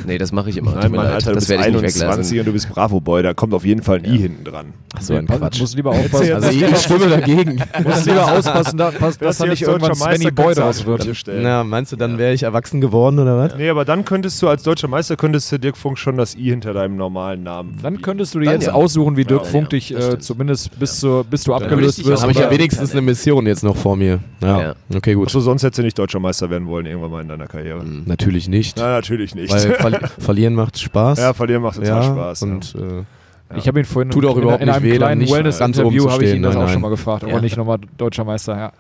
Nee, 0.07 0.19
das 0.19 0.33
mache 0.33 0.51
ich 0.51 0.57
immer. 0.57 0.73
Nein, 0.75 0.93
Mann. 0.93 1.07
Alter, 1.07 1.31
du 1.31 1.35
das 1.37 1.47
bist 1.47 1.49
werde 1.51 1.63
ich 1.69 1.75
nicht 1.75 2.03
21 2.03 2.03
weglassen. 2.03 2.39
und 2.41 2.47
du 2.47 2.53
bist 2.53 2.69
Bravo-Boy, 2.71 3.23
da 3.23 3.35
kommt 3.35 3.55
auf 3.55 3.65
jeden 3.65 3.83
Fall 3.83 3.99
ein 3.99 4.05
I 4.05 4.19
hinten 4.19 4.45
dran. 4.45 4.67
Ach 4.95 5.03
so 5.03 5.15
ein 5.15 5.27
Quatsch. 5.27 5.61
Muss 5.61 5.75
lieber 5.75 5.91
aufpassen. 5.91 6.33
Also 6.33 6.51
ich 6.51 6.77
stimme 6.79 7.09
dagegen. 7.09 7.63
Muss 7.85 8.05
lieber 8.07 8.33
aufpassen, 8.33 8.77
da, 8.79 8.91
pass, 8.91 9.19
dass 9.19 9.39
da 9.39 9.47
nicht 9.47 9.63
irgendwann 9.63 9.95
Svenny 9.95 10.31
Boy 10.31 10.55
draus 10.55 10.85
wird. 10.87 11.07
Na, 11.41 11.65
meinst 11.65 11.93
du, 11.93 11.97
dann 11.97 12.19
wäre 12.19 12.33
ich 12.35 12.43
erwachsen 12.43 12.81
geworden 12.81 13.19
oder 13.19 13.39
was? 13.39 13.57
Nee, 13.57 13.69
aber 13.71 13.85
dann 13.85 14.05
könntest 14.05 14.41
du 14.43 14.49
als 14.49 14.63
deutscher 14.63 14.89
Meister, 14.89 15.17
könntest 15.17 15.51
du 15.53 15.59
Dirk 15.59 15.77
Funk 15.77 15.99
schon 15.99 16.17
das 16.17 16.35
I 16.35 16.51
hinter 16.51 16.73
deinem 16.73 16.97
normalen 16.97 17.43
Namen. 17.43 17.79
Dann 17.83 18.03
könntest 18.03 18.35
du 18.35 18.41
dir 18.41 18.47
Dann 18.47 18.55
jetzt 18.55 18.67
ja. 18.67 18.73
aussuchen, 18.75 19.17
wie 19.17 19.25
Dirk 19.25 19.45
Ja, 19.45 19.49
Funk 19.49 19.65
ja, 19.65 19.69
dich 19.71 19.95
äh, 19.95 20.19
zumindest 20.19 20.79
bis, 20.79 21.01
du 21.01 21.25
abgelöst 21.55 22.05
wirst. 22.05 22.19
auch 22.19 22.23
Habe 22.23 22.33
ich 22.33 22.39
ja 22.39 22.51
wenigstens 22.51 22.93
eine 22.93 23.03
Mission 23.03 23.47
jetzt 23.47 23.63
noch 23.65 23.77
vor 23.77 23.97
mir. 23.97 24.21
Ja, 24.43 24.61
Ja. 24.61 24.75
okay, 24.95 25.15
gut. 25.15 25.27
Achso, 25.29 25.41
sonst 25.41 25.63
hättest 25.63 25.79
du 25.79 25.83
nicht 25.83 25.99
deutscher 25.99 26.21
Meister 26.21 26.51
werden 26.51 26.67
wollen, 26.69 26.87
irgendwann 26.87 27.11
mal 27.11 27.23
in 27.23 27.29
deiner 27.29 27.47
Karriere. 27.47 27.83
Mhm. 27.83 28.03
Natürlich 28.07 28.49
nicht. 28.49 28.77
Na, 28.77 28.89
natürlich 28.89 29.35
nicht. 29.35 29.53
Weil 29.69 29.79
verli 29.93 30.09
verlieren 30.19 30.55
macht 30.55 30.79
Spaß. 30.79 31.19
ja, 31.19 31.33
verlieren 31.35 31.63
macht 31.63 31.77
total 31.77 32.03
ja, 32.03 32.03
Spaß. 32.03 32.43
Und 32.43 32.75
äh, 32.75 33.59
Ich 33.59 33.69
habe 33.69 33.81
ihn 33.81 33.85
vorhin 33.85 34.11
Tut 34.11 34.25
auch 34.27 34.37
in, 34.37 34.43
überhaupt 34.43 34.63
in 34.63 34.69
nicht 34.69 34.77
einem 34.77 34.85
weh, 34.85 34.97
kleinen 34.97 35.29
Wellness-Interview 35.31 36.11
habe 36.11 36.25
ich 36.25 36.35
ihn 36.35 36.43
das 36.43 36.55
nein, 36.55 36.63
auch 36.65 36.67
schon 36.69 36.75
nein. 36.75 36.83
mal 36.83 36.91
gefragt, 36.91 37.25
aber 37.25 37.33
Ja. 37.33 37.41
nicht 37.41 37.57
nochmal 37.57 37.79
deutscher 37.99 38.25
Meister. 38.25 38.57
Ja. 38.57 38.73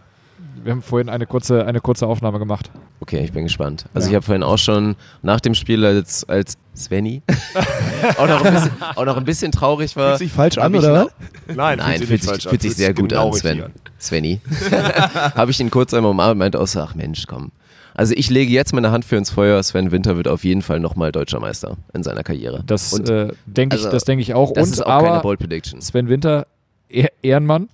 Wir 0.64 0.70
haben 0.72 0.82
vorhin 0.82 1.08
eine 1.08 1.26
kurze, 1.26 1.66
eine 1.66 1.80
kurze 1.80 2.06
Aufnahme 2.06 2.38
gemacht. 2.38 2.70
Okay, 3.00 3.18
ich 3.24 3.32
bin 3.32 3.42
gespannt. 3.44 3.86
Also 3.94 4.06
Ja. 4.06 4.10
ich 4.10 4.14
habe 4.16 4.24
vorhin 4.26 4.44
auch 4.44 4.58
schon 4.58 4.94
nach 5.22 5.40
dem 5.40 5.54
Spiel 5.54 5.84
als, 5.84 6.22
als 6.28 6.56
Svenny 6.76 7.20
auch, 8.16 8.28
noch 8.28 8.44
ein 8.44 8.54
bisschen, 8.54 8.70
auch 8.94 9.04
noch 9.04 9.16
ein 9.16 9.24
bisschen 9.24 9.50
traurig 9.50 9.96
war. 9.96 10.10
Fühlt 10.16 10.18
sich 10.30 10.32
falsch 10.32 10.58
an, 10.58 10.74
oder? 10.74 11.08
Nein, 11.48 11.78
Nein, 11.78 11.98
fühlt 11.98 12.10
nicht 12.10 12.22
sich, 12.22 12.30
falsch 12.30 12.46
an, 12.46 12.50
fühlt 12.50 12.62
sich 12.62 12.76
sehr 12.76 12.94
gut 12.94 13.08
genau 13.08 13.28
an, 13.28 13.32
Sven. 13.34 13.64
Svenny. 14.00 14.40
Habe 15.34 15.50
ich 15.50 15.58
ihn 15.60 15.70
kurz 15.70 15.92
einmal 15.94 16.12
umarmt 16.12 16.32
und 16.32 16.38
meinte 16.38 16.60
auch 16.60 16.66
so, 16.68 16.80
ach 16.80 16.94
Mensch, 16.94 17.26
komm. 17.26 17.50
Also 17.94 18.14
ich 18.16 18.30
lege 18.30 18.50
jetzt 18.52 18.72
meine 18.72 18.90
Hand 18.90 19.04
für 19.04 19.16
ins 19.16 19.30
Feuer, 19.30 19.62
Sven 19.62 19.90
Winter 19.90 20.16
wird 20.16 20.28
auf 20.28 20.44
jeden 20.44 20.62
Fall 20.62 20.80
nochmal 20.80 21.12
deutscher 21.12 21.40
Meister 21.40 21.76
in 21.92 22.02
seiner 22.02 22.22
Karriere. 22.22 22.62
Das 22.66 22.98
äh, 22.98 23.28
denke 23.46 23.76
ich, 23.76 23.82
also, 23.82 23.90
das 23.90 24.04
denke 24.04 24.22
ich 24.22 24.34
auch. 24.34 24.52
das 24.52 24.68
Und 24.68 24.72
ist 24.74 24.80
auch 24.86 24.98
keine 24.98 25.08
aber 25.12 25.20
Bold 25.22 25.38
Prediction. 25.40 25.80
Sven 25.80 26.08
Winter, 26.08 26.46
Eh- 26.88 27.08
Ehrenmann, 27.22 27.68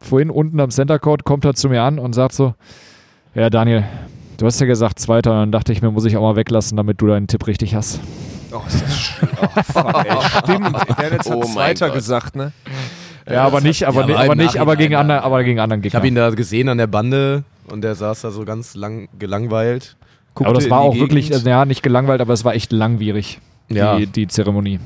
vorhin 0.00 0.30
unten 0.30 0.58
am 0.60 0.70
Center 0.70 0.98
Court 0.98 1.24
kommt 1.24 1.44
er 1.44 1.54
zu 1.54 1.68
mir 1.68 1.82
an 1.82 1.98
und 1.98 2.12
sagt 2.14 2.34
so: 2.34 2.54
Ja, 3.34 3.50
Daniel, 3.50 3.84
du 4.38 4.46
hast 4.46 4.60
ja 4.60 4.66
gesagt 4.66 4.98
Zweiter, 4.98 5.32
und 5.32 5.38
dann 5.38 5.52
dachte 5.52 5.72
ich 5.72 5.80
mir, 5.82 5.90
muss 5.90 6.04
ich 6.04 6.16
auch 6.16 6.22
mal 6.22 6.36
weglassen, 6.36 6.76
damit 6.76 7.00
du 7.00 7.06
deinen 7.06 7.26
Tipp 7.28 7.46
richtig 7.46 7.74
hast. 7.74 8.00
Oh, 8.52 8.60
ist 8.66 8.82
das 8.82 8.94
schön. 8.98 9.28
Oh, 9.40 9.62
fuck, 9.62 10.04
ey, 10.04 10.16
stimmt. 10.42 10.76
Der 10.88 10.96
hat 11.06 11.12
jetzt 11.12 11.30
Oh 11.30 11.42
Zweiter 11.42 11.86
Gott. 11.86 11.94
gesagt, 11.94 12.36
ne? 12.36 12.52
Ja, 13.30 13.44
aber 13.44 13.60
nicht, 13.60 13.84
aber, 13.86 14.08
Ja, 14.08 14.16
aber 14.18 14.34
nicht, 14.34 14.56
aber 14.58 14.76
gegen, 14.76 14.94
andere, 14.96 15.22
aber 15.22 15.44
gegen 15.44 15.60
anderen 15.60 15.80
ich 15.80 15.84
Gegner. 15.84 15.98
habe 15.98 16.08
ihn 16.08 16.14
da 16.14 16.30
gesehen 16.30 16.68
an 16.68 16.78
der 16.78 16.86
Bande 16.88 17.44
und 17.70 17.82
der 17.82 17.94
saß 17.94 18.22
da 18.22 18.30
so 18.30 18.44
ganz 18.44 18.74
lang 18.74 19.08
gelangweilt. 19.18 19.96
aber 20.34 20.52
das 20.54 20.68
war 20.70 20.80
auch 20.80 20.94
wirklich, 20.96 21.28
Gegend. 21.30 21.46
äh, 21.46 21.50
ja, 21.50 21.64
nicht 21.64 21.82
gelangweilt, 21.82 22.20
aber 22.20 22.32
es 22.32 22.44
war 22.44 22.54
echt 22.54 22.72
langwierig, 22.72 23.38
Ja. 23.68 23.96
die, 23.96 24.06
die 24.06 24.26
Zeremonie. 24.26 24.80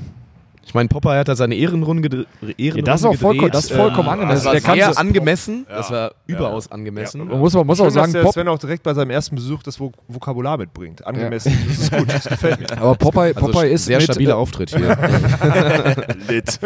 Ich 0.68 0.74
meine, 0.74 0.88
Popeye 0.88 1.20
hat 1.20 1.28
da 1.28 1.36
seine 1.36 1.54
Ehrenrunde, 1.54 2.26
Ehrenrunde 2.58 2.82
das 2.82 3.00
ist 3.00 3.06
auch 3.06 3.14
vollkommen- 3.14 3.34
gedreht. 3.38 3.54
das 3.54 3.64
ist 3.66 3.72
vollkommen 3.72 4.08
Ähm, 4.08 4.14
angemessen. 4.14 4.44
Das 4.52 4.64
war 4.66 4.74
sehr 4.74 4.92
so- 4.92 4.98
angemessen. 5.00 5.66
Ja. 5.70 5.76
Das 5.76 5.90
war 5.92 6.08
Ja. 6.08 6.14
überaus 6.26 6.72
angemessen. 6.72 7.26
Man 7.28 7.38
muss, 7.38 7.54
man 7.54 7.66
muss 7.68 7.80
auch 7.80 7.84
Schön, 7.84 7.94
dass 7.94 8.02
sagen, 8.02 8.12
der 8.12 8.22
Pop, 8.22 8.32
Sven 8.34 8.48
auch 8.48 8.58
direkt 8.58 8.82
bei 8.82 8.92
seinem 8.92 9.10
ersten 9.10 9.36
Besuch 9.36 9.62
das 9.62 9.78
Vok 9.78 9.94
Vokabular 10.08 10.58
mitbringt. 10.58 11.06
Angemessen. 11.06 11.56
Das 11.68 11.78
ist 11.78 11.92
gut, 11.96 12.12
das 12.12 12.24
gefällt 12.24 12.58
mir. 12.58 12.72
aber 12.82 12.96
Popeye, 12.96 13.32
Also 13.36 13.46
Popeye 13.52 13.70
ist 13.72 13.84
sehr 13.84 13.98
mit, 13.98 14.04
stabiler 14.04 14.32
äh, 14.32 14.34
Auftritt 14.34 14.70
hier. 14.76 14.98
Lit. 16.28 16.58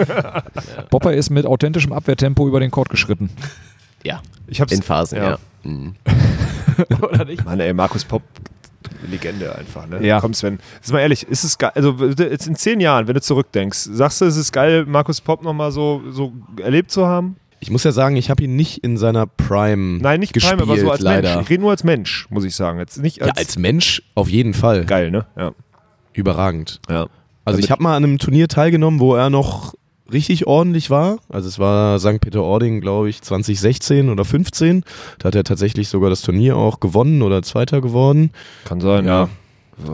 Popeye 0.88 1.16
ist 1.16 1.28
mit 1.28 1.44
authentischem 1.44 1.92
Abwehrtempo 1.92 2.48
über 2.48 2.58
den 2.60 2.70
Court 2.70 2.88
geschritten. 2.88 3.28
Ja, 4.02 4.22
Ich 4.46 4.62
hab's 4.62 4.72
in 4.72 4.80
Phasen, 4.82 5.18
ja. 5.18 5.30
Ja. 5.32 5.38
Mhm. 5.64 5.94
Oder 7.02 7.26
nicht? 7.26 7.44
Mann, 7.44 7.60
ey, 7.60 7.74
Markus 7.74 8.06
Popp, 8.06 8.22
Legende 9.08 9.54
einfach, 9.56 9.86
ne? 9.86 10.04
Ja. 10.04 10.20
Komm, 10.20 10.34
Sven, 10.34 10.58
ist 10.82 10.92
mal 10.92 11.00
ehrlich, 11.00 11.22
ist 11.24 11.44
es 11.44 11.58
geil, 11.58 11.72
also 11.74 11.94
jetzt 12.18 12.46
in 12.46 12.54
zehn 12.56 12.80
Jahren, 12.80 13.08
wenn 13.08 13.14
du 13.14 13.20
zurückdenkst, 13.20 13.78
sagst 13.92 14.20
du, 14.20 14.24
es 14.26 14.36
ist 14.36 14.52
geil, 14.52 14.84
Markus 14.86 15.20
Popp 15.20 15.42
nochmal 15.42 15.72
so, 15.72 16.02
so 16.10 16.32
erlebt 16.62 16.90
zu 16.90 17.06
haben? 17.06 17.36
Ich 17.60 17.70
muss 17.70 17.84
ja 17.84 17.92
sagen, 17.92 18.16
ich 18.16 18.30
habe 18.30 18.42
ihn 18.42 18.56
nicht 18.56 18.78
in 18.84 18.96
seiner 18.96 19.26
Prime 19.26 19.98
Nein, 20.00 20.20
nicht 20.20 20.32
gespielt, 20.32 20.58
Prime, 20.58 20.72
aber 20.72 20.80
so 20.80 20.90
als 20.90 21.00
leider. 21.00 21.34
Mensch. 21.34 21.42
Ich 21.44 21.50
rede 21.50 21.60
nur 21.62 21.70
als 21.70 21.84
Mensch, 21.84 22.26
muss 22.30 22.44
ich 22.44 22.56
sagen. 22.56 22.78
Jetzt 22.78 22.96
nicht 23.02 23.20
als, 23.20 23.28
ja, 23.28 23.34
als 23.36 23.58
Mensch 23.58 24.02
auf 24.14 24.30
jeden 24.30 24.54
Fall. 24.54 24.84
geil, 24.86 25.10
ne? 25.10 25.26
Ja. 25.36 25.52
Überragend. 26.12 26.80
ja. 26.88 27.06
Also 27.44 27.58
ich 27.58 27.70
habe 27.70 27.82
mal 27.82 27.96
an 27.96 28.04
einem 28.04 28.18
Turnier 28.18 28.48
teilgenommen, 28.48 29.00
wo 29.00 29.14
er 29.16 29.28
noch 29.28 29.74
richtig 30.12 30.46
ordentlich 30.46 30.90
war. 30.90 31.18
Also 31.28 31.48
es 31.48 31.58
war 31.58 31.98
St. 31.98 32.20
Peter-Ording, 32.20 32.80
glaube 32.80 33.08
ich, 33.10 33.22
2016 33.22 34.08
oder 34.08 34.24
15. 34.24 34.84
Da 35.18 35.28
hat 35.28 35.34
er 35.34 35.44
tatsächlich 35.44 35.88
sogar 35.88 36.10
das 36.10 36.22
Turnier 36.22 36.56
auch 36.56 36.80
gewonnen 36.80 37.22
oder 37.22 37.42
Zweiter 37.42 37.80
geworden. 37.80 38.30
Kann 38.64 38.80
sein, 38.80 39.04
Ja. 39.06 39.24
ja. 39.24 39.28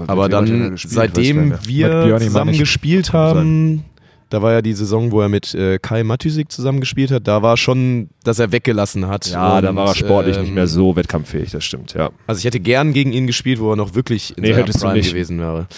Aber 0.09 0.29
dann, 0.29 0.77
seitdem 0.77 1.51
Mit 1.51 1.69
wir 1.69 2.19
zusammen 2.19 2.59
gespielt 2.59 3.13
haben, 3.13 3.85
da 4.31 4.43
war 4.43 4.53
ja 4.53 4.61
die 4.63 4.73
Saison, 4.73 5.13
wo 5.13 5.21
er 5.21 5.29
mit 5.29 5.55
äh, 5.55 5.79
Kai 5.81 6.03
Matysik 6.03 6.51
zusammen 6.51 6.81
gespielt 6.81 7.13
hat, 7.13 7.29
da 7.29 7.43
war 7.43 7.57
schon, 7.57 8.09
dass 8.25 8.41
er 8.41 8.51
weggelassen 8.51 9.07
hat. 9.07 9.29
Ja, 9.29 9.61
da 9.61 9.71
Und, 9.71 9.77
war 9.77 9.87
er 9.89 9.95
sportlich 9.95 10.37
ähm, 10.37 10.43
nicht 10.43 10.55
mehr 10.55 10.67
so 10.67 10.97
wettkampffähig, 10.97 11.53
das 11.53 11.65
stimmt, 11.65 11.95
ja. 11.95 12.11
Also 12.27 12.41
ich 12.41 12.45
hätte 12.45 12.59
gern 12.59 12.93
gegen 12.93 13.13
ihn 13.13 13.29
gespielt, 13.29 13.61
wo 13.61 13.71
er 13.71 13.77
noch 13.77 13.95
wirklich 13.95 14.37
in 14.37 14.43
Nee, 14.43 14.55
seiner 14.55 14.65
Prime 14.67 15.01
gewesen 15.01 15.39
wäre. 15.39 15.69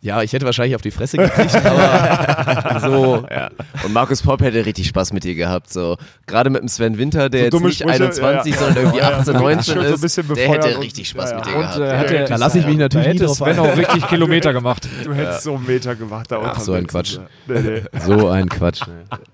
Ja, 0.00 0.22
ich 0.22 0.32
hätte 0.32 0.46
wahrscheinlich 0.46 0.76
auf 0.76 0.82
die 0.82 0.92
Fresse 0.92 1.16
gekriegt, 1.16 1.56
aber 1.56 2.80
so. 2.88 3.26
Ja. 3.28 3.50
Und 3.84 3.92
Markus 3.92 4.22
Popp 4.22 4.40
hätte 4.42 4.64
richtig 4.64 4.86
Spaß 4.86 5.12
mit 5.12 5.24
dir 5.24 5.34
gehabt. 5.34 5.72
So. 5.72 5.96
Gerade 6.26 6.50
mit 6.50 6.62
dem 6.62 6.68
Sven 6.68 6.98
Winter, 6.98 7.28
der 7.28 7.50
So 7.50 7.56
jetzt 7.58 7.64
nicht 7.64 7.78
Sprüche, 7.80 7.94
21, 8.04 8.54
ja, 8.54 8.60
ja. 8.60 8.64
sondern 8.64 8.84
irgendwie 8.84 8.98
Ja, 8.98 9.10
ja. 9.10 9.18
18, 9.18 9.34
19 9.34 9.62
Schön 9.64 9.82
so 9.82 9.88
ein 9.88 9.94
ist, 9.94 10.00
bisschen 10.00 10.34
der 10.36 10.48
hätte 10.48 10.78
richtig 10.80 11.08
Spaß 11.08 11.34
mit 11.34 11.46
dir 11.46 11.56
Und 11.56 11.62
gehabt. 11.62 11.78
äh, 11.80 11.96
hätte, 11.98 12.24
Da 12.28 12.36
lasse 12.36 12.58
ich 12.60 12.66
mich 12.66 12.76
natürlich 12.76 13.06
hätte 13.08 13.24
drauf 13.24 13.36
Sven 13.38 13.48
ein. 13.48 13.58
auch 13.58 13.76
richtig 13.76 14.06
Kilometer 14.08 14.52
gemacht. 14.52 14.88
Du 15.04 15.12
hättest 15.14 15.42
so 15.42 15.54
einen 15.56 15.66
Meter 15.66 15.94
gemacht 15.96 16.30
da 16.30 16.38
Ach, 16.42 16.50
unten. 16.52 16.60
so 16.60 16.72
ein 16.74 16.86
Quatsch. 16.86 17.18
Nee, 17.48 17.58
nee. 17.60 17.82
So 18.06 18.28
ein 18.28 18.48
Quatsch. 18.48 18.82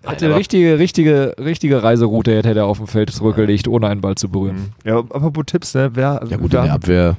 Hätte 0.07 0.25
eine 0.27 0.37
richtige, 0.37 0.79
richtige, 0.79 1.35
richtige 1.39 1.83
Reiseroute 1.83 2.35
hätte 2.37 2.51
er 2.61 2.67
auf 2.67 2.79
dem 2.79 2.87
Feld 2.87 3.11
zurückgelegt, 3.11 3.69
ohne 3.69 3.89
einen 3.89 4.01
Ball 4.01 4.15
zu 4.15 4.29
berühren. 4.31 4.73
Ja, 4.85 4.99
apropos 4.99 5.45
Tipps, 5.47 5.75
ne? 5.75 5.91
Wer, 5.95 6.21
Ja 6.31 6.37
gut, 6.39 6.53
wer, 6.53 6.61
in 6.61 6.67
der 6.67 6.75
Abwehr. 6.75 7.17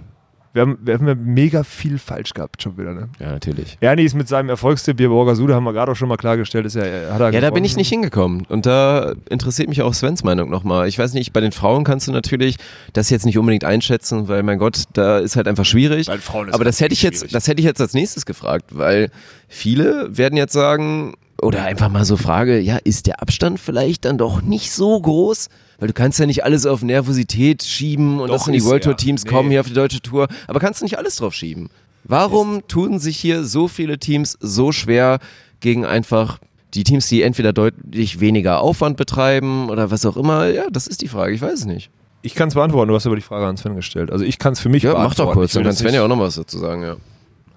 Wir 0.56 0.62
haben, 0.62 0.78
wir 0.82 0.94
haben 0.94 1.06
ja 1.06 1.16
mega 1.16 1.64
viel 1.66 2.00
falsch 2.00 2.34
gehabt 2.34 2.64
schon 2.64 2.78
wieder. 2.78 2.94
Ne? 2.94 3.10
Ja, 3.20 3.34
natürlich. 3.34 3.78
Ernie 3.82 4.04
ist 4.04 4.16
mit 4.16 4.30
seinem 4.30 4.48
Erfolgstipp 4.48 4.98
hier 4.98 5.10
Borgasude, 5.10 5.54
haben 5.54 5.66
wir 5.66 5.74
gerade 5.74 5.92
auch 5.92 5.98
schon 5.98 6.08
mal 6.08 6.16
klargestellt, 6.16 6.66
ist 6.66 6.78
ja, 6.78 6.84
hat 7.12 7.20
er 7.20 7.34
Ja, 7.34 7.42
da 7.42 7.50
bin 7.50 7.66
ich 7.66 7.76
nicht 7.76 7.90
hingekommen. 7.90 8.46
Und 8.48 8.66
da 8.66 9.16
interessiert 9.30 9.68
mich 9.68 9.82
auch 9.82 9.94
Svens 9.94 10.24
Meinung 10.24 10.50
nochmal. 10.50 10.88
Ich 10.88 10.98
weiß 10.98 11.14
nicht, 11.14 11.34
bei 11.34 11.42
den 11.42 11.52
Frauen 11.52 11.84
kannst 11.84 12.08
du 12.08 12.14
natürlich 12.14 12.56
das 12.94 13.10
jetzt 13.10 13.26
nicht 13.26 13.38
unbedingt 13.38 13.66
einschätzen, 13.66 14.30
weil 14.30 14.44
mein 14.44 14.58
Gott, 14.58 14.84
da 14.94 15.20
ist 15.20 15.36
halt 15.36 15.50
einfach 15.50 15.66
schwierig. 15.66 16.08
Bei 16.08 16.20
Frauen 16.20 16.48
ist 16.48 16.54
Aber 16.54 16.64
das 16.64 16.80
halt 16.80 16.86
hätte 16.86 16.94
ich 16.94 17.02
jetzt, 17.02 17.18
schwierig. 17.18 17.34
das 17.34 17.50
hätte 17.50 17.60
ich 17.60 17.66
jetzt 17.66 17.82
als 17.82 17.94
nächstes 17.94 18.26
gefragt, 18.26 18.68
weil 18.70 19.12
viele 19.50 20.18
werden 20.18 20.38
jetzt 20.38 20.54
sagen, 20.54 21.16
oder 21.42 21.66
einfach 21.66 21.90
mal 21.90 22.06
so 22.06 22.16
Frage, 22.16 22.62
ja, 22.62 22.78
ist 22.78 23.08
der 23.08 23.22
Abstand 23.22 23.60
vielleicht 23.60 24.06
dann 24.06 24.18
doch 24.18 24.42
nicht 24.42 24.72
so 24.72 25.02
groß? 25.02 25.50
Weil 25.80 25.88
du 25.90 25.94
kannst 25.94 26.20
ja 26.20 26.26
nicht 26.26 26.44
alles 26.44 26.66
auf 26.66 26.82
Nervosität 26.84 27.64
schieben 27.64 28.20
und 28.20 28.28
Doch, 28.30 28.36
dass 28.36 28.46
dann 28.46 28.54
die 28.54 28.60
ist 28.60 28.66
World 28.66 28.84
Tour. 28.84 28.96
Teams 28.98 29.24
Nee. 29.26 29.30
kommen 29.32 29.50
hier 29.52 29.60
auf 29.62 29.68
die 29.68 29.74
deutsche 29.74 30.02
Tour, 30.02 30.28
aber 30.48 30.60
kannst 30.60 30.82
du 30.82 30.86
nicht 30.86 30.98
alles 30.98 31.18
drauf 31.18 31.34
schieben? 31.34 31.70
Warum 32.04 32.68
tun 32.68 33.00
sich 33.00 33.18
hier 33.18 33.44
so 33.44 33.68
viele 33.68 33.98
Teams 33.98 34.38
so 34.40 34.72
schwer 34.72 35.20
gegen 35.60 35.86
einfach 35.86 36.38
die 36.74 36.84
Teams, 36.84 37.08
die 37.08 37.22
entweder 37.24 37.52
deutlich 37.54 38.20
weniger 38.20 38.62
Aufwand 38.62 38.96
betreiben 38.98 39.70
oder 39.70 39.92
was 39.92 40.06
auch 40.06 40.18
immer? 40.18 40.48
Ja, 40.48 40.66
das 40.72 40.88
ist 40.88 41.02
die 41.02 41.08
Frage, 41.08 41.34
ich 41.34 41.42
weiß 41.42 41.60
es 41.60 41.66
nicht. 41.66 41.90
Ich 42.22 42.36
kann 42.36 42.48
es 42.48 42.54
beantworten, 42.56 42.90
du 42.90 42.96
hast 42.96 43.06
aber 43.06 43.16
die 43.16 43.22
Frage 43.22 43.46
an 43.46 43.56
Sven 43.58 43.76
gestellt. 43.76 44.12
Also 44.12 44.24
ich 44.26 44.40
kann 44.40 44.54
es 44.54 44.60
für 44.60 44.70
mich 44.70 44.84
Ja, 44.84 44.92
mach 44.94 45.00
beantworten. 45.16 45.30
doch 45.30 45.34
kurz, 45.34 45.52
dann 45.54 45.64
kann 45.64 45.70
das 45.72 45.80
Sven 45.80 45.94
ja 45.94 46.04
auch 46.04 46.08
noch 46.08 46.20
was 46.20 46.36
dazu 46.36 46.58
sagen, 46.58 46.82
ja. 46.84 46.96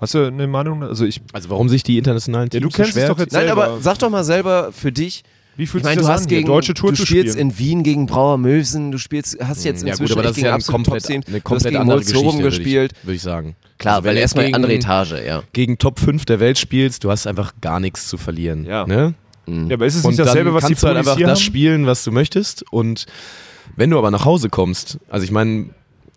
Hast 0.01 0.15
du 0.15 0.27
eine 0.27 0.47
Meinung? 0.47 0.83
Also 0.85 1.05
ich. 1.05 1.21
Also 1.33 1.51
warum 1.51 1.69
sich 1.69 1.83
die 1.83 1.99
internationalen 1.99 2.49
Ja, 2.53 2.61
Teams 2.61 2.73
du 2.73 2.77
kennst 2.77 2.93
so 2.93 2.99
es 3.01 3.05
schwer 3.05 3.15
doch 3.15 3.19
jetzt 3.19 3.33
Nein, 3.33 3.47
selber. 3.47 3.65
aber 3.67 3.81
sag 3.81 3.99
doch 3.99 4.11
mal 4.11 4.25
selber 4.25 4.71
für 4.73 4.93
dich, 4.93 5.25
Wie 5.59 5.65
ich 5.65 5.71
fühlt 5.71 5.85
sich 5.85 5.95
das 5.97 6.03
du 6.07 6.09
hast 6.11 6.23
an, 6.23 6.29
gegen 6.29 6.47
deutsche 6.47 6.73
Tour 6.73 6.91
du 6.93 6.97
zu 6.97 7.05
spielst 7.05 7.33
spielen? 7.35 7.51
in 7.51 7.59
Wien 7.59 7.83
gegen 7.83 8.07
Brauer 8.07 8.39
Mösen, 8.39 8.91
du 8.93 8.97
spielst, 8.97 9.37
hast 9.43 9.65
jetzt 9.65 9.83
Ja 9.83 9.89
inzwischen 9.91 10.15
gut, 10.15 10.19
aber 10.19 10.23
das 10.23 10.31
ist 10.31 10.37
gegen 10.37 10.47
ja 10.47 10.53
eine 10.53 10.57
absolute 10.57 10.85
komplett, 10.91 11.11
eine 11.11 11.21
Du 11.21 11.33
hast 11.35 11.45
komplett 11.45 11.65
gegen 11.73 11.77
andere 11.83 11.99
Geschichte, 11.99 12.19
Sorum 12.19 12.39
würde 12.39 12.49
ich, 12.49 12.55
gespielt. 12.63 12.93
würde 13.03 13.15
ich 13.17 13.23
sagen. 13.23 13.57
Klar, 13.79 13.97
Also 13.97 14.07
weil 14.09 14.15
du 14.15 14.21
erstmal 14.21 14.45
gegen- 14.47 14.55
andere 14.55 14.73
Etage, 14.75 15.13
ja. 15.27 15.43
Gegen 15.53 15.77
Top 15.79 15.99
5 16.01 16.25
der 16.25 16.41
Welt 16.41 16.59
spielst, 16.59 17.05
du 17.05 17.11
hast 17.11 17.27
einfach 17.27 17.53
gar 17.61 17.81
nichts 17.81 18.09
zu 18.09 18.17
verlieren. 18.17 18.65
Ja. 18.65 18.87
Ne? 18.87 19.15
Ja, 19.49 19.75
aber 19.75 19.87
ist 19.87 19.95
es 19.97 20.05
und 20.05 20.11
nicht 20.13 20.21
dasselbe, 20.21 20.55
was 20.55 20.67
die 20.67 20.75
du 20.75 20.83
halt 20.87 20.97
einfach 20.99 21.17
hier 21.17 21.27
das 21.27 21.39
haben? 21.39 21.45
spielen, 21.45 21.87
was 21.87 22.05
du 22.05 22.13
möchtest. 22.13 22.65
Und 22.71 23.07
wenn 23.77 23.91
du 23.91 23.99
aber 23.99 24.11
nach 24.11 24.25
Hause 24.25 24.49
kommst, 24.51 24.99
also 25.09 25.25
ich 25.25 25.31
meine, 25.31 25.71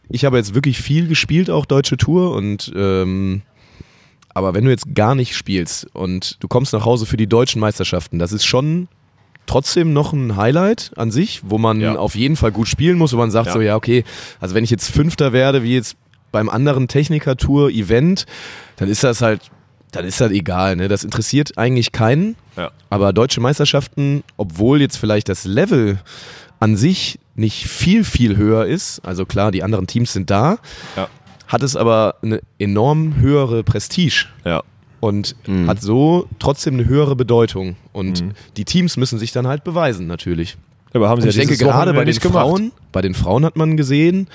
ich 0.10 0.26
habe 0.26 0.38
jetzt 0.38 0.54
wirklich 0.54 0.80
viel 0.82 1.08
gespielt, 1.08 1.50
auch 1.50 1.66
deutsche 1.66 1.98
Tour 1.98 2.36
und 2.36 2.72
ähm, 2.76 3.42
aber 4.34 4.54
wenn 4.54 4.66
du 4.66 4.70
jetzt 4.70 4.94
gar 4.96 5.16
nicht 5.16 5.36
spielst 5.36 5.88
und 5.94 6.38
du 6.42 6.48
kommst 6.48 6.74
nach 6.74 6.86
Hause 6.86 7.06
für 7.06 7.18
die 7.18 7.28
deutschen 7.28 7.60
Meisterschaften, 7.62 8.20
das 8.20 8.32
ist 8.34 8.46
schon 8.46 8.88
trotzdem 9.52 9.92
noch 9.94 10.14
ein 10.14 10.38
Highlight 10.38 10.92
an 10.96 11.12
sich, 11.12 11.42
wo 11.44 11.58
man 11.58 11.82
Ja. 11.82 11.96
auf 11.96 12.16
jeden 12.16 12.36
Fall 12.38 12.52
gut 12.52 12.68
spielen 12.70 12.98
muss, 12.98 13.12
wo 13.14 13.18
man 13.18 13.32
sagt 13.32 13.48
Ja. 13.48 13.54
so, 13.54 13.62
ja, 13.62 13.76
okay, 13.76 14.04
also 14.40 14.56
wenn 14.56 14.64
ich 14.64 14.70
jetzt 14.70 14.90
Fünfter 14.90 15.34
werde, 15.34 15.62
wie 15.64 15.74
jetzt 15.76 15.98
beim 16.32 16.50
anderen 16.50 16.88
Techniker-Tour-Event, 16.88 18.26
dann 18.78 18.90
ist 18.90 19.04
das 19.04 19.22
halt, 19.22 19.42
dann 19.92 20.06
ist 20.06 20.22
das 20.22 20.32
egal, 20.32 20.76
ne? 20.78 20.88
Das 20.88 21.04
interessiert 21.04 21.58
eigentlich 21.58 21.92
keinen. 21.92 22.36
Ja. 22.56 22.72
Aber 22.90 23.12
deutsche 23.14 23.42
Meisterschaften, 23.42 24.24
obwohl 24.38 24.80
jetzt 24.82 24.96
vielleicht 24.98 25.28
das 25.30 25.44
Level 25.46 26.00
an 26.60 26.78
sich 26.78 27.20
nicht 27.36 27.66
viel, 27.68 28.04
viel 28.04 28.38
höher 28.38 28.66
ist, 28.66 29.00
also 29.06 29.26
klar, 29.26 29.52
die 29.52 29.64
anderen 29.64 29.88
Teams 29.88 30.14
sind 30.14 30.30
da, 30.30 30.58
Ja. 30.96 31.08
hat 31.48 31.64
es 31.64 31.76
aber 31.76 32.16
eine 32.22 32.40
enorm 32.60 33.18
höhere 33.20 33.64
Prestige 33.64 34.28
Ja. 34.46 34.64
Und 35.02 35.36
Mhm. 35.46 35.68
hat 35.68 35.82
so 35.82 36.28
trotzdem 36.40 36.76
eine 36.76 36.86
höhere 36.88 37.18
Bedeutung. 37.18 37.76
Und 37.92 38.22
Mhm. 38.24 38.32
die 38.56 38.64
Teams 38.64 38.96
müssen 38.96 39.20
sich 39.20 39.34
dann 39.34 39.48
halt 39.48 39.66
beweisen, 39.66 40.08
natürlich. 40.08 40.56
Aber 40.94 41.10
haben 41.10 41.18
Und 41.18 41.24
sie 41.24 41.30
ich 41.30 41.36
ja 41.36 41.42
denke 41.42 41.54
dieses 41.56 41.68
gerade 41.68 41.92
bei 41.94 42.00
den 42.06 42.08
nicht 42.08 42.22
gemacht. 42.22 42.46
Bei 42.92 43.02
den 43.02 43.14
Frauen 43.14 43.46
hat 43.46 43.56
man 43.56 43.78
gesehen, 43.78 44.28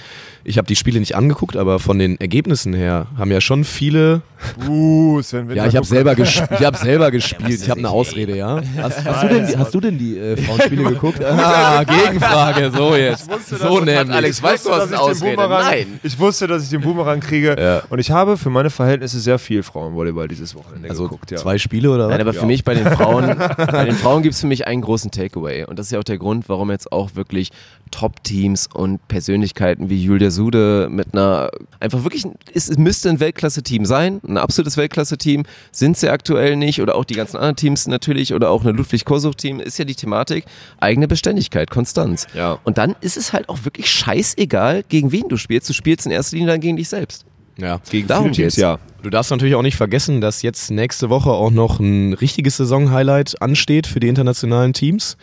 ich 0.44 0.58
habe 0.58 0.66
die 0.66 0.76
Spiele 0.76 1.00
nicht 1.00 1.14
angeguckt, 1.16 1.56
aber 1.56 1.78
von 1.78 1.98
den 1.98 2.18
Ergebnissen 2.20 2.72
her 2.72 3.06
haben 3.18 3.30
ja 3.30 3.40
schon 3.40 3.64
viele. 3.64 4.22
Uh, 4.68 5.20
Sven 5.22 5.50
Ja, 5.54 5.66
ich 5.66 5.76
habe 5.76 5.86
selber, 5.86 6.14
gesp 6.14 6.44
ich 6.58 6.64
hab 6.64 6.76
selber 6.76 7.10
gespielt. 7.10 7.60
Ich 7.62 7.68
habe 7.70 7.80
eine 7.80 7.90
Ausrede, 7.90 8.36
ja. 8.36 8.60
Hast, 8.80 9.04
hast, 9.04 9.22
du, 9.24 9.28
denn, 9.28 9.46
die- 9.46 9.56
hast 9.56 9.74
du 9.74 9.80
denn 9.80 9.98
die 9.98 10.18
äh, 10.18 10.36
Frauenspiele 10.36 10.82
geguckt? 10.90 11.22
Ah, 11.24 11.82
Gegenfrage, 11.84 12.70
so 12.70 12.94
jetzt. 12.94 13.28
So 13.48 13.80
nämlich. 13.80 14.14
Alex, 14.14 14.42
weißt 14.42 14.66
du, 14.66 14.70
was 14.70 14.88
eine 14.88 15.00
Ausrede? 15.00 15.36
Nein. 15.48 16.00
Ich 16.02 16.18
wusste, 16.18 16.46
dass 16.46 16.62
ich 16.62 16.70
den 16.70 16.80
Boomerang 16.82 17.20
kriege. 17.20 17.56
Ja. 17.58 17.82
Und 17.90 17.98
ich 17.98 18.10
habe 18.10 18.36
für 18.36 18.50
meine 18.50 18.70
Verhältnisse 18.70 19.18
sehr 19.20 19.38
viel 19.38 19.62
Frauenvolleyball 19.62 20.28
dieses 20.28 20.54
Wochenende 20.54 20.88
Also 20.88 21.04
geguckt. 21.04 21.30
Ja. 21.30 21.38
zwei 21.38 21.58
Spiele 21.58 21.90
oder 21.90 22.04
was? 22.04 22.10
Nein, 22.12 22.20
aber 22.20 22.32
für 22.32 22.40
Ja. 22.40 22.46
mich 22.46 22.62
bei 22.64 22.74
den 22.74 22.86
Frauen, 22.86 23.36
bei 23.56 23.84
den 23.84 23.94
Frauen 23.96 24.22
gibt 24.22 24.34
es 24.34 24.40
für 24.40 24.46
mich 24.46 24.66
einen 24.66 24.82
großen 24.82 25.10
Takeaway. 25.10 25.64
Und 25.64 25.78
das 25.78 25.86
ist 25.86 25.92
ja 25.92 25.98
auch 25.98 26.04
der 26.04 26.18
Grund, 26.18 26.48
warum 26.48 26.70
jetzt 26.70 26.92
auch 26.92 27.14
wirklich 27.14 27.50
Top-Teams 27.90 28.45
und 28.72 29.06
Persönlichkeiten 29.08 29.90
wie 29.90 30.02
Julia 30.02 30.30
Sude 30.30 30.88
mit 30.90 31.12
einer, 31.12 31.50
einfach 31.80 32.04
wirklich, 32.04 32.24
es, 32.54 32.68
es 32.68 32.78
müsste 32.78 33.10
ein 33.10 33.20
Weltklasse-Team 33.20 33.84
sein, 33.84 34.20
ein 34.26 34.38
absolutes 34.38 34.76
Weltklasse-Team, 34.76 35.44
sind 35.72 35.96
sie 35.96 36.08
aktuell 36.08 36.56
nicht 36.56 36.80
oder 36.80 36.94
auch 36.94 37.04
die 37.04 37.14
ganzen 37.14 37.36
anderen 37.36 37.56
Teams 37.56 37.86
natürlich 37.86 38.34
oder 38.34 38.50
auch 38.50 38.62
eine 38.62 38.72
Ludwig-Kosuch-Team, 38.72 39.60
ist 39.60 39.78
ja 39.78 39.84
die 39.84 39.94
Thematik, 39.94 40.44
eigene 40.78 41.08
Beständigkeit, 41.08 41.70
Konstanz. 41.70 42.26
Ja. 42.34 42.58
Und 42.64 42.78
dann 42.78 42.94
ist 43.00 43.16
es 43.16 43.32
halt 43.32 43.48
auch 43.48 43.64
wirklich 43.64 43.90
scheißegal, 43.90 44.84
gegen 44.88 45.12
wen 45.12 45.28
du 45.28 45.36
spielst. 45.36 45.68
Du 45.68 45.72
spielst 45.72 46.06
in 46.06 46.12
erster 46.12 46.36
Linie 46.36 46.52
dann 46.52 46.60
gegen 46.60 46.76
dich 46.76 46.88
selbst. 46.88 47.24
Ja. 47.58 47.80
Gegen 47.90 48.06
Darum 48.06 48.32
Teams, 48.32 48.36
geht's. 48.36 48.56
ja. 48.56 48.78
Du 49.02 49.10
darfst 49.10 49.30
natürlich 49.30 49.54
auch 49.54 49.62
nicht 49.62 49.76
vergessen, 49.76 50.20
dass 50.20 50.42
jetzt 50.42 50.70
nächste 50.70 51.10
Woche 51.10 51.30
auch 51.30 51.50
noch 51.50 51.78
ein 51.78 52.12
richtiges 52.12 52.56
Saison-Highlight 52.56 53.40
ansteht 53.40 53.86
für 53.86 54.00
die 54.00 54.08
internationalen 54.08 54.72
Teams. 54.72 55.16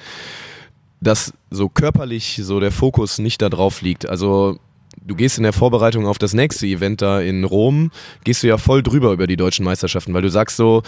Dass 1.04 1.34
so 1.52 1.70
körperlich 1.70 2.40
so 2.44 2.60
der 2.60 2.72
Fokus 2.72 3.20
nicht 3.20 3.42
da 3.42 3.50
drauf 3.50 3.82
liegt. 3.82 4.08
Also 4.10 4.58
du 5.06 5.16
gehst 5.16 5.38
in 5.38 5.44
der 5.44 5.54
Vorbereitung 5.54 6.08
auf 6.08 6.18
das 6.18 6.34
nächste 6.34 6.66
Event 6.66 7.02
da 7.02 7.20
in 7.20 7.44
Rom, 7.44 7.92
gehst 8.24 8.44
du 8.44 8.48
ja 8.48 8.58
voll 8.58 8.82
drüber 8.84 9.12
über 9.12 9.28
die 9.28 9.36
deutschen 9.36 9.66
Meisterschaften, 9.66 10.14
weil 10.14 10.22
du 10.22 10.30
sagst 10.30 10.56
so, 10.58 10.82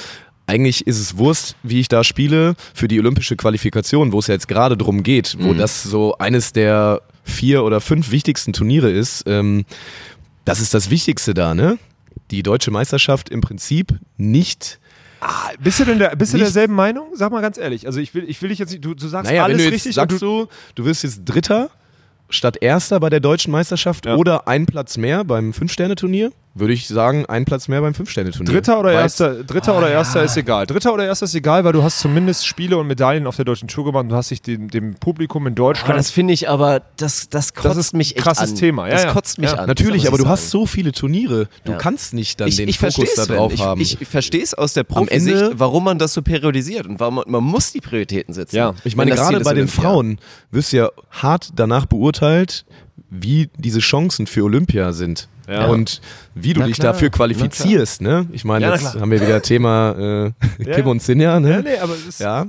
eigentlich 0.47 0.85
ist 0.87 0.99
es 0.99 1.17
Wurst, 1.17 1.55
wie 1.63 1.79
ich 1.79 1.87
da 1.87 2.03
spiele, 2.03 2.55
für 2.73 2.87
die 2.87 2.99
olympische 2.99 3.35
Qualifikation, 3.35 4.11
wo 4.11 4.19
es 4.19 4.27
ja 4.27 4.35
jetzt 4.35 4.47
gerade 4.47 4.77
drum 4.77 5.01
geht, 5.03 5.35
wo 5.39 5.53
Mhm. 5.53 5.57
das 5.57 5.83
so 5.83 6.17
eines 6.19 6.53
der 6.53 7.01
vier 7.23 7.63
oder 7.63 7.81
fünf 7.81 8.11
wichtigsten 8.11 8.53
Turniere 8.53 8.91
ist. 8.91 9.23
Ähm, 9.25 9.65
das 10.45 10.59
ist 10.61 10.75
das 10.75 10.91
Wichtigste 10.91 11.33
da, 11.33 11.55
ne? 11.55 11.79
Die 12.31 12.43
deutsche 12.43 12.69
Meisterschaft 12.71 13.29
im 13.29 13.41
Prinzip 13.41 13.95
nicht. 14.17 14.79
Ah, 15.21 15.51
bist 15.59 15.79
du 15.79 15.85
denn 15.85 15.99
der, 15.99 16.15
bist 16.15 16.33
du 16.33 16.37
Nicht- 16.37 16.45
derselben 16.47 16.73
Meinung? 16.75 17.07
Sag 17.13 17.31
mal 17.31 17.41
ganz 17.41 17.57
ehrlich. 17.57 17.87
Also 17.87 17.99
ich 17.99 18.13
will, 18.13 18.25
ich 18.27 18.41
will 18.41 18.49
dich 18.49 18.59
jetzt 18.59 18.71
nicht, 18.71 18.83
du, 18.83 18.93
du 18.93 19.07
sagst 19.07 19.29
Naja, 19.31 19.43
alles 19.43 19.63
du 19.63 19.69
richtig. 19.69 19.95
sagst 19.95 20.21
du, 20.21 20.47
du 20.75 20.85
wirst 20.85 21.03
jetzt 21.03 21.21
Dritter 21.25 21.69
statt 22.29 22.57
Erster 22.61 22.99
bei 22.99 23.09
der 23.09 23.19
deutschen 23.19 23.51
Meisterschaft 23.51 24.05
Ja. 24.05 24.15
oder 24.15 24.47
ein 24.47 24.65
Platz 24.65 24.97
mehr 24.97 25.23
beim 25.23 25.53
Fünf-Sterne-Turnier, 25.53 26.31
würde 26.57 26.71
ich 26.73 26.87
sagen, 26.87 27.25
ein 27.25 27.43
Platz 27.43 27.67
mehr 27.67 27.81
beim 27.81 27.93
Fünf-Sterne-Turnier. 27.93 28.51
Dritter 28.53 28.79
oder 28.79 28.89
Weil- 28.89 29.01
Erster, 29.01 29.43
Dritter 29.43 29.77
oder 29.77 29.89
Erster 29.89 30.23
ist 30.23 30.37
egal. 30.37 30.65
Dritter 30.65 30.93
oder 30.93 31.05
Erster 31.05 31.25
ist 31.25 31.35
egal, 31.35 31.65
weil 31.65 31.73
du 31.73 31.83
hast 31.83 31.99
zumindest 31.99 32.47
Spiele 32.47 32.77
und 32.77 32.87
Medaillen 32.87 33.27
auf 33.27 33.35
der 33.35 33.43
deutschen 33.43 33.67
Tour 33.67 33.83
gemacht 33.83 34.03
und 34.03 34.09
du 34.09 34.15
hast 34.15 34.31
dich 34.31 34.41
dem, 34.41 34.69
dem 34.69 34.95
Publikum 34.95 35.45
in 35.47 35.55
Deutschland. 35.55 35.89
Aber 35.89 35.97
das 35.97 36.11
finde 36.11 36.33
ich 36.33 36.47
aber, 36.47 36.81
das, 36.95 37.27
das 37.29 37.53
kotzt 37.53 37.77
ist 37.77 37.93
mich 37.93 38.13
ein 38.13 38.15
echt 38.15 38.23
krasses 38.25 38.51
an. 38.51 38.55
Thema. 38.55 38.87
Ja, 38.87 38.93
das 38.93 39.03
ja. 39.03 39.11
kotzt 39.11 39.37
mich 39.37 39.51
Ja. 39.51 39.57
an. 39.57 39.67
Natürlich, 39.67 40.07
aber 40.07 40.17
du 40.17 40.27
hast 40.29 40.43
sagen. 40.49 40.51
so 40.51 40.65
viele 40.65 40.93
Turniere. 40.93 41.49
Du 41.65 41.73
Ja. 41.73 41.77
kannst 41.77 42.13
nicht 42.13 42.39
dann 42.39 42.47
ich, 42.47 42.55
den 42.55 42.69
ich 42.69 42.79
Fokus 42.79 42.95
verstehe 42.95 43.15
da 43.17 43.21
es, 43.23 43.27
drauf 43.27 43.53
ich, 43.53 43.61
haben. 43.61 43.81
Ich, 43.81 44.01
ich 44.01 44.07
verstehe 44.07 44.41
es 44.41 44.53
aus 44.53 44.71
der 44.71 44.83
Profisicht, 44.85 45.43
warum 45.55 45.83
man 45.83 45.99
das 45.99 46.13
so 46.13 46.21
periodisiert 46.21 46.87
und 46.87 47.01
warum 47.01 47.15
man, 47.15 47.25
man 47.27 47.43
muss 47.43 47.73
die 47.73 47.81
Prioritäten 47.81 48.33
setzen. 48.33 48.55
Ja. 48.55 48.73
Ich 48.85 48.95
meine, 48.95 49.11
das 49.11 49.19
gerade 49.19 49.41
bei 49.43 49.53
den. 49.53 49.67
Frauen 49.67 50.19
wirst 50.51 50.71
du 50.71 50.77
ja 50.77 50.89
hart 51.11 51.49
danach 51.55 51.85
beurteilt, 51.85 52.65
wie 53.21 53.49
diese 53.57 53.79
Chancen 53.79 54.27
für 54.27 54.43
Olympia 54.43 54.91
sind. 54.93 55.27
Ja. 55.47 55.67
Und 55.67 56.01
wie 56.33 56.53
du 56.53 56.61
Na 56.61 56.65
dich 56.67 56.75
klar, 56.77 56.93
dafür 56.93 57.09
qualifizierst. 57.11 58.01
Ne? 58.01 58.25
Ich 58.31 58.45
meine, 58.45 58.65
Ja, 58.65 58.73
jetzt 58.75 58.95
haben 58.95 59.11
wir 59.11 59.21
wieder 59.21 59.41
Thema 59.43 59.91
äh, 60.59 60.63
Ja. 60.63 60.75
Kim 60.75 60.87
und 60.87 61.01
Sinja. 61.03 61.33
ja, 61.33 61.39
Ne? 61.39 61.61
nee, 61.63 61.77
aber 61.77 61.93
es 61.93 62.05
ist. 62.05 62.19
Ja. 62.19 62.47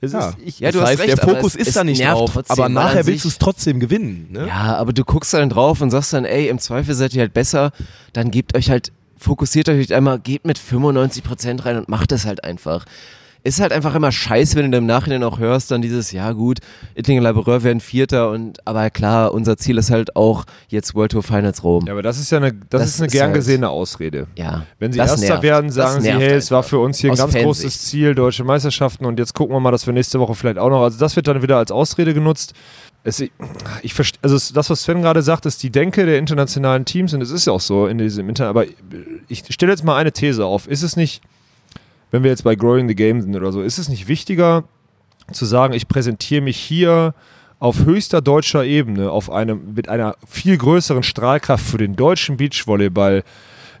Es 0.00 0.12
Ja. 0.12 0.28
ist 0.30 0.36
ich, 0.44 0.60
Ja, 0.60 0.70
du 0.72 0.78
das 0.78 0.82
hast 0.82 0.90
heißt, 0.90 1.00
recht, 1.08 1.18
der 1.18 1.28
Fokus 1.28 1.54
es- 1.54 1.60
ist 1.62 1.68
es 1.68 1.74
da 1.74 1.84
nicht 1.84 2.02
drauf, 2.04 2.32
trotzdem, 2.32 2.52
aber 2.58 2.68
nachher 2.68 3.06
willst 3.06 3.24
du 3.24 3.28
es 3.28 3.38
trotzdem 3.38 3.78
gewinnen. 3.80 4.26
Ne? 4.30 4.48
Ja, 4.48 4.76
aber 4.76 4.92
du 4.92 5.04
guckst 5.04 5.32
dann 5.32 5.48
drauf 5.48 5.80
und 5.80 5.90
sagst 5.90 6.12
dann, 6.12 6.24
ey, 6.24 6.48
im 6.48 6.58
Zweifel 6.58 6.94
seid 6.94 7.14
ihr 7.14 7.20
halt 7.20 7.32
besser, 7.34 7.70
dann 8.12 8.30
gebt 8.32 8.56
euch 8.56 8.68
halt, 8.68 8.90
fokussiert 9.16 9.68
euch 9.68 9.78
halt 9.78 9.92
einmal, 9.92 10.18
geht 10.18 10.44
mit 10.44 10.58
95% 10.58 11.64
rein 11.64 11.76
und 11.78 11.88
macht 11.88 12.10
es 12.12 12.26
halt 12.26 12.42
einfach. 12.44 12.84
Ist 13.44 13.60
halt 13.60 13.72
einfach 13.72 13.94
immer 13.96 14.12
scheiße, 14.12 14.54
wenn 14.56 14.70
du 14.70 14.78
im 14.78 14.86
Nachhinein 14.86 15.24
auch 15.24 15.40
hörst, 15.40 15.72
dann 15.72 15.82
dieses, 15.82 16.12
ja 16.12 16.30
gut, 16.30 16.58
Ittingen 16.94 17.24
Laboureur 17.24 17.64
werden 17.64 17.80
Vierter 17.80 18.30
und, 18.30 18.64
aber 18.66 18.88
klar, 18.90 19.34
unser 19.34 19.56
Ziel 19.56 19.78
ist 19.78 19.90
halt 19.90 20.14
auch 20.14 20.44
jetzt 20.68 20.94
World 20.94 21.10
Tour 21.10 21.24
Finals 21.24 21.64
Rom. 21.64 21.84
ja, 21.86 21.92
aber 21.92 22.02
das 22.02 22.18
ist 22.20 22.30
ja 22.30 22.38
eine, 22.38 22.52
das, 22.52 22.82
Das 22.82 22.86
ist 22.90 23.00
eine 23.00 23.06
ist 23.08 23.12
gern 23.12 23.24
halt- 23.26 23.34
gesehene 23.34 23.68
Ausrede. 23.68 24.28
Ja. 24.36 24.64
Wenn 24.78 24.92
sie 24.92 25.00
Erster 25.00 25.18
nervt. 25.20 25.42
werden, 25.42 25.70
sagen 25.70 26.02
sie, 26.02 26.12
hey, 26.12 26.34
es 26.34 26.52
war 26.52 26.62
für 26.62 26.78
uns 26.78 26.98
hier 26.98 27.10
ein 27.10 27.16
ganz 27.16 27.20
Fansicht. 27.32 27.44
großes 27.44 27.82
Ziel, 27.82 28.14
deutsche 28.14 28.44
Meisterschaften 28.44 29.06
und 29.06 29.18
jetzt 29.18 29.34
gucken 29.34 29.56
wir 29.56 29.60
mal, 29.60 29.72
dass 29.72 29.86
wir 29.86 29.92
nächste 29.92 30.20
Woche 30.20 30.36
vielleicht 30.36 30.58
auch 30.58 30.70
noch, 30.70 30.82
also 30.82 30.98
das 31.00 31.16
wird 31.16 31.26
dann 31.26 31.42
wieder 31.42 31.56
als 31.58 31.72
Ausrede 31.72 32.14
genutzt. 32.14 32.54
Es, 33.02 33.18
ich 33.18 33.32
also 34.22 34.36
es- 34.36 34.52
das, 34.52 34.70
was 34.70 34.82
Sven 34.84 35.02
gerade 35.02 35.20
sagt, 35.22 35.46
ist 35.46 35.60
die 35.64 35.70
Denke 35.70 36.06
der 36.06 36.18
internationalen 36.18 36.84
Teams 36.84 37.12
und 37.12 37.20
es 37.20 37.32
ist 37.32 37.48
ja 37.48 37.52
auch 37.52 37.60
so 37.60 37.88
in 37.88 37.98
diesem 37.98 38.28
Internet, 38.28 38.50
aber 38.50 38.64
ich 39.26 39.42
stelle 39.50 39.72
jetzt 39.72 39.82
mal 39.82 39.96
eine 39.96 40.12
These 40.12 40.44
auf. 40.44 40.68
Ist 40.68 40.82
es 40.84 40.94
nicht, 40.94 41.20
wenn 42.12 42.22
wir 42.22 42.30
jetzt 42.30 42.44
bei 42.44 42.54
Growing 42.54 42.86
the 42.86 42.94
Game 42.94 43.20
sind 43.20 43.34
oder 43.34 43.50
so, 43.50 43.62
ist 43.62 43.78
es 43.78 43.88
nicht 43.88 44.06
wichtiger 44.06 44.62
zu 45.32 45.44
sagen, 45.44 45.74
ich 45.74 45.88
präsentiere 45.88 46.42
mich 46.42 46.58
hier 46.58 47.14
auf 47.58 47.84
höchster 47.84 48.20
deutscher 48.20 48.64
Ebene, 48.64 49.10
auf 49.10 49.30
einem, 49.30 49.74
mit 49.74 49.88
einer 49.88 50.16
viel 50.28 50.58
größeren 50.58 51.02
Strahlkraft 51.02 51.64
für 51.64 51.78
den 51.78 51.96
deutschen 51.96 52.36
Beachvolleyball 52.36 53.24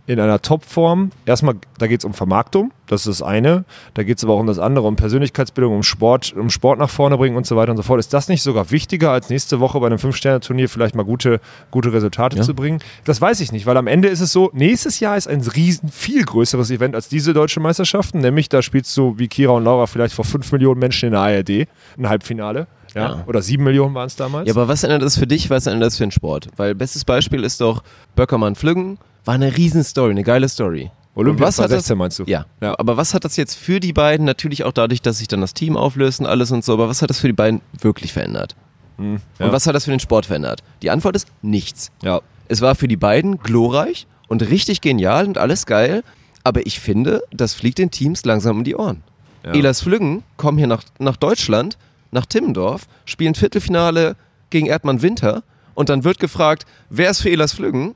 in 0.06 0.18
einer 0.18 0.42
Topform. 0.42 1.10
Erstmal, 1.26 1.54
da 1.78 1.86
geht 1.86 2.00
es 2.00 2.04
um 2.04 2.12
Vermarktung, 2.12 2.72
das 2.88 3.06
ist 3.06 3.20
das 3.20 3.26
eine. 3.26 3.64
Da 3.94 4.02
geht 4.02 4.18
es 4.18 4.24
aber 4.24 4.34
auch 4.34 4.40
um 4.40 4.46
das 4.48 4.58
andere, 4.58 4.86
um 4.86 4.96
Persönlichkeitsbildung, 4.96 5.74
um 5.76 5.82
Sport, 5.82 6.32
um 6.36 6.50
Sport 6.50 6.78
nach 6.80 6.90
vorne 6.90 7.16
bringen 7.16 7.36
und 7.36 7.46
so 7.46 7.56
weiter 7.56 7.70
und 7.70 7.76
so 7.76 7.82
fort. 7.84 8.00
Ist 8.00 8.12
das 8.12 8.28
nicht 8.28 8.42
sogar 8.42 8.70
wichtiger, 8.72 9.12
als 9.12 9.30
nächste 9.30 9.60
Woche 9.60 9.78
bei 9.78 9.86
einem 9.86 9.98
Fünf-Sterne-Turnier 9.98 10.68
vielleicht 10.68 10.94
mal 10.96 11.04
gute, 11.04 11.40
gute 11.70 11.92
Resultate 11.92 12.36
Ja. 12.36 12.42
zu 12.42 12.54
bringen? 12.54 12.80
Das 13.04 13.20
weiß 13.20 13.40
ich 13.40 13.52
nicht, 13.52 13.66
weil 13.66 13.76
am 13.76 13.86
Ende 13.86 14.08
ist 14.08 14.20
es 14.20 14.32
so, 14.32 14.50
nächstes 14.52 14.98
Jahr 15.00 15.16
ist 15.16 15.28
ein 15.28 15.40
riesen, 15.40 15.88
viel 15.88 16.24
größeres 16.24 16.70
Event 16.70 16.94
als 16.96 17.08
diese 17.08 17.32
deutsche 17.32 17.60
Meisterschaften, 17.60 18.18
nämlich 18.20 18.48
da 18.48 18.60
spielst 18.62 18.96
du 18.96 19.18
wie 19.18 19.28
Kira 19.28 19.52
und 19.52 19.64
Laura 19.64 19.86
vielleicht 19.86 20.14
vor 20.14 20.24
fünf 20.24 20.50
Millionen 20.52 20.80
Menschen 20.80 21.06
in 21.06 21.12
der 21.12 21.20
ARD, 21.20 21.68
ein 21.98 22.08
Halbfinale. 22.08 22.66
Ja. 22.94 23.02
Ja. 23.02 23.24
Oder 23.26 23.40
sieben 23.40 23.64
Millionen 23.64 23.94
waren 23.94 24.06
es 24.08 24.16
damals. 24.16 24.46
Ja, 24.46 24.52
aber 24.54 24.68
was 24.68 24.82
ändert 24.84 25.00
das 25.02 25.16
für 25.16 25.26
dich, 25.26 25.48
was 25.48 25.66
ändert 25.66 25.86
das 25.86 25.96
für 25.96 26.04
den 26.04 26.10
Sport? 26.10 26.48
Weil 26.56 26.74
bestes 26.74 27.06
Beispiel 27.06 27.42
ist 27.42 27.60
doch 27.62 27.82
Böckermann 28.16 28.54
Flüggen, 28.54 28.98
war 29.24 29.34
eine 29.34 29.56
Riesen-Story, 29.56 30.10
eine 30.10 30.24
geile 30.24 30.48
Story. 30.48 30.90
Olympia 31.14 31.46
was 31.46 31.58
hat 31.58 31.68
2016 31.68 31.94
das, 31.94 31.98
meinst 31.98 32.18
du? 32.18 32.24
Ja. 32.24 32.46
Aber 32.78 32.96
was 32.96 33.12
hat 33.12 33.24
das 33.24 33.36
jetzt 33.36 33.54
für 33.54 33.80
die 33.80 33.92
beiden, 33.92 34.24
natürlich 34.24 34.64
auch 34.64 34.72
dadurch, 34.72 35.02
dass 35.02 35.18
sich 35.18 35.28
dann 35.28 35.42
das 35.42 35.52
Team 35.52 35.76
auflöst 35.76 36.20
und 36.20 36.26
alles 36.26 36.50
und 36.50 36.64
so, 36.64 36.72
aber 36.72 36.88
was 36.88 37.02
hat 37.02 37.10
das 37.10 37.18
für 37.18 37.26
die 37.26 37.34
beiden 37.34 37.60
wirklich 37.80 38.12
verändert? 38.12 38.56
Hm, 38.96 39.20
ja. 39.38 39.46
Und 39.46 39.52
was 39.52 39.66
hat 39.66 39.74
das 39.74 39.84
für 39.84 39.90
den 39.90 40.00
Sport 40.00 40.26
verändert? 40.26 40.62
Die 40.80 40.90
Antwort 40.90 41.16
ist 41.16 41.28
nichts. 41.42 41.90
Ja. 42.02 42.20
Es 42.48 42.60
war 42.60 42.74
für 42.74 42.88
die 42.88 42.96
beiden 42.96 43.38
glorreich 43.38 44.06
und 44.28 44.42
richtig 44.42 44.80
genial 44.80 45.26
und 45.26 45.38
alles 45.38 45.66
geil, 45.66 46.02
aber 46.44 46.66
ich 46.66 46.80
finde, 46.80 47.22
das 47.30 47.54
fliegt 47.54 47.78
den 47.78 47.90
Teams 47.90 48.24
langsam 48.24 48.58
um 48.58 48.64
die 48.64 48.76
Ohren. 48.76 49.02
Ja. 49.44 49.52
Elas 49.52 49.82
Flüggen 49.82 50.22
kommen 50.36 50.58
hier 50.58 50.66
nach, 50.66 50.82
nach 50.98 51.16
Deutschland, 51.16 51.76
nach 52.10 52.26
Timmendorf, 52.26 52.86
spielen 53.04 53.34
Viertelfinale 53.34 54.16
gegen 54.50 54.66
Erdmann 54.66 55.02
Winter 55.02 55.42
und 55.74 55.88
dann 55.88 56.04
wird 56.04 56.18
gefragt, 56.18 56.64
wer 56.90 57.10
ist 57.10 57.20
für 57.20 57.30
Elas 57.30 57.52
Flüggen? 57.52 57.94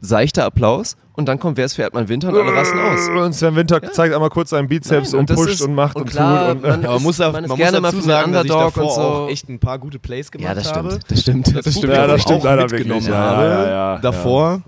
Seichter 0.00 0.44
Applaus 0.44 0.96
und 1.14 1.26
dann 1.26 1.38
kommt, 1.38 1.56
wer 1.56 1.64
ist 1.64 1.74
für 1.74 1.82
Erdmann 1.82 2.08
Winter 2.08 2.28
und 2.28 2.36
alle 2.36 2.54
rasten 2.54 2.78
aus. 2.78 3.08
Und 3.08 3.32
Sven 3.34 3.56
Winter 3.56 3.80
zeigt 3.92 4.12
einmal 4.14 4.28
kurz 4.30 4.50
seinen 4.50 4.68
Bizeps 4.68 5.12
Nein, 5.12 5.20
und, 5.20 5.30
das 5.30 5.36
pusht 5.36 5.54
ist- 5.54 5.60
und 5.62 5.74
macht 5.74 5.96
und, 5.96 6.02
und 6.02 6.10
klar, 6.10 6.48
tut. 6.54 6.56
Und, 6.56 6.62
man- 6.68 6.82
Ja, 6.82 6.90
man 6.90 7.02
muss, 7.02 7.18
man 7.18 7.32
man 7.32 7.46
muss 7.48 7.56
gerne 7.56 7.80
mal 7.80 7.88
dazu 7.88 7.96
für 7.96 8.02
den 8.02 8.08
sagen, 8.10 8.32
dass 8.32 8.44
ich 8.44 8.50
Underdog 8.50 8.74
davor 8.74 8.84
und 8.88 8.94
so. 8.94 9.00
auch 9.00 9.28
echt 9.30 9.48
ein 9.48 9.58
paar 9.58 9.78
gute 9.78 9.98
Plays 9.98 10.30
gemacht 10.30 10.48
Ja, 10.48 10.54
das 10.54 10.72
habe. 10.74 10.88
stimmt. 10.90 11.10
Das 11.10 11.20
stimmt. 11.20 11.46
Das, 11.46 11.52
stimmt. 11.60 11.74
Publikum 11.74 11.94
Ja, 11.94 12.06
das 12.06 12.22
stimmt 12.22 12.42
leider 12.44 12.62
mitgenommen 12.62 12.90
wirklich. 13.02 13.08
Ja, 13.08 13.16
habe 13.36 13.42
ja, 13.44 13.68
ja, 13.94 13.98
davor. 13.98 14.62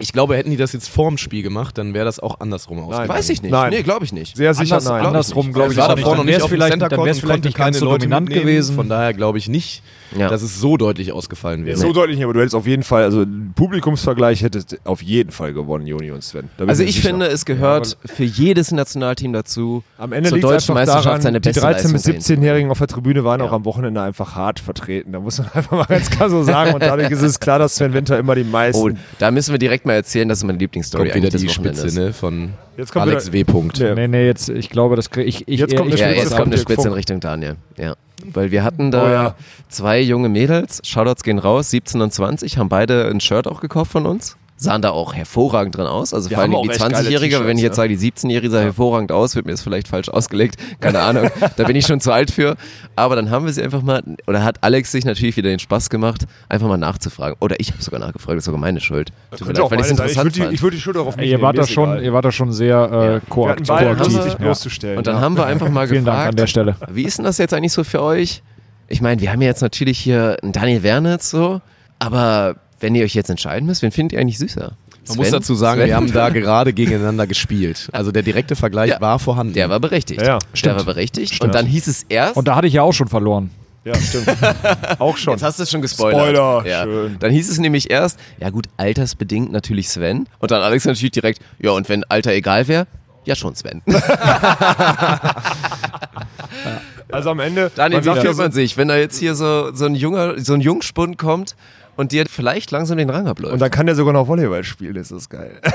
Ich 0.00 0.12
glaube, 0.12 0.36
hätten 0.36 0.50
die 0.50 0.56
das 0.56 0.72
jetzt 0.72 0.88
vorm 0.88 1.16
Spiel 1.18 1.42
gemacht, 1.42 1.78
dann 1.78 1.94
wäre 1.94 2.04
das 2.04 2.18
auch 2.20 2.40
andersrum 2.40 2.78
Nein. 2.78 2.86
ausgegangen. 2.86 3.08
Weiß 3.10 3.28
ich 3.28 3.42
nicht. 3.42 3.52
Nein. 3.52 3.70
Nee, 3.70 3.82
glaube 3.82 4.04
ich 4.04 4.12
nicht. 4.12 4.36
Sehr 4.36 4.54
sicher 4.54 4.76
Anders, 4.78 4.90
nein. 4.90 5.06
andersrum 5.06 5.52
glaube 5.52 5.68
Es 5.68 5.72
ich 5.74 5.78
war 5.78 5.90
auch 5.90 5.94
nicht. 5.94 6.06
Dann 6.06 6.18
auf 6.18 6.24
dem 6.24 6.48
vielleicht, 6.48 6.72
Center 6.72 6.88
dann 6.88 7.04
wär's 7.04 7.20
vielleicht 7.20 7.44
nicht 7.44 7.56
ganz 7.56 7.76
keine 7.76 7.78
so 7.78 7.84
Leute 7.84 7.98
dominant 8.06 8.28
mitnehmen. 8.28 8.46
gewesen. 8.48 8.74
Von 8.74 8.88
daher 8.88 9.12
glaube 9.14 9.38
ich 9.38 9.48
nicht, 9.48 9.82
Ja. 10.18 10.28
dass 10.28 10.42
es 10.42 10.58
so 10.58 10.76
deutlich 10.76 11.12
ausgefallen 11.12 11.66
wäre. 11.66 11.76
So 11.76 11.92
deutlich 11.92 12.16
nicht, 12.16 12.24
aber 12.24 12.32
du 12.34 12.40
hättest 12.40 12.54
auf 12.54 12.66
jeden 12.66 12.82
Fall, 12.82 13.04
also 13.04 13.24
Publikumsvergleich 13.54 14.42
hättest 14.42 14.78
auf 14.84 15.02
jeden 15.02 15.30
Fall 15.30 15.52
gewonnen, 15.52 15.86
Joni 15.86 16.10
und 16.10 16.24
Sven. 16.24 16.48
Also 16.66 16.82
ich 16.82 16.94
sicher. 16.96 17.08
finde, 17.10 17.26
es 17.26 17.44
gehört 17.44 17.96
für 18.06 18.24
jedes 18.24 18.72
Nationalteam 18.72 19.32
dazu, 19.32 19.84
am 19.98 20.12
Ende 20.12 20.30
zur 20.30 20.38
deutschen 20.40 20.74
Meisterschaft 20.74 21.06
daran, 21.06 21.20
seine 21.20 21.40
die 21.40 21.48
beste 21.50 21.60
13- 21.62 21.92
bis 21.92 22.06
Leistung 22.06 22.14
17-Jährigen 22.36 22.70
auf 22.70 22.78
der 22.78 22.86
Tribüne 22.88 23.22
waren 23.22 23.40
Ja. 23.40 23.46
auch 23.46 23.52
am 23.52 23.64
Wochenende 23.64 24.00
einfach 24.02 24.34
hart 24.34 24.60
vertreten. 24.60 25.12
Da 25.12 25.20
muss 25.20 25.38
man 25.38 25.48
einfach 25.54 25.72
mal 25.76 25.84
ganz 25.84 26.10
klar 26.10 26.30
so 26.30 26.42
sagen. 26.42 26.74
Und 26.74 26.82
dadurch 26.82 27.10
ist 27.10 27.22
es 27.22 27.38
klar, 27.38 27.58
dass 27.58 27.76
Sven 27.76 27.92
Winter 27.92 28.18
immer 28.18 28.34
die 28.34 28.44
meisten. 28.44 28.80
Oh, 28.80 28.98
da 29.18 29.30
müssen 29.30 29.52
wir 29.52 29.58
direkt 29.58 29.86
mal 29.86 29.89
erzählen, 29.94 30.28
das 30.28 30.38
ist 30.38 30.44
meine 30.44 30.58
Lieblingsstory 30.58 31.10
Kommt 31.10 31.24
wieder 31.24 31.38
die. 31.38 31.48
Spitze 31.48 31.86
ne, 31.98 32.12
von 32.12 32.50
Jetzt 32.76 32.92
kommt 32.92 33.06
Alex 33.06 33.26
wieder- 33.32 33.46
W. 33.48 33.52
Punkt. 33.52 33.78
Ja. 33.78 33.94
Nee, 33.94 34.08
nee, 34.08 34.26
jetzt, 34.26 34.48
ich 34.48 34.70
glaube, 34.70 34.96
das 34.96 35.10
kriege 35.10 35.28
ich, 35.28 35.46
ich. 35.48 35.60
Jetzt 35.60 35.76
kommt 35.76 35.94
ich 35.94 36.02
eine 36.02 36.14
Ja, 36.14 36.20
Spitze 36.20 36.22
jetzt 36.22 36.28
von 36.30 36.36
kommt 36.44 36.54
eine 36.54 36.62
Spitze 36.62 36.88
in. 36.88 36.94
Richtung 36.94 37.20
Daniel. 37.20 37.56
Ja. 37.76 37.94
Weil 38.32 38.50
wir 38.50 38.64
hatten 38.64 38.90
da 38.90 39.04
Oh 39.06 39.08
ja. 39.10 39.34
zwei 39.68 40.00
junge 40.00 40.28
Mädels, 40.28 40.80
Shoutouts 40.84 41.22
gehen 41.22 41.38
raus, 41.38 41.70
17 41.70 42.00
und 42.02 42.12
20, 42.12 42.58
haben 42.58 42.68
beide 42.68 43.06
ein 43.08 43.20
Shirt 43.20 43.46
auch 43.46 43.60
gekauft 43.60 43.92
von 43.92 44.06
uns. 44.06 44.36
Sahen 44.62 44.82
da 44.82 44.90
auch 44.90 45.14
hervorragend 45.14 45.74
drin 45.74 45.86
aus. 45.86 46.12
Also 46.12 46.28
Die 46.28 46.34
vor 46.34 46.42
allem 46.42 46.50
die 46.50 46.56
auch 46.58 46.68
echt 46.68 46.78
geile 46.80 46.94
20-Jährige, 46.96 47.36
aber 47.38 47.46
wenn 47.46 47.56
ich 47.56 47.62
jetzt 47.62 47.76
sage, 47.76 47.96
die 47.96 48.10
17-Jährige 48.12 48.50
sah 48.50 48.60
hervorragend 48.60 49.10
aus, 49.10 49.34
wird 49.34 49.46
mir 49.46 49.52
das 49.52 49.62
vielleicht 49.62 49.88
falsch 49.88 50.10
ausgelegt. 50.10 50.56
Keine 50.80 51.00
Ahnung. 51.00 51.30
da 51.56 51.64
bin 51.64 51.76
ich 51.76 51.86
schon 51.86 51.98
zu 52.00 52.12
alt 52.12 52.30
für. 52.30 52.56
Aber 52.94 53.16
dann 53.16 53.30
haben 53.30 53.46
wir 53.46 53.52
sie 53.54 53.62
einfach 53.62 53.80
mal, 53.80 54.02
oder 54.26 54.44
hat 54.44 54.58
Alex 54.62 54.92
sich 54.92 55.06
natürlich 55.06 55.36
wieder 55.38 55.48
den 55.48 55.60
Spaß 55.60 55.88
gemacht, 55.88 56.26
einfach 56.50 56.68
mal 56.68 56.76
nachzufragen. 56.76 57.36
Oder 57.40 57.56
ich 57.58 57.72
habe 57.72 57.82
sogar 57.82 58.00
nachgefragt, 58.00 58.32
das 58.36 58.42
ist 58.42 58.44
sogar 58.44 58.60
meine 58.60 58.80
Schuld. 58.80 59.12
Tut 59.30 59.40
mir 59.40 59.46
Könnte 59.46 59.62
auch 59.64 59.70
leid, 59.70 59.80
weil 59.80 59.86
ich 59.86 59.98
es 59.98 60.10
ich 60.12 60.16
würde 60.22 60.50
die, 60.50 60.60
würd 60.62 60.74
die 60.74 60.80
Schuld 60.80 60.96
auch 60.98 61.06
auf 61.06 61.16
mich 61.16 61.26
Ihr 61.26 61.32
nehmen, 61.38 61.42
wart 61.42 61.56
da 61.56 61.66
schon, 61.66 61.92
egal. 61.92 62.04
ihr 62.04 62.12
wart 62.12 62.24
da 62.26 62.32
schon 62.32 62.52
sehr 62.52 62.76
äh, 62.84 62.90
Wir 62.90 63.20
koakt- 63.30 63.66
wir- 63.66 63.94
dich 63.94 64.14
Ja. 64.32 64.34
bloßzustellen. 64.34 64.98
Und 64.98 65.06
dann 65.06 65.16
ja. 65.16 65.20
haben 65.22 65.38
wir 65.38 65.46
einfach 65.46 65.70
mal 65.70 65.88
Vielen 65.88 66.04
Dank 66.04 66.16
gefragt, 66.18 66.30
an 66.32 66.36
der 66.36 66.46
Stelle. 66.46 66.76
wie 66.90 67.04
ist 67.04 67.16
denn 67.16 67.24
das 67.24 67.38
jetzt 67.38 67.54
eigentlich 67.54 67.72
so 67.72 67.82
für 67.82 68.02
euch? 68.02 68.42
Ich 68.88 69.00
meine, 69.00 69.20
wir 69.22 69.32
haben 69.32 69.40
ja 69.40 69.48
jetzt 69.48 69.62
natürlich 69.62 69.98
hier 69.98 70.36
einen 70.42 70.52
Daniel 70.52 70.82
Wernitz 70.82 71.30
so, 71.30 71.60
aber 71.98 72.56
wenn 72.80 72.94
ihr 72.94 73.04
euch 73.04 73.14
jetzt 73.14 73.30
entscheiden 73.30 73.66
müsst, 73.66 73.82
wen 73.82 73.90
findet 73.90 74.14
ihr 74.14 74.20
eigentlich 74.20 74.38
süßer? 74.38 74.72
Man 75.08 75.16
muss 75.16 75.28
Sven? 75.28 75.40
dazu 75.40 75.54
sagen, 75.54 75.80
Sven? 75.80 75.88
wir 75.88 75.96
haben 75.96 76.12
da 76.12 76.28
gerade 76.30 76.72
gegeneinander 76.72 77.26
gespielt. 77.26 77.88
Also 77.92 78.12
der 78.12 78.22
direkte 78.22 78.56
Vergleich 78.56 78.90
Ja. 78.90 79.00
war 79.00 79.18
vorhanden. 79.18 79.54
Der 79.54 79.70
war 79.70 79.80
berechtigt. 79.80 80.20
Ja, 80.20 80.26
ja. 80.26 80.38
Der 80.38 80.56
Stimmt. 80.56 80.76
war 80.76 80.84
berechtigt. 80.84 81.34
Stimmt. 81.34 81.48
Und 81.48 81.54
dann 81.54 81.66
hieß 81.66 81.86
es 81.86 82.04
erst, 82.08 82.36
Und 82.36 82.48
da 82.48 82.56
hatte 82.56 82.66
ich 82.66 82.74
ja 82.74 82.82
auch 82.82 82.92
schon 82.92 83.08
verloren. 83.08 83.50
Ja, 83.84 83.94
stimmt. 83.94 84.28
auch 84.98 85.16
schon. 85.16 85.32
jetzt 85.34 85.42
hast 85.42 85.58
du 85.58 85.62
es 85.62 85.70
schon 85.70 85.80
gespoilert. 85.80 86.20
Spoiler, 86.20 86.66
ja. 86.66 86.82
schön. 86.84 87.16
Dann 87.18 87.30
hieß 87.30 87.50
es 87.50 87.58
nämlich 87.58 87.90
erst, 87.90 88.18
ja 88.38 88.50
gut, 88.50 88.66
altersbedingt 88.76 89.50
natürlich 89.52 89.88
Sven. 89.88 90.28
Und 90.38 90.50
dann 90.50 90.62
Alex 90.62 90.84
natürlich 90.84 91.12
direkt, 91.12 91.40
ja 91.58 91.70
und 91.70 91.88
wenn 91.88 92.04
Alter 92.04 92.32
egal 92.32 92.68
wäre, 92.68 92.86
ja 93.24 93.34
schon 93.34 93.54
Sven. 93.54 93.82
Also 97.12 97.30
am 97.30 97.40
Ende, 97.40 97.70
Daniel, 97.74 98.04
wie 98.04 98.20
fühlt 98.20 98.36
so, 98.36 98.42
man 98.42 98.52
sich, 98.52 98.76
wenn 98.76 98.88
da 98.88 98.96
jetzt 98.96 99.18
hier 99.18 99.34
so, 99.34 99.74
so 99.74 99.86
ein 99.86 99.94
junger, 99.94 100.38
so 100.38 100.54
ein 100.54 100.60
Jungspund 100.60 101.18
kommt 101.18 101.56
und 102.00 102.12
dir 102.12 102.24
vielleicht 102.26 102.70
langsam 102.70 102.96
den 102.98 103.10
Rang 103.10 103.26
abläuft? 103.26 103.52
und 103.52 103.60
dann 103.60 103.70
kann 103.70 103.86
der 103.86 103.94
sogar 103.94 104.12
noch 104.14 104.26
Volleyball 104.26 104.64
spielen, 104.64 104.94
das 104.94 105.10
ist 105.10 105.28
geil. 105.28 105.60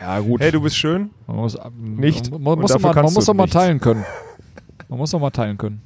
Ja, 0.00 0.18
gut. 0.18 0.40
Hey, 0.40 0.50
du 0.50 0.60
bist 0.60 0.76
schön. 0.76 1.10
Man 1.28 1.36
muss, 1.36 1.56
Nicht. 1.80 2.28
Man, 2.32 2.42
man 2.42 2.58
muss, 2.58 2.72
doch 2.72 2.78
dafür 2.78 2.88
mal, 2.88 2.94
man 2.96 3.02
kannst 3.04 3.14
muss 3.14 3.24
doch 3.24 3.34
mal 3.34 3.46
teilen 3.48 3.78
können. 3.78 4.04
Man 4.88 4.98
muss 4.98 5.12
doch 5.12 5.20
mal 5.20 5.30
teilen 5.30 5.56
können. 5.56 5.80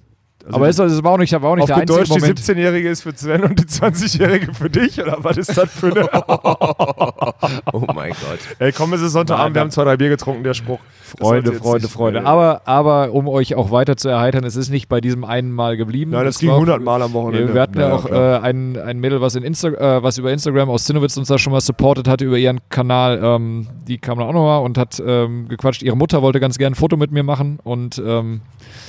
Also 0.47 0.57
Aber 0.57 0.69
es, 0.69 0.79
es 0.79 1.03
war 1.03 1.13
auch 1.13 1.19
nicht, 1.19 1.33
war 1.33 1.51
auch 1.51 1.57
nicht 1.57 1.65
Auf 1.65 1.69
der 1.69 1.77
einzige 1.79 1.99
Deutsch, 1.99 2.11
die 2.11 2.21
Moment. 2.21 2.41
17-Jährige 2.41 2.89
ist 2.89 3.03
für 3.03 3.13
Sven 3.17 3.43
und 3.45 3.59
die 3.59 3.65
20-Jährige 3.65 4.55
für 4.55 4.71
dich? 4.71 5.01
Oder 5.03 5.17
was 5.21 5.37
ist 5.37 5.57
das 5.57 5.71
für 5.71 5.89
eine... 5.89 6.09
oh 7.73 7.85
mein 7.95 8.11
Gott. 8.11 8.39
Ey, 8.59 8.73
komm, 8.73 8.93
es 8.93 9.01
ist 9.01 9.13
Sonntagabend, 9.13 9.55
wir 9.55 9.61
haben 9.61 9.71
zwei, 9.71 9.85
drei 9.85 9.97
Bier 9.97 10.09
getrunken, 10.11 10.45
der 10.45 10.55
Spruch. 10.55 10.79
Das 11.13 11.21
Freunde, 11.21 11.53
Freunde, 11.53 11.89
Freunde. 11.89 12.27
Aber, 12.27 12.63
aber 12.65 13.13
um 13.13 13.29
euch 13.29 13.55
auch 13.55 13.71
weiter 13.71 13.97
zu 13.97 14.09
erheitern, 14.09 14.45
es 14.45 14.57
ist 14.57 14.71
nicht 14.71 14.89
bei 14.89 15.01
diesem 15.01 15.25
einen 15.25 15.53
Mal 15.53 15.77
geblieben. 15.77 16.11
Nein, 16.11 16.25
das 16.25 16.39
ging 16.39 16.49
war 16.49 16.57
auch- 16.57 16.61
100 16.61 16.83
Mal 16.83 17.01
am 17.03 17.13
Wochenende. 17.13 17.55
Wir 17.55 17.61
hatten 17.61 17.79
ja, 17.79 17.89
Ja, 17.89 17.95
auch 17.95 18.07
äh, 18.11 18.39
ein, 18.39 18.77
ein 18.77 18.99
Mädel, 18.99 19.21
was, 19.21 19.35
in 19.37 19.43
Insta 19.45 19.69
äh, 19.69 20.03
was 20.03 20.19
über 20.19 20.33
Instagram 20.33 20.69
aus 20.69 20.85
Zinnowitz 20.85 21.17
uns 21.17 21.29
da 21.29 21.39
schon 21.39 21.53
mal 21.53 21.61
supportet 21.61 22.09
hatte 22.09 22.25
über 22.25 22.39
ihren 22.39 22.61
Kanal. 22.71 23.21
Ähm, 23.23 23.69
die 23.87 23.99
kam 23.99 24.19
dann 24.19 24.29
auch 24.29 24.33
nochmal 24.33 24.63
und 24.63 24.79
hat 24.79 25.01
ähm, 25.05 25.49
gequatscht. 25.49 25.83
Ihre 25.83 25.97
Mutter 25.97 26.23
wollte 26.23 26.41
ganz 26.41 26.59
gerne 26.59 26.75
ein 26.75 26.77
Foto 26.77 26.97
mit 26.97 27.13
mir 27.13 27.23
machen 27.23 27.59
und 27.63 28.03
ähm, 28.05 28.41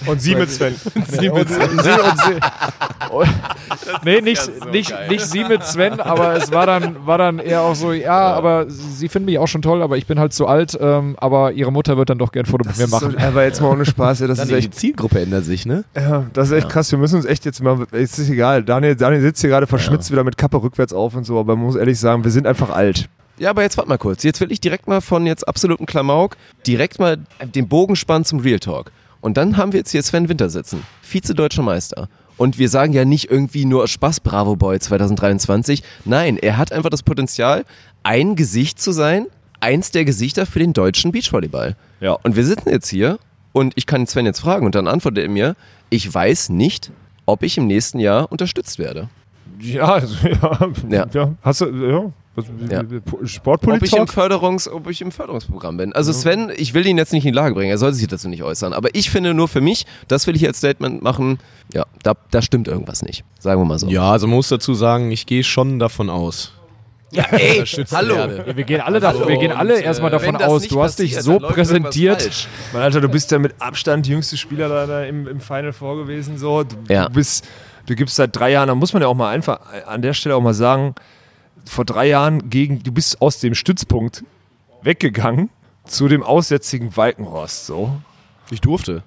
Und 0.08 0.22
sie 0.22 0.36
mit 0.36 0.50
Sven. 0.50 0.74
sie 1.08 1.30
mit 1.30 1.47
sie 1.48 1.60
und 1.60 2.20
sie. 2.20 2.40
Nee, 4.04 4.22
nicht, 4.22 4.48
ja 4.48 4.54
so 4.64 4.70
nicht, 4.70 4.90
geil. 4.90 5.10
nicht 5.10 5.26
sie 5.26 5.44
mit 5.44 5.64
Sven, 5.64 6.00
aber 6.00 6.36
es 6.36 6.52
war 6.52 6.66
dann, 6.66 7.06
war 7.06 7.18
dann 7.18 7.40
eher 7.40 7.62
auch 7.62 7.76
so, 7.76 7.94
ja, 7.94 8.34
aber 8.34 8.66
sie 8.70 9.08
finden 9.08 9.26
mich 9.26 9.40
auch 9.40 9.48
schon 9.48 9.62
toll, 9.62 9.82
aber 9.82 9.98
ich 9.98 10.06
bin 10.06 10.20
halt 10.20 10.34
zu 10.34 10.48
alt, 10.48 10.78
ähm, 10.80 11.16
aber 11.20 11.52
ihre 11.54 11.72
Mutter 11.72 11.98
wird 11.98 12.10
dann 12.10 12.18
doch 12.18 12.32
gerne 12.32 12.48
ein 12.48 12.52
Foto 12.52 12.68
mit 12.68 12.78
mir 12.78 12.88
machen. 12.88 13.12
So, 13.12 13.18
aber 13.26 13.44
jetzt 13.44 13.62
mal 13.62 13.70
ohne 13.70 13.86
Spaß, 13.86 14.20
ja, 14.20 14.28
das 14.28 14.38
Dann 14.38 14.48
ist 14.48 14.52
die 14.52 14.58
echt 14.58 14.76
Zielgruppe 14.76 15.22
ändert 15.22 15.46
sich, 15.46 15.66
ne? 15.66 15.84
Ja, 15.96 16.26
das 16.34 16.50
ist 16.50 16.58
echt 16.58 16.70
krass. 16.70 16.92
Wir 16.92 17.00
müssen 17.00 17.16
uns 17.16 17.26
echt 17.26 17.46
jetzt 17.46 17.62
mal. 17.62 17.86
Es 17.92 18.20
ist 18.20 18.30
egal. 18.30 18.64
Daniel, 18.64 18.96
Daniel 18.96 19.22
sitzt 19.22 19.42
hier 19.42 19.50
gerade 19.50 19.68
verschmitzt 19.68 20.12
wieder 20.12 20.24
mit 20.24 20.38
Kappe 20.38 20.62
rückwärts 20.62 20.94
auf 20.94 21.16
und 21.16 21.24
so, 21.24 21.40
aber 21.40 21.56
man 21.56 21.66
muss 21.66 21.76
ehrlich 21.76 22.00
sagen, 22.00 22.24
wir 22.24 22.32
sind 22.32 22.48
einfach 22.48 22.70
alt. 22.70 23.10
Ja, 23.40 23.52
aber 23.52 23.62
jetzt 23.62 23.78
warte 23.78 23.90
mal 23.90 23.98
kurz. 23.98 24.24
Jetzt 24.24 24.42
will 24.42 24.52
ich 24.52 24.60
direkt 24.60 24.88
mal 24.88 25.00
von 25.00 25.26
jetzt 25.28 25.48
absoluten 25.48 25.86
Klamauk 25.86 26.38
direkt 26.66 27.00
mal 27.00 27.18
den 27.44 27.68
Bogen 27.68 27.96
spannen 27.96 28.26
zum 28.26 28.40
Real 28.40 28.60
Talk. 28.60 28.92
Und 29.28 29.36
dann 29.36 29.58
haben 29.58 29.74
wir 29.74 29.80
jetzt 29.80 29.92
hier 29.92 30.02
Sven 30.02 30.30
Winter 30.30 30.50
sitzen, 30.50 30.84
Vize-Deutscher 31.02 31.62
Meister. 31.62 32.08
Und 32.38 32.58
wir 32.58 32.70
sagen 32.70 32.94
ja 32.94 33.04
nicht 33.04 33.30
irgendwie 33.30 33.66
nur 33.66 33.86
Spaß 33.86 34.22
Bravo 34.22 34.56
Boy 34.56 34.80
2023. 34.80 35.84
Nein, 36.06 36.38
er 36.38 36.56
hat 36.56 36.72
einfach 36.72 36.90
das 36.90 37.04
Potenzial, 37.04 37.66
ein 38.04 38.38
Gesicht 38.38 38.80
zu 38.80 38.94
sein, 38.94 39.26
eins 39.60 39.92
der 39.92 40.06
Gesichter 40.06 40.46
für 40.46 40.60
den 40.60 40.72
deutschen 40.72 41.12
Beachvolleyball. 41.12 41.76
Ja. 42.00 42.14
Und 42.14 42.38
wir 42.38 42.46
sitzen 42.46 42.70
jetzt 42.70 42.88
hier 42.88 43.20
und 43.52 43.74
ich 43.76 43.86
kann 43.86 44.08
Sven 44.08 44.26
jetzt 44.26 44.40
fragen 44.40 44.66
und 44.66 44.76
dann 44.76 44.88
antwortet 44.88 45.26
er 45.26 45.30
mir, 45.30 45.58
ich 45.90 46.14
weiß 46.14 46.48
nicht, 46.48 46.94
ob 47.26 47.44
ich 47.44 47.58
im 47.58 47.68
nächsten 47.68 48.00
Jahr 48.00 48.32
unterstützt 48.32 48.80
werde. 48.80 49.10
Ja, 49.60 49.94
also, 49.94 50.16
ja, 50.28 50.70
Ja. 50.90 51.06
ja. 51.14 51.34
Hast 51.42 51.62
du, 51.62 51.66
ja. 51.66 52.12
Was, 52.36 52.46
Ja. 52.70 52.84
Sportpolitik? 53.26 53.90
Ob 53.94 53.96
ich, 53.96 54.00
im 54.00 54.08
Förderungs, 54.08 54.70
ob 54.70 54.88
ich 54.90 55.02
im 55.02 55.12
Förderungsprogramm 55.12 55.78
bin. 55.78 55.94
Also 55.94 56.14
Sven, 56.14 56.52
ich 56.56 56.76
will 56.76 56.86
ihn 56.86 56.98
jetzt 57.00 57.12
nicht 57.12 57.26
in 57.26 57.32
die 57.32 57.36
Lage 57.36 57.56
bringen, 57.56 57.72
er 57.72 57.80
soll 57.80 57.94
sich 57.94 58.06
dazu 58.08 58.30
nicht 58.30 58.44
äußern. 58.44 58.74
Aber 58.74 58.90
ich 58.94 59.10
finde 59.10 59.34
nur 59.34 59.48
für 59.48 59.60
mich, 59.62 59.88
das 60.08 60.28
will 60.28 60.36
ich 60.36 60.46
als 60.46 60.60
Statement 60.60 61.02
machen, 61.02 61.40
ja, 61.74 61.86
da, 62.04 62.14
da 62.30 62.44
stimmt 62.44 62.68
irgendwas 62.68 63.02
nicht. 63.02 63.24
Sagen 63.40 63.60
wir 63.60 63.66
mal 63.66 63.80
so. 63.80 63.88
Ja, 63.88 64.12
also 64.12 64.28
man 64.28 64.36
muss 64.36 64.50
dazu 64.50 64.76
sagen, 64.76 65.10
ich 65.10 65.26
gehe 65.26 65.44
schon 65.44 65.80
davon 65.80 66.12
aus. 66.12 66.54
Ja, 67.10 67.24
ey, 67.32 67.64
hallo. 67.92 68.16
Ja, 68.16 68.56
wir 68.56 68.64
gehen 68.66 68.82
alle, 68.82 69.00
davon, 69.00 69.28
wir 69.30 69.38
gehen 69.38 69.54
alle 69.54 69.76
und, 69.78 69.82
erstmal 69.82 70.12
davon 70.12 70.36
aus, 70.36 70.68
du 70.68 70.84
hast 70.84 71.00
dich 71.00 71.18
so 71.20 71.40
präsentiert. 71.40 72.48
Mein 72.74 72.82
Alter, 72.84 73.02
du 73.02 73.08
bist 73.10 73.32
ja 73.32 73.40
mit 73.40 73.56
Abstand 73.60 74.06
jüngste 74.08 74.38
Spieler 74.38 74.68
da, 74.70 74.86
da 74.86 75.04
im, 75.06 75.28
im 75.28 75.40
Final 75.40 75.74
Four 75.74 75.98
gewesen. 75.98 76.38
So. 76.38 76.64
Du, 76.64 76.76
Ja. 76.90 77.08
du 77.08 77.14
bist 77.14 77.48
Du 77.88 77.96
gibst 77.96 78.16
seit 78.16 78.36
drei 78.36 78.52
Jahren, 78.52 78.68
da 78.68 78.76
muss 78.76 78.94
man 78.94 79.02
ja 79.02 79.08
auch 79.08 79.16
mal 79.16 79.30
einfach 79.32 79.60
an 79.88 80.02
der 80.02 80.14
Stelle 80.14 80.36
auch 80.36 80.42
mal 80.42 80.54
sagen, 80.54 80.94
vor 81.66 81.86
drei 81.86 82.08
Jahren 82.08 82.50
gegen, 82.50 82.84
du 82.84 82.92
bist 82.92 83.22
aus 83.22 83.40
dem 83.40 83.56
Stützpunkt 83.56 84.24
weggegangen 84.84 85.50
zu 85.86 86.08
dem 86.08 86.22
aussätzigen 86.22 86.96
Walkenhorst 86.96 87.66
so. 87.66 87.92
Ich 88.52 88.62
durfte. 88.62 89.04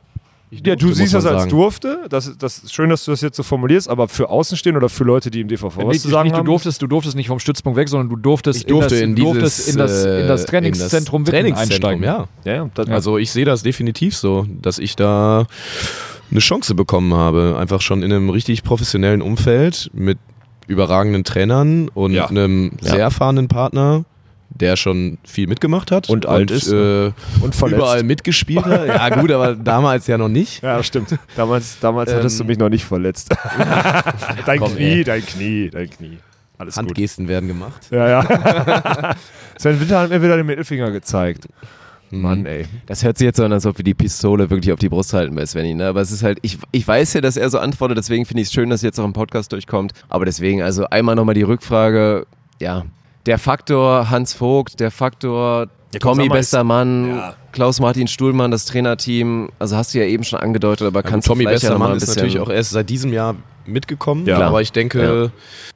Ich 0.51 0.67
Ja, 0.67 0.75
du 0.75 0.87
durfte, 0.87 0.97
siehst 0.97 1.15
das 1.15 1.27
als 1.27 1.43
sagen. 1.43 1.51
durfte. 1.51 2.07
Das, 2.09 2.37
das 2.37 2.59
ist 2.59 2.75
schön, 2.75 2.91
dass 2.91 3.05
du 3.05 3.13
das 3.13 3.21
jetzt 3.21 3.37
so 3.37 3.43
formulierst, 3.45 3.89
aber 3.89 4.09
für 4.09 4.29
Außenstehende 4.31 4.79
oder 4.79 4.89
für 4.89 5.05
Leute, 5.05 5.31
die 5.31 5.43
im 5.43 5.49
DVV 5.49 5.77
was 5.77 5.87
nicht, 5.87 6.01
zu 6.01 6.09
sagen 6.09 6.25
nicht, 6.25 6.33
du 6.35 6.39
haben. 6.39 6.47
durftest, 6.47 6.83
du 6.83 6.87
durftest 6.89 7.15
nicht 7.17 7.29
vom 7.29 7.39
Stützpunkt 7.39 7.77
weg, 7.79 7.89
sondern 7.89 8.09
du 8.09 8.17
durftest, 8.17 8.61
Ich 8.61 8.67
durfte 8.67 8.97
in, 8.97 9.11
in, 9.11 9.17
das, 9.17 9.25
du 9.25 9.33
dieses, 9.35 9.67
durftest 9.67 9.69
in, 9.69 9.79
das, 9.79 10.05
in 10.05 10.27
das 10.29 10.43
äh, 10.43 10.47
Trainingszentrum 10.47 11.21
in 11.21 11.25
das 11.27 11.33
Trainingszentrum, 11.35 11.91
einsteigen. 11.91 12.03
ja. 12.05 12.29
Ja, 12.45 12.69
ja, 12.77 12.85
Also 12.95 13.17
ich 13.19 13.31
sehe 13.31 13.45
das 13.45 13.63
definitiv 13.63 14.17
so, 14.17 14.47
dass 14.61 14.79
ich 14.79 14.97
da 14.97 15.47
eine 16.31 16.41
Chance 16.41 16.75
bekommen 16.75 17.15
habe. 17.15 17.57
Einfach 17.59 17.81
schon 17.81 18.03
in 18.03 18.13
einem 18.13 18.31
richtig 18.31 18.63
professionellen 18.63 19.23
Umfeld 19.23 19.91
mit 19.93 20.19
überragenden 20.67 21.25
Trainern 21.25 21.89
und 21.89 22.13
Ja. 22.13 22.27
einem 22.29 22.73
Ja. 22.81 22.91
sehr 22.91 23.01
erfahrenen 23.01 23.49
Partner, 23.49 24.05
der 24.51 24.77
schon 24.77 25.19
viel 25.25 25.47
mitgemacht 25.47 25.91
hat. 25.91 26.09
Und 26.09 26.27
alt 26.27 26.51
ist, 26.51 26.69
Äh, 26.71 27.13
und 27.41 27.55
verletzt. 27.55 27.79
überall 27.81 28.03
mitgespielt 28.05 28.65
hat. 28.65 28.87
Ja 28.87 29.09
gut, 29.21 29.31
aber 29.33 29.55
damals 29.55 30.07
ja 30.07 30.19
noch 30.19 30.29
nicht. 30.29 30.63
Ja, 30.63 30.83
stimmt. 30.83 31.17
Damals, 31.37 31.79
damals 31.81 32.11
Ähm, 32.11 32.19
hattest 32.19 32.39
du 32.41 32.45
mich 32.45 32.59
noch 32.59 32.69
nicht 32.69 32.85
verletzt. 32.85 33.31
dein 34.47 34.59
Komm, 34.61 34.75
Knie, 34.75 34.83
ey. 34.99 35.05
dein 35.05 35.25
Knie, 35.27 35.71
dein 35.71 35.91
Knie. 35.91 36.19
Alles 36.59 36.75
gut. 36.75 36.85
Handgesten 36.85 37.27
werden 37.27 37.49
gemacht. 37.49 37.87
Ja, 37.91 38.09
ja. 38.09 39.15
Sven 39.59 39.81
Winter 39.81 40.01
hat 40.01 40.11
mir 40.11 40.23
wieder 40.23 40.37
den 40.37 40.47
Mittelfinger 40.47 40.91
gezeigt. 40.91 41.49
Mann, 42.11 42.47
ey. 42.47 42.67
Das 42.87 43.05
hört 43.05 43.19
sich 43.19 43.25
jetzt 43.25 43.37
so 43.37 43.45
an, 43.45 43.53
als 43.53 43.67
ob 43.67 43.79
wir 43.79 43.85
die 43.85 43.95
Pistole 43.95 44.51
wirklich 44.51 44.73
auf 44.73 44.79
die 44.79 44.89
Brust 44.89 45.13
halten 45.13 45.35
bei 45.35 45.47
Svenny, 45.47 45.75
ne? 45.75 45.87
Aber 45.89 46.01
es 46.01 46.11
ist 46.11 46.23
halt, 46.23 46.39
ich, 46.43 46.59
ich 46.73 46.87
weiß 46.87 47.15
ja, 47.15 47.21
dass 47.21 47.37
er 47.37 47.49
so 47.51 47.59
antwortet, 47.59 47.99
deswegen 47.99 48.27
finde 48.27 48.43
ich 48.43 48.49
es 48.49 48.53
schön, 48.53 48.71
dass 48.71 48.83
jetzt 48.83 48.99
auch 48.99 49.05
im 49.05 49.13
Podcast 49.13 49.53
durchkommt. 49.53 49.93
Aber 50.09 50.25
deswegen, 50.25 50.63
also 50.63 50.87
einmal 50.87 51.15
nochmal 51.15 51.35
die 51.35 51.43
Rückfrage, 51.43 52.27
ja, 52.61 52.85
der 53.27 53.39
Faktor 53.39 54.11
Hans 54.11 54.33
Vogt, 54.33 54.81
der 54.81 54.91
Faktor 54.91 55.69
Ja, 55.93 56.01
Tommy, 56.01 56.29
bester 56.29 56.65
Mann, 56.65 57.17
ja. 57.17 57.35
Klaus-Martin 57.53 58.09
Stuhlmann, 58.09 58.51
das 58.51 58.65
Trainerteam, 58.65 59.51
also 59.59 59.77
hast 59.77 59.95
du 59.95 59.99
ja 59.99 60.05
eben 60.05 60.25
schon 60.25 60.41
angedeutet, 60.41 60.87
aber 60.87 61.01
Ja, 61.05 61.09
kannst 61.09 61.29
Tommy 61.29 61.45
du 61.45 61.51
Bessermann 61.51 61.93
ein 61.93 61.97
ist 61.97 62.09
natürlich 62.09 62.41
auch 62.41 62.51
erst 62.51 62.71
seit 62.71 62.89
diesem 62.89 63.13
Jahr 63.13 63.37
mitgekommen. 63.67 64.27
Ja. 64.27 64.41
aber 64.41 64.63
ich 64.63 64.73
denke, 64.73 65.31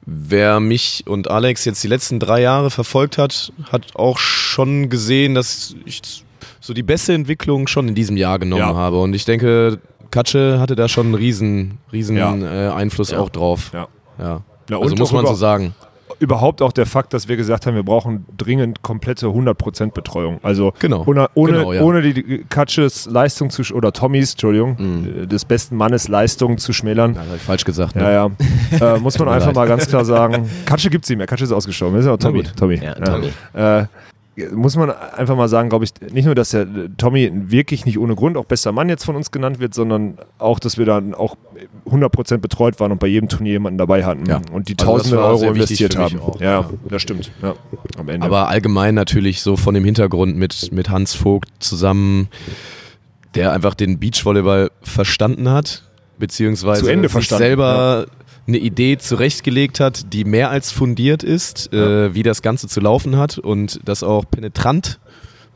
wer 0.05 0.59
mich 0.59 1.03
und 1.07 1.29
Alex 1.29 1.65
jetzt 1.65 1.83
die 1.83 1.87
letzten 1.87 2.19
drei 2.19 2.41
Jahre 2.41 2.71
verfolgt 2.71 3.17
hat, 3.17 3.53
hat 3.71 3.95
auch 3.95 4.17
schon 4.17 4.89
gesehen, 4.89 5.35
dass 5.35 5.75
ich 5.85 6.24
so 6.65 6.73
die 6.73 6.83
beste 6.83 7.13
Entwicklung 7.13 7.67
schon 7.67 7.87
in 7.87 7.95
diesem 7.95 8.17
Jahr 8.17 8.39
genommen 8.39 8.61
Ja. 8.61 8.73
habe. 8.75 8.99
Und 9.01 9.13
ich 9.13 9.25
denke, 9.25 9.79
Katsche 10.11 10.59
hatte 10.59 10.75
da 10.75 10.87
schon 10.87 11.07
einen 11.07 11.15
riesen, 11.15 11.77
riesen 11.91 12.17
Ja. 12.17 12.35
äh, 12.35 12.69
Einfluss 12.73 13.11
Ja. 13.11 13.19
auch 13.19 13.29
drauf. 13.29 13.71
Ja. 13.73 13.87
Ja. 14.19 14.41
Ja, 14.69 14.79
also 14.79 14.95
muss 14.95 15.11
man 15.11 15.25
so 15.27 15.33
sagen. 15.35 15.75
Überhaupt 16.19 16.61
auch 16.61 16.71
der 16.71 16.85
Fakt, 16.85 17.13
dass 17.13 17.27
wir 17.27 17.35
gesagt 17.35 17.65
haben, 17.67 17.75
wir 17.75 17.83
brauchen 17.83 18.25
dringend 18.37 18.81
komplette 18.81 19.27
100% 19.33 19.93
Betreuung. 19.93 20.39
Also 20.43 20.71
Genau. 20.79 21.03
ohne, 21.05 21.27
ohne, 21.33 21.51
Genau, 21.51 21.73
ja. 21.73 21.81
ohne 21.81 22.01
die 22.01 22.45
Katsches 22.47 23.05
Leistung 23.05 23.49
zu, 23.49 23.61
oder 23.75 23.91
Tommys, 23.91 24.31
Entschuldigung, 24.31 24.77
äh, 25.23 25.27
des 25.27 25.43
besten 25.43 25.75
Mannes 25.75 26.07
Leistung 26.07 26.57
zu 26.57 26.71
schmälern. 26.71 27.15
Ja, 27.15 27.19
das 27.21 27.29
hab 27.29 27.35
ich 27.35 27.41
falsch 27.41 27.65
gesagt. 27.65 27.95
Ne? 27.97 28.03
Ja, 28.03 28.11
ja. 28.79 28.95
Äh, 28.95 28.99
muss 28.99 29.19
man 29.19 29.27
einfach 29.27 29.47
leid. 29.47 29.55
mal 29.55 29.67
ganz 29.67 29.87
klar 29.87 30.05
sagen. 30.05 30.49
Katsche 30.65 30.89
gibt's 30.89 31.09
nicht 31.09 31.17
mehr. 31.17 31.27
Katsche 31.27 31.43
ist 31.43 31.51
ausgestorben. 31.51 31.95
Das 31.95 32.05
ist 32.05 32.07
ja 32.07 32.13
auch 32.13 32.17
Tommy. 32.17 32.43
Tommy. 32.55 32.75
Ja, 32.81 32.93
Tommy. 32.95 33.29
Äh, 33.53 33.85
muss 34.53 34.75
man 34.75 34.91
einfach 34.91 35.35
mal 35.37 35.47
sagen, 35.47 35.69
glaube 35.69 35.85
ich, 35.85 35.91
nicht 36.11 36.25
nur, 36.25 36.35
dass 36.35 36.49
der 36.49 36.67
Tommy 36.97 37.31
wirklich 37.33 37.85
nicht 37.85 37.97
ohne 37.97 38.15
Grund 38.15 38.35
auch 38.35 38.45
bester 38.45 38.71
Mann 38.73 38.89
jetzt 38.89 39.05
von 39.05 39.15
uns 39.15 39.31
genannt 39.31 39.59
wird, 39.59 39.73
sondern 39.73 40.17
auch, 40.39 40.59
dass 40.59 40.77
wir 40.77 40.85
dann 40.85 41.13
auch 41.13 41.37
100% 41.89 42.37
betreut 42.39 42.79
waren 42.79 42.91
und 42.91 42.99
bei 42.99 43.07
jedem 43.07 43.29
Turnier 43.29 43.53
jemanden 43.53 43.77
dabei 43.77 44.03
hatten 44.03 44.25
Ja. 44.25 44.41
und 44.51 44.67
die 44.67 44.75
Also 44.77 44.91
tausende 44.91 45.23
Euro 45.23 45.43
investiert 45.45 45.97
haben. 45.97 46.19
auch, 46.19 46.39
ja, 46.41 46.61
ja. 46.61 46.69
das 46.89 47.01
stimmt. 47.01 47.31
Ja, 47.41 47.53
am 47.97 48.09
Ende. 48.09 48.25
Aber 48.25 48.49
allgemein 48.49 48.93
natürlich 48.95 49.41
so 49.41 49.55
von 49.55 49.73
dem 49.73 49.85
Hintergrund 49.85 50.35
mit, 50.35 50.71
mit 50.73 50.89
Hans 50.89 51.13
Vogt 51.13 51.49
zusammen, 51.59 52.27
der 53.35 53.53
einfach 53.53 53.73
den 53.73 53.99
Beachvolleyball 53.99 54.69
verstanden 54.81 55.49
hat, 55.49 55.83
beziehungsweise 56.17 56.83
Zu 56.83 56.89
Ende 56.89 57.09
verstanden, 57.09 57.43
selber 57.43 58.07
eine 58.47 58.57
Idee 58.57 58.97
zurechtgelegt 58.97 59.79
hat, 59.79 60.13
die 60.13 60.23
mehr 60.23 60.49
als 60.49 60.71
fundiert 60.71 61.23
ist, 61.23 61.73
äh, 61.73 62.13
wie 62.13 62.23
das 62.23 62.41
Ganze 62.41 62.67
zu 62.67 62.79
laufen 62.79 63.17
hat 63.17 63.37
und 63.37 63.79
das 63.85 64.03
auch 64.03 64.25
penetrant 64.29 64.99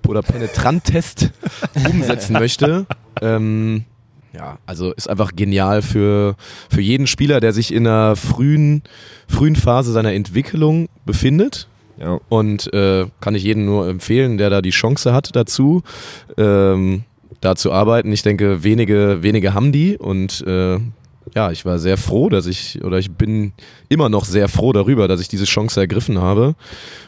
oder 0.08 0.22
penetrantest 0.22 1.32
umsetzen 1.90 2.34
möchte. 2.34 2.86
Ähm, 3.22 3.86
ja, 4.34 4.58
also 4.66 4.92
ist 4.92 5.10
einfach 5.10 5.36
genial 5.36 5.82
für, 5.82 6.36
für 6.70 6.82
jeden 6.82 7.08
Spieler, 7.08 7.40
der 7.40 7.54
sich 7.54 7.74
in 7.74 7.88
einer 7.88 8.16
frühen, 8.16 8.84
frühen 9.28 9.56
Phase 9.56 9.92
seiner 9.92 10.14
Entwicklung 10.14 10.88
befindet. 11.06 11.68
ja. 12.00 12.20
Und 12.30 12.72
äh, 12.74 13.08
kann 13.22 13.36
ich 13.36 13.44
jedem 13.44 13.66
nur 13.66 13.88
empfehlen, 13.88 14.38
der 14.38 14.50
da 14.50 14.62
die 14.62 14.70
Chance 14.70 15.14
hat 15.14 15.36
dazu, 15.36 15.84
ähm, 16.38 17.04
da 17.42 17.56
zu 17.56 17.72
arbeiten. 17.72 18.12
Ich 18.12 18.22
denke, 18.22 18.64
wenige, 18.64 19.20
wenige 19.22 19.54
haben 19.54 19.72
die 19.72 19.98
und 19.98 20.46
äh, 20.46 20.80
ja, 21.36 21.52
ich 21.52 21.66
war 21.66 21.80
sehr 21.80 21.98
froh, 21.98 22.30
dass 22.30 22.46
ich, 22.48 22.84
oder 22.84 22.98
ich 23.00 23.12
bin 23.12 23.54
immer 23.90 24.10
noch 24.10 24.26
sehr 24.26 24.48
froh 24.48 24.74
darüber, 24.74 25.08
dass 25.08 25.22
ich 25.22 25.28
diese 25.28 25.46
Chance 25.46 25.80
ergriffen 25.80 26.20
habe 26.20 26.56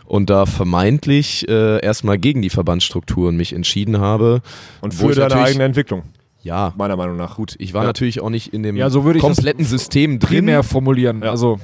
und 0.06 0.30
da 0.30 0.46
vermeintlich 0.46 1.48
äh, 1.50 1.84
erstmal 1.84 2.18
gegen 2.18 2.42
die 2.42 2.50
Verbandsstrukturen 2.50 3.36
mich 3.36 3.54
entschieden 3.54 4.00
habe. 4.00 4.42
Und 4.82 5.00
wo 5.02 5.10
für 5.10 5.16
deine 5.16 5.36
eigene 5.36 5.64
Entwicklung, 5.64 6.04
Ja, 6.44 6.74
meiner 6.78 6.96
Meinung 6.96 7.18
nach. 7.18 7.36
gut, 7.36 7.56
ich 7.60 7.74
war 7.74 7.84
Ja. 7.84 7.88
natürlich 7.88 8.20
auch 8.22 8.30
nicht 8.30 8.54
in 8.54 8.64
dem 8.64 8.76
Ja, 8.76 8.90
so 8.90 9.04
würde 9.06 9.20
ich 9.20 9.24
das 9.26 9.36
kompletten 9.36 9.66
System 9.66 10.20
drin. 10.20 10.38
primär 10.40 10.64
formulieren. 10.64 11.22
Ja. 11.24 11.32
Also 11.32 11.60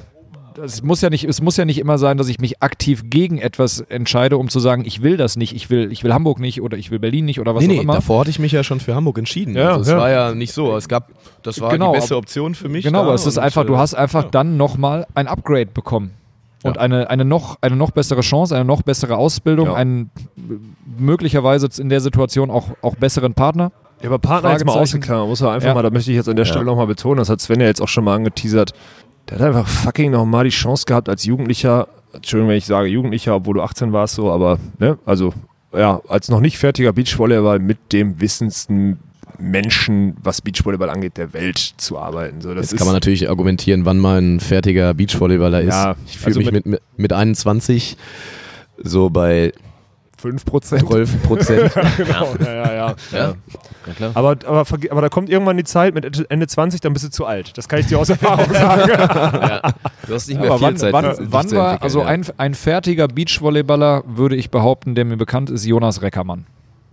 es 0.64 0.82
muss 0.82 1.00
ja 1.00 1.10
nicht, 1.10 1.24
es 1.24 1.40
muss 1.40 1.56
ja 1.56 1.64
nicht 1.64 1.78
immer 1.78 1.98
sein, 1.98 2.16
dass 2.18 2.28
ich 2.28 2.38
mich 2.38 2.62
aktiv 2.62 3.04
gegen 3.06 3.38
etwas 3.38 3.80
entscheide, 3.80 4.36
um 4.36 4.48
zu 4.48 4.60
sagen, 4.60 4.84
ich 4.84 5.02
will 5.02 5.16
das 5.16 5.36
nicht, 5.36 5.54
ich 5.54 5.70
will, 5.70 5.90
ich 5.92 6.04
will 6.04 6.12
Hamburg 6.12 6.40
nicht 6.40 6.60
oder 6.62 6.76
ich 6.76 6.90
will 6.90 6.98
Berlin 6.98 7.24
nicht 7.24 7.40
oder 7.40 7.54
was 7.54 7.62
nee, 7.62 7.68
auch 7.72 7.76
nee, 7.76 7.82
immer. 7.82 7.94
davor 7.94 8.20
hatte 8.20 8.30
ich 8.30 8.38
mich 8.38 8.52
ja 8.52 8.62
schon 8.64 8.80
für 8.80 8.94
Hamburg 8.94 9.18
entschieden. 9.18 9.54
Ja, 9.54 9.70
also 9.70 9.80
es 9.82 9.88
ja. 9.88 9.98
war 9.98 10.10
ja 10.10 10.34
nicht 10.34 10.52
so. 10.52 10.76
Es 10.76 10.88
gab, 10.88 11.10
das 11.42 11.60
war 11.60 11.70
Genau, 11.70 11.92
die 11.92 11.98
beste 12.00 12.16
Option 12.16 12.54
für 12.54 12.68
mich. 12.68 12.84
Genau, 12.84 13.02
aber 13.02 13.14
es 13.14 13.26
ist 13.26 13.38
einfach, 13.38 13.64
du 13.64 13.74
äh, 13.74 13.78
hast 13.78 13.94
einfach 13.94 14.24
dann 14.24 14.56
nochmal 14.56 15.06
ein 15.14 15.26
Upgrade 15.28 15.66
bekommen. 15.66 16.12
Und 16.64 16.74
Ja. 16.76 16.82
eine, 16.82 17.08
eine, 17.08 17.24
noch, 17.24 17.58
eine 17.60 17.76
noch 17.76 17.92
bessere 17.92 18.20
Chance, 18.20 18.54
eine 18.56 18.64
noch 18.64 18.82
bessere 18.82 19.16
Ausbildung, 19.16 19.68
Ja. 19.68 19.74
einen 19.74 20.10
möglicherweise 20.98 21.68
in 21.80 21.88
der 21.88 22.00
Situation 22.00 22.50
auch, 22.50 22.68
auch 22.82 22.96
besseren 22.96 23.34
Partner. 23.34 23.70
Ja, 24.02 24.08
aber 24.08 24.18
Partner 24.18 24.52
jetzt 24.52 24.64
mal 24.64 24.78
ausgeklammert, 24.78 25.28
muss 25.28 25.40
man 25.40 25.54
einfach 25.54 25.68
Ja. 25.68 25.74
mal, 25.74 25.82
da 25.82 25.90
möchte 25.90 26.10
ich 26.10 26.16
jetzt 26.16 26.28
an 26.28 26.36
der 26.36 26.44
Stelle 26.44 26.60
Ja. 26.60 26.66
nochmal 26.66 26.86
betonen, 26.86 27.18
das 27.18 27.28
hat 27.28 27.40
Sven 27.40 27.60
ja 27.60 27.66
jetzt 27.66 27.80
auch 27.82 27.88
schon 27.88 28.04
mal 28.04 28.14
angeteasert. 28.14 28.72
Der 29.30 29.38
hat 29.38 29.46
einfach 29.46 29.68
fucking 29.68 30.10
nochmal 30.10 30.44
die 30.44 30.50
Chance 30.50 30.84
gehabt 30.86 31.08
als 31.08 31.24
Jugendlicher, 31.24 31.88
Entschuldigung, 32.12 32.50
wenn 32.50 32.56
ich 32.56 32.66
sage 32.66 32.88
Jugendlicher, 32.88 33.36
obwohl 33.36 33.54
du 33.54 33.62
18 33.62 33.92
warst, 33.92 34.14
so, 34.14 34.30
aber, 34.30 34.58
ne, 34.78 34.98
also, 35.04 35.34
ja, 35.72 36.00
als 36.08 36.28
noch 36.28 36.40
nicht 36.40 36.58
fertiger 36.58 36.92
Beachvolleyball 36.92 37.58
mit 37.58 37.92
dem 37.92 38.20
wissendsten 38.20 38.98
Menschen, 39.38 40.16
was 40.22 40.40
Beachvolleyball 40.40 40.90
angeht, 40.90 41.16
der 41.16 41.32
Welt 41.32 41.58
zu 41.58 41.98
arbeiten. 41.98 42.40
So, 42.40 42.54
das 42.54 42.70
Jetzt 42.70 42.78
kann 42.78 42.86
man 42.86 42.96
natürlich 42.96 43.28
argumentieren, 43.28 43.84
wann 43.84 43.98
mal 43.98 44.20
ein 44.20 44.40
fertiger 44.40 44.94
Beachvolleyballer 44.94 45.60
ist. 45.60 45.74
Ja, 45.74 45.96
ich 46.06 46.18
fühle 46.18 46.26
also 46.26 46.40
mich 46.40 46.50
mit, 46.50 46.66
mit, 46.66 46.82
mit 46.96 47.12
21 47.12 47.96
so 48.82 49.10
bei 49.10 49.52
5%. 50.22 50.86
12 50.86 51.22
Prozent. 51.22 51.72
genau, 51.96 52.34
ja, 52.40 52.52
ja, 52.52 52.72
ja. 52.74 52.94
ja. 53.12 53.34
Ja, 53.86 53.94
klar. 53.94 54.10
Aber, 54.14 54.30
aber, 54.46 54.64
aber 54.90 55.00
da 55.00 55.08
kommt 55.08 55.30
irgendwann 55.30 55.56
die 55.56 55.64
Zeit 55.64 55.94
mit 55.94 56.30
Ende 56.30 56.46
20, 56.46 56.80
dann 56.80 56.92
bist 56.92 57.04
du 57.04 57.10
zu 57.10 57.24
alt. 57.24 57.56
Das 57.56 57.68
kann 57.68 57.78
ich 57.80 57.86
dir 57.86 57.98
aus 57.98 58.08
Erfahrung 58.10 58.52
sagen. 58.52 58.90
Ja. 58.90 59.62
Du 60.06 60.14
hast 60.14 60.28
nicht 60.28 60.40
mehr 60.40 60.50
Aber 60.50 60.58
viel 60.58 60.66
wann, 60.68 60.76
Zeit. 60.76 60.92
wann, 60.92 61.04
dich 61.16 61.26
wann 61.30 61.48
zu 61.48 61.56
war, 61.56 61.82
also 61.82 62.00
ja. 62.00 62.06
ein, 62.06 62.26
ein 62.36 62.54
fertiger 62.54 63.08
Beachvolleyballer, 63.08 64.02
würde 64.06 64.36
ich 64.36 64.50
behaupten, 64.50 64.94
der 64.94 65.04
mir 65.04 65.16
bekannt 65.16 65.50
ist, 65.50 65.64
Jonas 65.64 66.02
Reckermann. 66.02 66.46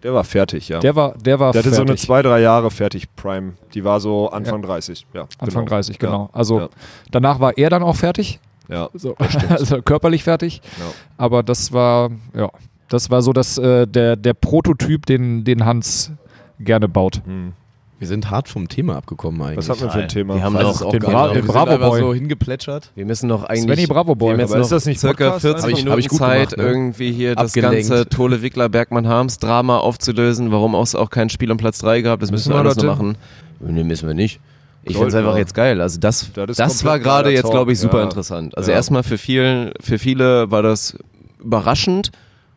Der 0.04 0.14
war 0.14 0.24
fertig, 0.24 0.70
ja. 0.70 0.80
Der 0.80 0.96
war, 0.96 1.16
der 1.18 1.40
war 1.40 1.52
Der 1.52 1.64
hatte 1.64 1.72
so 1.72 1.82
eine 1.82 1.88
fertig. 1.88 2.06
zwei, 2.06 2.22
drei 2.22 2.40
Jahre 2.40 2.70
fertig, 2.70 3.08
Prime. 3.16 3.54
Die 3.74 3.84
war 3.84 4.00
so 4.00 4.30
Anfang 4.30 4.62
30. 4.62 5.08
Ja, 5.14 5.28
Anfang 5.40 5.66
30, 5.66 5.98
genau. 5.98 6.26
Ja, 6.26 6.30
Also 6.32 6.60
ja, 6.60 6.70
danach 7.10 7.40
war 7.40 7.58
er 7.58 7.72
dann 7.72 7.82
auch 7.82 7.96
fertig, 7.96 8.40
ja. 8.70 8.88
so, 8.94 9.16
also 9.50 9.82
körperlich 9.82 10.24
fertig. 10.24 10.62
Ja. 10.78 10.86
Aber 11.18 11.42
das 11.42 11.74
war, 11.74 12.12
ja, 12.36 12.50
das 12.90 13.10
war 13.10 13.22
so 13.22 13.34
das, 13.34 13.58
äh, 13.58 13.88
der, 13.88 14.16
der 14.16 14.34
Prototyp, 14.34 15.06
den, 15.06 15.44
den 15.44 15.66
Hans 15.66 16.12
gerne 16.60 16.88
baut. 16.88 17.22
Hm. 17.26 17.54
Wir 17.98 18.10
sind 18.10 18.30
hart 18.30 18.50
vom 18.50 18.68
Thema 18.68 18.98
abgekommen 18.98 19.42
eigentlich. 19.42 19.58
Was 19.58 19.70
hatten 19.70 19.82
wir 19.84 19.90
für 19.90 20.00
ein 20.00 20.10
Thema? 20.10 20.36
Wir 20.36 20.44
haben 20.44 20.56
es 20.58 20.82
auch 20.82 20.92
den 20.92 21.00
Bra- 21.02 21.30
den 21.30 21.46
Wir 21.48 21.54
Bravo 21.54 21.78
Boy. 21.78 22.02
so 22.02 22.14
hingeplätschert. 22.14 22.92
Wir 22.94 23.06
müssen 23.06 23.28
noch 23.28 23.46
eigentlich. 23.46 23.64
Svenny 23.64 23.88
Bravo 23.88 24.16
Boy. 24.16 24.28
Wir 24.30 24.34
haben 24.34 24.40
jetzt 24.42 24.52
Aber 24.52 24.62
ist 24.62 24.72
das 24.72 24.86
nicht 24.86 25.00
circa 25.00 25.32
Podcast 25.32 25.42
40 25.44 25.64
Hab 25.64 25.70
ich- 25.70 25.76
Minuten 25.78 25.92
hab 25.94 26.00
ich 26.00 26.08
gut 26.10 26.20
Zeit, 26.20 26.50
gemacht, 26.52 26.58
ne? 26.58 26.64
irgendwie 26.66 27.12
hier 27.14 27.36
das 27.36 27.56
Abgelenkt. 27.56 27.90
ganze 27.90 28.10
Tole 28.10 28.42
Wickler 28.42 28.68
Bergmann 28.68 29.08
Harms 29.08 29.40
Drama 29.40 29.78
aufzulösen, 29.78 30.52
warum 30.52 30.76
es 30.76 30.94
auch 30.94 31.10
kein 31.10 31.30
Spiel 31.30 31.50
um 31.52 31.58
Platz 31.58 31.80
3 31.80 32.02
gab. 32.02 32.20
Das 32.20 32.32
müssen, 32.32 32.50
Müssen 32.50 32.54
wir 32.54 32.60
alles 32.60 32.76
noch 32.76 32.84
machen. 32.98 33.18
Nee, 33.62 33.84
müssen 33.86 34.08
wir 34.08 34.14
nicht. 34.14 34.42
Ich 34.84 34.94
finde 34.96 35.08
es 35.08 35.16
einfach 35.16 35.38
jetzt 35.38 35.56
geil. 35.56 35.80
Also 35.80 35.98
das, 36.00 36.30
Das 36.34 36.58
das, 36.58 36.84
war 36.84 37.00
gerade 37.00 37.32
jetzt, 37.32 37.50
glaube 37.50 37.72
ich, 37.72 37.80
super 37.80 38.00
ja. 38.00 38.04
interessant. 38.04 38.56
Also 38.58 38.70
Ja. 38.72 38.76
erstmal 38.78 39.04
für, 39.04 39.18
vielen, 39.18 39.72
für 39.82 39.98
viele 39.98 40.52
war 40.52 40.62
das 40.62 40.98
überraschend, 41.42 42.12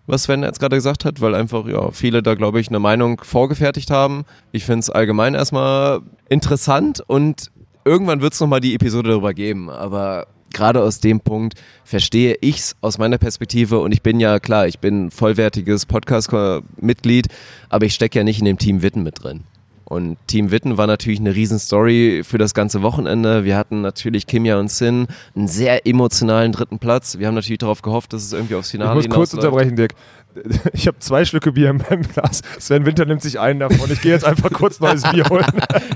was 0.09 0.25
Sven 0.25 0.43
jetzt 0.43 0.59
gerade 0.59 0.77
gesagt 0.77 1.05
hat, 1.05 1.21
weil 1.21 1.35
einfach 1.35 1.67
ja 1.67 1.91
viele 1.91 2.23
da, 2.23 2.35
glaube 2.35 2.61
ich, 2.61 2.69
eine 2.69 2.79
Meinung 2.81 3.21
vorgefertigt 3.23 3.91
haben. 3.91 4.25
Ich 4.53 4.65
finde 4.65 4.81
es 4.81 4.91
allgemein 4.91 5.35
erstmal 5.35 6.01
interessant 6.29 7.03
und 7.07 7.51
irgendwann 7.85 8.21
wird 8.21 8.33
es 8.33 8.41
nochmal 8.41 8.61
die 8.61 8.75
Episode 8.75 9.11
darüber 9.11 9.35
geben, 9.35 9.71
aber 9.71 10.27
gerade 10.53 10.83
aus 10.83 11.01
dem 11.01 11.21
Punkt 11.21 11.55
verstehe 11.85 12.37
ich 12.41 12.57
es 12.57 12.77
aus 12.81 12.99
meiner 12.99 13.19
Perspektive 13.19 13.79
und 13.81 13.93
ich 13.93 14.03
bin 14.03 14.19
ja 14.19 14.41
klar, 14.41 14.67
ich 14.67 14.79
bin 14.79 15.11
vollwertiges 15.11 15.87
Podcast-Mitglied, 15.87 17.29
aber 17.69 17.87
ich 17.87 17.95
stecke 17.95 18.19
ja 18.19 18.25
nicht 18.25 18.39
in 18.39 18.47
dem 18.47 18.59
Team 18.59 18.83
Witten 18.83 19.03
mit 19.03 19.23
drin. 19.23 19.45
Und 19.89 20.19
Team 20.27 20.51
Witten 20.51 20.77
war 20.77 20.87
natürlich 20.87 21.19
eine 21.19 21.35
Riesenstory 21.35 22.21
für 22.23 22.37
das 22.37 22.53
ganze 22.53 22.83
Wochenende. 22.83 23.45
Wir 23.45 23.57
hatten 23.57 23.81
natürlich 23.81 24.27
Kimia 24.27 24.59
und 24.59 24.71
Sin 24.71 25.07
einen 25.35 25.49
sehr 25.49 25.87
emotionalen 25.87 26.53
dritten 26.53 26.79
Platz. 26.79 27.19
Wir 27.19 27.27
haben 27.27 27.35
natürlich 27.35 27.61
darauf 27.61 27.81
gehofft, 27.81 28.13
dass 28.13 28.23
es 28.23 28.35
irgendwie 28.35 28.55
aufs 28.57 28.71
Finale 28.71 29.01
Ich 29.01 29.09
muss 29.09 29.17
kurz 29.17 29.31
hinausläuft. 29.31 29.55
unterbrechen, 29.55 29.77
Dirk. 29.77 29.95
Ich 30.75 30.87
habe 30.87 30.99
zwei 30.99 31.25
Schlücke 31.25 31.53
Bier 31.53 31.71
in 31.71 31.79
meinem 31.79 32.03
Glas. 32.03 32.43
Sven 32.59 32.85
Winter 32.85 33.07
nimmt 33.07 33.23
sich 33.23 33.41
einen 33.41 33.61
davon. 33.61 33.91
Ich 33.91 34.03
gehe 34.03 34.13
jetzt 34.13 34.27
einfach 34.27 34.51
kurz 34.53 34.79
neues 34.79 35.03
Bier 35.05 35.25
holen. 35.31 35.47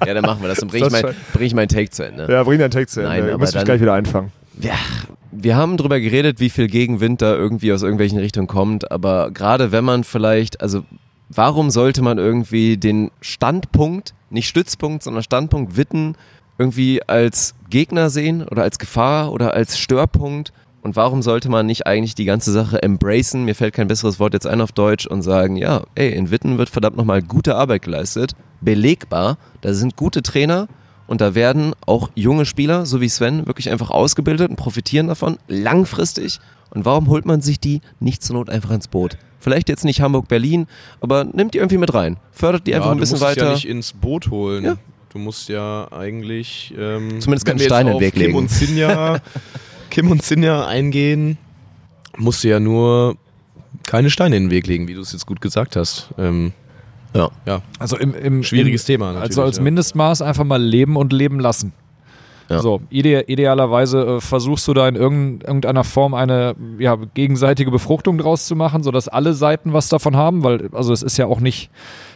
Ja, 0.07 0.15
dann 0.15 0.23
machen 0.25 0.41
wir 0.41 0.49
das. 0.49 0.59
Dann 0.61 0.69
bringe 0.69 0.87
ich, 0.87 0.93
mein, 0.93 1.05
bring 1.35 1.47
ich 1.47 1.55
meinen 1.55 1.69
Take 1.69 1.91
zu 1.91 2.05
Ende. 2.05 2.27
Ja, 2.33 2.43
bring 2.45 2.59
deinen 2.59 2.71
Take 2.71 2.87
zu 2.87 3.01
Ende. 3.01 3.27
Nein, 3.27 3.39
müsst 3.39 3.55
mich 3.55 3.65
gleich 3.65 3.81
wieder 3.83 3.93
einfangen. 3.93 4.33
Ja, 4.59 4.75
wir 5.31 5.55
haben 5.55 5.77
drüber 5.77 6.01
geredet, 6.01 6.41
wie 6.41 6.49
viel 6.51 6.67
Gegenwind 6.67 7.21
da 7.21 7.35
irgendwie 7.35 7.73
aus 7.75 7.83
irgendwelchen 7.83 8.19
Richtungen 8.19 8.47
kommt, 8.47 8.91
aber 8.91 9.31
gerade 9.31 9.71
wenn 9.71 9.85
man 9.85 10.03
vielleicht, 10.03 10.61
also 10.61 10.83
warum 11.29 11.71
sollte 11.71 12.03
man 12.03 12.19
irgendwie 12.19 12.77
den 12.77 13.11
Standpunkt, 13.21 14.15
nicht 14.31 14.49
Stützpunkt, 14.49 15.03
sondern 15.03 15.23
Standpunkt 15.23 15.77
Witten 15.77 16.17
irgendwie 16.59 17.03
als 17.07 17.55
Gegner 17.71 18.11
sehen 18.11 18.47
oder 18.47 18.63
als 18.63 18.79
Gefahr 18.79 19.33
oder 19.33 19.55
als 19.55 19.79
Störpunkt? 19.79 20.53
Und 20.83 20.97
warum 20.97 21.23
sollte 21.23 21.49
man 21.49 21.67
nicht 21.67 21.87
eigentlich 21.87 22.17
die 22.17 22.25
ganze 22.25 22.51
Sache 22.51 22.83
embracen, 22.83 23.45
mir 23.45 23.55
fällt 23.55 23.75
kein 23.75 23.87
besseres 23.87 24.19
Wort 24.19 24.35
jetzt 24.35 24.49
ein 24.49 24.61
auf 24.61 24.73
Deutsch, 24.73 25.07
und 25.07 25.23
sagen, 25.23 25.57
ja, 25.57 25.85
ey, 25.95 26.13
in 26.13 26.33
Witten 26.33 26.59
wird 26.59 26.71
verdammt 26.71 26.97
nochmal 26.97 27.23
gute 27.23 27.55
Arbeit 27.55 27.83
geleistet, 27.83 28.33
belegbar, 28.61 29.39
da 29.61 29.75
sind 29.75 29.97
gute 29.97 30.23
Trainer, 30.23 30.67
und 31.07 31.21
da 31.21 31.35
werden 31.35 31.75
auch 31.87 32.11
junge 32.15 32.47
Spieler, 32.47 32.87
so 32.87 33.01
wie 33.01 33.09
Sven, 33.09 33.47
wirklich 33.47 33.71
einfach 33.71 33.91
ausgebildet 33.91 34.51
und 34.51 34.57
profitieren 34.57 35.09
davon, 35.09 35.39
langfristig. 35.47 36.41
Und 36.71 36.85
warum 36.85 37.09
holt 37.09 37.27
man 37.27 37.43
sich 37.43 37.61
die 37.61 37.81
nicht 38.01 38.23
zur 38.23 38.37
Not 38.37 38.49
einfach 38.49 38.71
ins 38.71 38.89
Boot? 38.89 39.19
Vielleicht 39.43 39.69
jetzt 39.69 39.85
nicht 39.85 40.01
Hamburg-Berlin, 40.01 40.69
aber 41.01 41.25
nimmt 41.25 41.55
die 41.55 41.59
irgendwie 41.59 41.79
mit 41.79 41.93
rein. 41.93 42.17
Fördert 42.31 42.65
die 42.67 42.75
einfach 42.77 42.87
ja, 42.87 42.93
ein 42.93 42.99
bisschen 43.01 43.19
du 43.19 43.25
musst 43.25 43.37
weiter. 43.37 43.49
ja 43.49 43.55
nicht 43.55 43.67
ins 43.67 43.93
Boot 43.93 44.31
holen. 44.31 44.65
Ja. 44.65 44.77
Du 45.13 45.19
musst 45.19 45.49
ja 45.49 45.89
eigentlich 45.91 46.73
ähm, 46.79 47.21
Zumindest 47.21 47.45
keinen 47.45 47.59
Stein 47.59 47.83
in 47.83 47.87
den 47.89 47.97
auf 47.97 48.01
Weg 48.01 48.15
Kim 48.15 48.23
legen. 48.23 48.39
und 48.39 48.51
Sinja, 48.51 49.21
Kim 49.91 50.11
und 50.13 50.23
Sinja 50.23 50.67
eingehen, 50.67 51.39
musst 52.17 52.45
du 52.45 52.49
ja 52.49 52.61
nur 52.61 53.17
keine 53.85 54.11
Steine 54.11 54.37
in 54.37 54.45
den 54.45 54.51
Weg 54.53 54.69
legen, 54.69 54.87
wie 54.87 54.95
du 54.95 55.01
es 55.01 55.13
jetzt 55.13 55.27
gut 55.27 55.41
gesagt 55.41 55.75
hast. 55.75 56.11
Ähm, 56.19 56.53
ja. 57.13 57.29
ja. 57.45 57.63
Also 57.81 57.99
im, 57.99 58.15
im 58.15 58.45
Schwieriges 58.45 58.83
im, 58.83 58.87
Thema 58.87 59.07
natürlich, 59.07 59.31
Also 59.31 59.43
als 59.43 59.57
ja. 59.57 59.65
Mindestmaß 59.65 60.23
einfach 60.23 60.45
mal 60.45 60.63
leben 60.63 60.97
und 60.97 61.13
leben 61.13 61.41
lassen. 61.41 61.73
So, 62.49 62.81
ide 62.91 63.23
idealerweise 63.29 64.17
äh, 64.17 64.21
versuchst 64.21 64.67
du 64.69 64.75
da 64.75 64.89
in 64.89 64.97
irgend, 64.97 65.45
irgendeiner 65.45 65.85
Form 65.85 66.15
eine 66.15 66.55
ja, 66.79 66.97
gegenseitige 67.15 67.71
Befruchtung 67.71 68.19
draus 68.19 68.47
zu 68.47 68.57
machen, 68.57 68.83
sodass 68.83 69.09
alle 69.09 69.35
Seiten 69.35 69.73
was 69.73 69.89
davon 69.89 70.17
haben, 70.17 70.45
weil 70.45 70.69
also 70.73 70.93
es 70.93 71.03
ist 71.03 71.17
ja 71.17 71.27
auch 71.27 71.41
nicht, 71.41 71.71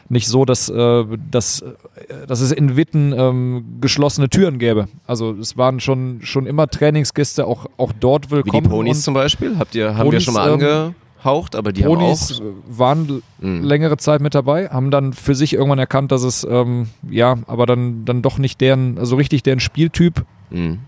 nicht 0.09 0.29
so, 0.29 0.45
dass, 0.45 0.69
äh, 0.69 1.05
dass, 1.31 1.63
äh, 1.63 2.27
dass 2.27 2.41
es 2.41 2.53
in 2.53 2.77
Witten 2.77 3.15
ähm, 3.17 3.79
geschlossene 3.81 4.29
Türen 4.29 4.59
gäbe. 4.59 4.89
Also 5.07 5.33
es 5.33 5.57
waren 5.57 5.81
schon, 5.81 6.21
schon 6.23 6.47
immer 6.47 6.69
Trainingsgäste 6.69 7.47
auch, 7.47 7.67
auch 7.77 7.93
dort 7.99 8.31
Wie 8.31 8.37
willkommen. 8.37 8.65
die 8.65 8.69
Ponys 8.69 9.03
zum 9.03 9.15
Beispiel, 9.15 9.59
habt 9.59 9.75
ihr, 9.75 9.97
haben 9.97 9.99
wir 9.99 10.05
Ponys, 10.05 10.25
schon 10.25 10.35
mal 10.35 10.61
ähm, 10.61 10.95
angehaucht, 11.27 11.57
aber 11.57 11.73
die 11.73 11.83
Ponys 11.83 12.41
haben 12.41 12.47
auch... 12.69 12.79
waren 12.79 13.23
Mhm. 13.39 13.65
längere 13.65 13.97
Zeit 13.97 14.21
mit 14.21 14.35
dabei, 14.35 14.69
haben 14.69 14.91
dann 14.91 15.13
für 15.13 15.35
sich 15.35 15.53
irgendwann 15.53 15.79
erkannt, 15.79 16.11
dass 16.11 16.23
es 16.23 16.47
ähm, 16.49 16.89
ja, 17.11 17.37
aber 17.47 17.67
dann, 17.67 18.05
dann 18.05 18.23
doch 18.23 18.39
nicht 18.39 18.61
deren, 18.61 18.99
also 18.99 19.17
richtig 19.17 19.43
deren 19.43 19.61
Spieltyp 19.61 20.25
Mhm. 20.49 20.79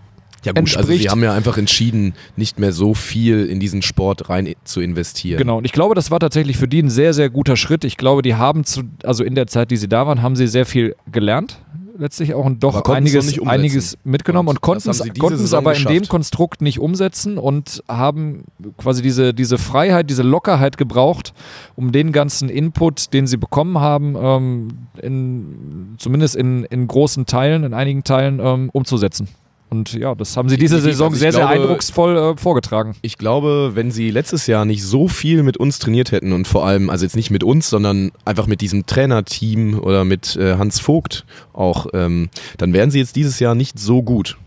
Ja 0.45 0.53
gut, 0.53 0.59
also 0.59 0.77
entspricht. 0.77 1.01
sie 1.01 1.09
haben 1.09 1.21
ja 1.21 1.33
einfach 1.33 1.57
entschieden, 1.57 2.13
nicht 2.37 2.59
mehr 2.59 2.71
so 2.71 2.93
viel 2.93 3.45
in 3.47 3.59
diesen 3.59 3.81
Sport 3.81 4.29
rein 4.29 4.53
zu 4.63 4.79
investieren. 4.79 5.37
Genau, 5.37 5.57
und 5.57 5.65
ich 5.65 5.73
glaube, 5.73 5.95
das 5.95 6.11
war 6.11 6.19
tatsächlich 6.21 6.55
für 6.55 6.69
die 6.69 6.81
ein 6.81 6.89
sehr, 6.89 7.13
sehr 7.13 7.29
guter 7.29 7.57
Schritt. 7.57 7.83
Ich 7.83 7.97
glaube, 7.97 8.21
die 8.21 8.35
haben 8.35 8.63
zu, 8.63 8.83
also 9.03 9.25
in 9.25 9.35
der 9.35 9.47
Zeit, 9.47 9.69
die 9.69 9.75
sie 9.75 9.89
da 9.89 10.07
waren, 10.07 10.21
haben 10.21 10.37
sie 10.37 10.47
sehr 10.47 10.65
viel 10.65 10.95
gelernt. 11.11 11.59
Letztlich 11.99 12.33
auch 12.33 12.45
Aber 12.45 12.55
doch 12.55 12.85
einiges, 12.85 13.37
einiges 13.41 13.97
mitgenommen 14.05 14.47
und, 14.47 14.55
Und 14.55 14.61
konnten 14.61 14.89
es, 14.89 15.53
aber 15.53 15.75
in 15.75 15.83
dem. 15.83 16.07
Konstrukt 16.07 16.61
nicht 16.61 16.79
umsetzen 16.79 17.37
und 17.37 17.83
haben 17.89 18.45
quasi 18.77 19.01
diese, 19.01 19.33
diese 19.33 19.57
Freiheit, 19.57 20.09
diese 20.09 20.23
Lockerheit 20.23 20.77
gebraucht, 20.77 21.33
um 21.75 21.91
den 21.91 22.13
ganzen 22.13 22.47
Input, 22.47 23.11
den 23.13 23.27
sie 23.27 23.35
bekommen 23.35 23.79
haben, 23.79 24.15
ähm, 24.17 24.67
in, 25.01 25.95
zumindest 25.97 26.37
in, 26.37 26.63
in 26.63 26.87
großen 26.87 27.25
Teilen, 27.25 27.65
in 27.65 27.73
einigen 27.73 28.05
Teilen 28.05 28.39
ähm, 28.41 28.69
umzusetzen. 28.71 29.27
Und 29.69 29.93
ja, 29.93 30.15
das 30.15 30.35
haben 30.35 30.49
sie 30.49 30.57
diese 30.57 30.75
Definitiv. 30.77 30.95
Saison 30.97 31.13
ich 31.13 31.19
sehr, 31.19 31.31
sehr 31.31 31.41
glaube- 31.41 31.61
eindrucksvoll 31.61 32.17
äh, 32.17 32.37
vorgetragen. 32.37 32.95
Ich 33.01 33.17
glaube, 33.19 33.71
wenn 33.75 33.91
sie 33.91 34.09
letztes 34.09 34.47
Jahr 34.47 34.65
nicht 34.65 34.83
so 34.83 35.07
viel 35.07 35.43
mit 35.43 35.57
uns 35.57 35.77
trainiert 35.77 36.11
hätten 36.11 36.33
und 36.33 36.47
vor 36.47 36.65
allem, 36.65 36.89
also 36.89 37.05
jetzt 37.05 37.15
nicht 37.15 37.29
mit 37.29 37.43
uns, 37.43 37.69
sondern 37.69 38.11
einfach 38.25 38.47
mit 38.47 38.61
diesem 38.61 38.85
Trainerteam 38.87 39.79
oder 39.79 40.05
mit 40.05 40.35
äh, 40.35 40.55
Hans 40.57 40.79
Vogt 40.79 41.23
auch, 41.53 41.87
ähm, 41.93 42.29
dann 42.57 42.73
wären 42.73 42.89
sie 42.89 42.99
jetzt 42.99 43.15
dieses 43.15 43.39
Jahr 43.39 43.53
nicht 43.53 43.77
so 43.77 44.01
gut. 44.01 44.37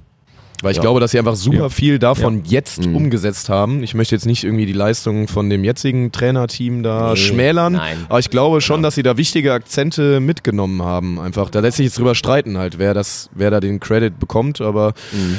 Weil 0.62 0.70
ich 0.70 0.76
Ja. 0.76 0.82
glaube, 0.82 1.00
dass 1.00 1.10
sie 1.10 1.18
einfach 1.18 1.34
super 1.36 1.56
Ja. 1.58 1.68
viel 1.68 1.98
davon 1.98 2.42
jetzt 2.44 2.86
Mhm. 2.86 2.96
umgesetzt 2.96 3.48
haben. 3.48 3.82
Ich 3.82 3.94
möchte 3.94 4.14
jetzt 4.14 4.26
nicht 4.26 4.44
irgendwie 4.44 4.64
die 4.64 4.72
Leistung 4.72 5.28
von 5.28 5.50
dem 5.50 5.64
jetzigen 5.64 6.12
Trainerteam 6.12 6.82
da 6.82 7.10
Nee, 7.10 7.16
schmälern, 7.16 7.74
nein. 7.74 7.98
aber 8.08 8.18
ich 8.20 8.30
glaube 8.30 8.60
schon, 8.60 8.82
dass 8.82 8.94
sie 8.94 9.02
da 9.02 9.16
wichtige 9.16 9.52
Akzente 9.52 10.20
mitgenommen 10.20 10.80
haben. 10.82 11.18
Einfach, 11.20 11.50
da 11.50 11.60
lässt 11.60 11.76
sich 11.78 11.86
jetzt 11.86 11.98
drüber 11.98 12.14
streiten 12.14 12.56
halt, 12.58 12.78
wer 12.78 12.94
das, 12.94 13.28
wer 13.34 13.50
da 13.50 13.60
den 13.60 13.80
Credit 13.80 14.18
bekommt, 14.18 14.60
aber 14.60 14.94
Mhm. 15.12 15.38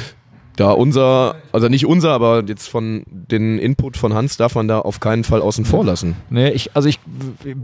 da 0.58 0.72
unser, 0.72 1.36
also 1.52 1.68
nicht 1.70 1.86
unser, 1.88 2.12
aber 2.12 2.44
jetzt 2.46 2.68
von 2.68 3.04
den 3.08 3.58
Input 3.60 3.98
von 3.98 4.14
Hans 4.14 4.38
darf 4.38 4.54
man 4.56 4.68
da 4.68 4.80
auf 4.80 5.00
keinen 5.00 5.24
Fall 5.24 5.42
außen 5.42 5.66
vor 5.66 5.84
lassen. 5.86 6.16
Nee, 6.30 6.50
ich, 6.50 6.76
also 6.76 6.88
ich 6.90 7.00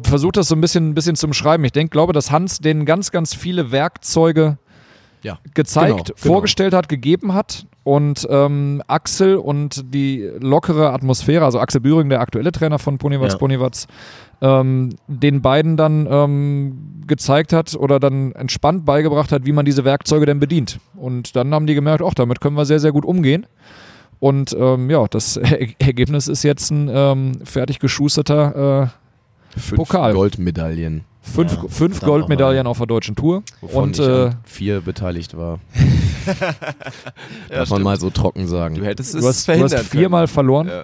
versuche 0.04 0.32
das 0.32 0.48
so 0.48 0.56
ein 0.56 0.62
bisschen, 0.62 0.90
ein 0.90 0.94
bisschen 0.96 1.16
zum 1.16 1.34
Schreiben. 1.34 1.64
Ich 1.66 1.72
denke, 1.72 1.92
glaube, 1.92 2.14
dass 2.14 2.32
Hans 2.32 2.60
denen 2.60 2.86
ganz, 2.86 3.12
ganz 3.12 3.36
viele 3.36 3.72
Werkzeuge 3.72 4.58
Ja. 5.22 5.40
gezeigt, 5.54 5.90
Genau, 5.90 6.04
genau. 6.04 6.18
vorgestellt 6.18 6.74
hat, 6.74 6.90
gegeben 6.90 7.34
hat. 7.34 7.66
Und 7.84 8.28
ähm, 8.30 8.82
Axel 8.88 9.36
und 9.38 9.94
die 9.94 10.30
lockere 10.40 10.92
Atmosphäre, 10.94 11.44
also 11.46 11.60
Axel 11.60 11.82
Büring, 11.82 12.10
der 12.10 12.22
aktuelle 12.22 12.52
Trainer 12.52 12.78
von 12.80 12.98
Ponywatz, 12.98 13.34
Ja. 13.34 13.40
Ponywatz, 13.40 13.88
ähm, 14.42 14.96
den 15.08 15.42
beiden 15.42 15.76
dann 15.76 16.08
ähm, 16.10 17.02
gezeigt 17.08 17.52
hat 17.52 17.76
oder 17.76 18.00
dann 18.00 18.32
entspannt 18.34 18.86
beigebracht 18.86 19.32
hat, 19.32 19.46
wie 19.46 19.52
man 19.52 19.66
diese 19.66 19.84
Werkzeuge 19.86 20.26
denn 20.26 20.40
bedient. 20.40 20.80
Und 20.96 21.36
dann 21.36 21.54
haben 21.54 21.66
die 21.68 21.74
gemerkt, 21.74 22.04
ach, 22.06 22.14
damit 22.14 22.40
können 22.42 22.56
wir 22.56 22.66
sehr, 22.66 22.80
sehr 22.80 22.92
gut 22.92 23.06
umgehen. 23.06 23.46
Und 24.20 24.56
ähm, 24.58 24.90
ja, 24.90 25.06
das 25.08 25.38
Er 25.38 25.68
Ergebnis 25.80 26.28
ist 26.28 26.44
jetzt 26.44 26.72
ein 26.72 26.90
ähm, 26.94 27.40
fertig 27.44 27.80
geschusterter 27.80 28.92
äh, 29.56 29.60
Fünf 29.60 29.78
Pokal. 29.78 30.14
Goldmedaillen, 30.14 31.06
fünf, 31.34 31.54
Ja, 31.54 31.64
fünf 31.70 32.02
Goldmedaillen 32.02 32.68
auf 32.68 32.78
der 32.78 32.88
deutschen 32.88 33.16
Tour. 33.16 33.44
wovon 33.62 33.84
Und 33.84 34.00
ich 34.00 34.06
äh, 34.08 34.26
an 34.28 34.36
vier 34.44 34.82
beteiligt 34.82 35.38
war. 35.38 35.60
Darf 37.50 37.70
man 37.70 37.82
mal 37.82 38.00
so 38.00 38.10
trocken 38.10 38.48
sagen. 38.48 38.76
Du 38.76 38.86
hättest 38.86 39.16
es 39.16 39.22
du 39.22 39.28
hast, 39.28 39.42
du 39.42 39.46
verhindern 39.52 39.80
hast 39.80 39.90
viermal 39.90 40.28
verloren. 40.28 40.68
Ja. 40.68 40.84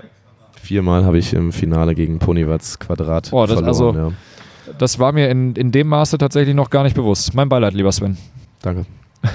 Viermal 0.61 1.05
habe 1.05 1.17
ich 1.19 1.33
im 1.33 1.51
Finale 1.51 1.93
gegen 1.95 2.17
Ponywatz 2.19 2.79
Quadrat 2.79 3.29
Oh, 3.31 3.45
das- 3.45 3.53
verloren. 3.59 3.67
also- 3.67 3.93
ja. 3.93 4.11
Das 4.79 4.97
war 4.97 5.11
mir 5.11 5.29
in, 5.29 5.53
in 5.55 5.71
dem 5.71 5.87
Maße 5.87 6.17
tatsächlich 6.17 6.55
noch 6.55 6.71
gar 6.71 6.81
nicht 6.83 6.95
bewusst. 6.95 7.35
Mein 7.35 7.47
Beileid, 7.49 7.73
lieber 7.75 7.91
Sven. 7.91 8.17
Danke. 8.61 8.85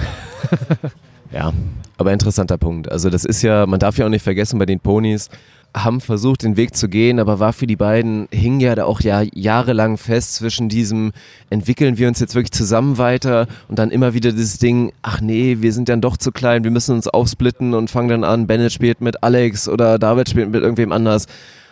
Ja, 1.33 1.53
aber 1.97 2.11
interessanter 2.11 2.57
Punkt. 2.57 2.91
Also 2.91 3.09
das 3.09 3.23
ist 3.23 3.41
ja, 3.41 3.65
man 3.65 3.79
darf 3.79 3.97
ja 3.97 4.05
auch 4.05 4.09
nicht 4.09 4.21
vergessen, 4.23 4.59
bei 4.59 4.65
den 4.65 4.81
Ponys 4.81 5.29
haben 5.75 6.01
versucht, 6.01 6.43
den 6.43 6.57
Weg 6.57 6.75
zu 6.75 6.89
gehen, 6.89 7.19
aber 7.19 7.39
war 7.39 7.53
für 7.53 7.67
die 7.67 7.75
beiden, 7.75 8.27
hing 8.31 8.59
ja 8.59 8.75
da 8.75 8.85
auch 8.85 8.99
ja 9.01 9.21
jahrelang 9.33 9.97
fest 9.97 10.35
zwischen 10.35 10.67
diesem, 10.67 11.13
entwickeln 11.49 11.97
wir 11.97 12.07
uns 12.07 12.19
jetzt 12.19 12.35
wirklich 12.35 12.51
zusammen 12.51 12.97
weiter 12.97 13.47
und 13.69 13.79
dann 13.79 13.91
immer 13.91 14.13
wieder 14.13 14.31
dieses 14.31 14.57
Ding, 14.57 14.91
ach 15.01 15.21
nee, 15.21 15.57
wir 15.61 15.71
sind 15.71 15.87
dann 15.87 16.01
doch 16.01 16.17
zu 16.17 16.31
klein, 16.31 16.63
wir 16.63 16.71
müssen 16.71 16.95
uns 16.95 17.07
aufsplitten 17.07 17.73
und 17.73 17.89
fangen 17.89 18.09
dann 18.09 18.23
an, 18.23 18.47
Bennett 18.47 18.73
spielt 18.73 19.01
mit 19.01 19.23
Alex 19.23 19.69
oder 19.69 19.97
David 19.97 20.29
spielt 20.29 20.49
mit 20.49 20.61
irgendwem 20.61 20.91
anders. 20.91 21.27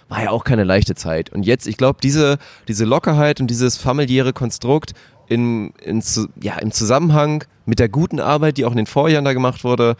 War 0.07 0.23
ja 0.23 0.29
auch 0.31 0.43
keine 0.43 0.63
leichte 0.63 0.95
Zeit. 0.95 1.31
Und 1.31 1.43
jetzt, 1.43 1.67
ich 1.67 1.77
glaube, 1.77 1.99
diese, 2.01 2.39
diese 2.67 2.85
Lockerheit 2.85 3.41
und 3.41 3.47
dieses 3.47 3.77
familiäre 3.77 4.33
Konstrukt 4.33 4.93
in, 5.27 5.71
in, 5.83 6.01
ja, 6.41 6.57
im 6.57 6.71
Zusammenhang 6.71 7.43
mit 7.67 7.77
der 7.77 7.89
guten 7.89 8.19
Arbeit, 8.19 8.57
die 8.57 8.65
auch 8.65 8.71
in 8.71 8.77
den 8.77 8.87
Vorjahren 8.87 9.25
da 9.25 9.33
gemacht 9.33 9.63
wurde, 9.63 9.95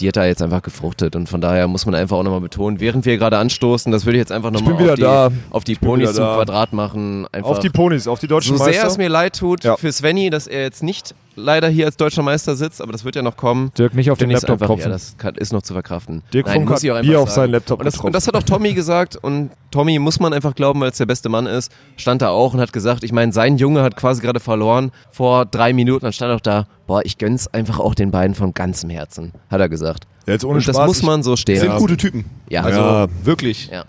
die 0.00 0.08
hat 0.08 0.16
da 0.16 0.24
jetzt 0.26 0.42
einfach 0.42 0.62
gefruchtet. 0.62 1.16
Und 1.16 1.28
von 1.28 1.40
daher 1.40 1.66
muss 1.68 1.84
man 1.86 1.94
einfach 1.94 2.16
auch 2.18 2.22
nochmal 2.22 2.40
betonen, 2.40 2.80
während 2.80 3.04
wir 3.04 3.16
gerade 3.18 3.38
anstoßen, 3.38 3.90
das 3.90 4.04
würde 4.06 4.18
ich 4.18 4.22
jetzt 4.22 4.32
einfach 4.32 4.50
nochmal 4.50 4.74
auf 4.90 4.94
die, 4.94 5.04
auf 5.50 5.64
die 5.64 5.74
Ponys 5.74 6.14
zum 6.14 6.24
da. 6.24 6.36
Quadrat 6.36 6.72
machen. 6.72 7.26
Einfach 7.32 7.50
Auf 7.50 7.58
die 7.58 7.70
Ponys, 7.70 8.06
auf 8.06 8.20
die 8.20 8.28
deutschen 8.28 8.56
so 8.56 8.64
sehr 8.64 8.74
Meister. 8.74 8.86
es 8.88 8.98
mir 8.98 9.08
leid 9.08 9.36
tut 9.38 9.64
Ja. 9.64 9.76
für 9.76 9.90
Svenny, 9.92 10.30
dass 10.30 10.46
er 10.46 10.62
jetzt 10.62 10.82
nicht 10.82 11.14
leider 11.38 11.68
hier 11.68 11.86
als 11.86 11.96
deutscher 11.96 12.22
Meister 12.22 12.56
sitzt, 12.56 12.82
aber 12.82 12.92
das 12.92 13.04
wird 13.04 13.16
ja 13.16 13.22
noch 13.22 13.36
kommen. 13.36 13.70
Dirk 13.78 13.94
nicht 13.94 14.10
auf 14.10 14.18
den 14.18 14.30
Laptop 14.30 14.50
einfach, 14.50 14.66
klopfen. 14.66 14.86
Ja, 14.86 14.92
das 14.92 15.16
kann, 15.16 15.34
ist 15.36 15.52
noch 15.52 15.62
zu 15.62 15.72
verkraften. 15.72 16.22
Dirk 16.32 16.46
Nein, 16.46 16.56
Funk 16.56 16.70
muss 16.70 16.84
hat 16.84 17.02
Bier 17.02 17.20
auf 17.20 17.30
seinen 17.30 17.52
Laptop 17.52 17.78
und 17.80 17.86
das, 17.86 17.98
und 17.98 18.12
das 18.14 18.26
hat 18.26 18.34
auch 18.36 18.42
Tommy 18.42 18.74
gesagt 18.74 19.16
und 19.16 19.50
Tommy 19.70 19.98
muss 19.98 20.20
man 20.20 20.32
einfach 20.32 20.54
glauben, 20.54 20.80
weil 20.80 20.90
es 20.90 20.98
der 20.98 21.06
beste 21.06 21.28
Mann 21.28 21.46
ist, 21.46 21.70
stand 21.96 22.22
da 22.22 22.30
auch 22.30 22.54
und 22.54 22.60
hat 22.60 22.72
gesagt, 22.72 23.04
ich 23.04 23.12
meine, 23.12 23.32
sein 23.32 23.56
Junge 23.58 23.82
hat 23.82 23.96
quasi 23.96 24.20
gerade 24.20 24.40
verloren 24.40 24.90
vor 25.10 25.46
drei 25.46 25.72
Minuten, 25.72 26.04
dann 26.04 26.12
stand 26.12 26.32
auch 26.34 26.40
da, 26.40 26.66
boah, 26.86 27.02
ich 27.04 27.18
gönn's 27.18 27.46
einfach 27.48 27.78
auch 27.78 27.94
den 27.94 28.10
beiden 28.10 28.34
von 28.34 28.52
ganzem 28.54 28.90
Herzen, 28.90 29.32
hat 29.50 29.60
er 29.60 29.68
gesagt. 29.68 30.04
Ja, 30.26 30.34
jetzt 30.34 30.44
ohne 30.44 30.58
und 30.58 30.68
das 30.68 30.76
Spaß, 30.76 30.86
muss 30.86 31.02
man 31.02 31.22
so 31.22 31.36
stehen. 31.36 31.60
Sind 31.60 31.76
gute 31.76 31.96
Typen. 31.96 32.24
Ja, 32.48 32.62
Also 32.62 32.80
Ja. 32.80 33.06
wirklich. 33.24 33.68
ja. 33.72 33.84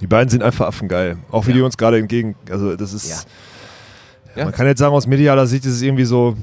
Die 0.00 0.06
beiden 0.08 0.28
sind 0.28 0.42
einfach 0.42 0.66
affengeil. 0.66 1.16
Auch 1.30 1.46
wie 1.46 1.50
Ja. 1.50 1.56
die 1.58 1.62
uns 1.62 1.76
gerade 1.78 1.96
entgegen. 1.98 2.34
Also, 2.50 2.74
das 2.76 2.92
ist. 2.92 3.08
Ja. 3.08 3.16
Ja. 4.34 4.44
Man 4.46 4.52
kann 4.52 4.66
jetzt 4.66 4.80
sagen, 4.80 4.94
aus 4.94 5.06
medialer 5.06 5.46
Sicht 5.46 5.64
ist 5.64 5.74
es 5.74 5.82
irgendwie 5.82 6.04
so. 6.04 6.36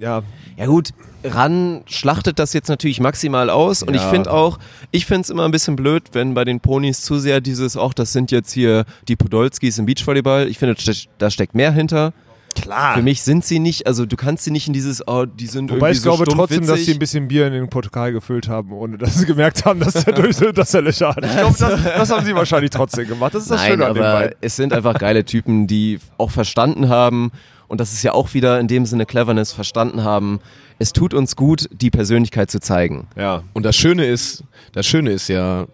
Ja, 0.00 0.22
Ja 0.56 0.66
gut, 0.66 0.90
Ran 1.22 1.82
schlachtet 1.86 2.38
das 2.38 2.52
jetzt 2.54 2.68
natürlich 2.68 2.98
maximal 3.00 3.50
aus 3.50 3.82
und 3.82 3.94
Ja. 3.94 4.02
ich 4.02 4.08
finde 4.08 4.32
auch, 4.32 4.58
ich 4.90 5.04
finde 5.06 5.22
es 5.22 5.30
immer 5.30 5.44
ein 5.44 5.50
bisschen 5.50 5.76
blöd, 5.76 6.04
wenn 6.12 6.32
bei 6.34 6.44
den 6.44 6.60
Ponys 6.60 7.02
zu 7.02 7.18
sehr 7.18 7.40
dieses, 7.42 7.76
auch 7.76 7.92
das 7.92 8.12
sind 8.12 8.30
jetzt 8.30 8.52
hier 8.52 8.84
die 9.08 9.16
Podolskis 9.16 9.78
im 9.78 9.84
Beachvolleyball. 9.86 10.48
Ich 10.48 10.58
finde, 10.58 10.74
da 10.74 10.80
ste- 10.80 11.08
da 11.18 11.30
steckt 11.30 11.54
mehr 11.54 11.72
hinter. 11.72 12.12
klar. 12.54 12.94
Für 12.96 13.02
mich 13.02 13.22
sind 13.22 13.44
sie 13.44 13.58
nicht, 13.60 13.86
also 13.86 14.06
du 14.06 14.16
kannst 14.16 14.44
sie 14.44 14.50
nicht 14.50 14.66
in 14.66 14.72
dieses, 14.72 15.06
oh, 15.06 15.24
die 15.24 15.46
sind 15.46 15.70
Wobei 15.70 15.88
irgendwie 15.90 15.96
ich 15.98 16.02
glaube 16.02 16.24
so 16.24 16.32
trotzdem, 16.36 16.66
dass 16.66 16.84
sie 16.84 16.92
ein 16.92 16.98
bisschen 16.98 17.28
Bier 17.28 17.46
in 17.46 17.52
den 17.52 17.68
Portugal 17.68 18.12
gefüllt 18.12 18.48
haben, 18.48 18.72
ohne 18.72 18.98
dass 18.98 19.14
sie 19.18 19.24
gemerkt 19.26 19.64
haben, 19.64 19.78
dass 19.80 19.94
er, 20.04 20.12
durch, 20.14 20.36
dass 20.54 20.74
er 20.74 20.82
Löcher 20.82 21.10
hat. 21.10 21.24
Ich 21.24 21.30
glaube, 21.36 21.54
das, 21.58 21.82
das 21.84 22.10
haben 22.10 22.24
sie 22.24 22.34
wahrscheinlich 22.34 22.70
trotzdem 22.70 23.06
gemacht. 23.06 23.34
Das 23.34 23.42
ist 23.42 23.50
das 23.52 23.60
Nein, 23.60 23.72
Schöne 23.72 23.86
an 23.86 23.94
den 23.94 24.02
aber 24.02 24.12
beiden. 24.20 24.36
es 24.40 24.56
sind 24.56 24.72
einfach 24.72 24.98
geile 24.98 25.24
Typen, 25.24 25.66
die 25.68 26.00
auch 26.18 26.30
verstanden 26.32 26.88
haben 26.88 27.30
und 27.70 27.80
das 27.80 27.92
ist 27.92 28.02
ja 28.02 28.12
auch 28.12 28.34
wieder 28.34 28.58
in 28.60 28.66
dem 28.68 28.84
Sinne 28.84 29.06
Cleverness 29.06 29.52
verstanden 29.52 30.02
haben. 30.04 30.40
Es 30.78 30.92
tut 30.92 31.14
uns 31.14 31.36
gut, 31.36 31.68
die 31.72 31.90
Persönlichkeit 31.90 32.50
zu 32.50 32.60
zeigen. 32.60 33.06
Ja. 33.16 33.42
Und 33.52 33.64
das 33.64 33.76
Schöne 33.76 34.04
ist, 34.06 34.44
das 34.72 34.86
Schöne 34.86 35.12
ist 35.12 35.28
ja 35.28 35.66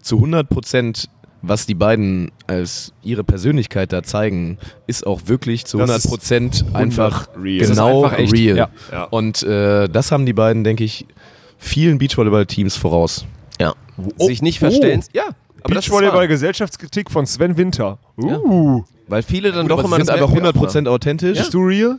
zu 0.00 0.16
100 0.16 0.48
Prozent, 0.48 1.08
was 1.42 1.66
die 1.66 1.74
beiden 1.74 2.30
als 2.46 2.92
ihre 3.02 3.22
Persönlichkeit 3.24 3.92
da 3.92 4.02
zeigen, 4.02 4.58
ist 4.86 5.06
auch 5.06 5.22
wirklich 5.26 5.64
zu 5.66 5.76
Das 5.78 5.90
100 5.90 6.04
ist 6.04 6.10
Prozent 6.10 6.64
einfach 6.72 7.28
real. 7.36 7.58
Das 7.60 7.68
ist 7.70 7.76
genau 7.76 8.04
einfach 8.04 8.18
echt. 8.18 8.32
real. 8.32 8.56
Ja. 8.56 8.68
Ja. 8.90 9.04
Und 9.04 9.42
äh, 9.42 9.88
das 9.88 10.10
haben 10.12 10.24
die 10.24 10.32
beiden, 10.32 10.64
denke 10.64 10.84
ich, 10.84 11.06
vielen 11.58 11.98
Beachvolleyball-Teams 11.98 12.76
voraus. 12.76 13.26
Ja. 13.60 13.74
Oh. 14.18 14.26
Sich 14.26 14.40
nicht 14.40 14.58
Oh. 14.58 14.66
verstellen. 14.66 15.02
Ja, 15.12 15.24
aber 15.64 15.74
das 15.74 15.84
ist 15.86 15.90
wahr. 15.90 16.00
Beachvolleyball-Gesellschaftskritik 16.00 17.10
von 17.10 17.26
Sven 17.26 17.56
Winter. 17.56 17.98
Uh. 18.16 18.82
Weil 19.08 19.22
viele 19.22 19.52
dann 19.52 19.68
doch 19.68 19.78
Aber 19.78 19.88
immer 19.88 19.96
sind 19.96 20.08
das 20.08 20.14
einfach 20.14 20.28
merken 20.28 20.44
wir 20.44 20.48
100 20.50 20.56
Prozent 20.56 20.88
authentisch. 20.88 21.38
Bist 21.38 21.54
du 21.54 21.60
real? 21.60 21.98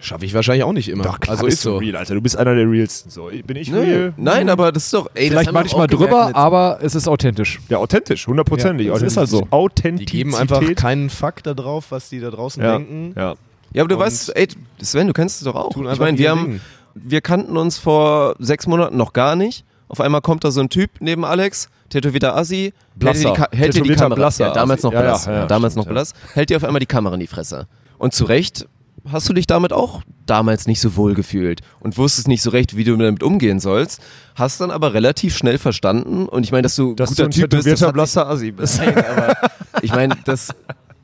Schaffe 0.00 0.24
ich 0.24 0.32
wahrscheinlich 0.32 0.62
auch 0.62 0.72
nicht 0.72 0.88
immer. 0.88 1.02
Doch, 1.02 1.18
klar 1.18 1.32
also 1.34 1.46
bist 1.46 1.58
ist 1.58 1.62
so. 1.62 1.72
du 1.72 1.78
real, 1.78 1.96
Alter. 1.96 2.14
Du 2.14 2.20
bist 2.20 2.36
einer 2.36 2.54
der 2.54 2.70
realsten. 2.70 3.10
So, 3.10 3.30
bin 3.44 3.56
ich 3.56 3.70
Nö. 3.70 3.80
real? 3.80 4.14
Nein, 4.16 4.48
aber 4.48 4.70
das 4.70 4.84
ist 4.84 4.94
doch, 4.94 5.10
ey, 5.14 5.28
Vielleicht 5.28 5.52
manchmal 5.52 5.88
gemerkt 5.88 6.12
drüber, 6.12 6.26
mit- 6.28 6.36
aber 6.36 6.78
es 6.82 6.94
ist 6.94 7.08
authentisch. 7.08 7.58
Ja, 7.68 7.78
authentisch, 7.78 8.26
hundertprozentig. 8.26 8.86
Ja, 8.86 8.92
das 8.92 9.02
ist 9.02 9.16
halt 9.16 9.28
so. 9.28 9.42
Die 9.42 9.52
Authentizität. 9.52 10.12
geben 10.12 10.34
einfach 10.36 10.62
keinen 10.76 11.10
Fakt 11.10 11.46
da 11.46 11.54
drauf, 11.54 11.86
was 11.90 12.08
die 12.10 12.20
da 12.20 12.30
draußen 12.30 12.62
ja. 12.62 12.78
denken. 12.78 13.12
Ja. 13.16 13.34
Ja, 13.72 13.82
aber 13.82 13.88
du 13.88 13.96
Und 13.96 14.02
weißt, 14.02 14.36
ey, 14.36 14.48
Sven, 14.80 15.08
du 15.08 15.12
kennst 15.12 15.38
es 15.38 15.44
doch 15.44 15.54
auch. 15.56 15.76
Ich 15.76 15.98
meine, 15.98 16.16
wir 16.16 16.24
ihr 16.24 16.30
haben, 16.30 16.46
Ding. 16.46 16.60
wir 16.94 17.20
kannten 17.20 17.56
uns 17.56 17.78
vor 17.78 18.36
sechs 18.38 18.66
Monaten 18.66 18.96
noch 18.96 19.12
gar 19.12 19.36
nicht. 19.36 19.64
Auf 19.88 20.00
einmal 20.00 20.20
kommt 20.20 20.44
da 20.44 20.50
so 20.50 20.60
ein 20.60 20.68
Typ 20.68 20.90
neben 21.00 21.24
Alex, 21.24 21.68
tätowierter 21.88 22.36
Assi, 22.36 22.72
hält 22.72 22.74
dir 22.74 22.74
die, 22.92 22.98
Blasser. 22.98 23.32
Ka- 23.32 23.48
hält 23.52 23.74
dir 23.74 23.82
die 23.82 23.94
Kamera, 23.94 24.14
Blasser 24.14 24.46
ja, 24.48 24.52
damals 24.52 24.82
noch 24.82 24.92
Ja, 24.92 25.00
ja, 25.00 25.06
Blass, 25.06 25.26
ja, 25.26 25.46
damals 25.46 25.72
stimmt, 25.72 25.86
noch 25.86 25.92
Blass, 25.92 26.12
hält 26.34 26.50
dir 26.50 26.56
auf 26.58 26.64
einmal 26.64 26.80
die 26.80 26.86
Kamera 26.86 27.14
in 27.14 27.20
die 27.20 27.26
Fresse. 27.26 27.66
Und 27.98 28.12
zu 28.14 28.24
Recht 28.24 28.66
hast 29.10 29.28
du 29.28 29.32
dich 29.32 29.46
damit 29.46 29.72
auch 29.72 30.02
damals 30.26 30.66
nicht 30.66 30.80
so 30.80 30.96
wohl 30.96 31.14
gefühlt 31.14 31.60
und 31.80 31.96
wusstest 31.96 32.28
nicht 32.28 32.42
so 32.42 32.50
recht, 32.50 32.76
wie 32.76 32.84
du 32.84 32.94
damit 32.96 33.22
umgehen 33.22 33.58
sollst, 33.60 34.02
hast 34.34 34.60
dann 34.60 34.70
aber 34.70 34.92
relativ 34.92 35.34
schnell 35.36 35.56
verstanden 35.56 36.26
und 36.28 36.42
ich 36.44 36.52
meine, 36.52 36.62
dass 36.62 36.76
du 36.76 36.94
Dass 36.94 37.08
guter 37.10 37.22
du 37.22 37.28
ein 37.28 37.30
Typ 37.30 37.50
bist, 37.50 37.66
das 37.80 37.92
blasser 37.92 38.28
Assi 38.28 38.50
bist. 38.50 38.78
Nein, 38.84 38.96
aber 38.98 39.34
ich 39.80 39.92
meine, 39.94 40.14
dass, 40.26 40.48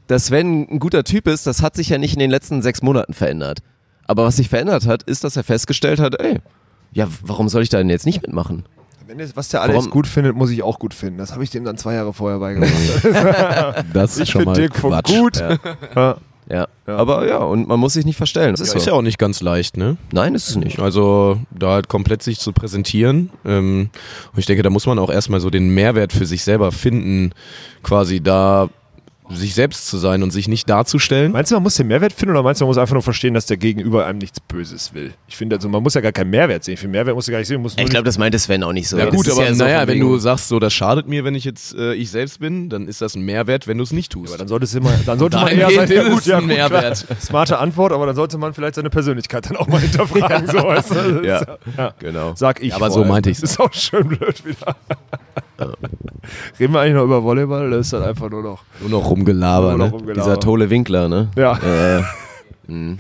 dass 0.09 0.27
Sven 0.27 0.69
ein 0.71 0.79
guter 0.81 1.05
Typ 1.05 1.27
ist, 1.27 1.47
das 1.47 1.63
hat 1.63 1.77
sich 1.77 1.89
ja 1.89 1.97
nicht 1.97 2.13
in 2.13 2.19
den 2.19 2.31
letzten 2.31 2.61
sechs 2.61 2.83
Monaten 2.83 3.15
verändert. 3.15 3.61
Aber 4.07 4.25
was 4.27 4.37
sich 4.37 4.51
verändert 4.51 4.87
hat, 4.87 5.03
ist, 5.05 5.25
dass 5.25 5.37
er 5.37 5.45
festgestellt 5.45 5.99
hat, 5.99 6.21
ey, 6.21 6.41
ja, 6.95 7.09
warum 7.23 7.49
soll 7.49 7.63
ich 7.63 7.69
da 7.69 7.79
denn 7.79 7.91
jetzt 7.91 8.07
nicht 8.07 8.23
mitmachen? 8.23 8.65
Wenn 9.07 9.19
das, 9.19 9.37
was 9.37 9.49
der 9.51 9.61
Alex 9.61 9.77
Warum? 9.77 9.91
gut 9.91 10.07
findet, 10.07 10.35
muss 10.35 10.51
ich 10.51 10.63
auch 10.63 10.79
gut 10.79 10.95
finden. 10.95 11.19
Das 11.19 11.33
habe 11.33 11.45
ich 11.45 11.51
dem 11.51 11.65
dann 11.65 11.77
zwei 11.77 11.93
Jahre 11.95 12.15
vorher 12.15 12.39
beigebracht. 12.39 13.85
Das 13.93 14.19
ich 14.19 14.33
finde 14.33 14.55
Dirk 14.55 14.77
Funk 14.77 14.95
Quatsch. 14.95 15.19
gut. 15.19 15.37
Ja. 15.37 15.59
Ja. 15.95 16.17
Ja. 16.51 16.69
Ja. 16.87 16.97
aber 16.97 17.27
ja, 17.27 17.39
und 17.39 17.69
man 17.69 17.81
muss 17.81 17.95
sich 17.95 18.05
nicht 18.05 18.17
verstellen. 18.19 18.51
Das 18.53 18.61
ist 18.61 18.75
ist 18.75 18.85
so. 18.85 18.91
ja 18.91 18.97
auch 18.97 19.03
nicht 19.03 19.19
ganz 19.19 19.41
leicht, 19.41 19.79
ne? 19.79 19.97
Nein, 20.13 20.35
ist 20.35 20.51
es 20.51 20.57
nicht. 20.57 20.79
Also 20.79 21.39
da 21.51 21.73
halt 21.73 21.89
komplett 21.89 22.23
sich 22.23 22.39
zu 22.39 22.53
präsentieren. 22.53 23.31
Ähm, 23.47 23.89
und 24.33 24.39
ich 24.39 24.45
denke, 24.45 24.63
da 24.63 24.69
muss 24.69 24.85
man 24.87 24.99
auch 24.99 25.11
erstmal 25.11 25.41
so 25.41 25.49
den 25.49 25.73
Mehrwert 25.73 26.13
für 26.13 26.27
sich 26.27 26.45
selber 26.45 26.71
finden, 26.71 27.33
quasi 27.83 28.21
da 28.21 28.69
sich 29.31 29.55
selbst 29.55 29.89
zu 29.89 29.97
sein 29.97 30.23
und 30.23 30.31
sich 30.31 30.49
nicht 30.49 30.69
darzustellen. 30.69 31.33
Meinst 31.33 31.51
du, 31.51 31.57
man 31.57 31.63
muss 31.63 31.77
den 31.77 31.87
Mehrwert 31.87 32.13
finden 32.13 32.33
oder 32.33 32.43
meinst 32.43 32.61
du, 32.61 32.65
man 32.65 32.71
muss 32.71 32.79
einfach 32.79 32.93
nur 32.93 33.03
verstehen, 33.03 33.33
dass 33.33 33.47
der 33.47 33.57
Gegenüber 33.57 34.07
einem 34.07 34.19
nichts 34.19 34.39
Böses 34.41 34.93
will? 34.93 35.15
Ich 35.29 35.37
finde, 35.37 35.57
also 35.57 35.69
man 35.69 35.83
muss 35.83 35.95
ja 35.95 36.03
gar 36.03 36.13
keinen 36.13 36.31
Mehrwert 36.31 36.65
sehen. 36.65 36.77
Für 36.77 36.89
Mehrwert 36.89 37.15
musst 37.15 37.29
du 37.29 37.33
gar 37.33 37.39
nicht 37.39 37.49
sehen. 37.49 37.65
Ich 37.65 37.89
glaube, 37.89 38.05
das 38.05 38.19
meinte 38.19 38.39
Sven 38.39 38.63
auch 38.63 38.73
nicht 38.73 38.89
so. 38.89 38.99
Ja 38.99 39.09
gut, 39.09 39.29
aber 39.31 39.45
ja 39.45 39.55
naja, 39.55 39.87
wenn 39.87 40.01
du 40.01 40.19
sagst, 40.19 40.49
so 40.49 40.59
das 40.59 40.75
schadet 40.75 41.09
mir, 41.09 41.25
wenn 41.25 41.35
ich 41.35 41.45
jetzt 41.45 41.75
äh, 41.75 41.95
ich 41.95 42.11
selbst 42.11 42.41
bin, 42.41 42.69
dann 42.69 42.87
ist 42.87 43.01
das 43.01 43.15
ein 43.15 43.23
Mehrwert, 43.23 43.67
wenn 43.67 43.79
du 43.79 43.85
es 43.85 43.93
nicht 43.93 44.13
tust. 44.13 44.31
aber 44.31 44.39
dann 44.39 44.49
solltest 44.49 44.75
du 44.75 44.79
immer, 44.79 44.93
dann 45.07 45.19
sollte 45.19 45.39
man 45.39 45.49
eher 45.49 45.71
sagen, 45.71 45.93
ja 45.93 46.03
ist 46.03 46.11
gut, 46.11 46.21
es 46.21 46.27
ja 46.27 46.37
ein 46.37 46.41
gut, 46.43 46.49
Mehrwert. 46.49 47.07
klar. 47.07 47.21
Smarte 47.21 47.59
Antwort, 47.59 47.93
aber 47.93 48.07
dann 48.07 48.17
sollte 48.17 48.37
man 48.37 48.53
vielleicht 48.53 48.75
seine 48.75 48.91
Persönlichkeit 48.91 49.49
dann 49.49 49.57
auch 49.57 49.67
mal 49.67 49.81
hinterfragen. 49.81 50.49
so, 50.49 50.65
weißt 50.65 50.91
du? 50.91 51.23
Ja. 51.25 51.43
ja. 51.77 51.95
Genau. 51.99 52.35
Sag 52.37 52.63
ich. 52.63 52.71
Ja, 52.71 52.77
aber 52.77 52.91
so 52.91 53.05
meinte 53.05 53.31
ich's. 53.31 53.41
Das 53.41 53.53
ist 53.53 53.61
auch 53.61 53.73
schön 53.73 54.09
blöd 54.09 54.45
wieder. 54.45 54.77
Reden 56.59 56.73
wir 56.73 56.81
eigentlich 56.81 56.95
noch 56.95 57.05
über 57.05 57.23
Volleyball? 57.23 57.71
Das 57.71 57.81
ist 57.87 57.93
dann 57.93 58.03
einfach 58.03 58.31
nur 58.31 58.43
noch. 58.43 58.63
Nur 58.81 58.91
noch 58.91 59.11
rumgelabert, 59.11 59.79
ne? 59.79 60.15
Dieser 60.15 60.39
Tole 60.41 60.71
Winkler, 60.71 61.09
ne? 61.09 61.29
Ja. 61.37 61.57
Äh, 61.59 62.03
mh. 62.73 62.97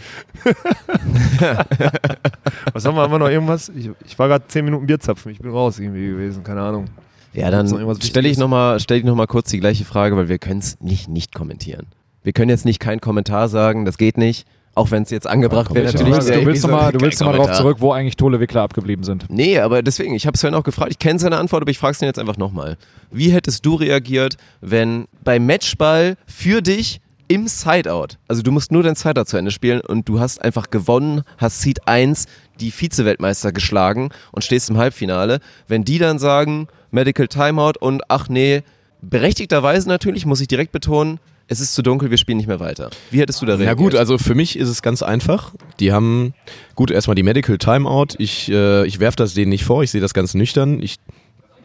Was 2.73 2.85
haben 2.85 2.97
wir? 2.97 3.03
Haben 3.03 3.13
wir 3.13 3.19
noch 3.19 3.29
irgendwas? 3.29 3.71
Ich, 3.71 3.91
ich 4.07 4.19
war 4.19 4.29
gerade 4.29 4.45
zehn 4.49 4.65
Minuten 4.65 4.87
Bierzapfen. 4.87 5.33
Ich 5.33 5.39
bin 5.41 5.51
raus 5.51 5.79
irgendwie 5.79 6.07
gewesen. 6.09 6.45
Keine 6.45 6.63
Ahnung. 6.63 6.87
Ja, 7.33 7.51
dann 7.51 7.69
stelle 8.01 8.29
ich 8.29 8.39
nochmal 8.39 8.79
stell 8.79 8.99
ich 8.99 9.05
noch 9.05 9.17
mal 9.17 9.27
kurz 9.27 9.51
die 9.51 9.59
gleiche 9.59 9.85
Frage, 9.85 10.17
weil 10.17 10.29
wir 10.29 10.39
können 10.39 10.61
es 10.61 10.81
nicht 10.81 11.09
nicht 11.09 11.35
kommentieren. 11.35 11.87
Wir 12.23 12.33
können 12.33 12.49
jetzt 12.49 12.65
nicht 12.65 12.79
keinen 12.79 13.01
Kommentar 13.01 13.49
sagen, 13.49 13.85
das 13.85 13.99
geht 13.99 14.17
nicht. 14.17 14.47
Auch 14.77 14.91
wenn 14.91 15.05
es 15.05 15.11
jetzt 15.11 15.27
angebracht 15.27 15.73
wäre, 15.75 15.93
Du 15.93 15.99
natürlich. 16.05 16.15
willst, 16.15 16.29
du 16.31 16.47
willst 16.47 16.63
nochmal 16.65 16.93
noch 16.93 16.99
drauf 17.01 17.19
Kommentar. 17.37 17.55
zurück, 17.55 17.77
wo 17.81 17.93
eigentlich 17.93 18.17
Tole 18.17 18.41
Wickler 18.41 18.63
abgeblieben 18.63 19.05
sind. 19.05 19.27
Nee, 19.29 19.59
aber 19.61 19.83
deswegen, 19.83 20.15
ich 20.15 20.27
habe 20.27 20.37
Sven 20.37 20.55
auch 20.55 20.65
gefragt, 20.65 20.91
ich 20.91 20.99
kenne 20.99 21.19
seine 21.21 21.37
Antwort, 21.39 21.63
aber 21.63 21.71
ich 21.71 21.79
frage 21.79 21.93
es 21.93 22.03
ihn 22.03 22.07
jetzt 22.07 22.19
einfach 22.19 22.37
nochmal. 22.39 22.77
Wie 23.13 23.31
hättest 23.31 23.65
du 23.65 23.75
reagiert, 23.77 24.37
wenn 24.61 25.07
beim 25.23 25.47
Matchball 25.47 26.17
für 26.27 26.61
dich 26.61 27.01
im 27.29 27.47
Sideout, 27.49 28.19
also 28.29 28.43
du 28.43 28.51
musst 28.51 28.71
nur 28.73 28.83
dein 28.83 28.97
Sideout 28.97 29.25
zu 29.25 29.37
Ende 29.37 29.51
spielen 29.51 29.81
und 29.81 30.09
du 30.09 30.19
hast 30.21 30.43
einfach 30.43 30.71
gewonnen, 30.71 31.23
hast 31.39 31.61
Seed 31.63 31.87
1 31.89 32.27
die 32.61 32.71
Vize-Weltmeister 32.71 33.53
geschlagen 33.53 34.11
und 34.33 34.43
stehst 34.45 34.69
im 34.71 34.77
Halbfinale, 34.77 35.39
wenn 35.69 35.85
die 35.85 35.99
dann 35.99 36.19
sagen, 36.19 36.67
Medical 36.91 37.29
Timeout 37.29 37.79
und 37.81 38.03
ach 38.09 38.29
nee, 38.29 38.63
berechtigterweise 39.01 39.89
natürlich, 39.89 40.27
muss 40.27 40.41
ich 40.41 40.49
direkt 40.49 40.73
betonen, 40.73 41.19
es 41.49 41.61
ist 41.61 41.75
zu 41.75 41.83
dunkel, 41.83 42.11
wir 42.11 42.19
spielen 42.19 42.39
nicht 42.39 42.47
mehr 42.47 42.61
weiter. 42.61 42.91
Wie 43.11 43.21
hättest 43.21 43.43
du 43.43 43.47
da 43.47 43.55
reagiert? 43.55 43.77
Na 43.77 43.83
gut, 43.83 43.95
also 43.95 44.19
für 44.19 44.35
mich 44.35 44.59
ist 44.59 44.69
es 44.69 44.83
ganz 44.83 45.03
einfach. 45.03 45.53
Die 45.81 45.93
haben, 45.93 46.35
gut, 46.75 46.91
erstmal 46.91 47.15
die 47.15 47.23
Medical 47.23 47.59
Timeout. 47.59 48.17
Ich, 48.19 48.51
äh, 48.51 48.87
ich 48.87 49.01
werfe 49.01 49.17
das 49.17 49.35
denen 49.35 49.51
nicht 49.51 49.65
vor, 49.65 49.83
ich 49.83 49.91
sehe 49.91 50.01
das 50.01 50.15
ganz 50.15 50.35
nüchtern. 50.35 50.83
Ich 50.83 50.97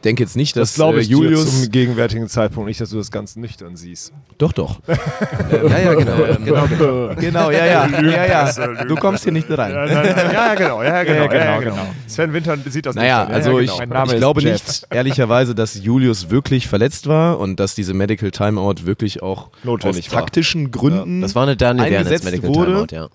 denke 0.04 0.24
jetzt 0.24 0.36
nicht, 0.36 0.56
dass 0.56 0.70
Das 0.70 0.76
glaube 0.76 1.02
ich 1.02 1.10
äh, 1.10 1.12
Julius. 1.12 1.62
zum 1.64 1.72
gegenwärtigen 1.72 2.28
Zeitpunkt 2.28 2.68
nicht, 2.68 2.80
dass 2.82 2.90
du 2.92 2.98
das 2.98 3.12
ganz 3.12 3.36
nüchtern 3.36 3.76
siehst. 3.76 4.14
doch, 4.38 4.52
doch. 4.54 4.80
ja, 4.88 5.78
ja, 5.80 5.94
genau. 5.94 6.16
genau, 6.44 6.68
genau. 6.78 7.16
Genau, 7.16 7.52
ja, 7.52 7.66
ja. 7.66 7.88
ja, 8.02 8.26
ja. 8.26 8.84
Du 8.86 8.96
kommst 8.96 9.24
hier 9.24 9.34
nicht 9.34 9.50
rein. 9.50 9.72
Ja, 9.72 9.86
nein, 9.86 9.96
nein, 10.16 10.16
ja, 10.16 10.32
ja, 10.34 10.56
genau, 10.56 10.84
ja, 10.84 11.04
genau, 11.04 11.24
Ja, 11.26 11.34
ja, 11.34 11.60
genau, 11.60 11.72
genau. 11.76 11.88
Sven 12.08 12.34
Winter 12.34 12.58
sieht 12.68 12.86
das 12.86 12.96
Naja, 12.96 13.20
nüchtern. 13.26 13.36
also 13.36 13.60
ja, 13.60 13.66
ich, 13.74 13.80
genau. 13.80 14.04
Ich 14.06 14.16
glaube 14.18 14.42
Jeff. 14.42 14.54
nicht, 14.68 14.88
ehrlicherweise, 14.90 15.56
dass 15.56 15.76
Julius 15.84 16.30
wirklich 16.30 16.68
verletzt 16.68 17.08
war 17.08 17.40
und 17.40 17.60
dass 17.60 17.76
diese 17.76 17.94
Medical 17.94 18.32
Timeout 18.32 18.86
wirklich 18.86 19.22
auch 19.22 19.50
Notwendig 19.64 20.08
aus 20.08 20.14
war. 20.14 20.20
taktischen 20.22 20.72
Gründen 20.72 21.22
Das 21.22 21.36
war 21.36 21.44
eine 21.44 21.58
Daniel 21.58 21.86
eingesetzt 21.86 22.24
Medical 22.26 22.50
wurde. 22.56 22.88
Timeout, 22.88 22.88
ja. 22.96 23.10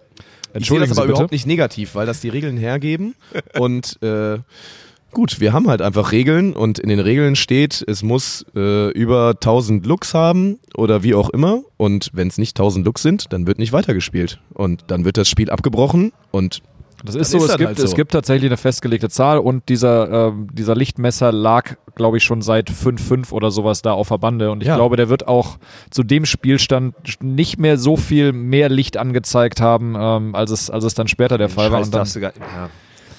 Ich 0.56 0.69
sehe 0.69 0.78
das 0.78 0.90
aber 0.93 1.02
bitte. 1.02 1.12
überhaupt 1.15 1.32
nicht 1.32 1.47
negativ, 1.47 1.97
weil 1.97 2.06
das 2.06 2.20
die 2.20 2.28
Regeln 2.28 2.56
hergeben. 2.56 3.16
Und 3.59 4.01
äh, 4.02 4.39
gut, 5.15 5.41
wir 5.41 5.53
haben 5.53 5.69
halt 5.69 5.81
einfach 5.81 6.12
Regeln 6.12 6.53
und 6.53 6.78
in 6.78 6.89
den 6.91 7.01
Regeln 7.01 7.36
steht, 7.36 7.82
es 7.86 8.03
muss 8.03 8.45
äh, 8.55 8.91
über 8.91 9.31
1000 9.31 9.86
Looks 9.86 10.12
haben 10.15 10.59
oder 10.77 11.03
wie 11.03 11.15
auch 11.15 11.31
immer. 11.31 11.62
Und 11.77 12.11
wenn 12.12 12.28
es 12.28 12.36
nicht 12.39 12.59
1000 12.59 12.85
Looks 12.85 13.03
sind, 13.03 13.32
dann 13.32 13.47
wird 13.47 13.59
nicht 13.59 13.73
weitergespielt. 13.73 14.41
Und 14.53 14.85
dann 14.89 15.05
wird 15.05 15.16
das 15.16 15.28
Spiel 15.28 15.51
abgebrochen 15.51 16.12
und 16.31 16.61
Das 17.05 17.15
ist 17.15 17.31
so, 17.31 17.39
ist 17.39 17.45
es, 17.45 17.49
das 17.49 17.57
gibt, 17.59 17.66
halt 17.69 17.78
so. 17.78 17.85
es 17.85 17.95
gibt 17.95 18.12
tatsächlich 18.12 18.49
eine 18.51 18.57
festgelegte 18.57 19.09
Zahl 19.09 19.39
und 19.39 19.69
dieser, 19.69 20.28
ähm, 20.28 20.49
dieser 20.53 20.74
Lichtmesser 20.74 21.32
lag, 21.32 21.77
glaube 21.95 22.16
ich, 22.16 22.24
schon 22.24 22.43
seit 22.43 22.70
5-5 22.70 23.31
oder 23.32 23.51
sowas 23.51 23.82
da 23.82 23.93
auf 23.93 24.09
der 24.09 24.19
Bande. 24.19 24.51
Und 24.51 24.62
ich 24.62 24.69
Ja. 24.69 24.77
glaube, 24.77 24.97
der 24.97 25.09
wird 25.09 25.28
auch 25.28 25.59
zu 25.91 26.03
dem 26.03 26.24
Spielstand 26.24 26.95
nicht 27.23 27.59
mehr 27.59 27.78
so 27.78 27.97
viel 27.97 28.32
mehr 28.32 28.69
Licht 28.69 28.97
angezeigt 28.97 29.61
haben, 29.61 29.95
ähm, 29.99 30.35
als, 30.35 30.51
es, 30.51 30.70
als 30.70 30.85
es 30.85 30.95
dann 30.95 31.09
später 31.09 31.39
der 31.39 31.49
Fall 31.49 31.70
war. 31.70 31.78
Scheiß 31.78 31.86
Und 31.89 31.95
dann, 31.95 32.01
darfst 32.01 32.16
du 32.16 32.20
gar, 32.20 32.32
ja. 32.36 32.70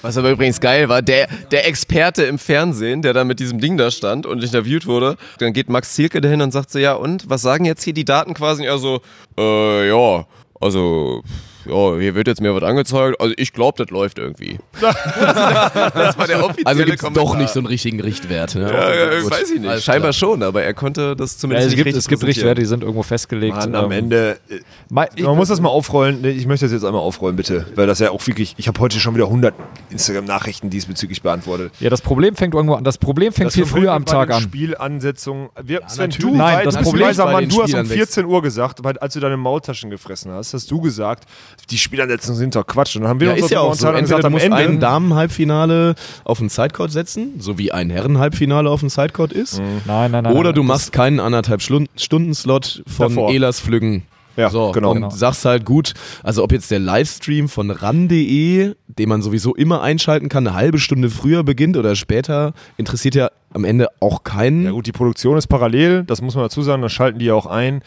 Was 0.02 0.16
aber 0.16 0.30
übrigens 0.30 0.60
geil 0.60 0.88
war, 0.88 1.02
der, 1.02 1.28
der 1.50 1.66
Experte 1.66 2.24
im 2.24 2.38
Fernsehen, 2.38 3.02
der 3.02 3.12
da 3.12 3.24
mit 3.24 3.40
diesem 3.40 3.60
Ding 3.60 3.76
da 3.76 3.90
stand 3.90 4.26
und 4.26 4.42
interviewt 4.42 4.86
wurde, 4.86 5.16
dann 5.38 5.52
geht 5.52 5.68
Max 5.68 5.94
Zielke 5.94 6.20
dahin 6.20 6.42
und 6.42 6.52
sagt 6.52 6.70
so, 6.70 6.78
ja 6.78 6.94
und, 6.94 7.28
was 7.28 7.42
sagen 7.42 7.64
jetzt 7.64 7.82
hier 7.82 7.94
die 7.94 8.04
Daten 8.04 8.34
quasi? 8.34 8.62
Und 8.62 8.68
er 8.68 8.78
so, 8.78 9.00
äh, 9.38 9.88
ja, 9.88 10.26
also, 10.60 11.22
ja, 11.68 11.98
hier 11.98 12.14
wird 12.14 12.28
jetzt 12.28 12.40
mir 12.40 12.54
was 12.54 12.62
angezeigt, 12.62 13.20
also 13.20 13.34
ich 13.36 13.52
glaube, 13.52 13.82
das 13.84 13.90
läuft 13.90 14.18
irgendwie. 14.18 14.58
das 14.80 16.18
war 16.18 16.26
der 16.26 16.44
offizielle 16.44 16.66
Also 16.66 16.84
gibt 16.84 17.02
es 17.02 17.12
doch 17.12 17.36
nicht 17.36 17.50
so 17.50 17.60
einen 17.60 17.66
richtigen 17.66 18.00
Richtwert. 18.00 18.54
Ne? 18.54 18.70
Ja, 18.70 18.94
ja, 18.94 19.20
Gut. 19.20 19.30
weiß 19.30 19.50
ich 19.50 19.60
nicht. 19.60 19.68
Alles 19.68 19.84
Scheinbar 19.84 20.12
schon, 20.12 20.42
aber 20.42 20.62
er 20.62 20.74
konnte 20.74 21.16
das 21.16 21.34
ja, 21.34 21.40
zumindest 21.40 21.66
es, 21.66 21.70
nicht 21.72 21.76
gibt, 21.76 21.86
richtig 21.86 21.98
es 22.00 22.08
gibt. 22.08 22.24
Richtwerte, 22.24 22.60
die 22.60 22.66
sind 22.66 22.82
irgendwo 22.82 23.02
festgelegt. 23.02 23.56
Mann, 23.56 23.74
am 23.74 23.86
ähm, 23.86 23.92
Ende. 23.92 24.38
äh, 24.48 25.22
Man 25.22 25.36
muss 25.36 25.48
das 25.48 25.60
mal 25.60 25.68
aufrollen. 25.68 26.24
Ich 26.24 26.46
möchte 26.46 26.66
das 26.66 26.72
jetzt 26.72 26.84
einmal 26.84 27.02
aufrollen, 27.02 27.36
bitte. 27.36 27.66
Weil 27.74 27.86
das 27.86 27.98
ja 27.98 28.10
auch 28.10 28.26
wirklich. 28.26 28.54
Ich 28.56 28.68
habe 28.68 28.78
heute 28.80 28.98
schon 28.98 29.14
wieder 29.14 29.26
100 29.26 29.54
Instagram-Nachrichten 29.90 30.70
diesbezüglich 30.70 31.22
beantwortet. 31.22 31.72
Ja, 31.80 31.90
das 31.90 32.00
Problem 32.00 32.36
fängt 32.36 32.54
irgendwo 32.54 32.74
an. 32.74 32.84
Das 32.84 32.98
Problem 32.98 33.32
fängt 33.32 33.48
Das 33.48 33.54
viel 33.54 33.66
früher 33.66 33.92
am 33.92 34.04
Tag 34.04 34.30
an. 34.30 34.42
Spielansetzungen. 34.42 35.48
Wir, 35.62 35.82
Sven, 35.88 36.10
natürlich. 36.10 36.32
du, 36.32 36.36
Nein, 36.36 36.64
das 36.64 36.76
du, 36.76 36.82
Problem 36.82 37.16
bei 37.16 37.32
Mann, 37.32 37.48
du 37.48 37.54
hast 37.56 37.60
um 37.60 37.66
Spielern 37.68 37.86
14 37.86 38.24
Uhr 38.26 38.42
gesagt, 38.42 38.84
als 38.84 39.14
du 39.14 39.20
deine 39.20 39.36
Maultaschen 39.36 39.90
gefressen 39.90 40.32
hast, 40.32 40.54
hast 40.54 40.70
du 40.70 40.80
gesagt, 40.80 41.24
die 41.70 41.78
Spielansetzungen 41.78 42.38
sind 42.38 42.54
doch 42.54 42.66
Quatsch. 42.66 42.96
Und 42.96 43.02
dann 43.02 43.08
haben 43.10 43.20
wir 43.20 43.28
Ja, 43.28 43.32
uns 43.34 43.42
ist 43.42 43.50
ja 43.50 43.60
auch 43.60 43.74
so. 43.74 43.86
Entweder 43.88 44.02
gesagt, 44.02 44.24
du 44.24 44.30
musst 44.30 44.44
Ende. 44.44 44.56
ein 44.58 44.80
Damen-Halbfinale 44.80 45.94
auf 46.24 46.38
den 46.38 46.48
Sidecourt 46.48 46.92
setzen, 46.92 47.34
so 47.40 47.58
wie 47.58 47.72
ein 47.72 47.90
Herren-Halbfinale 47.90 48.70
auf 48.70 48.80
dem 48.80 48.88
Sidecourt 48.88 49.32
ist. 49.32 49.58
Nein, 49.86 50.10
nein, 50.10 50.24
nein. 50.24 50.26
Oder 50.32 50.50
nein, 50.50 50.54
du 50.54 50.62
machst 50.62 50.92
keinen 50.92 51.18
anderthalb 51.20 51.60
Stunden-Slot 51.62 52.82
von 52.86 53.08
Davor. 53.08 53.30
Elas 53.32 53.60
Flüggen. 53.60 54.02
Ja, 54.36 54.50
so, 54.50 54.70
genau. 54.72 54.90
Und 54.90 54.96
Genau. 54.96 55.10
sagst 55.10 55.46
halt 55.46 55.64
gut, 55.64 55.94
also 56.22 56.44
ob 56.44 56.52
jetzt 56.52 56.70
der 56.70 56.78
Livestream 56.78 57.48
von 57.48 57.70
ran.de, 57.70 58.74
den 58.86 59.08
man 59.08 59.22
sowieso 59.22 59.54
immer 59.54 59.80
einschalten 59.80 60.28
kann, 60.28 60.46
eine 60.46 60.54
halbe 60.54 60.78
Stunde 60.78 61.08
früher 61.08 61.42
beginnt 61.42 61.78
oder 61.78 61.96
später, 61.96 62.52
interessiert 62.76 63.14
ja 63.14 63.30
am 63.54 63.64
Ende 63.64 63.88
auch 64.00 64.24
keinen. 64.24 64.64
Ja, 64.66 64.70
gut, 64.72 64.86
die 64.86 64.92
Produktion 64.92 65.38
ist 65.38 65.46
parallel, 65.46 66.04
das 66.04 66.20
muss 66.20 66.34
man 66.34 66.44
dazu 66.44 66.60
sagen, 66.62 66.82
dann 66.82 66.90
schalten 66.90 67.18
die 67.18 67.24
ja 67.26 67.34
auch 67.34 67.46
ein. 67.46 67.80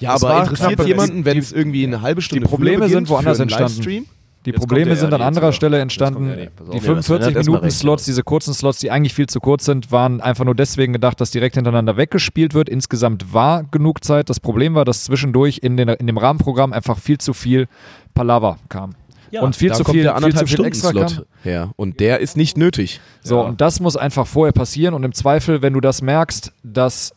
Ja, 0.00 0.12
Das 0.12 0.22
aber 0.24 0.34
war 0.34 0.42
interessiert 0.42 0.74
knapp- 0.74 0.86
jemanden, 0.86 1.24
wenn 1.24 1.38
es 1.38 1.52
irgendwie 1.52 1.84
eine 1.86 2.02
halbe 2.02 2.20
Stunde 2.22 2.44
die 2.44 2.48
Probleme 2.50 2.78
früher 2.78 2.86
beginnt 2.88 3.06
sind 3.08 3.14
woanders 3.14 3.38
entstanden. 3.40 3.74
Livestream? 3.76 4.06
Die 4.44 4.50
Jetzt 4.50 4.60
Probleme 4.60 4.94
sind 4.94 5.12
an 5.12 5.22
anderer 5.22 5.46
jetzt 5.46 5.56
Stelle 5.56 5.80
entstanden. 5.80 6.28
Die 6.28 6.36
Nee, 6.36 6.48
was, 6.58 6.66
Sven 6.68 6.74
hat 6.76 6.82
45 6.84 7.10
erst 7.26 7.34
mal 7.34 7.42
Minuten 7.52 7.64
recht, 7.64 7.76
Slots, 7.78 8.04
diese 8.04 8.22
kurzen 8.22 8.54
Slots, 8.54 8.78
die 8.78 8.92
eigentlich 8.92 9.12
viel 9.12 9.26
zu 9.26 9.40
kurz 9.40 9.64
sind, 9.64 9.90
waren 9.90 10.20
einfach 10.20 10.44
nur 10.44 10.54
deswegen 10.54 10.92
gedacht, 10.92 11.20
dass 11.20 11.32
direkt 11.32 11.56
hintereinander 11.56 11.96
weggespielt 11.96 12.54
wird. 12.54 12.68
Insgesamt 12.68 13.32
war 13.32 13.64
genug 13.64 14.04
Zeit. 14.04 14.30
Das 14.30 14.38
Problem 14.38 14.74
war, 14.76 14.84
dass 14.84 15.02
zwischendurch 15.02 15.58
in, 15.62 15.76
den, 15.76 15.88
in 15.88 16.06
dem 16.06 16.16
Rahmenprogramm 16.16 16.72
einfach 16.72 16.98
viel 16.98 17.18
zu 17.18 17.32
viel 17.34 17.66
Palaver 18.14 18.58
kam. 18.68 18.94
und 19.40 19.56
viel 19.56 19.72
zu 19.72 19.82
kommt 19.82 19.94
viel, 19.96 20.04
der 20.04 20.12
viel 20.12 20.20
zu 20.20 20.24
anderthalb 20.26 20.48
viel 20.48 20.54
Stunden 20.56 20.68
extra 20.68 20.90
Slot 20.90 21.14
kam. 21.16 21.24
her. 21.42 21.70
Und 21.74 21.98
der 21.98 22.20
ist 22.20 22.36
nicht 22.36 22.56
nötig. 22.56 23.00
So, 23.24 23.40
und 23.44 23.60
das 23.60 23.80
muss 23.80 23.96
einfach 23.96 24.28
vorher 24.28 24.52
passieren. 24.52 24.94
Und 24.94 25.02
im 25.02 25.12
Zweifel, 25.12 25.60
wenn 25.62 25.72
du 25.72 25.80
das 25.80 26.02
merkst, 26.02 26.52
dass 26.62 27.12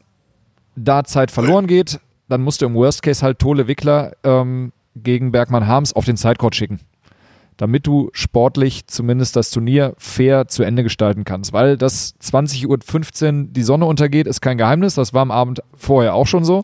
da 0.75 1.03
Zeit 1.03 1.29
verloren 1.29 1.67
geht, 1.67 1.99
dann 2.29 2.41
musst 2.41 2.61
du 2.61 2.65
im 2.65 2.75
Worst 2.75 3.03
Case 3.03 3.23
halt 3.23 3.39
Tole 3.39 3.67
Wickler 3.67 4.13
ähm, 4.23 4.71
gegen 4.95 5.31
Bergmann 5.31 5.67
Harms 5.67 5.93
auf 5.93 6.05
den 6.05 6.15
Sidecourt 6.15 6.55
schicken. 6.55 6.79
Damit 7.57 7.85
du 7.87 8.09
sportlich 8.13 8.87
zumindest 8.87 9.35
das 9.35 9.51
Turnier 9.51 9.93
fair 9.97 10.47
zu 10.47 10.63
Ende 10.63 10.81
gestalten 10.81 11.25
kannst. 11.25 11.51
Weil 11.51 11.75
das 11.75 12.15
20.15 12.21 12.67
Uhr 12.67 13.47
die 13.49 13.63
Sonne 13.63 13.85
untergeht, 13.85 14.27
ist 14.27 14.39
kein 14.39 14.57
Geheimnis. 14.57 14.95
Das 14.95 15.13
war 15.13 15.23
am 15.23 15.31
Abend 15.31 15.61
vorher 15.75 16.13
auch 16.13 16.27
schon 16.27 16.45
so. 16.45 16.63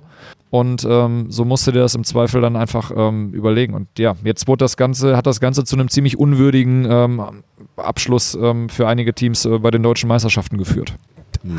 Und 0.52 0.88
ähm, 0.90 1.26
so 1.30 1.44
musste 1.44 1.74
der 1.74 1.82
das 1.82 1.96
im 1.96 2.06
Zweifel 2.06 2.40
dann 2.40 2.56
einfach 2.56 2.92
ähm, 2.96 3.34
überlegen. 3.34 3.74
Und 3.74 3.90
ja, 4.00 4.16
jetzt 4.24 4.48
wurde 4.48 4.64
das 4.64 4.78
Ganze, 4.78 5.18
hat 5.18 5.26
das 5.28 5.42
Ganze 5.42 5.66
zu 5.66 5.76
einem 5.76 5.90
ziemlich 5.90 6.18
unwürdigen 6.18 6.88
ähm, 6.90 7.44
Abschluss 7.76 8.36
ähm, 8.36 8.70
für 8.70 8.88
einige 8.88 9.14
Teams 9.14 9.44
äh, 9.44 9.60
bei 9.60 9.72
den 9.72 9.84
deutschen 9.84 10.08
Meisterschaften 10.08 10.58
geführt. 10.58 10.94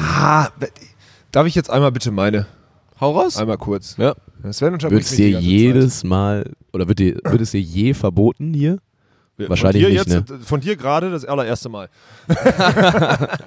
Ah, 0.01 0.49
darf 1.31 1.47
ich 1.47 1.55
jetzt 1.55 1.69
einmal 1.69 1.93
bitte 1.93 2.11
meine? 2.11 2.47
Hau 3.01 3.13
raus. 3.13 3.37
Einmal 3.37 3.59
kurz. 3.59 3.97
Ja. 3.99 4.15
Sven 4.51 4.73
Wird 4.73 4.85
unterbricht 4.85 5.11
es 5.11 5.17
dir 5.17 5.29
jedes 5.41 6.05
Mal, 6.05 6.53
oder 6.73 6.89
wird, 6.89 6.99
dir, 6.99 7.17
wird 7.25 7.41
es 7.41 7.51
dir 7.51 7.61
je 7.61 7.95
verboten 7.95 8.55
hier? 8.55 8.79
Zeit. 9.39 9.51
wahrscheinlich 9.51 9.83
von 9.83 9.93
dir 9.93 9.99
nicht, 9.99 10.09
ne? 10.09 10.25
jetzt, 10.39 10.49
Von 10.49 10.61
dir 10.61 10.77
gerade 10.77 11.11
das 11.11 11.25
allererste 11.25 11.69
Mal. 11.69 11.89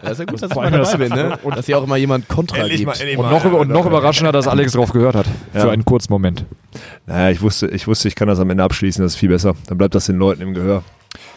Das 0.01 0.13
ist 0.13 0.19
ja 0.19 0.26
gut, 0.26 0.41
dass 0.41 0.49
ich 0.51 0.55
mal 0.55 0.69
dabei 0.71 0.97
bin, 0.97 1.09
ne? 1.09 1.38
Und 1.43 1.57
dass 1.57 1.65
hier 1.65 1.77
auch 1.77 1.84
immer 1.84 1.97
jemand 1.97 2.27
Kontra 2.27 2.67
gibt. 2.67 2.85
mal, 2.85 2.95
Und 2.95 3.17
mal. 3.23 3.31
noch, 3.31 3.45
über- 3.45 3.59
und 3.59 3.69
noch 3.69 3.85
überraschender, 3.88 4.31
dass 4.31 4.47
Alex 4.47 4.73
drauf 4.73 4.91
gehört 4.91 5.15
hat. 5.15 5.26
Ja. 5.53 5.61
Für 5.61 5.71
einen 5.71 5.85
kurzen 5.85 6.11
Moment. 6.13 6.45
Naja, 7.07 7.31
ich 7.31 7.41
wusste, 7.41 7.67
ich 7.67 7.88
wusste, 7.88 8.07
ich 8.07 8.15
kann 8.15 8.27
das 8.27 8.39
am 8.39 8.49
Ende 8.49 8.63
abschließen, 8.63 9.03
das 9.03 9.13
ist 9.13 9.19
viel 9.19 9.30
besser. 9.30 9.55
Dann 9.67 9.77
bleibt 9.77 9.95
das 9.95 10.05
den 10.05 10.17
Leuten 10.17 10.41
im 10.41 10.53
Gehör. 10.53 10.84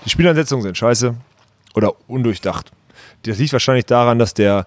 Die 0.04 0.10
Spielansetzungen 0.10 0.62
sind 0.62 0.76
scheiße 0.76 1.14
oder 1.74 1.92
undurchdacht. 2.08 2.70
Das 3.24 3.38
liegt 3.38 3.52
wahrscheinlich 3.52 3.86
daran, 3.86 4.18
dass 4.18 4.34
der, 4.34 4.66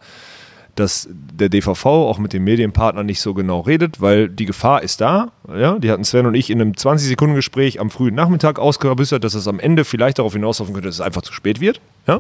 dass 0.76 1.08
der 1.12 1.50
DVV 1.50 1.86
auch 1.86 2.18
mit 2.18 2.34
den 2.34 2.44
Medienpartnern 2.44 3.06
nicht 3.06 3.22
so 3.22 3.34
genau 3.34 3.62
redet, 3.62 4.02
weil 4.02 4.30
die 4.30 4.46
Gefahr 4.46 4.84
ist 4.84 5.02
da. 5.02 5.32
Ja, 5.48 5.80
die 5.80 5.90
hatten 5.90 6.04
Sven 6.04 6.26
und 6.26 6.36
ich 6.36 6.50
in 6.50 6.62
einem 6.62 6.74
20-Sekunden-Gespräch 6.74 7.80
am 7.80 7.90
frühen 7.90 8.14
Nachmittag 8.14 8.60
ausgebüstert, 8.60 9.24
dass 9.24 9.34
es 9.34 9.48
am 9.48 9.60
Ende 9.60 9.86
vielleicht 9.86 10.20
darauf 10.20 10.34
hinauslaufen 10.34 10.74
könnte, 10.74 10.90
dass 10.90 10.96
es 10.96 11.02
einfach 11.02 11.22
zu 11.22 11.34
spät 11.34 11.62
wird. 11.62 11.80
Ja? 12.08 12.20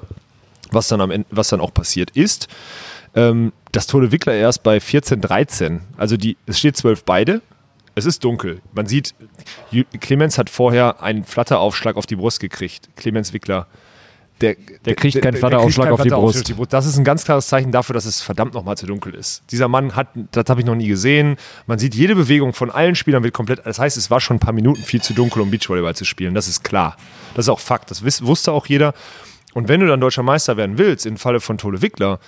Was, 0.72 0.88
dann 0.88 1.02
am 1.02 1.12
Ende, 1.12 1.28
was 1.32 1.50
dann 1.50 1.60
auch 1.60 1.74
passiert 1.74 2.12
ist. 2.12 2.48
Ähm, 3.14 3.52
dass 3.72 3.88
Tole 3.88 4.12
Wickler 4.12 4.34
erst 4.34 4.64
bei 4.64 4.80
14, 4.80 5.22
13, 5.22 5.82
also 5.98 6.18
die, 6.18 6.38
es 6.46 6.60
steht 6.60 6.76
12 6.78 7.04
beide, 7.04 7.42
es 7.96 8.06
ist 8.06 8.24
dunkel. 8.24 8.62
Man 8.74 8.88
sieht, 8.88 9.16
Clemens 10.02 10.38
hat 10.38 10.50
vorher 10.50 11.02
einen 11.02 11.24
Flatteraufschlag 11.24 11.96
auf 11.96 12.06
die 12.06 12.18
Brust 12.18 12.42
gekriegt. 12.42 12.90
Clemens 12.98 13.32
Wickler. 13.32 13.68
Der, 14.42 14.56
Der 14.86 14.96
kriegt 14.96 15.22
keinen 15.22 15.38
Flatteraufschlag 15.38 15.92
auf 15.92 16.02
die 16.02 16.10
Brust. 16.10 16.54
Das 16.70 16.86
ist 16.86 16.98
ein 16.98 17.06
ganz 17.06 17.24
klares 17.24 17.48
Zeichen 17.48 17.72
dafür, 17.72 17.94
dass 17.94 18.06
es 18.06 18.22
verdammt 18.22 18.54
nochmal 18.54 18.76
zu 18.78 18.86
dunkel 18.86 19.14
ist. 19.14 19.44
Dieser 19.52 19.70
Mann 19.70 19.96
hat, 19.96 20.08
das 20.32 20.46
habe 20.50 20.60
ich 20.60 20.66
noch 20.66 20.76
nie 20.76 20.88
gesehen. 20.88 21.38
Man 21.68 21.80
sieht 21.80 21.96
jede 21.96 22.16
Bewegung 22.16 22.54
von 22.54 22.70
allen 22.70 22.96
Spielern 22.96 23.24
wird 23.24 23.34
komplett. 23.34 23.66
Das 23.66 23.80
heißt, 23.80 23.96
es 23.96 24.12
war 24.12 24.20
schon 24.20 24.38
ein 24.38 24.40
paar 24.42 24.54
Minuten 24.54 24.84
viel 24.84 25.02
zu 25.02 25.14
dunkel, 25.14 25.42
um 25.42 25.52
Beachvolleyball 25.52 25.96
zu 25.96 26.04
spielen. 26.04 26.34
Das 26.34 26.50
ist 26.50 26.64
klar. 26.64 26.98
Das 27.34 27.46
ist 27.46 27.50
auch 27.50 27.62
Fakt. 27.62 27.92
Das 27.92 28.04
wusste 28.04 28.52
auch 28.52 28.66
jeder. 28.66 28.94
Und 29.54 29.70
wenn 29.70 29.80
du 29.80 29.88
dann 29.88 30.02
deutscher 30.02 30.24
Meister 30.24 30.58
werden 30.58 30.78
willst, 30.78 31.06
im 31.06 31.16
Falle 31.16 31.40
von 31.40 31.58
Tole 31.58 31.82
Wickler, 31.82 32.20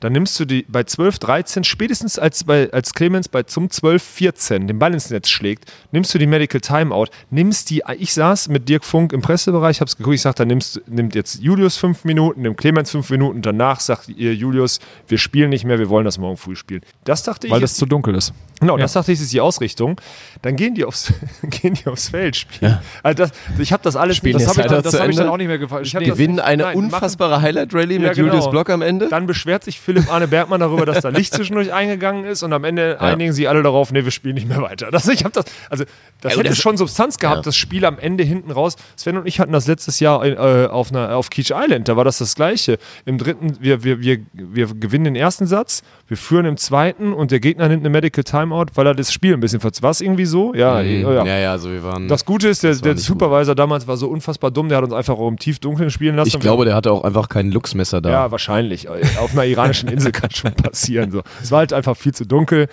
dann 0.00 0.12
nimmst 0.12 0.38
du 0.38 0.44
die 0.44 0.64
bei 0.68 0.84
12, 0.84 1.18
13, 1.18 1.64
spätestens 1.64 2.18
als, 2.18 2.44
bei, 2.44 2.70
als 2.72 2.94
Clemens 2.94 3.28
bei 3.28 3.42
zum 3.42 3.70
12, 3.70 4.02
14 4.02 4.66
den 4.66 4.78
Ball 4.78 4.92
ins 4.94 5.10
Netz 5.10 5.28
schlägt, 5.28 5.70
nimmst 5.92 6.14
du 6.14 6.18
die 6.18 6.26
Medical 6.26 6.60
Timeout, 6.60 7.06
nimmst 7.30 7.70
die, 7.70 7.82
ich 7.98 8.12
saß 8.12 8.48
mit 8.48 8.68
Dirk 8.68 8.84
Funk 8.84 9.12
im 9.12 9.22
Pressebereich, 9.22 9.80
hab's 9.80 9.96
geguckt, 9.96 10.14
ich 10.14 10.22
sag, 10.22 10.36
dann 10.36 10.48
nimmst, 10.48 10.80
nimmt 10.86 11.14
jetzt 11.14 11.42
Julius 11.42 11.76
fünf 11.76 12.04
Minuten, 12.04 12.42
nimmt 12.42 12.56
Clemens 12.56 12.90
fünf 12.90 13.10
Minuten, 13.10 13.42
danach 13.42 13.80
sagt 13.80 14.08
ihr 14.08 14.34
Julius, 14.34 14.80
wir 15.08 15.18
spielen 15.18 15.50
nicht 15.50 15.64
mehr, 15.64 15.78
wir 15.78 15.88
wollen 15.88 16.04
das 16.04 16.18
morgen 16.18 16.36
früh 16.36 16.56
spielen. 16.56 16.82
Das 17.04 17.22
dachte 17.22 17.48
Weil 17.50 17.58
ich. 17.58 17.62
das 17.62 17.74
zu 17.74 17.86
dunkel 17.86 18.14
ist. 18.14 18.32
Genau, 18.60 18.78
das 18.78 18.94
dachte 18.94 19.12
ich, 19.12 19.20
ist 19.20 19.32
die 19.32 19.40
Ausrichtung. 19.40 20.00
Dann 20.40 20.56
gehen 20.56 20.74
die 20.74 20.84
aufs, 20.84 21.12
gehen 21.42 21.74
die 21.74 21.86
aufs 21.88 22.08
Feld 22.08 22.36
spielen. 22.36 22.78
Also 23.02 23.24
das, 23.24 23.32
ich 23.58 23.72
habe 23.72 23.82
das 23.82 23.96
alles 23.96 24.16
Spielen 24.16 24.34
das 24.34 24.44
die 24.44 24.48
hab 24.48 24.58
ich, 24.58 24.82
das 24.82 24.92
zu 24.92 24.98
hab 24.98 25.04
ich 25.04 25.10
Ende? 25.10 25.22
dann 25.24 25.28
auch 25.28 25.36
nicht 25.36 25.48
mehr 25.48 25.58
gefallen. 25.58 25.84
Ich 25.84 25.92
Gewinnen 25.92 26.40
eine 26.40 26.62
nein, 26.62 26.76
unfassbare 26.76 27.42
Highlight-Rallye 27.42 27.98
mit 27.98 28.08
Ja, 28.08 28.12
genau. 28.14 28.28
Julius 28.28 28.50
Block 28.50 28.70
am 28.70 28.80
Ende. 28.80 29.08
Dann 29.08 29.26
beschwert 29.26 29.64
sich 29.64 29.78
Philipp 29.86 30.12
Arne 30.12 30.26
Bergmann 30.28 30.60
darüber, 30.60 30.84
dass 30.84 31.00
da 31.00 31.08
Licht 31.10 31.32
zwischendurch 31.34 31.72
eingegangen 31.72 32.24
ist 32.24 32.42
und 32.42 32.52
am 32.52 32.64
Ende 32.64 33.00
einigen 33.00 33.32
sie 33.32 33.46
alle 33.48 33.62
darauf, 33.62 33.92
nee, 33.92 34.04
wir 34.04 34.10
spielen 34.10 34.34
nicht 34.34 34.48
mehr 34.48 34.60
weiter. 34.60 34.90
Das, 34.90 35.06
ich 35.08 35.24
hab 35.24 35.32
das, 35.32 35.44
also, 35.70 35.84
das 36.20 36.32
Ja, 36.32 36.38
hätte 36.40 36.48
das- 36.50 36.58
schon 36.58 36.76
Substanz 36.76 37.18
gehabt, 37.18 37.36
Ja. 37.38 37.42
das 37.42 37.56
Spiel 37.56 37.84
am 37.84 37.98
Ende 37.98 38.24
hinten 38.24 38.50
raus. 38.50 38.74
Sven 38.96 39.16
und 39.16 39.26
ich 39.26 39.38
hatten 39.40 39.52
das 39.52 39.66
letztes 39.68 40.00
Jahr 40.00 40.24
äh, 40.26 40.66
auf, 40.66 40.90
einer, 40.90 41.16
auf 41.16 41.30
Keach 41.30 41.52
Island, 41.54 41.88
da 41.88 41.96
war 41.96 42.04
das 42.04 42.18
das 42.18 42.34
Gleiche. 42.34 42.78
Im 43.04 43.16
dritten, 43.16 43.56
wir, 43.60 43.84
wir, 43.84 44.00
wir, 44.00 44.18
wir 44.32 44.66
gewinnen 44.74 45.04
den 45.04 45.16
ersten 45.16 45.46
Satz, 45.46 45.82
wir 46.08 46.16
führen 46.16 46.44
im 46.46 46.56
zweiten 46.56 47.12
und 47.12 47.30
der 47.30 47.38
Gegner 47.40 47.68
nimmt 47.68 47.82
eine 47.82 47.90
Medical 47.90 48.24
Timeout, 48.24 48.66
weil 48.74 48.86
er 48.88 48.94
das 48.94 49.12
Spiel 49.12 49.34
ein 49.34 49.40
bisschen 49.40 49.60
verzweift. 49.60 49.82
War 49.84 49.90
es 49.92 50.00
irgendwie 50.00 50.24
so? 50.26 50.52
Ja, 50.54 50.82
Mhm. 50.82 51.02
ja. 51.02 51.24
ja, 51.24 51.38
ja, 51.38 51.50
also 51.52 51.70
wir 51.70 51.84
waren. 51.84 52.08
Das 52.08 52.24
Gute 52.24 52.48
ist, 52.48 52.62
der, 52.64 52.74
der 52.74 52.96
Supervisor 52.96 53.54
damals 53.54 53.86
war 53.86 53.96
so 53.96 54.08
unfassbar 54.08 54.50
dumm, 54.50 54.68
der 54.68 54.78
hat 54.78 54.84
uns 54.84 54.92
einfach 54.94 55.14
auch 55.18 55.28
im 55.28 55.38
Tiefdunkeln 55.38 55.90
spielen 55.90 56.16
lassen. 56.16 56.28
ich 56.28 56.40
glaube, 56.40 56.64
der 56.64 56.74
hatte 56.74 56.90
auch 56.90 57.04
einfach 57.04 57.28
kein 57.28 57.52
Luchsmesser 57.52 58.00
da. 58.00 58.10
Ja, 58.10 58.30
wahrscheinlich. 58.32 58.88
Auf 58.88 59.32
einer 59.32 59.44
iranischen 59.44 59.75
Insel 59.84 60.12
kann 60.12 60.30
schon 60.30 60.54
passieren. 60.54 61.10
So. 61.10 61.22
Es 61.42 61.50
war 61.50 61.58
halt 61.58 61.72
einfach 61.72 61.96
viel 61.96 62.14
zu 62.14 62.24
dunkel. 62.24 62.68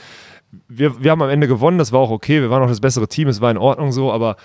Wir, 0.67 1.03
wir 1.03 1.11
haben 1.11 1.21
am 1.21 1.29
Ende 1.29 1.47
gewonnen, 1.47 1.77
das 1.77 1.91
war 1.91 1.99
auch 1.99 2.11
okay. 2.11 2.41
Wir 2.41 2.49
waren 2.49 2.63
auch 2.63 2.67
das 2.67 2.81
bessere 2.81 3.07
Team, 3.07 3.27
es 3.27 3.41
war 3.41 3.51
in 3.51 3.57
Ordnung 3.57 3.91
so, 3.91 4.11
aber 4.11 4.37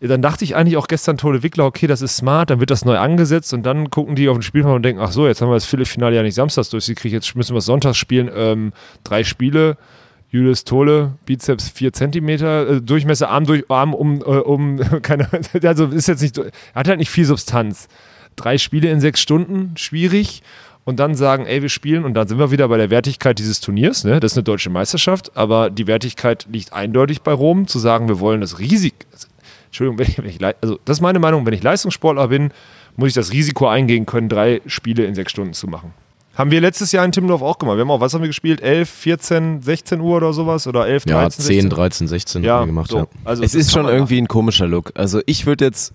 dann 0.00 0.22
dachte 0.22 0.44
ich 0.44 0.56
eigentlich 0.56 0.76
auch 0.76 0.88
gestern 0.88 1.16
Tole 1.16 1.42
Wickler, 1.42 1.64
okay, 1.64 1.86
das 1.86 2.02
ist 2.02 2.16
smart, 2.16 2.50
dann 2.50 2.60
wird 2.60 2.70
das 2.70 2.84
neu 2.84 2.98
angesetzt 2.98 3.54
und 3.54 3.64
dann 3.64 3.90
gucken 3.90 4.16
die 4.16 4.28
auf 4.28 4.36
den 4.36 4.42
Spielplan 4.42 4.74
und 4.74 4.82
denken, 4.82 5.00
ach 5.02 5.12
so, 5.12 5.26
jetzt 5.26 5.40
haben 5.40 5.48
wir 5.48 5.54
das 5.54 5.64
Viertelfinale 5.64 6.16
ja 6.16 6.22
nicht 6.22 6.34
samstags 6.34 6.70
durchgekriegt, 6.70 7.14
jetzt 7.14 7.34
müssen 7.36 7.54
wir 7.54 7.58
es 7.58 7.64
sonntags 7.64 7.96
spielen. 7.96 8.30
Ähm, 8.34 8.72
drei 9.02 9.24
Spiele, 9.24 9.76
Julius 10.30 10.64
Tole, 10.64 11.12
Bizeps 11.26 11.68
4 11.70 11.92
cm, 11.92 12.28
äh, 12.28 12.80
Durchmesser, 12.80 13.30
Arm 13.30 13.46
durch 13.46 13.70
Arm 13.70 13.94
um, 13.94 14.20
äh, 14.20 14.24
um 14.24 14.80
keine, 15.02 15.28
also 15.62 15.86
ist 15.86 16.08
jetzt 16.08 16.22
nicht, 16.22 16.38
hat 16.74 16.88
halt 16.88 16.98
nicht 16.98 17.10
viel 17.10 17.24
Substanz. 17.24 17.88
Drei 18.36 18.58
Spiele 18.58 18.90
in 18.90 19.00
sechs 19.00 19.20
Stunden, 19.20 19.76
schwierig. 19.76 20.42
Und 20.86 21.00
dann 21.00 21.14
sagen, 21.14 21.46
ey, 21.46 21.62
wir 21.62 21.70
spielen, 21.70 22.04
und 22.04 22.12
dann 22.14 22.28
sind 22.28 22.38
wir 22.38 22.50
wieder 22.50 22.68
bei 22.68 22.76
der 22.76 22.90
Wertigkeit 22.90 23.38
dieses 23.38 23.60
Turniers, 23.60 24.04
ne? 24.04 24.20
Das 24.20 24.32
ist 24.32 24.36
eine 24.38 24.44
deutsche 24.44 24.68
Meisterschaft, 24.68 25.34
aber 25.34 25.70
die 25.70 25.86
Wertigkeit 25.86 26.46
liegt 26.50 26.74
eindeutig 26.74 27.22
bei 27.22 27.32
Rom, 27.32 27.66
zu 27.66 27.78
sagen, 27.78 28.06
wir 28.08 28.20
wollen 28.20 28.42
das 28.42 28.58
Risiko, 28.58 28.96
Entschuldigung, 29.66 29.98
wenn 29.98 30.06
ich, 30.08 30.18
wenn 30.18 30.48
ich, 30.48 30.56
also 30.60 30.78
das 30.84 30.98
ist 30.98 31.00
meine 31.00 31.18
Meinung, 31.18 31.46
wenn 31.46 31.54
ich 31.54 31.62
Leistungssportler 31.62 32.28
bin, 32.28 32.50
muss 32.96 33.08
ich 33.08 33.14
das 33.14 33.32
Risiko 33.32 33.66
eingehen 33.66 34.04
können, 34.06 34.28
drei 34.28 34.60
Spiele 34.66 35.04
in 35.04 35.14
sechs 35.14 35.32
Stunden 35.32 35.54
zu 35.54 35.66
machen. 35.66 35.92
Haben 36.36 36.50
wir 36.50 36.60
letztes 36.60 36.90
Jahr 36.92 37.04
in 37.04 37.12
Timmendorf 37.12 37.42
auch 37.42 37.58
gemacht. 37.58 37.76
Wir 37.76 37.82
haben 37.82 37.90
auch, 37.92 38.00
was 38.00 38.12
haben 38.12 38.22
wir 38.22 38.28
gespielt? 38.28 38.60
11, 38.60 38.90
14, 38.90 39.62
16 39.62 40.00
Uhr 40.00 40.16
oder 40.16 40.32
sowas? 40.32 40.66
Oder 40.66 40.86
11, 40.88 41.04
Ja, 41.06 41.20
13, 41.22 41.44
10, 41.44 41.54
16? 41.54 41.70
13, 41.70 42.08
16 42.08 42.44
Ja, 42.44 42.54
haben 42.56 42.62
wir 42.62 42.66
gemacht. 42.66 42.90
so. 42.90 42.98
Ja. 42.98 43.06
Also 43.24 43.44
es 43.44 43.52
das 43.52 43.60
ist 43.60 43.72
schon 43.72 43.86
irgendwie 43.86 44.18
ein 44.18 44.26
komischer 44.26 44.66
Look. 44.66 44.90
Also 44.96 45.20
ich 45.26 45.46
würde 45.46 45.64
jetzt 45.64 45.94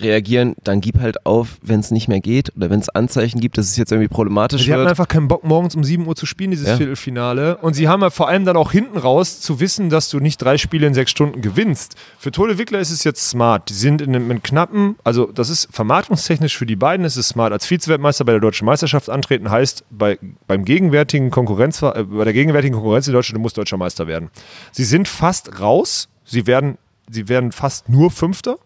reagieren, 0.00 0.54
dann 0.64 0.80
gib 0.80 0.98
halt 1.00 1.26
auf, 1.26 1.58
wenn 1.62 1.80
es 1.80 1.90
nicht 1.90 2.08
mehr 2.08 2.20
geht 2.20 2.54
oder 2.56 2.70
wenn 2.70 2.80
es 2.80 2.88
Anzeichen 2.88 3.40
gibt, 3.40 3.58
dass 3.58 3.66
es 3.66 3.76
jetzt 3.76 3.92
irgendwie 3.92 4.08
problematisch 4.08 4.62
Sie 4.64 4.72
hatten 4.72 4.80
wird. 4.80 4.90
einfach 4.90 5.08
keinen 5.08 5.28
Bock, 5.28 5.44
morgens 5.44 5.74
um 5.74 5.84
7 5.84 6.06
Uhr 6.06 6.16
zu 6.16 6.26
spielen, 6.26 6.50
dieses 6.50 6.68
Ja. 6.68 6.76
Viertelfinale. 6.76 7.56
Und 7.58 7.74
sie 7.74 7.88
haben 7.88 8.02
ja 8.02 8.10
vor 8.10 8.28
allem 8.28 8.44
dann 8.44 8.56
auch 8.56 8.72
hinten 8.72 8.98
raus 8.98 9.40
zu 9.40 9.60
wissen, 9.60 9.90
dass 9.90 10.08
du 10.10 10.20
nicht 10.20 10.38
drei 10.42 10.58
Spiele 10.58 10.86
in 10.86 10.94
sechs 10.94 11.10
Stunden 11.10 11.40
gewinnst. 11.42 11.96
Für 12.18 12.30
Tole 12.30 12.58
Wickler 12.58 12.78
ist 12.80 12.90
es 12.90 13.04
jetzt 13.04 13.28
smart. 13.28 13.68
Die 13.70 13.74
sind 13.74 14.00
in 14.00 14.14
einem, 14.14 14.24
in 14.26 14.30
einem 14.32 14.42
knappen, 14.42 14.96
also 15.04 15.26
das 15.26 15.50
ist 15.50 15.68
vermarktungstechnisch 15.72 16.56
für 16.56 16.66
die 16.66 16.76
beiden 16.76 17.04
ist 17.04 17.16
es 17.16 17.28
smart. 17.28 17.52
Als 17.52 17.70
Vizeweltmeister 17.70 18.24
bei 18.24 18.32
der 18.32 18.40
Deutschen 18.40 18.66
Meisterschaft 18.66 19.10
antreten 19.10 19.50
heißt, 19.50 19.84
bei, 19.90 20.18
beim 20.46 20.64
gegenwärtigen 20.64 21.30
Konkurrenz, 21.30 21.82
äh, 21.82 22.04
bei 22.04 22.24
der 22.24 22.32
gegenwärtigen 22.32 22.74
Konkurrenz 22.74 23.06
in 23.06 23.12
Deutschland, 23.12 23.36
du 23.38 23.42
musst 23.42 23.56
Deutscher 23.58 23.76
Meister 23.76 24.06
werden. 24.06 24.30
Sie 24.72 24.84
sind 24.84 25.08
fast 25.08 25.60
raus. 25.60 26.08
Sie 26.24 26.46
werden, 26.46 26.78
sie 27.10 27.28
werden 27.28 27.52
fast 27.52 27.88
nur 27.88 28.10
Fünfter 28.10 28.58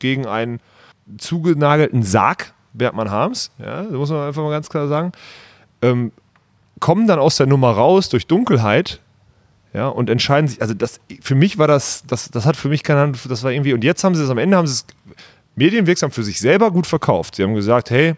gegen 0.00 0.26
einen 0.26 0.58
zugenagelten 1.18 2.02
Sarg, 2.02 2.52
Bergmann 2.72 3.10
Harms, 3.10 3.50
ja, 3.58 3.82
das 3.82 3.92
muss 3.92 4.10
man 4.10 4.26
einfach 4.26 4.42
mal 4.42 4.50
ganz 4.50 4.68
klar 4.68 4.88
sagen, 4.88 5.12
ähm, 5.82 6.12
kommen 6.80 7.06
dann 7.06 7.18
aus 7.18 7.36
der 7.36 7.46
Nummer 7.46 7.70
raus 7.70 8.08
durch 8.08 8.26
Dunkelheit, 8.26 9.00
ja, 9.72 9.88
und 9.88 10.08
entscheiden 10.10 10.48
sich, 10.48 10.60
also 10.62 10.74
das, 10.74 11.00
für 11.20 11.34
mich 11.34 11.58
war 11.58 11.66
das, 11.68 12.04
das, 12.06 12.30
das 12.30 12.46
hat 12.46 12.56
für 12.56 12.68
mich 12.68 12.82
keine 12.82 13.00
Ahnung, 13.02 13.16
das 13.28 13.42
war 13.42 13.50
irgendwie, 13.52 13.72
und 13.74 13.82
jetzt 13.84 14.04
haben 14.04 14.14
sie 14.14 14.22
es 14.22 14.30
am 14.30 14.38
Ende, 14.38 14.56
haben 14.56 14.66
sie 14.66 14.74
es 14.74 14.86
medienwirksam 15.56 16.10
für 16.10 16.22
sich 16.24 16.40
selber 16.40 16.70
gut 16.72 16.86
verkauft. 16.86 17.36
Sie 17.36 17.42
haben 17.44 17.54
gesagt, 17.54 17.90
hey, 17.90 18.14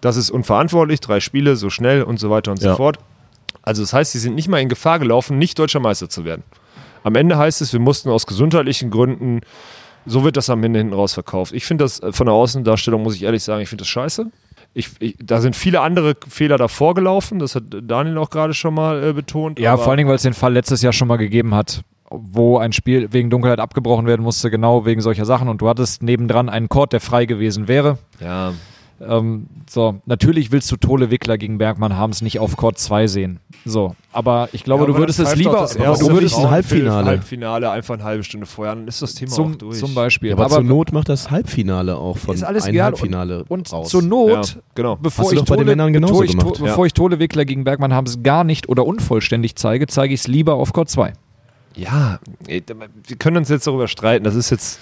das 0.00 0.16
ist 0.16 0.30
unverantwortlich, 0.30 1.00
drei 1.00 1.18
Spiele, 1.20 1.56
so 1.56 1.68
schnell 1.70 2.02
und 2.02 2.18
so 2.20 2.30
weiter 2.30 2.52
und 2.52 2.58
so 2.60 2.68
Ja. 2.68 2.76
fort. 2.76 2.98
Also 3.62 3.82
das 3.82 3.92
heißt, 3.92 4.12
sie 4.12 4.18
sind 4.20 4.36
nicht 4.36 4.46
mal 4.48 4.60
in 4.60 4.68
Gefahr 4.68 4.98
gelaufen, 5.00 5.38
nicht 5.38 5.58
deutscher 5.58 5.80
Meister 5.80 6.08
zu 6.08 6.24
werden. 6.24 6.44
Am 7.02 7.14
Ende 7.16 7.38
heißt 7.38 7.60
es, 7.60 7.72
wir 7.72 7.80
mussten 7.80 8.08
aus 8.10 8.26
gesundheitlichen 8.26 8.90
Gründen, 8.90 9.40
so 10.06 10.24
wird 10.24 10.36
das 10.36 10.48
am 10.50 10.62
Ende 10.64 10.78
hinten 10.78 10.94
raus 10.94 11.14
verkauft. 11.14 11.52
Ich 11.52 11.64
finde 11.64 11.84
das 11.84 12.00
äh, 12.00 12.12
von 12.12 12.26
der 12.26 12.34
Außendarstellung, 12.34 13.02
muss 13.02 13.14
ich 13.16 13.24
ehrlich 13.24 13.42
sagen, 13.42 13.62
ich 13.62 13.68
finde 13.68 13.82
das 13.82 13.88
scheiße. 13.88 14.30
Ich, 14.74 14.90
ich, 14.98 15.16
da 15.22 15.40
sind 15.40 15.56
viele 15.56 15.80
andere 15.80 16.14
Fehler 16.28 16.58
davor 16.58 16.94
gelaufen, 16.94 17.38
das 17.38 17.54
hat 17.54 17.64
Daniel 17.82 18.18
auch 18.18 18.30
gerade 18.30 18.52
schon 18.52 18.74
mal 18.74 19.02
äh, 19.02 19.12
betont. 19.12 19.58
Ja, 19.58 19.76
vor 19.76 19.88
allen 19.88 19.98
Dingen, 19.98 20.08
weil 20.08 20.16
es 20.16 20.22
den 20.22 20.34
Fall 20.34 20.52
letztes 20.52 20.82
Jahr 20.82 20.92
schon 20.92 21.08
mal 21.08 21.16
gegeben 21.16 21.54
hat, 21.54 21.82
wo 22.10 22.58
ein 22.58 22.72
Spiel 22.72 23.12
wegen 23.12 23.30
Dunkelheit 23.30 23.58
abgebrochen 23.58 24.06
werden 24.06 24.22
musste, 24.22 24.50
genau 24.50 24.84
wegen 24.84 25.00
solcher 25.00 25.24
Sachen. 25.24 25.48
Und 25.48 25.60
du 25.62 25.68
hattest 25.68 26.02
nebendran 26.02 26.48
einen 26.48 26.68
Court, 26.68 26.92
der 26.92 27.00
frei 27.00 27.24
gewesen 27.24 27.68
wäre. 27.68 27.98
Ja. 28.20 28.52
Ähm, 28.98 29.46
so, 29.68 30.00
natürlich 30.06 30.52
willst 30.52 30.72
du 30.72 30.76
Tole 30.76 31.10
Wickler 31.10 31.36
gegen 31.36 31.58
Bergmann 31.58 31.96
Harms 31.96 32.22
nicht 32.22 32.38
auf 32.40 32.56
Court 32.56 32.78
2 32.78 33.06
sehen. 33.08 33.40
So, 33.66 33.94
aber 34.10 34.48
ich 34.52 34.64
glaube, 34.64 34.84
Ja, 34.84 34.86
du 34.86 34.92
aber 34.94 35.02
würdest 35.02 35.18
dann 35.18 35.26
es 35.26 35.34
lieber, 35.36 35.58
aber 35.60 35.78
erste 35.78 36.04
du 36.06 36.12
würdest 36.12 36.38
ein 36.38 36.50
Halbfinale. 36.50 37.06
Halbfinale 37.06 37.70
einfach 37.70 37.94
eine 37.94 38.04
halbe 38.04 38.24
Stunde 38.24 38.46
vorher, 38.46 38.74
dann 38.74 38.88
ist 38.88 39.02
das 39.02 39.14
Thema 39.14 39.32
auch 39.32 39.36
zum, 39.36 39.58
durch. 39.58 39.78
zum 39.78 39.94
Beispiel. 39.94 40.32
aber, 40.32 40.48
zur 40.48 40.62
Not 40.62 40.92
macht 40.92 41.10
das 41.10 41.30
Halbfinale 41.30 41.96
auch 41.96 42.16
von 42.16 42.34
ist 42.34 42.42
alles 42.42 42.64
ein 42.64 42.70
egal. 42.72 42.86
Halbfinale 42.92 43.40
und, 43.40 43.50
und 43.50 43.72
raus. 43.72 43.90
zur 43.90 44.00
Not, 44.02 44.30
Ja, 44.54 44.60
genau. 44.74 44.96
bevor, 44.96 45.26
du 45.26 45.32
ich 45.32 45.38
doch 45.44 45.56
bei 45.56 45.62
den 45.62 45.76
Tole, 45.78 46.00
bevor, 46.00 46.24
ich. 46.24 46.36
To- 46.36 46.52
bevor 46.64 46.86
ich 46.86 46.94
Tole 46.94 47.18
Wickler 47.18 47.44
gegen 47.44 47.64
Bergmann 47.64 47.92
Harms 47.92 48.22
gar 48.22 48.44
nicht 48.44 48.68
oder 48.68 48.86
unvollständig 48.86 49.56
zeige, 49.56 49.86
zeige 49.88 50.14
ich 50.14 50.20
es 50.20 50.26
lieber 50.26 50.54
auf 50.54 50.72
Court 50.72 50.88
2. 50.88 51.12
Ja, 51.74 52.18
wir 52.46 52.62
können 53.18 53.36
uns 53.36 53.50
jetzt 53.50 53.66
darüber 53.66 53.88
streiten, 53.88 54.24
das 54.24 54.34
ist 54.34 54.48
jetzt, 54.48 54.78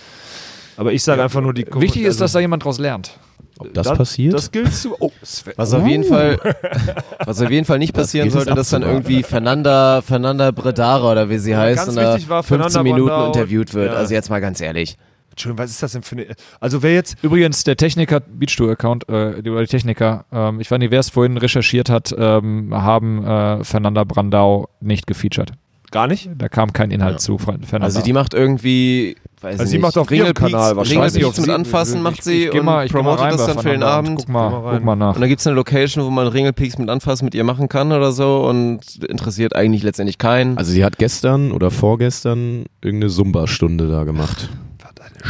aber 0.76 0.92
ich 0.92 1.02
sage 1.02 1.20
einfach 1.22 1.40
nur 1.40 1.52
die 1.52 1.66
Wichtig 1.74 2.02
ist, 2.02 2.20
dass 2.20 2.30
da 2.32 2.36
also, 2.36 2.40
jemand 2.40 2.64
draus 2.64 2.78
lernt. 2.78 3.18
Ob 3.58 3.72
das, 3.72 3.86
das 3.86 3.98
passiert? 3.98 4.34
Das 4.34 4.50
gilt 4.50 4.74
zu. 4.74 4.96
Oh, 4.98 5.10
Sven. 5.22 5.54
Was 5.56 5.72
auf 5.72 5.86
jeden 5.86 6.04
Uh. 6.04 6.08
Fall, 6.08 6.38
was 7.24 7.40
auf 7.40 7.50
jeden 7.50 7.64
Fall 7.64 7.78
nicht 7.78 7.92
passieren 7.94 8.28
es 8.28 8.34
sollte, 8.34 8.54
dass 8.54 8.70
dann 8.70 8.82
irgendwie 8.82 9.22
Fernanda, 9.22 10.02
Fernanda 10.02 10.50
Bredara 10.50 11.12
oder 11.12 11.30
wie 11.30 11.38
sie 11.38 11.56
heißt, 11.56 11.76
ganz 11.86 11.88
in 11.90 11.94
der 11.96 12.14
wichtig 12.14 12.28
war 12.28 12.42
15 12.42 12.70
Fernanda 12.70 12.82
Minuten 12.82 13.08
Brandau. 13.08 13.26
interviewt 13.26 13.74
wird. 13.74 13.92
Ja. 13.92 13.98
Also 13.98 14.14
jetzt 14.14 14.28
mal 14.30 14.40
ganz 14.40 14.60
ehrlich. 14.60 14.96
Entschuldigung, 15.30 15.64
was 15.64 15.70
ist 15.70 15.82
das 15.82 15.92
denn 15.92 16.02
für 16.02 16.14
eine. 16.16 16.26
Also, 16.60 16.82
wer 16.82 16.94
jetzt. 16.94 17.16
Übrigens, 17.22 17.64
der 17.64 17.76
Techniker, 17.76 18.20
Beachtour-Account, 18.20 19.08
äh, 19.08 19.42
die 19.42 19.66
Techniker, 19.66 20.26
ähm, 20.30 20.60
ich 20.60 20.70
weiß 20.70 20.78
nicht, 20.78 20.92
wer 20.92 21.00
es 21.00 21.10
vorhin 21.10 21.36
recherchiert 21.36 21.90
hat, 21.90 22.14
ähm, 22.16 22.72
haben 22.72 23.24
äh, 23.26 23.64
Fernanda 23.64 24.04
Brandau 24.04 24.68
nicht 24.80 25.08
gefeatured. 25.08 25.52
Gar 25.90 26.06
nicht? 26.08 26.28
Da 26.36 26.48
kam 26.48 26.72
kein 26.72 26.90
Inhalt 26.90 27.20
zu 27.20 27.36
Fer- 27.36 27.58
Fernanda. 27.62 27.84
Also 27.86 28.00
die 28.02 28.12
macht 28.12 28.34
irgendwie, 28.34 29.16
weiß 29.40 29.52
Also 29.60 29.62
nicht, 29.62 29.70
sie 29.70 29.78
macht 29.78 29.96
auf 29.96 30.10
ihrem 30.10 30.34
Kanal 30.34 30.76
wahrscheinlich. 30.76 31.14
Ringelpieks 31.14 31.40
mit 31.40 31.50
Anfassen 31.50 31.96
ich- 31.98 32.02
macht 32.02 32.24
sie 32.24 32.44
ich 32.46 32.50
geh 32.50 32.58
und 32.58 32.64
mal, 32.66 32.84
ich 32.86 32.92
mal 32.92 33.00
promotet 33.02 33.24
rein 33.24 33.36
das 33.36 33.46
dann 33.46 33.58
für 33.60 33.68
den 33.68 33.82
Abend. 33.84 34.16
Guck 34.20 34.28
mal, 34.28 34.50
Guck 34.50 34.64
mal 34.64 34.72
guck 34.74 34.84
mal 34.84 34.96
nach. 34.96 35.14
Und 35.14 35.20
dann 35.20 35.28
gibt 35.28 35.40
es 35.40 35.46
eine 35.46 35.54
Location, 35.56 36.04
wo 36.04 36.10
man 36.10 36.26
Ringelpieks 36.26 36.78
mit 36.78 36.88
Anfassen 36.90 37.24
mit 37.26 37.34
ihr 37.34 37.44
machen 37.44 37.68
kann 37.68 37.92
oder 37.92 38.10
so 38.12 38.44
und 38.46 38.80
interessiert 39.08 39.54
eigentlich 39.54 39.82
letztendlich 39.84 40.18
keinen. 40.18 40.58
Also 40.58 40.72
sie 40.72 40.84
hat 40.84 40.98
gestern 40.98 41.52
oder 41.52 41.70
vorgestern 41.70 42.64
irgendeine 42.82 43.12
Zumba-Stunde 43.12 43.88
da 43.88 44.02
gemacht. 44.04 44.48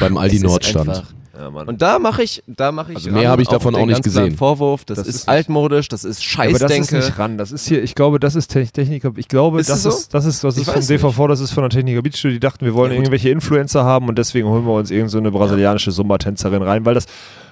Beim 0.01 0.16
Aldi 0.16 0.40
Nordstand. 0.40 1.05
Ja. 1.36 1.48
Und 1.48 1.82
da 1.82 1.98
mache 1.98 2.23
ich, 2.23 2.43
da 2.47 2.70
mache 2.73 2.93
ich 2.93 2.98
Also 2.98 3.11
mehr 3.11 3.28
habe 3.28 3.43
ich 3.43 3.48
davon 3.48 3.74
auch 3.74 3.86
nicht 3.86 4.02
gesehen. 4.02 4.36
Vorwurf, 4.36 4.85
das, 4.85 4.98
Das 4.98 5.09
ist, 5.09 5.15
ist 5.16 5.28
altmodisch, 5.28 5.89
das 5.89 6.05
ist 6.05 6.23
aber 6.39 6.59
das 6.59 6.70
ist 6.73 6.93
nicht 6.93 7.19
ran. 7.19 7.39
Das 7.39 7.51
ist 7.52 7.66
hier, 7.66 7.82
ich 7.82 7.94
glaube, 7.94 8.20
das 8.20 8.35
ist 8.35 8.48
Te- 8.52 8.66
Techniker. 8.66 9.12
Ich 9.16 9.28
glaube, 9.28 9.61
Ist 9.61 9.70
das, 9.70 9.82
so? 9.82 9.89
ist, 9.89 10.15
das 10.15 10.24
ist, 10.24 10.44
das 10.44 10.56
Ich 10.56 10.66
ist 10.66 10.73
vom 10.73 10.86
DVV, 10.86 11.27
das 11.28 11.40
ist 11.40 11.51
von 11.52 11.62
der 11.62 11.70
Techniker 11.70 12.02
Beach 12.02 12.16
Studio. 12.16 12.35
Die 12.35 12.40
dachten, 12.40 12.65
wir 12.65 12.74
wollen 12.74 12.93
Ja, 12.93 12.98
irgendwelche 12.98 13.31
Influencer 13.31 13.85
haben 13.85 14.09
und 14.09 14.16
deswegen 14.19 14.48
holen 14.48 14.65
wir 14.65 14.73
uns 14.74 14.90
irgendeine 14.90 15.11
so 15.11 15.19
eine 15.19 15.31
brasilianische 15.32 15.90
Zumba-Tänzerin 15.90 16.62
rein, 16.62 16.85
weil 16.85 16.94
das 16.94 17.06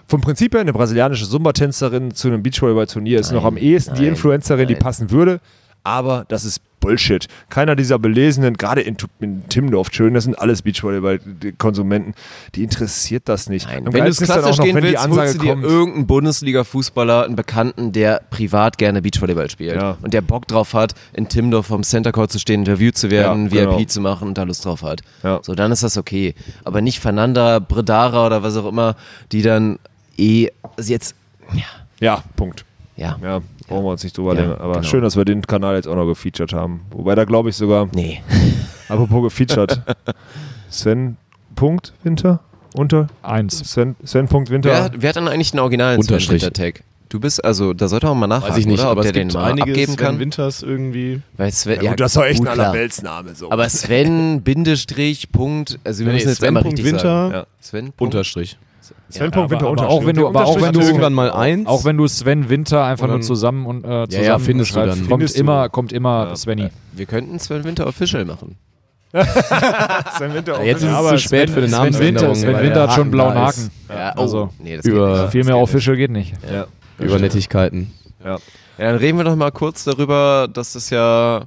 vom 0.06 0.20
Prinzip 0.20 0.54
her 0.54 0.60
eine 0.60 0.72
brasilianische 0.72 1.26
Zumba-Tänzerin 1.28 2.12
zu 2.14 2.28
einem 2.28 2.42
Beachvolleyball-Turnier 2.42 3.18
ist 3.20 3.32
noch 3.32 3.44
am 3.44 3.56
ehesten 3.56 3.94
die 3.94 4.02
nein, 4.02 4.10
Influencerin, 4.10 4.68
die 4.68 4.74
nein. 4.74 4.82
passen 4.82 5.10
würde. 5.10 5.40
Aber 5.84 6.24
das 6.28 6.44
ist 6.44 6.60
Bullshit. 6.80 7.28
Keiner 7.48 7.76
dieser 7.76 7.98
Belesenen, 8.00 8.56
gerade 8.56 8.80
in, 8.80 8.96
in 9.20 9.48
Timmendorf, 9.48 9.88
schön, 9.92 10.14
das 10.14 10.24
sind 10.24 10.36
alles 10.36 10.62
Beachvolleyball-Konsumenten, 10.62 12.14
die 12.54 12.64
interessiert 12.64 13.28
das 13.28 13.48
nicht. 13.48 13.66
Nein, 13.68 13.84
wenn 13.92 14.04
du 14.04 14.10
es 14.10 14.20
klassisch 14.20 14.59
noch, 14.59 14.64
gehen 14.64 14.74
wenn 14.74 14.82
die 14.84 14.90
willst, 14.90 15.04
Ansage 15.04 15.20
holst 15.28 15.34
du 15.36 15.38
dir 15.42 15.52
kommt. 15.52 15.64
irgendeinen 15.64 16.06
Bundesliga-Fußballer, 16.09 17.24
einen 17.24 17.36
Bekannten, 17.36 17.92
der 17.92 18.20
privat 18.30 18.78
gerne 18.78 19.00
Beachvolleyball 19.02 19.48
spielt 19.50 19.76
Ja. 19.76 19.96
und 20.02 20.12
der 20.12 20.22
Bock 20.22 20.48
drauf 20.48 20.74
hat, 20.74 20.94
in 21.12 21.28
Timdorf 21.28 21.66
vom 21.66 21.82
Center 21.84 22.10
Court 22.12 22.32
zu 22.32 22.38
stehen, 22.40 22.60
interviewt 22.60 22.96
zu 22.96 23.10
werden, 23.10 23.48
Ja, 23.50 23.64
genau. 23.64 23.78
VIP 23.78 23.88
zu 23.88 24.00
machen 24.00 24.28
und 24.28 24.38
da 24.38 24.42
Lust 24.42 24.64
drauf 24.64 24.82
hat. 24.82 25.02
Ja. 25.22 25.38
So, 25.42 25.54
dann 25.54 25.70
ist 25.70 25.82
das 25.84 25.96
okay. 25.96 26.34
Aber 26.64 26.80
nicht 26.80 26.98
Fernanda, 26.98 27.60
Bredara 27.60 28.26
oder 28.26 28.42
was 28.42 28.56
auch 28.56 28.66
immer, 28.66 28.96
die 29.30 29.42
dann 29.42 29.78
eh 30.18 30.48
also 30.76 30.92
jetzt, 30.92 31.14
Ja, 32.00 32.22
Punkt. 32.34 32.64
ja, 32.96 33.16
Ja, 33.22 33.40
brauchen 33.73 33.85
wir 33.85 33.90
uns 33.90 34.05
nicht 34.05 34.16
drüber 34.16 34.35
Ja, 34.35 34.40
länger. 34.40 34.61
Aber 34.61 34.74
genau. 34.74 34.85
schön, 34.85 35.03
dass 35.03 35.16
wir 35.16 35.24
den 35.24 35.43
Kanal 35.43 35.74
jetzt 35.77 35.89
auch 35.89 35.97
noch 35.97 36.07
gefeatured 36.07 36.53
haben. 36.53 36.82
Wobei 36.90 37.15
da 37.15 37.24
glaube 37.24 37.51
ich 37.51 37.57
sogar, 37.57 37.89
nee. 37.94 38.23
apropos 38.89 39.23
gefeatured, 39.24 39.81
Sven 40.70 41.16
Punkt 41.55 41.93
Winter 42.03 42.40
unter 42.74 43.09
Eins. 43.23 43.59
Sven, 43.59 43.97
Sven 44.05 44.28
Punkt 44.28 44.51
Winter. 44.51 44.70
Wer, 44.70 44.90
wer 44.97 45.09
hat 45.11 45.16
dann 45.16 45.28
eigentlich 45.28 45.51
den 45.51 45.61
originalen 45.61 46.01
Unterstrich. 46.01 46.43
Tag? 46.51 46.82
Du 47.11 47.20
bist, 47.20 47.44
also, 47.44 47.74
da 47.74 47.89
sollte 47.89 48.07
man 48.07 48.20
mal 48.20 48.27
nachfragen, 48.27 48.55
Weiß 48.55 48.59
ich 48.61 48.66
nicht, 48.66 48.81
oder? 48.81 48.89
Ob 48.89 48.93
aber 48.93 49.03
der 49.03 49.11
es 49.11 49.15
gibt 49.15 49.35
den 49.35 49.39
mal 49.39 49.51
einige 49.51 49.70
abgeben 49.73 49.93
Sven 49.93 49.97
kann. 50.07 50.19
Winters 50.19 50.62
irgendwie. 50.62 51.20
Weil 51.36 51.53
Sven, 51.53 51.82
ja, 51.82 51.90
gut, 51.90 52.01
das 52.01 52.12
ist 52.12 52.16
doch 52.16 52.24
echt 52.24 52.39
gut, 52.39 52.49
ein. 52.49 52.59
Allerweltsname. 52.59 53.35
So. 53.35 53.51
Aber 53.51 53.69
Sven, 53.69 54.40
Bindestrich, 54.40 55.31
Punkt, 55.31 55.78
also 55.85 56.01
wir 56.01 56.07
Nee, 56.07 56.15
müssen 56.15 56.28
jetzt 56.28 56.39
Sven 56.39 56.49
einmal 56.49 56.62
Punkt 56.62 56.78
richtig 56.78 56.93
Winter, 56.94 57.03
sagen. 57.03 57.35
Ja. 57.35 57.47
Sven, 57.61 57.85
Punkt, 57.93 58.01
Unterstrich. 58.01 58.57
Sven 59.09 59.31
Punkt 59.31 59.51
Winter 59.51 59.64
aber 59.66 59.70
Unterstrich. 59.73 59.98
auch 59.98 60.06
wenn 60.06 60.16
du- 60.16 60.27
aber 60.28 60.44
auch 60.44 60.60
wenn 60.60 60.73
du- 60.73 60.81
irgendwann 60.81 61.12
mal 61.12 61.31
eins. 61.32 61.66
Auch 61.69 61.85
wenn 61.85 61.97
du 61.97 62.06
Sven 62.06 62.48
Winter 62.48 62.85
einfach 62.85 63.09
nur 63.09 63.20
zusammen 63.20 63.66
und 63.66 63.85
äh, 63.85 64.06
zusammen 64.09 64.24
ja, 64.27 64.39
findest 64.39 64.74
du 64.77 64.86
dann. 64.86 65.09
kommt 65.09 65.32
immer, 65.35 65.69
kommt 65.69 65.93
immer 65.93 66.28
Ja. 66.28 66.36
Svenny. 66.36 66.69
Wir 66.93 67.06
könnten 67.06 67.39
Sven 67.39 67.64
Winter 67.64 67.86
Official 67.86 68.24
machen. 68.24 68.56
Sven 69.12 70.35
Winter 70.35 70.56
auch 70.59 70.62
Jetzt 70.62 70.78
ist 70.78 70.85
ja, 70.85 70.90
es 70.93 70.97
aber 70.97 71.10
zu 71.10 71.19
spät 71.19 71.51
für 71.51 71.59
eine 71.59 71.69
Sven 71.69 71.78
Namensänderung. 71.78 72.31
Winter, 72.31 72.40
Sven 72.55 72.62
Winter 72.62 72.82
hat 72.82 72.93
schon 72.93 73.01
einen 73.02 73.10
blauen. 73.10 73.35
Haken. 73.35 73.70
Ja, 73.89 74.09
Also, 74.10 74.48
nee, 74.59 74.77
das 74.77 74.86
über- 74.86 75.12
geht 75.12 75.20
nicht. 75.23 75.31
Viel 75.32 75.44
mehr 75.44 75.55
Das 75.55 75.69
geht 75.70 75.74
Official 75.74 75.97
geht 75.97 76.10
nicht. 76.10 76.35
Ja. 76.51 76.66
Über 76.98 77.19
Nettigkeiten. 77.19 77.93
Ja. 78.24 78.36
Ja, 78.78 78.86
dann 78.90 78.97
reden 78.97 79.19
wir 79.19 79.24
doch 79.24 79.36
mal 79.36 79.51
kurz 79.52 79.85
darüber, 79.85 80.48
dass 80.52 80.73
das 80.73 80.89
ja 80.90 81.43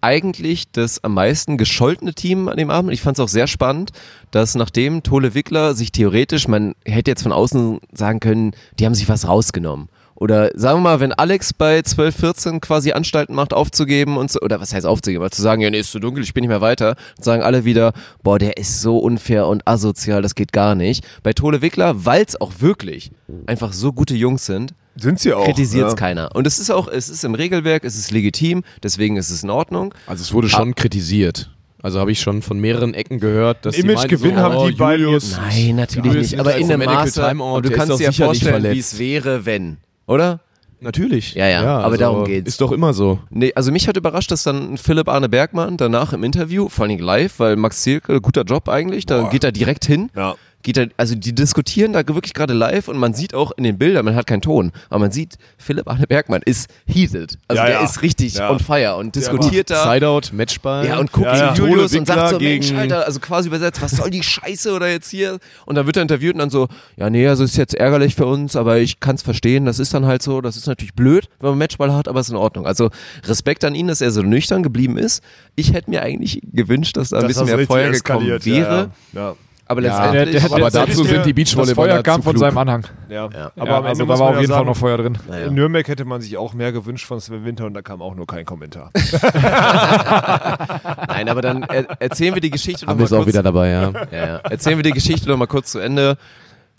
eigentlich 0.00 0.70
das 0.70 1.02
am 1.02 1.14
meisten 1.14 1.58
gescholtene 1.58 2.14
Team 2.14 2.48
an 2.48 2.56
dem 2.56 2.70
Abend. 2.70 2.92
Ich 2.92 3.02
fand 3.02 3.18
es 3.18 3.24
auch 3.24 3.28
sehr 3.28 3.46
spannend, 3.46 3.90
dass 4.30 4.54
nachdem 4.54 5.02
Tole 5.02 5.34
Wickler 5.34 5.74
sich 5.74 5.92
theoretisch, 5.92 6.48
man 6.48 6.74
hätte 6.84 7.10
jetzt 7.10 7.22
von 7.22 7.32
außen 7.32 7.80
sagen 7.92 8.20
können, 8.20 8.52
die 8.78 8.86
haben 8.86 8.94
sich 8.94 9.08
was 9.08 9.26
rausgenommen. 9.26 9.88
Oder 10.20 10.50
sagen 10.54 10.78
wir 10.80 10.82
mal, 10.82 11.00
wenn 11.00 11.12
Alex 11.12 11.52
bei 11.52 11.80
12, 11.80 12.16
14 12.16 12.60
quasi 12.60 12.90
Anstalten 12.90 13.34
macht, 13.36 13.54
aufzugeben 13.54 14.16
und 14.16 14.32
so, 14.32 14.40
oder 14.40 14.60
was 14.60 14.74
heißt 14.74 14.84
aufzugeben, 14.84 15.22
aber 15.22 15.30
zu 15.30 15.42
sagen, 15.42 15.62
ja, 15.62 15.70
nee, 15.70 15.78
ist 15.78 15.92
zu 15.92 16.00
dunkel, 16.00 16.24
ich 16.24 16.34
bin 16.34 16.42
nicht 16.42 16.48
mehr 16.48 16.60
weiter, 16.60 16.96
und 17.16 17.24
sagen 17.24 17.42
alle 17.42 17.64
wieder, 17.64 17.92
boah, 18.24 18.38
der 18.38 18.56
ist 18.56 18.80
so 18.80 18.98
unfair 18.98 19.46
und 19.46 19.66
asozial, 19.68 20.20
das 20.20 20.34
geht 20.34 20.52
gar 20.52 20.74
nicht. 20.74 21.06
Bei 21.22 21.32
Tole 21.32 21.62
Wickler, 21.62 22.04
weil 22.04 22.24
es 22.26 22.40
auch 22.40 22.54
wirklich 22.58 23.12
einfach 23.46 23.72
so 23.72 23.92
gute 23.92 24.16
Jungs 24.16 24.44
sind, 24.44 24.74
Sind 24.96 25.20
sie 25.20 25.32
auch. 25.32 25.44
kritisiert 25.44 25.86
es 25.86 25.92
ja. 25.92 25.96
keiner. 25.96 26.34
Und 26.34 26.48
es 26.48 26.58
ist 26.58 26.70
auch, 26.70 26.88
es 26.88 27.08
ist 27.08 27.22
im 27.22 27.36
Regelwerk, 27.36 27.84
es 27.84 27.96
ist 27.96 28.10
legitim, 28.10 28.64
deswegen 28.82 29.16
ist 29.16 29.30
es 29.30 29.44
in 29.44 29.50
Ordnung. 29.50 29.94
Also 30.08 30.22
es 30.22 30.32
wurde 30.32 30.48
schon 30.48 30.74
kritisiert. 30.74 31.50
Also 31.80 32.00
habe 32.00 32.10
ich 32.10 32.20
schon 32.20 32.42
von 32.42 32.58
mehreren 32.58 32.92
Ecken 32.92 33.20
gehört, 33.20 33.64
dass 33.64 33.76
die 33.76 33.82
Imagegewinn 33.82 34.34
meinten 34.34 34.52
haben 34.52 34.68
die 34.68 34.74
beiden 34.74 35.12
Nein, 35.12 35.76
natürlich 35.76 36.06
Julius 36.06 36.30
nicht, 36.32 36.40
aber 36.40 36.56
ist 36.56 36.62
in 36.62 36.78
Medical 36.78 37.04
Maße, 37.04 37.28
Timeout, 37.28 37.54
und 37.54 37.66
du 37.66 37.68
der 37.68 37.78
kannst 37.78 38.00
dir 38.00 38.04
ja 38.04 38.12
vorstellen, 38.12 38.64
wie 38.74 38.78
es 38.80 38.98
wäre, 38.98 39.46
wenn, 39.46 39.76
oder? 40.08 40.40
Natürlich. 40.80 41.34
Ja, 41.34 41.48
ja, 41.48 41.60
aber 41.60 41.84
also 41.84 41.96
darum 41.96 42.24
geht's. 42.24 42.48
Ist 42.48 42.60
doch 42.60 42.70
immer 42.70 42.92
so. 42.92 43.18
Nee, 43.30 43.52
also 43.54 43.72
mich 43.72 43.88
hat 43.88 43.96
überrascht, 43.96 44.30
dass 44.30 44.44
dann 44.44 44.76
Philipp 44.76 45.08
Arne 45.08 45.28
Bergmann 45.28 45.76
danach 45.76 46.12
im 46.12 46.22
Interview, 46.22 46.68
vor 46.68 46.84
allem 46.84 46.98
live, 46.98 47.40
weil 47.40 47.56
Max 47.56 47.82
Zierke, 47.82 48.20
guter 48.20 48.42
Job 48.42 48.68
eigentlich, 48.68 49.04
da 49.04 49.28
geht 49.28 49.42
er 49.42 49.50
direkt 49.50 49.84
hin. 49.84 50.10
Ja. 50.14 50.36
Geht 50.62 50.76
er, 50.76 50.88
also 50.96 51.14
die 51.14 51.32
diskutieren 51.34 51.92
da 51.92 52.06
wirklich 52.06 52.34
gerade 52.34 52.52
live 52.52 52.88
und 52.88 52.98
man 52.98 53.14
sieht 53.14 53.32
auch 53.32 53.52
in 53.52 53.62
den 53.62 53.78
Bildern, 53.78 54.04
man 54.04 54.16
hat 54.16 54.26
keinen 54.26 54.40
Ton, 54.40 54.72
aber 54.90 54.98
man 54.98 55.12
sieht, 55.12 55.36
Philipp 55.56 55.88
Arne 55.88 56.06
Bergmann 56.08 56.42
ist 56.44 56.68
heated. 56.84 57.38
Also 57.46 57.62
Ja, 57.62 57.66
der 57.68 57.74
ja. 57.76 57.84
ist 57.84 58.02
richtig 58.02 58.34
Ja. 58.34 58.50
on 58.50 58.58
fire 58.58 58.96
und 58.96 59.14
diskutiert 59.14 59.70
da. 59.70 59.92
Sideout, 59.92 60.32
Matchball. 60.32 60.84
Ja, 60.84 60.98
und 60.98 61.12
guckt 61.12 61.26
Ja, 61.26 61.54
Julius 61.54 61.94
und 61.94 62.06
sagt 62.06 62.30
so, 62.30 62.40
Mensch, 62.40 62.72
Alter, 62.72 63.06
also 63.06 63.20
quasi 63.20 63.46
übersetzt, 63.48 63.80
was 63.80 63.92
soll 63.92 64.10
die 64.10 64.22
Scheiße 64.24 64.72
oder 64.72 64.90
jetzt 64.90 65.08
hier? 65.10 65.38
Und 65.64 65.76
dann 65.76 65.86
wird 65.86 65.96
er 65.96 66.02
interviewt 66.02 66.34
und 66.34 66.40
dann 66.40 66.50
so, 66.50 66.66
ja, 66.96 67.08
nee, 67.08 67.26
also 67.28 67.44
ist 67.44 67.56
jetzt 67.56 67.74
ärgerlich 67.74 68.16
für 68.16 68.26
uns, 68.26 68.56
aber 68.56 68.78
ich 68.78 68.98
kann 68.98 69.14
es 69.14 69.22
verstehen, 69.22 69.64
das 69.64 69.78
ist 69.78 69.94
dann 69.94 70.06
halt 70.06 70.22
so, 70.22 70.40
das 70.40 70.56
ist 70.56 70.66
natürlich 70.66 70.94
blöd, 70.94 71.28
wenn 71.38 71.50
man 71.50 71.58
Matchball 71.58 71.94
hat, 71.94 72.08
aber 72.08 72.18
ist 72.18 72.30
in 72.30 72.36
Ordnung. 72.36 72.66
Also 72.66 72.90
Respekt 73.24 73.64
an 73.64 73.76
ihn, 73.76 73.86
dass 73.86 74.00
er 74.00 74.10
so 74.10 74.22
nüchtern 74.22 74.64
geblieben 74.64 74.98
ist. 74.98 75.22
Ich 75.54 75.72
hätte 75.72 75.88
mir 75.88 76.02
eigentlich 76.02 76.40
gewünscht, 76.52 76.96
dass 76.96 77.10
da 77.10 77.18
ein 77.18 77.22
Dass 77.22 77.28
bisschen 77.28 77.46
das 77.46 77.56
mehr 77.56 77.66
Feuer 77.66 77.90
gekommen 77.92 78.26
wäre. 78.26 78.90
Ja, 79.12 79.36
ja. 79.68 79.70
Aber 79.70 79.82
Ja, 79.82 79.88
letztendlich, 79.88 80.40
der- 80.40 80.48
der- 80.48 80.56
aber 80.58 80.70
der- 80.70 80.86
dazu 80.86 81.04
sind 81.04 81.26
die 81.26 81.34
Das 81.34 81.44
Beachvolleyballer 81.54 81.92
Feuer 81.96 82.02
kam 82.02 82.22
von 82.22 82.36
seinem 82.38 82.56
Anhang. 82.58 82.86
Ja. 83.08 83.28
Ja. 83.30 83.52
Aber 83.56 83.66
Ja, 83.70 83.76
am 83.78 83.84
Ende 83.84 83.88
also 83.88 84.04
da 84.06 84.18
war 84.18 84.28
auf 84.28 84.34
ja 84.34 84.40
jeden 84.40 84.50
Fall 84.52 84.58
sagen, 84.60 84.68
noch 84.68 84.76
Feuer 84.76 84.96
drin. 84.96 85.18
In 85.46 85.54
Nürnberg 85.54 85.86
hätte 85.88 86.04
man 86.06 86.20
sich 86.22 86.36
auch 86.38 86.54
mehr 86.54 86.72
gewünscht 86.72 87.06
von 87.06 87.20
Sven 87.20 87.44
Winter 87.44 87.66
und 87.66 87.74
da 87.74 87.82
kam 87.82 88.00
auch 88.00 88.14
nur 88.14 88.26
kein 88.26 88.44
Kommentar. 88.46 88.90
Nein, 91.08 91.28
aber 91.28 91.42
dann 91.42 91.62
er, 91.64 91.86
erzählen 92.00 92.34
wir 92.34 92.40
die 92.40 92.50
Geschichte 92.50 92.84
noch 92.84 92.90
Haben 92.90 92.98
mal 92.98 93.02
wir 93.02 93.06
es 93.06 93.12
auch 93.12 93.18
kurz. 93.18 93.28
wieder 93.28 93.42
dabei, 93.42 93.68
ja. 93.70 93.92
Ja, 94.10 94.26
ja. 94.26 94.36
Erzählen 94.38 94.78
wir 94.78 94.82
die 94.84 94.92
Geschichte 94.92 95.28
noch 95.28 95.36
mal 95.36 95.46
kurz 95.46 95.72
zu 95.72 95.78
Ende. 95.78 96.16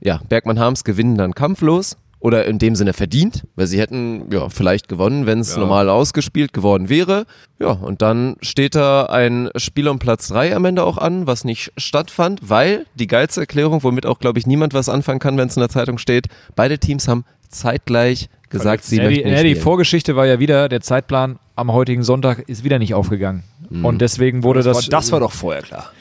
Ja, 0.01 0.19
Bergmann 0.29 0.59
Harms 0.59 0.83
gewinnen 0.83 1.17
dann 1.17 1.33
kampflos 1.35 1.97
oder 2.21 2.45
in 2.45 2.59
dem 2.59 2.75
Sinne 2.75 2.93
verdient, 2.93 3.43
weil 3.55 3.67
sie 3.67 3.79
hätten 3.79 4.25
ja 4.31 4.49
vielleicht 4.49 4.89
gewonnen, 4.89 5.25
wenn 5.25 5.39
es 5.39 5.53
Ja. 5.53 5.59
normal 5.61 5.87
ausgespielt 5.89 6.51
geworden 6.51 6.89
wäre. 6.89 7.25
Ja, 7.59 7.69
und 7.71 8.01
dann 8.01 8.35
steht 8.41 8.75
da 8.75 9.05
ein 9.05 9.49
Spiel 9.55 9.87
um 9.87 9.99
Platz 9.99 10.27
3 10.27 10.55
am 10.55 10.65
Ende 10.65 10.83
auch 10.83 10.97
an, 10.97 11.27
was 11.27 11.45
nicht 11.45 11.71
stattfand, 11.77 12.41
weil 12.49 12.85
die 12.95 13.07
geilste 13.07 13.39
Erklärung, 13.41 13.83
womit 13.83 14.05
auch 14.05 14.19
glaube 14.19 14.37
ich 14.39 14.45
niemand 14.47 14.73
was 14.73 14.89
anfangen 14.89 15.19
kann, 15.19 15.37
wenn 15.37 15.47
es 15.47 15.55
in 15.55 15.61
der 15.61 15.69
Zeitung 15.69 15.97
steht, 15.97 16.27
beide 16.55 16.77
Teams 16.77 17.07
haben 17.07 17.23
zeitgleich 17.47 18.29
gesagt, 18.49 18.83
sie 18.83 18.97
Ja, 18.97 19.03
die, 19.03 19.09
möchten 19.09 19.29
nicht 19.29 19.37
ja, 19.37 19.43
die 19.43 19.49
spielen. 19.51 19.63
Vorgeschichte 19.63 20.15
war 20.15 20.25
ja 20.25 20.39
wieder, 20.39 20.69
der 20.69 20.81
Zeitplan 20.81 21.37
am 21.55 21.71
heutigen 21.71 22.03
Sonntag 22.03 22.47
ist 22.47 22.63
wieder 22.63 22.79
nicht 22.79 22.93
aufgegangen. 22.93 23.43
Und 23.83 23.99
deswegen 24.01 24.43
wurde 24.43 24.63
das. 24.63 24.75
war, 24.75 24.83
das 24.89 25.11
war 25.11 25.19
doch 25.19 25.31
vorher 25.31 25.61
klar. 25.61 25.91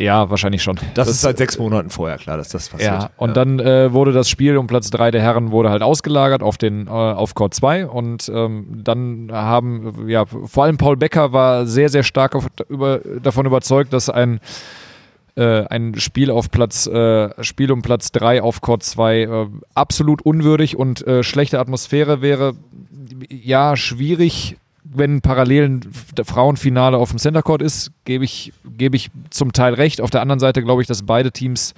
Ja, 0.00 0.30
wahrscheinlich 0.30 0.62
schon. 0.62 0.78
Das, 0.94 1.08
ist 1.08 1.20
seit 1.20 1.36
sechs 1.36 1.58
Monaten 1.58 1.90
vorher 1.90 2.16
klar, 2.16 2.38
dass 2.38 2.48
das 2.48 2.70
passiert. 2.70 2.90
Ja, 2.90 3.10
und 3.18 3.36
dann 3.36 3.60
äh, 3.60 3.92
wurde 3.92 4.12
das 4.12 4.30
Spiel 4.30 4.56
um 4.56 4.66
Platz 4.66 4.88
3 4.90 5.10
der 5.10 5.20
Herren 5.20 5.50
wurde 5.50 5.68
halt 5.68 5.82
ausgelagert 5.82 6.42
auf 6.42 6.56
den 6.56 6.86
äh, 6.86 6.90
auf 6.90 7.34
Court 7.34 7.52
2 7.52 7.86
und 7.86 8.30
ähm, 8.34 8.80
dann 8.82 9.28
haben 9.30 10.08
ja 10.08 10.24
vor 10.24 10.64
allem 10.64 10.78
Paul 10.78 10.96
Becker 10.96 11.32
war 11.32 11.66
sehr 11.66 11.90
sehr 11.90 12.02
stark 12.02 12.34
auf, 12.34 12.46
über, 12.68 13.00
davon 13.22 13.44
überzeugt, 13.44 13.92
dass 13.92 14.08
ein 14.08 14.40
äh, 15.36 15.64
ein 15.66 15.98
Spiel 15.98 16.30
auf 16.30 16.50
Platz 16.50 16.86
äh, 16.86 17.44
Spiel 17.44 17.70
um 17.70 17.82
Platz 17.82 18.10
3 18.12 18.42
auf 18.42 18.62
Court 18.62 18.82
2 18.82 19.20
äh, 19.20 19.46
absolut 19.74 20.22
unwürdig 20.22 20.76
und 20.76 21.06
äh, 21.06 21.22
schlechte 21.22 21.60
Atmosphäre 21.60 22.22
wäre 22.22 22.54
ja 23.28 23.76
schwierig 23.76 24.56
wenn 24.92 25.20
parallel 25.20 25.64
ein 25.68 25.80
F- 26.18 26.26
Frauenfinale 26.26 26.96
auf 26.96 27.10
dem 27.10 27.18
Center 27.18 27.42
Court 27.42 27.62
ist, 27.62 27.90
gebe 28.04 28.24
ich, 28.24 28.52
gebe 28.64 28.96
ich 28.96 29.10
zum 29.30 29.52
Teil 29.52 29.74
recht. 29.74 30.00
Auf 30.00 30.10
der 30.10 30.20
anderen 30.22 30.40
Seite 30.40 30.62
glaube 30.62 30.82
ich, 30.82 30.88
dass 30.88 31.02
beide 31.04 31.30
Teams 31.32 31.74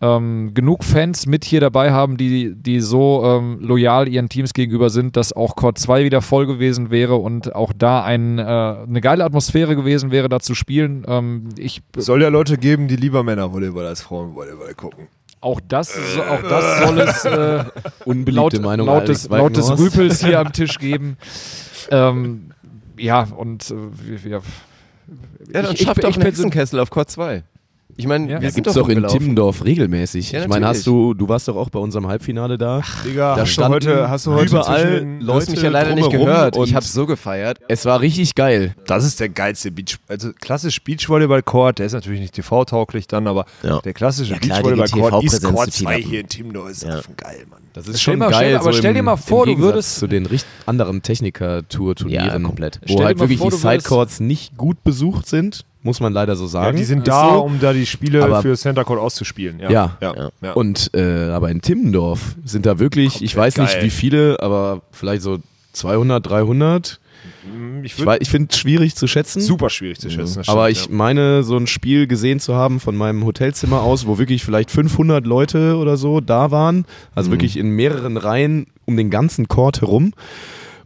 ähm, 0.00 0.52
genug 0.52 0.82
Fans 0.82 1.26
mit 1.26 1.44
hier 1.44 1.60
dabei 1.60 1.92
haben, 1.92 2.16
die, 2.16 2.54
die 2.56 2.80
so 2.80 3.22
ähm, 3.24 3.58
loyal 3.60 4.08
ihren 4.08 4.28
Teams 4.28 4.52
gegenüber 4.52 4.90
sind, 4.90 5.16
dass 5.16 5.32
auch 5.32 5.54
Court 5.54 5.78
2 5.78 6.04
wieder 6.04 6.22
voll 6.22 6.46
gewesen 6.46 6.90
wäre 6.90 7.14
und 7.14 7.54
auch 7.54 7.72
da 7.76 8.02
ein, 8.02 8.38
äh, 8.38 8.42
eine 8.42 9.00
geile 9.00 9.24
Atmosphäre 9.24 9.76
gewesen 9.76 10.10
wäre, 10.10 10.28
da 10.28 10.40
zu 10.40 10.56
spielen. 10.56 11.04
Ähm, 11.06 11.50
ich, 11.56 11.82
Es 11.96 12.06
soll 12.06 12.20
ja 12.20 12.28
Leute 12.28 12.58
geben, 12.58 12.88
die 12.88 12.96
lieber 12.96 13.22
Männervolleyball 13.22 13.86
als 13.86 14.02
Frauenvolleyball 14.02 14.74
gucken. 14.74 15.06
auch, 15.40 15.60
das, 15.68 15.92
so- 15.94 16.22
auch 16.22 16.42
das 16.42 16.80
soll 16.84 16.98
es 17.00 17.24
äh, 17.24 17.64
Unbeliebte 18.04 18.56
laut, 18.56 18.60
Meinung 18.64 18.86
laut, 18.88 19.06
des, 19.08 19.30
Alex 19.30 19.40
laut 19.40 19.56
des 19.56 19.68
Walkenhorst. 19.68 19.94
Rüpels 19.98 20.24
hier 20.24 20.40
am 20.40 20.52
Tisch 20.52 20.78
geben. 20.80 21.16
Ähm, 21.90 22.50
ja, 22.98 23.24
und 23.36 23.70
äh, 23.70 23.74
wir, 24.06 24.24
wir, 24.24 24.30
Ja, 25.52 25.62
dann 25.62 25.64
ich- 25.72 25.80
ich- 25.80 25.86
schafft 25.86 25.98
ich 25.98 26.04
einen 26.04 26.14
persön- 26.14 26.24
Hexenkessel 26.24 26.78
auf 26.80 26.90
Court 26.90 27.10
2. 27.10 27.42
Ich 27.96 28.06
meine, 28.06 28.24
Ja. 28.24 28.40
wir 28.40 28.48
Ja, 28.48 28.50
sind 28.50 28.64
gibt's 28.64 28.74
doch 28.74 28.88
in. 28.88 29.06
Timmendorf 29.06 29.64
regelmäßig. 29.64 30.32
Ja, 30.32 30.42
ich 30.42 30.48
meine, 30.48 30.66
hast 30.66 30.86
du, 30.86 31.12
du 31.14 31.28
warst 31.28 31.46
doch 31.48 31.56
auch 31.56 31.68
bei 31.68 31.78
unserem 31.78 32.06
Halbfinale 32.08 32.56
da. 32.56 32.80
Digga, 33.04 33.34
Da 33.36 33.40
hast 33.42 33.48
du 33.48 33.52
standen 33.52 33.74
heute, 33.74 34.08
hast 34.08 34.26
du 34.26 34.32
heute 34.32 34.46
überall 34.56 35.18
Du 35.20 35.32
hast 35.34 35.50
mich 35.50 35.60
ja 35.62 35.68
leider 35.70 35.94
nicht 35.94 36.10
gehört. 36.10 36.56
Ich 36.56 36.74
habe 36.74 36.84
so 36.84 37.06
gefeiert. 37.06 37.58
Es 37.68 37.84
war 37.84 38.00
richtig 38.00 38.34
geil. 38.34 38.74
Das 38.86 39.04
ist 39.04 39.20
der 39.20 39.28
geilste 39.28 39.70
Beach, 39.70 39.98
also 40.08 40.30
klassisch 40.40 40.82
Beachvolleyball-Court, 40.82 41.78
der 41.80 41.86
ist 41.86 41.92
natürlich 41.92 42.20
nicht 42.20 42.34
TV-tauglich 42.34 43.06
dann, 43.08 43.26
aber 43.26 43.44
Ja. 43.62 43.80
der 43.80 43.92
klassische 43.92 44.32
Ja, 44.32 44.38
Beachvolleyball-Court 44.38 45.24
ist 45.24 45.42
Court 45.44 45.70
zu 45.72 45.78
viel 45.78 45.86
2 45.86 45.94
ab. 45.96 46.00
hier 46.08 46.20
in 46.20 46.28
Timmendorf, 46.28 46.70
ist 46.70 46.82
Ja. 46.84 46.96
einfach 46.96 47.16
geil, 47.16 47.44
Mann. 47.50 47.60
Das 47.74 47.88
ist 47.88 48.00
Stell 48.00 48.12
schon 48.14 48.18
mal- 48.20 48.30
geil. 48.30 48.38
stell- 48.48 48.56
aber 48.56 48.72
so 48.72 48.78
stell 48.78 48.94
dir 48.94 49.02
mal 49.02 49.16
vor, 49.16 49.46
im 49.46 49.56
du 49.56 49.62
würdest- 49.62 49.96
zu 49.96 50.06
den 50.06 50.28
anderen 50.66 51.02
Techniker-Tour-Turnieren. 51.02 52.26
Ja, 52.26 52.38
komplett. 52.48 52.80
Wo 52.88 53.02
halt 53.04 53.18
wirklich 53.18 53.40
die 53.40 53.50
Sidecourts 53.50 54.20
nicht 54.20 54.56
gut 54.56 54.82
besucht 54.84 55.26
sind, 55.28 55.64
muss 55.82 56.00
man 56.00 56.12
leider 56.12 56.36
so 56.36 56.44
Ja, 56.44 56.50
sagen. 56.50 56.76
die 56.76 56.84
sind 56.84 57.08
da, 57.08 57.34
so. 57.34 57.42
um 57.42 57.58
da 57.60 57.72
die 57.72 57.86
Spiele 57.86 58.22
Aber- 58.24 58.42
für 58.42 58.56
Center 58.56 58.84
Court 58.84 59.00
auszuspielen. 59.00 59.58
Ja. 59.60 59.70
Ja. 59.70 59.96
ja. 60.00 60.14
Ja. 60.16 60.30
ja. 60.42 60.52
Und 60.52 60.90
äh, 60.94 61.28
aber 61.30 61.50
in 61.50 61.60
Timmendorf 61.60 62.36
sind 62.44 62.66
da 62.66 62.78
wirklich, 62.78 63.22
ich 63.22 63.34
Komplett 63.34 63.36
weiß 63.36 63.56
nicht 63.58 63.74
geil. 63.74 63.84
wie 63.84 63.90
viele, 63.90 64.40
aber 64.40 64.82
vielleicht 64.92 65.22
so 65.22 65.38
200, 65.72 66.24
300. 66.26 67.00
ich 67.82 67.98
Ich, 67.98 68.06
wei- 68.06 68.18
ich 68.20 68.28
finde 68.30 68.48
es 68.52 68.58
schwierig 68.58 68.94
zu 68.94 69.06
schätzen. 69.06 69.40
super 69.40 69.70
schwierig 69.70 69.98
zu 69.98 70.10
schätzen. 70.10 70.36
das 70.38 70.48
aber 70.48 70.70
ich 70.70 70.88
meine, 70.90 71.42
so 71.42 71.56
ein 71.56 71.66
Spiel 71.66 72.06
gesehen 72.06 72.40
zu 72.40 72.54
haben 72.54 72.78
von 72.80 72.94
meinem 72.96 73.24
Hotelzimmer 73.24 73.80
aus, 73.82 74.06
wo 74.06 74.18
wirklich 74.18 74.44
vielleicht 74.44 74.70
500 74.70 75.26
Leute 75.26 75.76
oder 75.76 75.96
so 75.96 76.20
da 76.20 76.50
waren, 76.50 76.84
also 77.14 77.28
Mhm. 77.30 77.34
wirklich 77.34 77.56
in 77.56 77.70
mehreren 77.70 78.16
Reihen 78.16 78.66
um 78.84 78.96
den 78.96 79.10
ganzen 79.10 79.48
Court 79.48 79.80
herum 79.80 80.12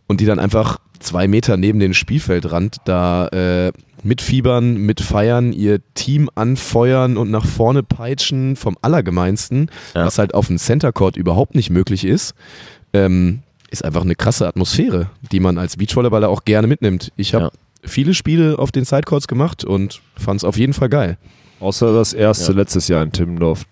und 0.07 0.21
die 0.21 0.27
dann 0.27 0.39
einfach 0.39 0.79
zwei 1.01 1.27
Meter 1.29 1.57
neben 1.57 1.79
den 1.81 1.93
Spielfeldrand 1.95 2.77
da 2.85 3.29
äh, 3.29 3.73
mitfiebern, 4.07 4.75
mitfeiern, 4.77 5.53
ihr 5.53 5.81
Team 5.95 6.31
anfeuern 6.35 7.17
und 7.17 7.31
nach 7.31 7.45
vorne 7.45 7.83
peitschen 7.83 8.57
vom 8.57 8.77
Allergemeinsten, 8.83 9.71
Ja. 9.95 10.07
was 10.07 10.19
halt 10.19 10.35
auf 10.35 10.47
dem 10.47 10.59
Center 10.59 10.93
Court 10.93 11.17
überhaupt 11.17 11.55
nicht 11.55 11.71
möglich 11.71 12.05
ist. 12.05 12.35
Ähm, 12.93 13.41
ist 13.71 13.85
einfach 13.85 14.03
eine 14.03 14.15
krasse 14.15 14.47
Atmosphäre, 14.47 15.11
die 15.33 15.41
man 15.41 15.59
als 15.59 15.77
Beachvolleyballer 15.77 16.29
auch 16.29 16.45
gerne 16.45 16.67
mitnimmt. 16.69 17.13
Ich 17.17 17.35
habe 17.35 17.47
Ja. 17.47 17.51
viele 17.83 18.15
Spiele 18.15 18.59
auf 18.59 18.71
den 18.73 18.85
Sidecourts 18.85 19.27
gemacht 19.29 19.65
und 19.65 20.01
fand 20.17 20.39
es 20.41 20.45
auf 20.45 20.57
jeden 20.57 20.73
Fall 20.73 20.89
geil. 20.89 21.19
ja. 21.21 21.67
Außer 21.67 21.93
das 21.95 22.13
erste 22.13 22.53
Ja. 22.53 22.59
letztes 22.59 22.87
Jahr 22.89 23.03
in 23.03 23.13
Timmendorf. 23.13 23.65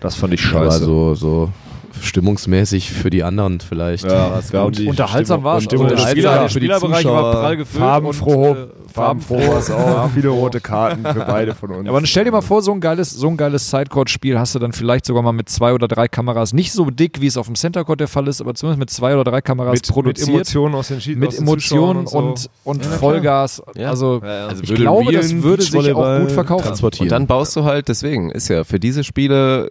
Das 0.00 0.16
fand 0.16 0.34
ich 0.34 0.44
Aber 0.46 0.64
scheiße. 0.70 0.84
so, 0.84 1.14
so 1.14 1.52
stimmungsmäßig 2.00 2.90
für 2.92 3.10
die 3.10 3.22
anderen 3.22 3.60
vielleicht. 3.60 4.04
Ja, 4.04 4.30
war's 4.30 4.52
ja, 4.52 4.64
gut. 4.64 4.80
und 4.80 4.86
Unterhaltsam 4.88 5.44
war 5.44 5.58
es. 5.58 5.66
Und 5.66 5.78
unterhaltsam 5.78 6.10
Spieler, 6.10 6.32
für 6.32 6.38
der 6.38 6.46
die 6.48 6.54
Spielerbereich 6.54 7.02
Zuschauer. 7.02 7.22
war 7.22 7.32
prall 7.32 7.56
gefüllt. 7.56 7.82
farbenfroh, 7.82 8.50
und, 8.50 8.56
äh, 8.56 8.66
farbenfroh 8.92 9.38
war 9.48 9.58
es 9.58 9.70
auch. 9.70 10.10
Viele 10.10 10.28
rote 10.28 10.60
Karten 10.60 11.02
für 11.02 11.24
beide 11.26 11.54
von 11.54 11.70
uns. 11.70 11.88
Aber 11.88 11.98
dann 11.98 12.06
stell 12.06 12.24
dir 12.24 12.32
mal 12.32 12.40
vor, 12.40 12.62
so 12.62 12.72
ein 12.72 12.80
geiles, 12.80 13.10
so 13.10 13.28
ein 13.28 13.36
geiles 13.36 13.70
Sidecourt-Spiel 13.70 14.38
hast 14.38 14.54
du 14.54 14.58
dann 14.58 14.72
vielleicht 14.72 15.06
sogar 15.06 15.22
mal 15.22 15.32
mit 15.32 15.48
zwei 15.48 15.72
oder 15.72 15.88
drei 15.88 16.08
Kameras. 16.08 16.52
Nicht 16.52 16.72
so 16.72 16.90
dick, 16.90 17.20
wie 17.20 17.26
es 17.26 17.36
auf 17.36 17.46
dem 17.46 17.54
Centercourt 17.54 18.00
der 18.00 18.08
Fall 18.08 18.28
ist, 18.28 18.40
aber 18.40 18.54
zumindest 18.54 18.78
mit 18.80 18.90
zwei 18.90 19.14
oder 19.14 19.30
drei 19.30 19.40
Kameras 19.40 19.74
mit, 19.74 19.86
mit 19.86 19.94
produziert. 19.94 20.28
Emotionen 20.28 20.74
aus 20.74 20.88
den 20.88 21.00
Schied 21.00 21.18
mit 21.18 21.28
aus 21.28 21.36
den 21.36 21.46
Zuschauern 21.46 21.96
Emotionen 21.98 22.28
und, 22.30 22.38
so. 22.38 22.48
und, 22.64 22.84
Vollgas. 22.84 23.62
Ja. 23.76 23.90
Also, 23.90 24.20
Also 24.22 24.62
ich 24.62 24.74
glaube, 24.74 25.12
das 25.12 25.42
würde 25.42 25.62
sich 25.62 25.92
auch 25.94 26.20
gut 26.20 26.32
verkaufen. 26.32 26.84
Und 27.00 27.10
dann 27.10 27.26
baust 27.26 27.56
du 27.56 27.64
halt, 27.64 27.88
deswegen 27.88 28.30
ist 28.30 28.48
ja 28.48 28.64
für 28.64 28.80
diese 28.80 29.04
Spiele, 29.04 29.70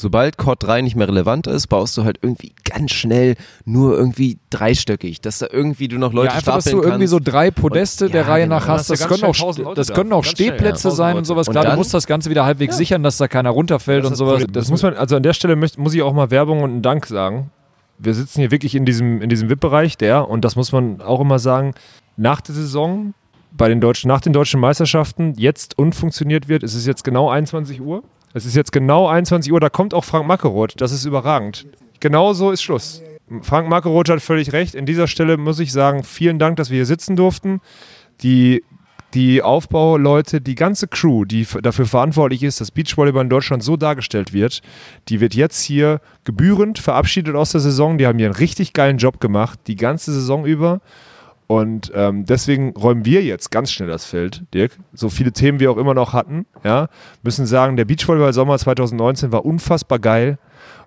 sobald 0.00 0.38
Court 0.38 0.62
3 0.62 0.82
nicht 0.82 0.96
mehr 0.96 1.06
relevant 1.08 1.46
ist, 1.46 1.66
baust 1.68 1.96
du 1.96 2.04
halt 2.04 2.18
irgendwie 2.22 2.52
ganz 2.64 2.90
schnell 2.92 3.36
nur 3.64 3.96
irgendwie 3.96 4.38
dreistöckig, 4.50 5.20
dass 5.20 5.38
da 5.38 5.46
irgendwie 5.50 5.88
du 5.88 5.98
noch 5.98 6.12
Leute 6.12 6.28
ja, 6.28 6.34
einfach, 6.38 6.54
dass 6.56 6.64
du 6.64 6.78
irgendwie 6.78 6.90
kannst. 7.06 7.10
so 7.10 7.20
drei 7.22 7.50
Podeste 7.50 8.06
Und- 8.06 8.14
der 8.14 8.22
ja, 8.22 8.28
Reihe 8.28 8.44
genau. 8.44 8.56
nach 8.56 8.68
hast. 8.68 8.88
du 8.88 8.92
Das 8.94 9.00
ganz 9.00 9.10
können 9.12 9.24
auch, 9.30 9.34
schnell 9.34 9.46
1000 9.48 9.64
Leute 9.66 9.76
das 9.76 9.86
da. 9.88 9.94
können 9.94 10.12
auch 10.12 10.22
Ganz 10.22 10.28
schnell, 10.36 10.48
ja. 10.48 10.54
Stehplätze 10.54 10.88
1000 10.88 10.96
sein 10.96 11.16
und 11.16 11.24
sowas. 11.24 11.48
Und 11.48 11.52
Klar, 11.52 11.64
du 11.64 11.70
dann- 11.70 11.78
musst 11.78 11.94
das 11.94 12.06
Ganze 12.06 12.30
wieder 12.30 12.44
halbwegs 12.44 12.76
sichern, 12.76 13.02
dass 13.02 13.16
da 13.18 13.28
keiner 13.28 13.50
runterfällt 13.50 14.04
und 14.04 14.14
sowas. 14.16 14.44
Das 14.52 14.70
muss 14.70 14.82
man, 14.82 14.94
also 14.94 15.16
an 15.16 15.22
der 15.22 15.32
Stelle 15.34 15.56
möcht, 15.56 15.78
muss 15.78 15.94
ich 15.94 16.02
auch 16.02 16.12
mal 16.14 16.30
Werbung 16.30 16.62
und 16.62 16.70
einen 16.70 16.82
Dank 16.82 17.06
sagen. 17.06 17.50
wir 18.02 18.14
sitzen 18.14 18.40
hier 18.40 18.50
wirklich 18.50 18.74
in 18.74 18.86
diesem, 18.86 19.20
in 19.20 19.28
diesem 19.28 19.50
VIP-Bereich, 19.50 19.98
der, 19.98 20.26
und 20.26 20.42
das 20.42 20.56
muss 20.56 20.72
man 20.72 21.02
auch 21.02 21.20
immer 21.20 21.38
sagen, 21.38 21.74
nach 22.16 22.40
der 22.40 22.54
Saison, 22.54 23.12
bei 23.52 23.68
den 23.68 23.80
deutschen, 23.82 24.08
nach 24.08 24.22
den 24.22 24.32
deutschen 24.32 24.58
Meisterschaften, 24.58 25.34
jetzt 25.36 25.76
unfunktioniert 25.78 26.48
wird, 26.48 26.62
es 26.62 26.74
ist 26.74 26.86
jetzt 26.86 27.04
genau 27.04 27.28
21 27.28 27.78
Uhr. 27.82 28.02
Es 28.32 28.46
ist 28.46 28.54
jetzt 28.54 28.72
genau 28.72 29.08
21 29.08 29.52
Uhr, 29.52 29.60
da 29.60 29.70
kommt 29.70 29.92
auch 29.92 30.04
Frank 30.04 30.26
Mackeroth, 30.26 30.74
das 30.80 30.92
ist 30.92 31.04
überragend. 31.04 31.66
Genau 31.98 32.32
so 32.32 32.50
ist 32.50 32.62
Schluss. 32.62 33.02
Frank 33.42 33.68
Mackeroth 33.68 34.08
hat 34.08 34.22
völlig 34.22 34.52
recht. 34.52 34.74
In 34.74 34.86
dieser 34.86 35.06
Stelle 35.06 35.36
muss 35.36 35.58
ich 35.58 35.72
sagen, 35.72 36.02
vielen 36.04 36.38
Dank, 36.38 36.56
dass 36.56 36.70
wir 36.70 36.76
hier 36.76 36.86
sitzen 36.86 37.16
durften. 37.16 37.60
Die, 38.22 38.64
die 39.14 39.42
Aufbauleute, 39.42 40.40
die 40.40 40.54
ganze 40.54 40.88
Crew, 40.88 41.24
die 41.24 41.46
dafür 41.62 41.86
verantwortlich 41.86 42.42
ist, 42.42 42.60
dass 42.60 42.70
Beachvolleyball 42.70 43.24
in 43.24 43.30
Deutschland 43.30 43.62
so 43.62 43.76
dargestellt 43.76 44.32
wird, 44.32 44.62
die 45.08 45.20
wird 45.20 45.34
jetzt 45.34 45.62
hier 45.62 46.00
gebührend 46.24 46.78
verabschiedet 46.78 47.34
aus 47.36 47.52
der 47.52 47.60
Saison. 47.60 47.98
Die 47.98 48.06
haben 48.06 48.18
hier 48.18 48.28
einen 48.28 48.36
richtig 48.36 48.72
geilen 48.72 48.98
Job 48.98 49.20
gemacht, 49.20 49.60
die 49.66 49.76
ganze 49.76 50.12
Saison 50.12 50.44
über. 50.44 50.80
Und 51.50 51.90
ähm, 51.96 52.26
deswegen 52.26 52.76
räumen 52.76 53.04
wir 53.04 53.24
jetzt 53.24 53.50
ganz 53.50 53.72
schnell 53.72 53.88
das 53.88 54.04
Feld, 54.04 54.44
Dirk. 54.54 54.78
So 54.92 55.08
viele 55.08 55.32
Themen 55.32 55.58
wir 55.58 55.72
auch 55.72 55.78
immer 55.78 55.94
noch 55.94 56.12
hatten, 56.12 56.46
ja, 56.62 56.86
müssen 57.24 57.44
sagen, 57.44 57.76
der 57.76 57.84
Beachvolleyball 57.86 58.32
Sommer 58.32 58.56
2019 58.56 59.32
war 59.32 59.44
unfassbar 59.44 59.98
geil. 59.98 60.38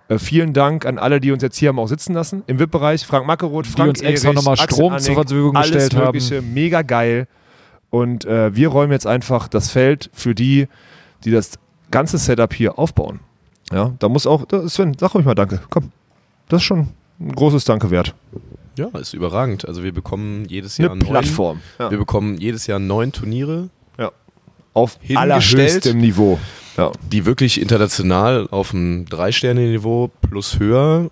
Äh, 0.07 0.19
vielen 0.19 0.53
Dank 0.53 0.85
an 0.85 0.99
alle, 0.99 1.19
die 1.19 1.34
uns 1.34 1.44
jetzt 1.44 1.57
hier 1.57 1.68
haben 1.68 1.80
auch 1.80 1.90
sitzen 1.90 2.14
lassen 2.14 2.44
im 2.48 2.60
VIP-Bereich. 2.60 3.06
Frank 3.06 3.27
Mackeroth, 3.27 3.68
Frank 3.68 3.90
uns 3.90 3.99
extra 3.99 4.30
Erich, 4.30 4.38
nochmal 4.38 4.53
Axel 4.53 4.73
Strom 4.73 4.94
Anning, 4.94 5.03
zur 5.03 5.15
Verfügung 5.15 5.57
alles 5.57 5.69
gestellt 5.69 5.95
haben. 5.95 6.06
Mögliche, 6.06 6.41
Mega 6.41 6.81
geil. 6.81 7.27
Und 7.90 8.23
äh, 8.23 8.56
wir 8.56 8.69
räumen 8.69 8.94
jetzt 8.94 9.06
einfach 9.06 9.49
das 9.49 9.69
Feld 9.69 10.11
für 10.14 10.34
die, 10.34 10.69
die 11.26 11.31
das 11.31 11.60
ganze 11.91 12.18
Setup 12.18 12.53
hier 12.53 12.80
aufbauen. 12.80 13.19
Ja, 13.69 13.91
da 13.99 14.07
muss 14.07 14.26
auch, 14.26 14.45
Sven, 14.68 14.95
sag 14.98 15.14
ruhig 15.14 15.26
mal 15.26 15.35
Danke. 15.35 15.60
Komm, 15.69 15.91
das 16.48 16.61
ist 16.61 16.68
schon 16.68 16.88
ein 17.19 17.34
großes 17.34 17.65
Danke 17.65 17.91
wert. 17.91 18.15
Ja, 18.77 18.87
ist 18.99 19.13
überragend. 19.13 19.67
Also 19.67 19.83
wir 19.83 19.93
bekommen 19.93 20.45
jedes 20.45 20.79
Eine 20.79 20.87
Jahr 20.87 20.95
neun, 20.95 21.07
Plattform, 21.07 21.61
ja. 21.79 21.91
Wir 21.91 21.97
bekommen 21.97 22.37
jedes 22.37 22.67
Jahr 22.67 22.79
neun 22.79 23.11
Turniere. 23.11 23.69
Ja. 23.99 24.11
Auf 24.73 24.99
allerhöchstem 25.15 25.97
Niveau. 25.99 26.39
Ja. 26.75 26.91
die 27.11 27.27
wirklich 27.27 27.61
international 27.61 28.47
auf 28.49 28.73
einem 28.73 29.05
Drei-Sterne-Niveau 29.05 30.09
plus 30.27 30.57
höher 30.57 31.11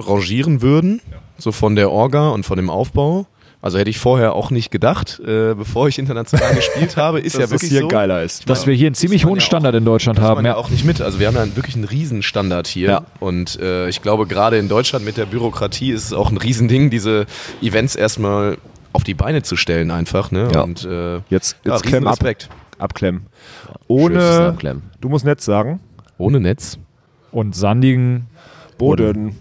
rangieren 0.00 0.60
würden. 0.60 1.00
So 1.36 1.52
von 1.52 1.76
der 1.76 1.92
Orga 1.92 2.30
und 2.30 2.44
von 2.44 2.56
dem 2.56 2.68
Aufbau. 2.68 3.26
Also 3.68 3.78
hätte 3.78 3.90
ich 3.90 3.98
vorher 3.98 4.32
auch 4.34 4.50
nicht 4.50 4.70
gedacht, 4.70 5.20
äh, 5.20 5.52
bevor 5.54 5.88
ich 5.88 5.98
international 5.98 6.54
gespielt 6.54 6.96
habe, 6.96 7.20
ist 7.20 7.34
Dass 7.38 7.42
ja 7.42 7.50
wirklich 7.50 7.70
hier 7.70 7.80
so. 7.82 7.88
geiler 7.88 8.22
ist. 8.22 8.48
Dass 8.48 8.66
wir 8.66 8.72
hier 8.74 8.86
einen 8.86 8.94
ziemlich 8.94 9.26
hohen 9.26 9.40
Standard 9.40 9.74
in 9.74 9.84
Deutschland 9.84 10.20
haben. 10.20 10.36
man 10.36 10.46
ja 10.46 10.52
Ja. 10.52 10.56
auch 10.56 10.70
nicht 10.70 10.86
mit. 10.86 11.02
Also 11.02 11.18
wir 11.20 11.26
haben 11.26 11.36
ja 11.36 11.54
wirklich 11.54 11.74
einen 11.74 11.84
Riesenstandard 11.84 12.66
hier. 12.66 12.88
Ja. 12.88 13.02
Und 13.20 13.60
äh, 13.60 13.90
ich 13.90 14.00
glaube, 14.00 14.26
gerade 14.26 14.56
in 14.56 14.70
Deutschland 14.70 15.04
mit 15.04 15.18
der 15.18 15.26
Bürokratie 15.26 15.90
ist 15.90 16.06
es 16.06 16.12
auch 16.14 16.30
ein 16.30 16.38
Riesending, 16.38 16.88
diese 16.88 17.26
Events 17.60 17.94
erstmal 17.94 18.56
auf 18.94 19.04
die 19.04 19.12
Beine 19.12 19.42
zu 19.42 19.54
stellen 19.56 19.90
einfach. 19.90 20.30
Ne? 20.30 20.48
Ja. 20.54 20.62
Und 20.62 20.86
äh, 20.86 21.16
Jetzt, 21.28 21.58
ja, 21.66 21.74
jetzt 21.74 21.82
klemm 21.84 22.06
ab. 22.06 22.16
Abklemmen. 22.78 23.26
Ohne, 23.86 24.46
Abklemmen. 24.48 24.84
du 25.02 25.10
musst 25.10 25.26
Netz 25.26 25.44
sagen. 25.44 25.80
Ohne 26.16 26.40
Netz. 26.40 26.78
Und 27.32 27.54
sandigen 27.54 28.28
Boden. 28.78 29.40